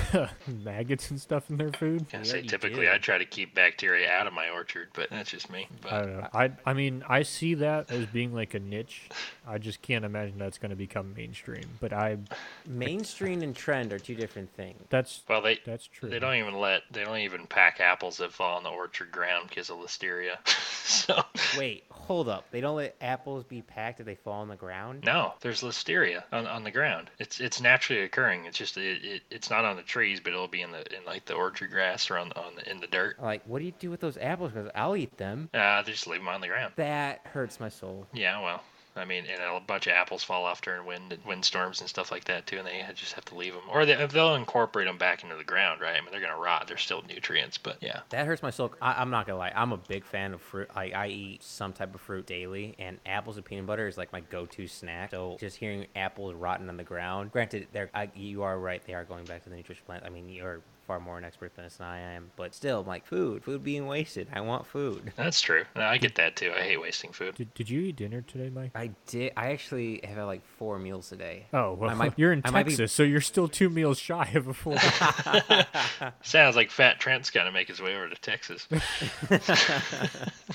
maggots 0.47 1.11
and 1.11 1.21
stuff 1.21 1.49
in 1.51 1.57
their 1.57 1.73
food. 1.73 2.07
Yeah, 2.13 2.23
say 2.43 2.49
typically 2.49 2.87
do. 2.87 2.93
I 2.93 2.99
try 2.99 3.19
to 3.19 3.25
keep 3.25 3.55
bacteria 3.55 4.11
out 4.11 4.27
of 4.27 4.33
my 4.33 4.49
orchard, 4.51 4.89
but 4.95 5.11
that's 5.11 5.31
just 5.31 5.51
me. 5.51 5.69
But 5.81 5.93
I 5.93 6.01
don't 6.01 6.17
know. 6.17 6.29
I 6.35 6.51
I 6.67 6.73
mean 6.73 7.05
I 7.09 7.23
see 7.23 7.55
that 7.55 7.91
as 7.91 8.07
being 8.07 8.35
like 8.35 8.55
a 8.55 8.61
niche. 8.61 9.09
I 9.47 9.59
just 9.59 9.83
can't 9.83 10.05
imagine 10.05 10.39
that's 10.39 10.59
gonna 10.59 10.77
become 10.77 11.15
mainstream. 11.15 11.69
But 11.81 11.93
I 11.93 12.19
Mainstream 12.67 13.43
and 13.43 13.55
trend 13.55 13.93
are 13.93 13.99
two 13.99 14.15
different 14.15 14.53
things. 14.55 14.81
that's 14.91 15.23
well, 15.29 15.43
they 15.43 15.59
that's 15.65 15.87
true. 15.87 16.09
they 16.09 16.19
don't 16.19 16.37
even 16.37 16.59
let 16.59 16.83
they 16.91 17.05
don't 17.05 17.19
even 17.19 17.47
pack 17.47 17.81
apples 17.81 18.19
that 18.19 18.33
fall 18.33 18.57
on 18.57 18.63
the 18.63 18.71
orchard 18.71 19.11
ground 19.11 19.49
because 19.49 19.71
of 19.71 19.79
listeria. 19.79 20.37
so 20.85 21.23
Wait, 21.59 21.85
hold 21.91 22.29
up. 22.29 22.45
They 22.51 22.61
don't 22.61 22.77
let 22.77 22.97
apples 23.01 23.45
be 23.45 23.63
packed 23.63 24.01
if 24.01 24.07
they 24.07 24.15
fall 24.15 24.41
on 24.41 24.49
the 24.49 24.57
ground? 24.57 25.05
no, 25.05 25.35
there's 25.41 25.63
listeria 25.63 26.23
on, 26.33 26.47
on 26.47 26.65
the 26.65 26.71
ground. 26.71 27.11
It's 27.19 27.41
it's 27.41 27.61
naturally 27.61 28.03
occurring. 28.03 28.47
It's 28.47 28.59
just 28.59 28.77
it, 28.77 29.05
it, 29.05 29.23
it's 29.31 29.51
not 29.51 29.65
on 29.65 29.77
the 29.77 29.83
trees, 29.83 30.21
but 30.21 30.33
it'll 30.33 30.49
be 30.49 30.63
in 30.63 30.73
the 30.73 30.81
in 30.97 31.05
like 31.05 31.25
the 31.25 31.35
orchard 31.35 31.71
grass 31.71 32.11
or 32.11 32.19
on 32.19 32.32
on 32.37 32.59
in 32.67 32.81
the 32.81 32.87
dirt. 32.87 33.21
Like, 33.21 33.43
what 33.47 33.61
do 33.61 33.65
you 33.65 33.73
do 33.79 33.91
with 33.91 34.01
those 34.01 34.17
apples? 34.19 34.53
Because 34.53 34.71
I'll 34.75 34.97
eat 34.97 35.17
them. 35.17 35.51
Uh, 35.55 35.83
they 35.83 35.93
just 35.93 36.07
leave 36.07 36.21
them 36.21 36.29
on 36.29 36.41
the 36.41 36.49
ground. 36.49 36.73
That 36.77 37.21
hurts 37.25 37.61
my 37.61 37.69
soul. 37.69 38.07
Yeah, 38.13 38.41
well, 38.41 38.63
I 38.95 39.07
mean, 39.07 39.25
and 39.25 39.41
a 39.43 39.61
bunch 39.61 39.87
of 39.87 39.95
apples 39.95 40.23
fall 40.23 40.45
off 40.45 40.61
during 40.61 40.85
wind 40.85 41.17
windstorms 41.27 41.81
and 41.81 41.89
stuff 41.89 42.11
like 42.11 42.25
that 42.25 42.47
too, 42.47 42.59
and 42.59 42.67
they 42.67 42.85
just 42.95 43.15
have 43.15 43.25
to 43.27 43.35
leave 43.35 43.55
them, 43.55 43.63
or 43.71 43.87
they, 43.87 44.07
they'll 44.07 44.35
incorporate 44.35 44.87
them 44.87 44.99
back 44.99 45.23
into 45.23 45.35
the 45.35 45.45
ground, 45.45 45.81
right? 45.81 45.97
I 45.97 46.01
mean, 46.01 46.11
they're 46.11 46.21
gonna 46.21 46.39
rot. 46.39 46.69
They're 46.69 46.77
still 46.77 47.03
nutrients, 47.09 47.57
but 47.57 47.79
yeah. 47.81 48.01
That 48.11 48.27
hurts 48.27 48.43
my 48.43 48.51
soul. 48.51 48.75
I, 48.83 49.01
I'm 49.01 49.09
not 49.11 49.27
gonna 49.27 49.39
lie. 49.39 49.53
I'm 49.55 49.73
a 49.73 49.79
big 49.79 50.05
fan 50.05 50.35
of 50.35 50.43
fruit. 50.43 50.69
I, 50.75 50.91
I 50.91 51.07
eat 51.09 51.43
some 51.43 51.73
type 51.73 51.95
of 51.95 52.03
fruit 52.03 52.27
daily, 52.27 52.75
and 52.79 52.99
apples 53.07 53.37
and 53.37 53.45
peanut 53.47 53.67
butter 53.67 53.89
is 53.89 53.97
like 53.97 54.13
my 54.13 54.21
go-to 54.21 54.67
snack. 54.67 55.13
So 55.13 55.37
just 55.41 55.57
hearing 55.57 55.87
apples 55.97 56.35
rotten 56.35 56.69
on 56.69 56.77
the 56.77 56.85
ground. 56.85 57.33
Granted, 57.33 57.69
they're 57.73 57.91
I, 57.95 58.11
you 58.15 58.43
are 58.43 58.59
right. 58.59 58.85
They 58.87 58.95
are 58.95 59.05
going 59.05 59.25
back 59.25 59.45
to 59.45 59.51
the 59.51 59.57
nutrition 59.57 59.85
plant. 59.87 60.05
I 60.05 60.11
mean, 60.11 60.29
you're 60.29 60.61
far 60.87 61.01
more 61.01 61.19
an 61.19 61.25
expert 61.25 61.55
than 61.57 61.63
than 61.79 61.87
I 61.87 61.99
am, 62.01 62.31
but 62.37 62.55
still, 62.55 62.81
I'm 62.81 62.87
like 62.87 63.07
food, 63.07 63.45
food 63.45 63.63
being 63.63 63.87
wasted. 63.87 64.29
I 64.33 64.41
want 64.41 64.67
food. 64.67 65.13
That's 65.17 65.41
true. 65.41 65.65
No, 65.77 65.83
I 65.83 65.97
get 65.99 66.17
that 66.17 66.37
too. 66.37 66.53
I 66.57 66.63
hate 66.63 66.81
wasting 66.81 67.13
food. 67.13 67.35
Did, 67.37 67.55
did 67.55 67.71
you 67.71 67.81
eat 67.83 67.97
dinner 67.97 68.21
today, 68.23 68.51
Mike? 68.51 68.73
I 68.75 68.91
did. 69.07 69.33
I 69.37 69.53
actually 69.53 70.01
have 70.05 70.17
had 70.17 70.25
like 70.25 70.43
four 70.59 70.79
meals 70.79 71.13
a 71.13 71.17
day. 71.17 71.47
Oh 71.53 71.75
well, 71.75 71.95
might- 71.95 72.15
you're 72.19 72.33
in 72.33 72.43
I 72.45 72.51
might 72.51 72.67
be- 72.67 72.73
Texas, 72.73 72.93
so 72.93 73.03
you're 73.05 73.21
still 73.21 73.49
two 73.49 73.71
meals 73.71 73.99
shy 73.99 74.31
of 74.35 74.49
a 74.49 74.55
full. 74.55 74.77
Sounds 76.23 76.57
like 76.57 76.71
Fat 76.71 76.99
Trent's 77.01 77.31
gonna 77.31 77.53
make 77.53 77.69
his 77.69 77.81
way 77.81 77.95
over 77.97 78.09
to 78.09 78.17
Texas. 78.21 78.65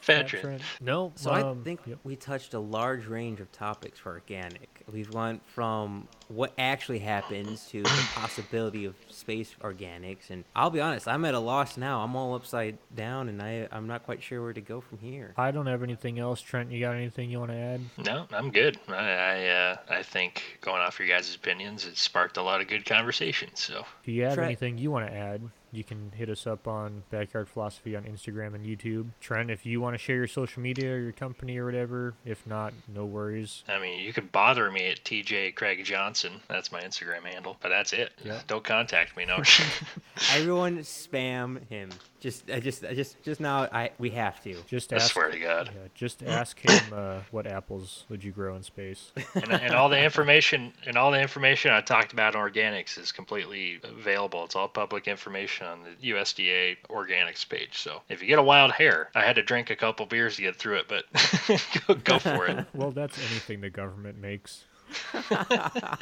Fat 0.02 0.28
Trent. 0.28 0.62
No, 0.82 1.12
So 1.16 1.32
um, 1.34 1.60
I 1.62 1.64
think 1.64 1.82
yep. 1.86 2.00
we 2.04 2.16
touched 2.16 2.54
a 2.54 2.60
large 2.60 3.06
range 3.08 3.40
of 3.40 3.52
topics 3.52 4.00
for 4.00 4.12
organic. 4.12 4.77
We've 4.92 5.14
went 5.14 5.42
from 5.50 6.08
what 6.30 6.54
actually 6.58 7.00
happens 7.00 7.66
to 7.68 7.84
the 7.84 8.08
possibility 8.16 8.86
of 8.86 8.96
space 9.10 9.54
organics. 9.62 10.30
And 10.30 10.46
I'll 10.56 10.70
be 10.70 10.80
honest, 10.80 11.08
I'm 11.10 11.26
at 11.26 11.34
a 11.34 11.40
loss 11.40 11.76
now. 11.76 12.02
I'm 12.04 12.16
all 12.16 12.36
upside 12.36 12.78
down, 12.96 13.28
and 13.28 13.42
I 13.42 13.68
I'm 13.72 13.88
not 13.88 14.04
quite 14.06 14.24
sure 14.24 14.42
where 14.42 14.54
to 14.54 14.62
go 14.62 14.80
from 14.80 15.00
here. 15.00 15.34
I 15.38 15.52
don't 15.52 15.68
have 15.68 15.84
anything 15.84 16.20
else. 16.20 16.42
Trent, 16.42 16.72
you 16.72 16.80
got 16.80 16.96
anything 16.96 17.30
you 17.30 17.40
want 17.40 17.52
to 17.52 17.58
add? 17.58 17.82
No, 17.98 18.28
I'm 18.32 18.50
good. 18.52 18.80
I 18.88 18.94
I, 18.94 19.48
uh, 19.48 19.76
I 19.90 20.04
think 20.04 20.60
going 20.62 20.82
off 20.82 21.00
your 21.00 21.08
guys' 21.10 21.36
opinions, 21.36 21.86
it 21.86 21.98
sparked 21.98 22.38
a 22.38 22.42
lot 22.42 22.62
of 22.62 22.68
good 22.68 22.86
conversations. 22.86 23.62
So 23.62 23.86
If 24.04 24.08
you 24.08 24.24
have 24.24 24.36
Trent- 24.36 24.46
anything 24.48 24.78
you 24.78 24.90
want 24.92 25.08
to 25.08 25.14
add, 25.14 25.42
you 25.72 25.84
can 25.84 26.12
hit 26.16 26.30
us 26.30 26.48
up 26.48 26.68
on 26.68 27.04
Backyard 27.10 27.50
Philosophy 27.50 27.96
on 27.96 28.04
Instagram 28.04 28.56
and 28.56 28.66
YouTube. 28.66 29.08
Trent, 29.20 29.52
if 29.52 29.66
you 29.66 29.82
want 29.82 29.94
to 29.94 29.98
share 29.98 30.16
your 30.16 30.28
social 30.28 30.62
media 30.62 30.94
or 30.94 31.00
your 31.00 31.12
company 31.12 31.58
or 31.58 31.66
whatever, 31.66 32.14
if 32.26 32.46
not, 32.48 32.74
no 32.94 33.06
worries. 33.06 33.64
I 33.68 33.80
mean, 33.80 34.00
you 34.00 34.14
can 34.14 34.28
bother 34.28 34.72
me 34.72 34.88
at 34.88 35.04
TJ 35.04 35.56
Craig 35.56 35.84
Johnson. 35.84 36.34
That's 36.48 36.72
my 36.72 36.82
Instagram 36.82 37.24
handle, 37.24 37.58
but 37.62 37.70
that's 37.70 37.94
it. 37.94 38.12
Yeah. 38.24 38.40
Don't 38.48 38.64
contact 38.64 39.18
me. 39.18 39.26
No. 39.26 39.38
Everyone 40.34 40.78
spam 40.80 41.68
him. 41.70 41.90
Just 42.20 42.50
I 42.50 42.60
just 42.60 42.84
I 42.84 42.94
just 42.94 43.22
just 43.24 43.40
now 43.40 43.64
I 43.72 43.92
we 44.00 44.10
have 44.12 44.42
to. 44.44 44.56
Just 44.68 44.92
I 44.92 44.96
ask. 44.96 45.14
swear 45.14 45.30
to 45.30 45.38
God. 45.38 45.70
Yeah, 45.74 45.88
just 45.94 46.24
ask 46.24 46.60
him 46.60 46.94
uh, 46.94 47.20
what 47.30 47.46
apples 47.46 48.06
would 48.10 48.24
you 48.24 48.32
grow 48.32 48.56
in 48.56 48.64
space. 48.64 49.12
and, 49.36 49.52
and 49.52 49.76
all 49.76 49.88
the 49.90 50.04
information 50.04 50.74
and 50.86 50.98
all 50.98 51.12
the 51.12 51.22
information 51.22 51.72
I 51.72 51.82
talked 51.82 52.14
about 52.14 52.36
on 52.36 52.50
organics 52.50 52.98
is 52.98 53.12
completely 53.12 53.80
available. 53.84 54.44
It's 54.46 54.56
all 54.56 54.68
public 54.68 55.08
information 55.08 55.68
on 55.68 55.80
the 55.84 56.12
USDA 56.12 56.78
organics 56.90 57.48
page. 57.48 57.78
So 57.78 58.02
if 58.10 58.22
you 58.22 58.28
get 58.28 58.40
a 58.40 58.44
wild 58.44 58.72
hair, 58.72 59.10
I 59.14 59.22
had 59.22 59.36
to 59.36 59.44
drink 59.44 59.70
a 59.70 59.76
couple 59.76 60.06
beers 60.06 60.38
to 60.38 60.42
get 60.42 60.56
through 60.56 60.78
it, 60.78 60.88
but 60.88 61.06
go, 61.88 61.96
go 61.96 62.20
for 62.20 62.48
it. 62.48 62.66
Well, 62.74 62.92
that's 62.92 63.18
anything 63.18 63.62
the 63.62 63.70
government 63.70 64.20
makes. 64.20 64.66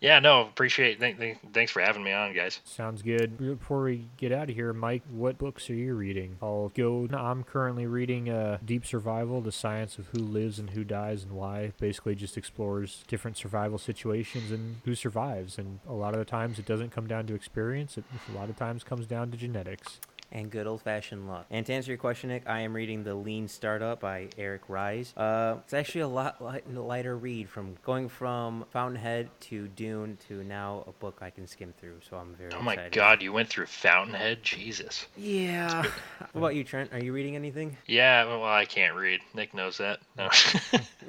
Yeah, 0.00 0.18
no, 0.18 0.42
appreciate. 0.42 0.98
Th- 0.98 1.16
th- 1.18 1.36
thanks 1.52 1.70
for 1.72 1.80
having 1.80 2.02
me 2.02 2.12
on, 2.12 2.34
guys. 2.34 2.60
Sounds 2.64 3.02
good. 3.02 3.36
Before 3.36 3.82
we 3.82 4.06
get 4.16 4.32
out 4.32 4.48
of 4.48 4.54
here, 4.54 4.72
Mike, 4.72 5.02
what 5.10 5.36
books 5.36 5.68
are 5.68 5.74
you 5.74 5.94
reading? 5.94 6.36
I'll 6.42 6.72
go. 6.74 7.06
I'm 7.12 7.44
currently 7.44 7.86
reading 7.86 8.30
uh, 8.30 8.58
Deep 8.64 8.86
Survival: 8.86 9.42
The 9.42 9.52
Science 9.52 9.98
of 9.98 10.06
Who 10.08 10.20
Lives 10.20 10.58
and 10.58 10.70
Who 10.70 10.84
Dies 10.84 11.22
and 11.22 11.32
Why. 11.32 11.72
Basically, 11.78 12.14
just 12.14 12.38
explores 12.38 13.04
different 13.08 13.36
survival 13.36 13.76
situations 13.78 14.50
and 14.50 14.76
who 14.84 14.94
survives. 14.94 15.58
And 15.58 15.80
a 15.86 15.92
lot 15.92 16.14
of 16.14 16.18
the 16.18 16.24
times, 16.24 16.58
it 16.58 16.64
doesn't 16.66 16.90
come 16.92 17.06
down 17.06 17.26
to 17.26 17.34
experience. 17.34 17.98
It 17.98 18.04
a 18.32 18.36
lot 18.38 18.48
of 18.48 18.56
times 18.56 18.82
comes 18.82 19.06
down 19.06 19.30
to 19.32 19.36
genetics. 19.36 20.00
And 20.32 20.48
good 20.48 20.68
old 20.68 20.80
fashioned 20.82 21.28
luck. 21.28 21.46
And 21.50 21.66
to 21.66 21.72
answer 21.72 21.90
your 21.90 21.98
question, 21.98 22.30
Nick, 22.30 22.44
I 22.48 22.60
am 22.60 22.72
reading 22.72 23.02
The 23.02 23.16
Lean 23.16 23.48
Startup 23.48 23.98
by 23.98 24.28
Eric 24.38 24.62
Ries. 24.68 25.12
Uh, 25.16 25.56
it's 25.64 25.74
actually 25.74 26.02
a 26.02 26.08
lot 26.08 26.40
light, 26.40 26.72
lighter 26.72 27.16
read 27.16 27.48
from 27.48 27.74
going 27.84 28.08
from 28.08 28.64
Fountainhead 28.70 29.28
to 29.40 29.66
Dune 29.66 30.18
to 30.28 30.44
now 30.44 30.84
a 30.86 30.92
book 30.92 31.18
I 31.20 31.30
can 31.30 31.48
skim 31.48 31.74
through. 31.80 31.96
So 32.08 32.16
I'm 32.16 32.36
very 32.36 32.52
Oh 32.52 32.62
my 32.62 32.74
excited. 32.74 32.92
God, 32.92 33.22
you 33.22 33.32
went 33.32 33.48
through 33.48 33.66
Fountainhead, 33.66 34.44
Jesus. 34.44 35.06
Yeah. 35.16 35.82
what 36.32 36.38
about 36.40 36.54
you, 36.54 36.62
Trent? 36.62 36.92
Are 36.92 37.02
you 37.02 37.12
reading 37.12 37.34
anything? 37.34 37.76
Yeah, 37.88 38.24
well, 38.26 38.44
I 38.44 38.66
can't 38.66 38.94
read. 38.94 39.20
Nick 39.34 39.52
knows 39.52 39.78
that. 39.78 39.98
No. 40.16 40.28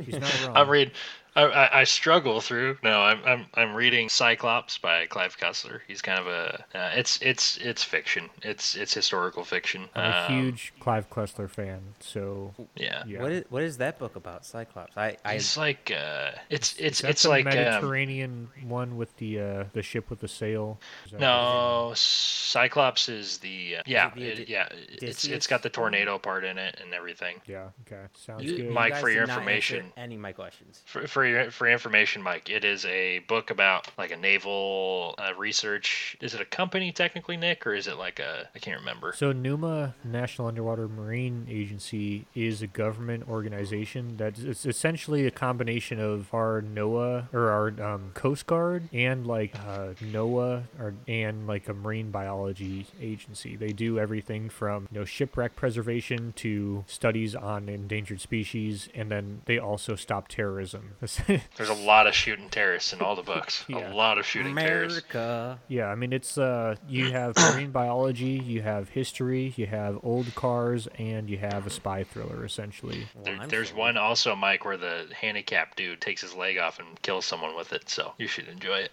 He's 0.04 0.20
not 0.20 0.44
wrong. 0.48 0.58
I'm 0.58 0.68
reading. 0.68 0.96
I, 1.36 1.44
I, 1.44 1.80
I 1.82 1.84
struggle 1.86 2.42
through. 2.42 2.78
No, 2.84 3.02
I'm, 3.02 3.22
I'm 3.26 3.46
I'm 3.54 3.74
reading 3.74 4.10
Cyclops 4.10 4.78
by 4.78 5.06
Clive 5.06 5.38
Cussler. 5.38 5.80
He's 5.88 6.02
kind 6.02 6.20
of 6.20 6.28
a. 6.28 6.66
Uh, 6.76 6.92
it's 6.96 7.20
it's 7.22 7.58
it's 7.58 7.84
fiction. 7.84 8.30
It's 8.42 8.76
it's 8.76 8.94
historical 8.94 9.44
fiction. 9.46 9.88
I'm 9.96 10.12
a 10.12 10.26
Um, 10.28 10.34
huge 10.44 10.74
Clive 10.80 11.10
Cussler 11.10 11.50
fan, 11.50 11.80
so 12.00 12.54
Yeah. 12.76 13.04
yeah. 13.08 13.22
What 13.22 13.32
is 13.32 13.46
what 13.50 13.64
is 13.64 13.78
that 13.78 13.98
book 13.98 14.16
about? 14.16 14.46
Cyclops. 14.46 14.98
I 14.98 15.18
I 15.24 15.36
It's 15.36 15.56
like 15.56 15.92
uh, 15.96 16.32
it's 16.50 16.74
it's 16.78 16.98
Is 16.98 17.02
that 17.04 17.10
it's 17.12 17.24
the 17.24 17.30
like 17.30 17.46
um, 17.46 17.54
Mediterranean 17.56 18.50
one 18.68 18.98
with 18.98 19.16
the 19.18 19.40
uh, 19.40 19.64
the 19.74 19.84
ship 19.84 20.10
with 20.10 20.20
the 20.20 20.28
sail. 20.28 20.80
No 21.18 21.94
Cyclops 21.96 23.08
is 23.10 23.38
the 23.38 23.78
uh, 23.78 23.82
yeah 23.86 24.12
the 24.16 24.24
it- 24.24 24.40
Ode- 24.42 24.50
yeah 24.50 24.68
it's 24.72 25.04
it's 25.04 25.04
Odysseus 25.26 25.48
got 25.48 25.64
the 25.64 25.70
tornado 25.70 26.18
part 26.18 26.44
in 26.44 26.58
it 26.58 26.78
and 26.84 26.94
everything. 26.94 27.40
Yeah. 27.48 27.70
Okay. 27.88 28.02
Sounds 28.16 28.44
you, 28.44 28.58
good. 28.58 28.66
you 28.66 28.72
Mike, 28.72 28.94
guys 28.94 29.02
for 29.02 29.10
your 29.10 29.22
did 29.24 29.28
not 29.30 29.38
information. 29.38 29.94
Any 29.98 30.16
of 30.16 30.22
my 30.22 30.32
questions. 30.34 30.82
For, 30.86 31.08
for 31.08 31.21
for 31.52 31.68
your 31.68 31.74
information, 31.74 32.22
Mike, 32.22 32.50
it 32.50 32.64
is 32.64 32.86
a 32.86 33.20
book 33.20 33.50
about 33.50 33.88
like 33.98 34.12
a 34.12 34.18
naval 34.18 35.16
uh, 35.18 35.34
research. 35.38 36.18
Is 36.22 36.34
it 36.34 36.42
a 36.42 36.46
company 36.46 36.92
technically, 36.92 37.38
Nick, 37.38 37.66
or 37.68 37.74
is 37.74 37.88
it 37.88 37.98
like 37.98 38.20
a 38.20 38.50
I 38.56 38.60
can't 38.60 38.80
remember. 38.80 39.14
So 39.16 39.32
NUMA, 39.32 39.96
National 40.04 40.48
Underwater 40.48 40.88
Marine 40.88 41.48
Agency, 41.50 42.26
is 42.36 42.62
a 42.62 42.68
government 42.68 43.28
organization 43.30 44.18
that 44.18 44.40
it's 44.40 44.66
essentially 44.66 45.26
a 45.26 45.32
combination 45.32 46.00
of 46.00 46.34
our 46.34 46.62
NOAA 46.62 47.34
or 47.34 47.50
our 47.50 47.94
um, 47.94 48.12
Coast 48.14 48.48
Guard 48.48 48.90
and 48.92 49.28
like 49.28 49.56
uh, 49.56 49.94
NOAA 50.02 50.64
or 50.80 50.94
and 51.08 51.48
like 51.48 51.68
a 51.68 51.74
marine 51.74 52.12
biology 52.12 52.88
agency. 53.00 53.56
They 53.56 53.74
do 53.74 54.00
everything 54.00 54.50
from 54.50 54.88
you 54.92 55.00
know 55.00 55.06
shipwreck 55.06 55.56
preservation 55.56 56.34
to 56.38 56.84
studies 56.88 57.36
on 57.36 57.70
endangered 57.70 58.22
species, 58.22 58.90
and 58.96 59.12
then 59.12 59.42
they 59.46 59.58
also 59.58 59.96
stop 59.96 60.28
terrorism. 60.28 60.96
There's 61.58 61.70
a 61.70 61.74
lot 61.74 62.08
of 62.08 62.14
shooting 62.14 62.50
terrorists 62.50 62.94
in 62.94 63.02
all 63.02 63.16
the 63.16 63.24
books. 63.24 63.66
Yeah. 63.68 63.92
A 63.92 63.94
lot 63.94 64.18
of 64.18 64.26
shooting 64.26 64.56
terrorists. 64.56 65.00
America. 65.14 65.60
Yeah, 65.68 65.88
I 65.88 65.96
mean 65.96 66.14
it's 66.14 66.38
uh 66.38 66.76
you 66.88 67.12
have 67.12 67.36
marine 67.38 67.72
biology, 67.72 68.42
you 68.44 68.62
have 68.62 68.90
history, 68.90 69.54
you 69.58 69.66
have 69.68 70.00
old 70.04 70.34
cars, 70.36 70.88
and 70.98 71.30
you 71.30 71.38
have 71.38 71.66
a 71.66 71.70
spy 71.70 72.04
thriller 72.04 72.46
essentially. 72.46 73.08
Well, 73.16 73.24
There, 73.26 73.48
there's 73.48 73.68
sold. 73.70 73.80
one 73.80 73.98
also, 73.98 74.36
Mike, 74.36 74.66
where 74.66 74.78
the 74.78 75.08
handicapped 75.20 75.78
dude 75.78 76.02
takes 76.02 76.22
his 76.22 76.36
leg 76.36 76.58
off 76.58 76.80
and 76.80 77.02
kills 77.02 77.26
someone 77.26 77.56
with 77.56 77.74
it. 77.74 77.90
So 77.90 78.14
you 78.18 78.28
should 78.28 78.48
enjoy 78.48 78.78
it. 78.80 78.92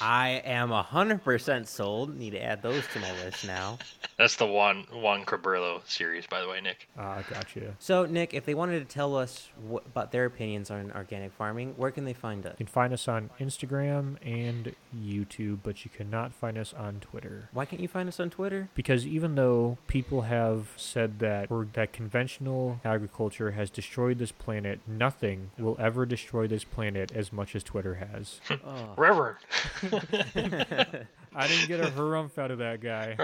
I 0.00 0.42
am 0.44 0.70
hundred 0.70 1.22
percent 1.24 1.68
sold. 1.68 2.16
Need 2.18 2.30
to 2.30 2.42
add 2.42 2.62
those 2.62 2.84
to 2.92 2.98
my 3.00 3.12
list 3.24 3.46
now. 3.46 3.78
That's 4.18 4.36
the 4.36 4.46
Juan 4.46 4.86
Juan 4.92 5.24
Cabrillo 5.24 5.80
series, 5.86 6.26
by 6.26 6.40
the 6.40 6.48
way, 6.48 6.60
Nick. 6.60 6.88
Ah, 6.98 7.22
gotcha. 7.30 7.74
So, 7.78 8.06
Nick, 8.06 8.32
if 8.32 8.46
they 8.46 8.54
wanted 8.54 8.78
to 8.80 8.86
tell 8.94 9.14
us 9.14 9.48
what, 9.68 9.84
about 9.86 10.10
their 10.10 10.24
opinions 10.24 10.70
on 10.70 10.90
organic 10.96 11.32
farming, 11.32 11.45
where 11.52 11.90
can 11.90 12.04
they 12.04 12.12
find 12.12 12.44
us? 12.46 12.52
You 12.58 12.66
can 12.66 12.72
find 12.72 12.92
us 12.92 13.08
on 13.08 13.30
Instagram 13.40 14.16
and 14.22 14.74
YouTube, 14.96 15.58
but 15.62 15.84
you 15.84 15.90
cannot 15.90 16.32
find 16.32 16.56
us 16.58 16.72
on 16.74 17.00
Twitter. 17.00 17.48
Why 17.52 17.64
can't 17.64 17.80
you 17.82 17.88
find 17.88 18.08
us 18.08 18.18
on 18.20 18.30
Twitter? 18.30 18.68
Because 18.74 19.06
even 19.06 19.34
though 19.34 19.78
people 19.86 20.22
have 20.22 20.68
said 20.76 21.18
that 21.20 21.50
or 21.50 21.66
that 21.74 21.92
conventional 21.92 22.80
agriculture 22.84 23.52
has 23.52 23.70
destroyed 23.70 24.18
this 24.18 24.32
planet, 24.32 24.80
nothing 24.86 25.50
will 25.58 25.76
ever 25.78 26.06
destroy 26.06 26.46
this 26.46 26.64
planet 26.64 27.12
as 27.12 27.32
much 27.32 27.54
as 27.54 27.62
Twitter 27.62 27.94
has. 27.94 28.40
Oh. 28.66 28.94
Reverend. 28.96 29.36
I 31.34 31.46
didn't 31.46 31.68
get 31.68 31.80
a 31.80 31.90
harumph 31.96 32.38
out 32.38 32.50
of 32.50 32.58
that 32.58 32.80
guy. 32.80 33.16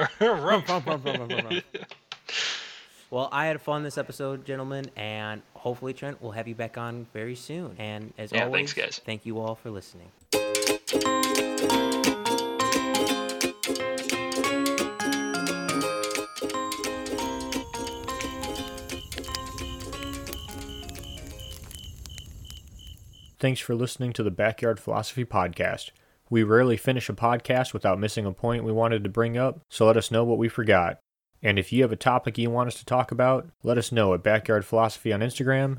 Well, 3.12 3.28
I 3.30 3.44
had 3.44 3.60
fun 3.60 3.82
this 3.82 3.98
episode, 3.98 4.46
gentlemen, 4.46 4.86
and 4.96 5.42
hopefully, 5.52 5.92
Trent, 5.92 6.22
we'll 6.22 6.32
have 6.32 6.48
you 6.48 6.54
back 6.54 6.78
on 6.78 7.06
very 7.12 7.34
soon. 7.34 7.76
And 7.78 8.14
as 8.16 8.32
Yeah, 8.32 8.44
always, 8.46 8.72
thanks, 8.72 8.96
guys. 8.96 9.00
thank 9.04 9.26
you 9.26 9.38
all 9.38 9.54
for 9.54 9.68
listening. 9.68 10.10
Thanks 23.38 23.60
for 23.60 23.74
listening 23.74 24.12
to 24.14 24.22
the 24.22 24.30
Backyard 24.30 24.78
Philosophy 24.78 25.24
Podcast. 25.24 25.90
We 26.30 26.44
rarely 26.44 26.76
finish 26.76 27.08
a 27.08 27.12
podcast 27.12 27.72
without 27.72 27.98
missing 27.98 28.24
a 28.24 28.32
point 28.32 28.64
we 28.64 28.72
wanted 28.72 29.02
to 29.04 29.10
bring 29.10 29.36
up, 29.36 29.60
so 29.68 29.86
let 29.86 29.96
us 29.96 30.10
know 30.10 30.24
what 30.24 30.38
we 30.38 30.48
forgot. 30.48 30.98
And 31.42 31.58
if 31.58 31.72
you 31.72 31.82
have 31.82 31.92
a 31.92 31.96
topic 31.96 32.38
you 32.38 32.50
want 32.50 32.68
us 32.68 32.78
to 32.78 32.84
talk 32.84 33.10
about, 33.10 33.48
let 33.62 33.78
us 33.78 33.90
know 33.90 34.14
at 34.14 34.22
Backyard 34.22 34.64
Philosophy 34.64 35.12
on 35.12 35.20
Instagram 35.20 35.70